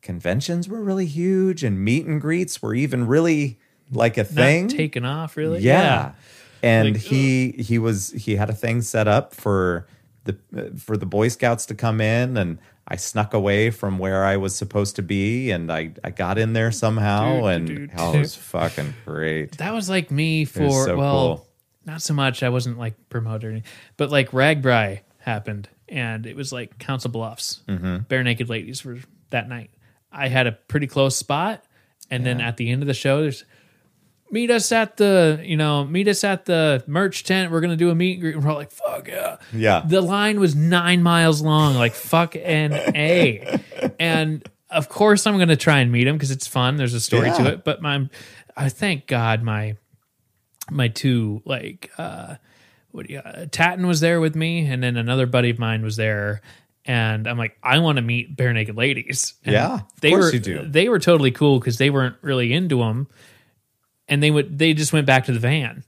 conventions 0.02 0.68
were 0.68 0.82
really 0.82 1.06
huge 1.06 1.64
and 1.64 1.80
meet 1.82 2.06
and 2.06 2.20
greets 2.20 2.60
were 2.62 2.74
even 2.74 3.06
really 3.06 3.58
like 3.90 4.16
a 4.16 4.22
Not 4.22 4.28
thing. 4.30 4.68
taken 4.68 5.04
off 5.04 5.36
really. 5.36 5.60
yeah. 5.60 6.12
And 6.62 6.94
Like, 6.94 7.02
he 7.02 7.52
he 7.52 7.78
was 7.78 8.10
he 8.12 8.36
had 8.36 8.50
a 8.50 8.54
thing 8.54 8.82
set 8.82 9.06
up 9.08 9.34
for 9.34 9.86
the 10.24 10.36
uh, 10.56 10.76
for 10.78 10.96
the 10.96 11.06
Boy 11.06 11.28
Scouts 11.28 11.66
to 11.66 11.74
come 11.74 12.00
in 12.00 12.36
and 12.36 12.58
I 12.88 12.96
snuck 12.96 13.34
away 13.34 13.70
from 13.70 13.98
where 13.98 14.24
I 14.24 14.36
was 14.36 14.54
supposed 14.54 14.96
to 14.96 15.02
be 15.02 15.50
and 15.50 15.72
I 15.72 15.92
I 16.04 16.10
got 16.10 16.38
in 16.38 16.52
there 16.52 16.70
somehow 16.70 17.40
Dude, 17.40 17.44
and 17.50 17.66
dude, 17.66 17.90
oh, 17.98 18.14
it 18.14 18.18
was 18.20 18.34
fucking 18.36 18.94
great. 19.04 19.58
That 19.58 19.74
was 19.74 19.90
like 19.90 20.10
me 20.10 20.44
for 20.44 20.70
so 20.70 20.96
well, 20.96 21.36
cool. 21.36 21.46
not 21.84 22.02
so 22.02 22.14
much. 22.14 22.42
I 22.42 22.48
wasn't 22.48 22.78
like 22.78 22.94
promoter, 23.08 23.60
but 23.96 24.10
like 24.10 24.30
RAGBRAI 24.30 25.00
happened, 25.18 25.68
and 25.88 26.26
it 26.26 26.36
was 26.36 26.52
like 26.52 26.78
Council 26.78 27.10
Bluffs, 27.10 27.60
Mm-hmm. 27.66 27.96
Barenaked 28.08 28.48
Ladies 28.48 28.80
for 28.80 28.98
that 29.30 29.48
night. 29.48 29.70
I 30.12 30.28
had 30.28 30.46
a 30.46 30.52
pretty 30.52 30.86
close 30.86 31.16
spot, 31.16 31.64
and 32.10 32.24
then 32.24 32.40
at 32.40 32.56
the 32.56 32.70
end 32.70 32.82
of 32.82 32.86
the 32.86 32.94
show, 32.94 33.20
there's 33.22 33.44
meet 34.30 34.50
us 34.50 34.72
at 34.72 34.96
the 34.96 35.40
you 35.44 35.56
know 35.56 35.84
meet 35.84 36.08
us 36.08 36.24
at 36.24 36.44
the 36.46 36.82
merch 36.86 37.24
tent. 37.24 37.50
We're 37.52 37.60
gonna 37.60 37.76
do 37.76 37.90
a 37.90 37.94
meet 37.94 38.14
and 38.14 38.20
greet. 38.22 38.34
And 38.34 38.44
we're 38.44 38.50
all 38.50 38.56
like, 38.56 38.70
fuck 38.72 39.08
yeah, 39.08 39.36
Yeah. 39.52 39.82
The 39.86 40.00
line 40.00 40.40
was 40.40 40.54
nine 40.54 41.02
miles 41.02 41.40
long, 41.42 41.74
like 41.74 41.94
fuck 41.94 42.34
and 42.36 42.72
a, 42.74 43.60
and 44.00 44.48
of 44.70 44.88
course 44.88 45.26
I'm 45.26 45.38
gonna 45.38 45.56
try 45.56 45.78
and 45.80 45.90
meet 45.92 46.06
him 46.06 46.16
because 46.16 46.30
it's 46.30 46.46
fun. 46.46 46.76
There's 46.76 46.94
a 46.94 47.00
story 47.00 47.28
Yeah. 47.28 47.38
to 47.38 47.46
it, 47.52 47.64
but 47.64 47.80
my 47.82 48.08
I 48.56 48.68
thank 48.68 49.06
God 49.06 49.42
my 49.42 49.76
my 50.70 50.88
two 50.88 51.42
like 51.44 51.90
uh 51.98 52.34
what 52.90 53.06
do 53.06 53.12
you 53.12 53.20
uh, 53.20 53.46
Tatton 53.46 53.86
was 53.86 54.00
there 54.00 54.20
with 54.20 54.34
me 54.34 54.66
and 54.66 54.82
then 54.82 54.96
another 54.96 55.26
buddy 55.26 55.50
of 55.50 55.58
mine 55.58 55.82
was 55.84 55.94
there 55.96 56.40
and 56.84 57.26
I'm 57.28 57.38
like 57.38 57.56
I 57.62 57.78
want 57.78 57.96
to 57.96 58.02
meet 58.02 58.36
Barenaked 58.36 58.76
Ladies. 58.76 59.34
And 59.44 59.52
Yeah, 59.52 59.74
of 59.74 60.00
they 60.00 60.10
course 60.10 60.24
were 60.26 60.32
you 60.32 60.40
do. 60.40 60.64
they 60.66 60.88
were 60.88 60.98
totally 60.98 61.30
cool 61.30 61.60
cuz 61.60 61.78
they 61.78 61.90
weren't 61.90 62.16
really 62.22 62.52
into 62.52 62.78
them 62.78 63.06
and 64.08 64.22
they 64.22 64.30
would 64.30 64.58
they 64.58 64.74
just 64.74 64.92
went 64.92 65.06
back 65.06 65.24
to 65.26 65.32
the 65.32 65.38
van. 65.38 65.84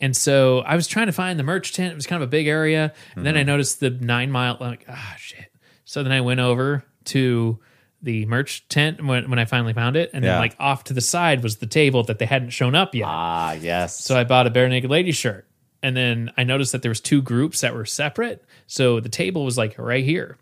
And 0.00 0.16
so 0.16 0.60
I 0.60 0.76
was 0.76 0.86
trying 0.86 1.06
to 1.06 1.12
find 1.12 1.38
the 1.38 1.42
merch 1.42 1.72
tent. 1.72 1.92
It 1.92 1.96
was 1.96 2.06
kind 2.06 2.22
of 2.22 2.28
a 2.28 2.30
big 2.30 2.46
area. 2.46 2.92
And 3.16 3.26
then 3.26 3.36
I 3.36 3.40
Mm-hmm. 3.40 3.46
noticed 3.48 3.80
the 3.80 3.90
9 3.90 4.30
mile 4.30 4.56
I'm 4.60 4.70
like 4.70 4.84
ah 4.88 5.14
shit. 5.18 5.52
So 5.84 6.02
then 6.02 6.12
I 6.12 6.20
went 6.20 6.38
over 6.40 6.84
to 7.06 7.58
the 8.00 8.24
merch 8.26 8.68
tent 8.68 9.02
when, 9.04 9.28
when 9.28 9.40
I 9.40 9.44
finally 9.44 9.72
found 9.72 9.96
it 9.96 10.10
and 10.12 10.24
Yeah. 10.24 10.32
then 10.32 10.40
like 10.40 10.54
off 10.60 10.84
to 10.84 10.92
the 10.94 11.00
side 11.00 11.42
was 11.42 11.56
the 11.56 11.66
table 11.66 12.04
that 12.04 12.18
they 12.20 12.26
hadn't 12.26 12.50
shown 12.50 12.76
up 12.76 12.94
yet. 12.94 13.06
Ah, 13.08 13.52
yes. 13.54 13.98
So 14.04 14.16
I 14.16 14.22
bought 14.24 14.46
a 14.46 14.50
Barenaked 14.50 14.88
lady 14.88 15.10
shirt. 15.12 15.46
And 15.82 15.96
then 15.96 16.30
I 16.36 16.44
noticed 16.44 16.72
that 16.72 16.82
there 16.82 16.90
was 16.90 17.00
two 17.00 17.22
groups 17.22 17.60
that 17.62 17.74
were 17.74 17.84
separate. 17.86 18.44
So 18.66 19.00
the 19.00 19.08
table 19.08 19.44
was 19.44 19.56
like 19.58 19.76
right 19.78 20.04
here. 20.04 20.36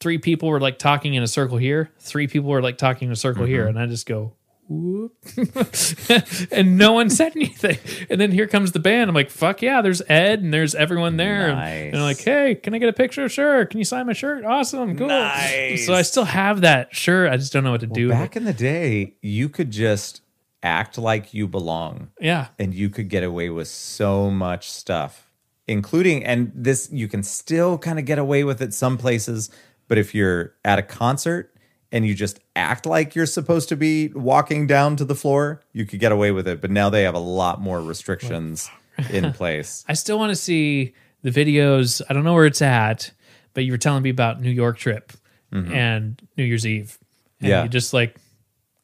Three 0.00 0.18
people 0.18 0.48
were 0.48 0.60
like 0.60 0.78
talking 0.78 1.14
in 1.14 1.22
a 1.22 1.26
circle 1.28 1.58
here. 1.58 1.90
Three 1.98 2.26
people 2.26 2.50
were 2.50 2.62
like 2.62 2.76
talking 2.78 3.08
in 3.08 3.12
a 3.12 3.16
circle 3.16 3.44
here. 3.46 3.60
Mm-hmm. 3.66 3.76
And 3.76 3.78
I 3.78 3.86
just 3.86 4.06
go, 4.06 4.32
whoop. 4.68 5.14
and 6.52 6.78
no 6.78 6.92
one 6.92 7.10
said 7.10 7.32
anything. 7.36 7.78
And 8.08 8.20
then 8.20 8.30
here 8.32 8.46
comes 8.46 8.72
the 8.72 8.78
band. 8.78 9.08
I'm 9.08 9.14
like, 9.14 9.30
fuck 9.30 9.62
yeah, 9.62 9.82
there's 9.82 10.02
Ed 10.08 10.40
and 10.40 10.52
there's 10.52 10.74
everyone 10.74 11.16
there. 11.16 11.48
And- 11.50 11.60
And, 11.60 11.92
Nice. 11.92 11.94
I'm 11.94 12.00
like, 12.02 12.20
hey, 12.20 12.54
can 12.54 12.74
I 12.74 12.78
get 12.78 12.88
a 12.88 12.92
picture? 12.92 13.28
Sure. 13.28 13.66
Can 13.66 13.78
you 13.78 13.84
sign 13.84 14.06
my 14.06 14.12
shirt? 14.12 14.44
Awesome. 14.44 14.96
Cool. 14.96 15.08
Nice. 15.08 15.86
So 15.86 15.94
I 15.94 16.02
still 16.02 16.24
have 16.24 16.62
that 16.62 16.94
shirt. 16.94 17.30
I 17.30 17.36
just 17.36 17.52
don't 17.52 17.64
know 17.64 17.70
what 17.72 17.80
to 17.80 17.86
do. 17.86 18.08
Back 18.08 18.36
in 18.36 18.44
the 18.44 18.52
day, 18.52 19.14
you 19.20 19.48
could 19.48 19.70
just 19.70 20.22
act 20.62 20.96
like 20.96 21.34
you 21.34 21.46
belong. 21.48 22.08
Yeah. 22.20 22.48
and 22.58 22.72
you 22.72 22.88
could 22.88 23.08
get 23.08 23.24
away 23.24 23.50
with 23.50 23.68
so 23.68 24.30
much 24.30 24.70
stuff, 24.70 25.30
including, 25.66 26.24
and 26.24 26.52
this, 26.54 26.88
you 26.92 27.08
can 27.08 27.22
still 27.22 27.78
kind 27.78 27.98
of 27.98 28.04
get 28.04 28.18
away 28.18 28.44
with 28.44 28.62
it 28.62 28.72
some 28.72 28.96
places. 28.96 29.50
But 29.88 29.98
if 29.98 30.14
you're 30.14 30.54
at 30.64 30.78
a 30.78 30.82
concert 30.82 31.52
and 31.92 32.06
you 32.06 32.14
just 32.14 32.40
act 32.56 32.86
like 32.86 33.14
you're 33.14 33.26
supposed 33.26 33.68
to 33.68 33.76
be 33.76 34.08
walking 34.08 34.66
down 34.66 34.96
to 34.96 35.04
the 35.04 35.14
floor, 35.14 35.60
you 35.72 35.84
could 35.86 36.00
get 36.00 36.10
away 36.10 36.32
with 36.32 36.48
it. 36.48 36.60
But 36.60 36.70
now 36.70 36.90
they 36.90 37.02
have 37.04 37.14
a 37.14 37.18
lot 37.20 37.60
more 37.60 37.80
restrictions 37.80 38.68
in 39.10 39.32
place. 39.34 39.84
I 39.88 39.92
still 39.92 40.18
want 40.18 40.30
to 40.30 40.36
see 40.36 40.94
the 41.22 41.30
videos. 41.30 42.00
I 42.08 42.14
don't 42.14 42.24
know 42.24 42.34
where 42.34 42.46
it's 42.46 42.62
at, 42.62 43.12
but 43.54 43.64
you 43.64 43.72
were 43.72 43.78
telling 43.78 44.02
me 44.02 44.10
about 44.10 44.40
New 44.40 44.50
York 44.50 44.78
trip 44.78 45.12
and 45.52 46.20
New 46.38 46.44
Year's 46.44 46.66
Eve. 46.66 46.98
And 46.98 46.98
Mm-hmm. 46.98 47.46
Yeah. 47.46 47.56
Mm-hmm. 47.58 47.64
You 47.64 47.68
just 47.70 47.92
like, 47.92 48.16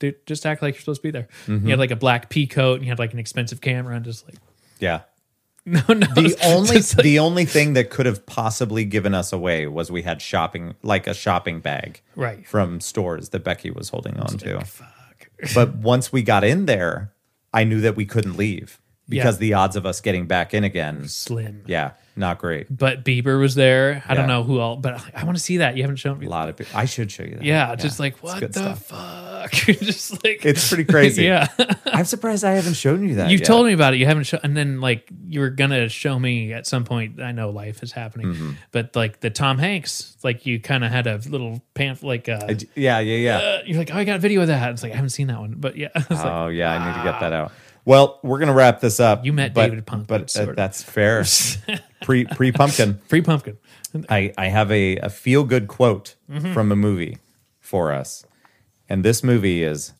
dude, 0.01 0.27
just 0.27 0.45
act 0.45 0.61
like 0.63 0.75
you're 0.75 0.81
supposed 0.81 1.01
to 1.01 1.09
be 1.09 1.11
there. 1.13 1.29
You 1.47 1.71
had 1.71 1.79
like 1.79 1.91
a 1.93 1.97
black 1.97 2.29
pea 2.29 2.47
coat 2.47 2.75
and 2.75 2.85
you 2.85 2.91
had 2.91 2.99
like 2.99 3.13
an 3.15 3.19
expensive 3.19 3.61
camera 3.61 3.97
and 3.97 4.05
just 4.05 4.27
like, 4.27 4.35
Yeah. 4.79 5.01
no, 5.89 5.95
no. 5.95 6.07
The 6.15 6.37
only 6.45 6.77
like- 6.77 6.87
the 7.03 7.19
only 7.19 7.45
thing 7.45 7.73
that 7.75 7.91
could 7.91 8.07
have 8.07 8.25
possibly 8.27 8.85
given 8.85 9.15
us 9.15 9.33
away 9.33 9.67
was 9.67 9.91
we 9.91 10.03
had 10.03 10.21
shopping 10.23 10.75
like 10.83 11.07
a 11.07 11.15
shopping 11.15 11.61
bag 11.61 12.01
right. 12.17 12.47
from 12.47 12.81
stores 12.81 13.31
that 13.31 13.45
Becky 13.45 13.71
was 13.71 13.89
holding 13.91 14.19
on 14.19 14.39
to. 14.39 14.61
Fuck. 14.65 14.89
But 15.55 15.77
once 15.77 16.13
we 16.13 16.23
got 16.23 16.43
in 16.43 16.67
there, 16.67 17.13
I 17.53 17.63
knew 17.65 17.81
that 17.83 17.95
we 17.97 18.05
couldn't 18.07 18.37
leave 18.37 18.81
because 19.09 19.37
Yeah. 19.37 19.41
the 19.41 19.55
odds 19.55 19.77
of 19.77 19.87
us 19.87 20.01
getting 20.01 20.27
back 20.27 20.53
in 20.53 20.65
again, 20.65 21.07
Slim. 21.09 21.63
yeah, 21.67 21.93
not 22.19 22.39
great. 22.39 22.67
But 22.69 23.05
Bieber 23.05 23.41
was 23.41 23.55
there. 23.55 24.03
I 24.09 24.15
don't 24.15 24.29
know 24.29 24.43
who 24.43 24.59
all, 24.59 24.77
but 24.77 25.01
I 25.15 25.25
want 25.25 25.37
to 25.37 25.43
see 25.43 25.59
that. 25.59 25.77
You 25.77 25.83
haven't 25.85 25.97
shown 25.97 26.19
me. 26.19 26.27
A 26.27 26.29
lot 26.31 26.49
of 26.49 26.57
people. 26.57 26.77
I 26.77 26.85
should 26.85 27.11
show 27.11 27.23
you 27.23 27.37
that. 27.37 27.45
Yeah, 27.45 27.75
just 27.77 27.99
like 28.01 28.17
what 28.23 28.41
good 28.41 28.53
the 28.53 28.75
stuff. 28.75 28.87
fuck? 28.87 29.51
just 29.53 30.25
like 30.25 30.45
It's 30.45 30.69
pretty 30.69 30.85
crazy. 30.85 31.25
yeah. 31.25 31.47
I'm 31.87 32.05
surprised 32.05 32.45
I 32.45 32.53
haven't 32.53 32.75
shown 32.75 33.09
you 33.09 33.15
that. 33.17 33.31
You've 33.31 33.41
yet. 33.41 33.47
told 33.47 33.67
me 33.67 33.73
about 33.73 33.95
it. 33.95 33.99
You 33.99 34.07
haven't 34.07 34.25
shown, 34.25 34.41
and 34.43 34.57
then 34.57 34.81
like 34.81 35.09
you 35.29 35.41
were 35.41 35.51
gonna 35.51 35.89
show 35.89 36.19
me 36.19 36.53
at 36.53 36.67
some 36.67 36.85
point. 36.85 37.21
I 37.21 37.33
know 37.33 37.51
life 37.51 37.83
is 37.83 37.93
happening, 37.93 38.27
Mm-hmm. 38.35 38.51
but 38.73 38.95
like 38.97 39.21
the 39.21 39.31
Tom 39.31 39.59
Hanks, 39.59 40.17
like 40.23 40.45
you 40.45 40.61
kind 40.61 40.85
of 40.85 40.91
had 40.91 41.07
a 41.07 41.19
little 41.29 41.63
pamphlet. 41.75 42.09
Like 42.09 42.29
uh, 42.29 42.45
I 42.49 42.53
d- 42.55 42.69
Yeah, 42.75 42.99
yeah, 42.99 43.17
yeah. 43.17 43.39
uh, 43.39 43.63
you're 43.65 43.79
like, 43.79 43.91
oh, 43.95 43.97
I 43.97 44.05
got 44.05 44.17
a 44.17 44.19
video 44.19 44.41
of 44.43 44.49
that. 44.49 44.71
It's 44.73 44.83
like 44.83 44.93
I 44.93 44.97
haven't 44.97 45.11
seen 45.11 45.29
that 45.29 45.39
one, 45.41 45.55
but 45.57 45.77
yeah, 45.77 45.89
like, 45.95 46.11
Oh 46.11 46.49
yeah, 46.49 46.73
I 46.73 46.79
need 46.93 46.99
to 46.99 47.05
get 47.11 47.21
that 47.21 47.33
out. 47.33 47.53
Well, 47.89 48.21
we're 48.23 48.39
gonna 48.39 48.53
wrap 48.53 48.81
this 48.81 49.01
up. 49.01 49.25
You 49.25 49.33
met 49.33 49.55
but, 49.55 49.69
David 49.71 49.87
Pumpkin, 49.87 50.07
but 50.07 50.37
uh, 50.37 50.53
that's 50.53 50.83
fair. 50.83 51.25
pre 52.03 52.27
pre 52.27 52.53
pumpkin. 52.53 53.01
pre 53.09 53.23
pumpkin. 53.23 53.57
I, 54.11 54.31
I 54.37 54.49
have 54.49 54.71
a, 54.71 54.99
a 54.99 55.09
feel 55.09 55.43
good 55.45 55.69
quote 55.69 56.15
Mm-hmm. 56.31 56.53
from 56.53 56.71
a 56.71 56.77
movie 56.77 57.17
for 57.61 57.91
us. 57.91 58.27
And 58.91 59.03
this 59.03 59.25
movie 59.25 59.63
is 59.63 59.95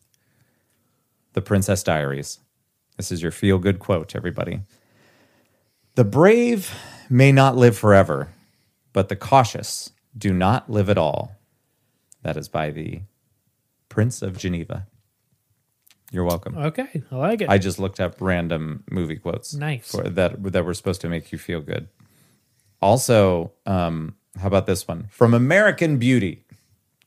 The 1.33 1.41
Princess 1.41 1.81
Diaries. 1.81 2.37
This 2.97 3.11
is 3.11 3.23
your 3.23 3.31
feel 3.31 3.57
good 3.57 3.79
quote, 3.79 4.15
everybody. 4.15 4.61
The 5.95 6.03
brave 6.03 6.71
may 7.09 7.31
not 7.31 7.57
live 7.57 7.75
forever, 7.75 8.29
but 8.93 9.09
the 9.09 9.15
cautious 9.15 9.89
do 10.15 10.31
not 10.31 10.69
live 10.69 10.91
at 10.91 10.99
all. 10.99 11.35
That 12.21 12.37
is 12.37 12.47
by 12.49 12.69
the 12.69 13.01
Prince 13.89 14.21
of 14.21 14.33
Genovia. 14.37 14.85
You're 16.11 16.23
welcome. 16.23 16.57
Okay, 16.57 17.03
I 17.11 17.15
like 17.15 17.41
it. 17.41 17.49
I 17.49 17.57
just 17.57 17.79
looked 17.79 17.99
up 17.99 18.15
random 18.19 18.83
movie 18.89 19.15
quotes. 19.15 19.53
Nice. 19.53 19.91
For, 19.91 20.09
that 20.09 20.41
that 20.51 20.65
were 20.65 20.73
supposed 20.73 21.01
to 21.01 21.09
make 21.09 21.31
you 21.31 21.37
feel 21.37 21.61
good. 21.61 21.87
Also, 22.81 23.53
um, 23.65 24.15
how 24.39 24.47
about 24.47 24.65
this 24.65 24.87
one 24.87 25.07
from 25.09 25.33
American 25.33 25.97
Beauty? 25.97 26.45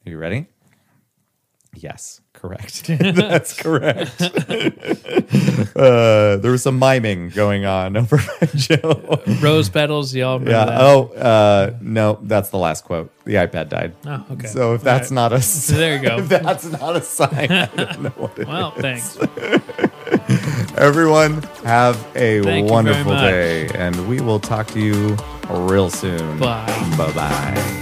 Are 0.07 0.11
you 0.11 0.19
ready? 0.19 0.47
Yes, 1.75 2.22
correct. 2.43 2.87
That's 2.99 3.55
correct. 3.55 4.21
uh, 5.77 6.37
there 6.37 6.51
was 6.51 6.63
some 6.63 6.79
miming 6.79 7.29
going 7.31 7.65
on 7.65 7.97
over 8.03 8.17
by 8.19 8.47
Joe. 8.55 9.23
Rose 9.41 9.69
petals, 9.69 10.13
y'all 10.15 10.39
remember 10.41 10.51
Yeah. 10.51 10.65
that? 10.67 10.81
Oh, 10.81 11.05
uh, 11.15 11.77
no, 11.81 12.19
that's 12.23 12.51
the 12.51 12.59
last 12.59 12.85
quote. 12.85 13.11
The 13.25 13.35
iPad 13.35 13.69
died. 13.69 13.95
Oh, 14.05 14.25
okay. 14.33 14.49
So 14.49 14.75
if 14.75 14.83
that's 14.83 15.11
right. 15.11 15.15
not 15.15 15.33
a 15.33 15.41
So 15.41 15.75
there 15.77 15.97
you 15.97 16.03
go. 16.03 16.19
if 16.19 16.29
that's 16.29 16.65
not 16.65 16.97
a 16.97 17.01
sign, 17.01 17.51
I 17.53 17.67
don't 17.67 18.03
know 18.03 18.11
what 18.11 18.37
it 18.39 18.49
well, 18.49 18.73
thanks. 18.73 19.17
Everyone, 20.77 21.43
have 21.65 21.97
a 22.17 22.43
Thank 22.43 22.69
wonderful 22.71 23.13
day, 23.13 23.69
and 23.69 24.09
we 24.09 24.21
will 24.21 24.41
talk 24.41 24.67
to 24.69 24.81
you 24.81 25.17
real 25.49 25.91
soon. 25.91 26.39
Bye. 26.41 26.67
Bye 26.99 27.13
bye. 27.13 27.79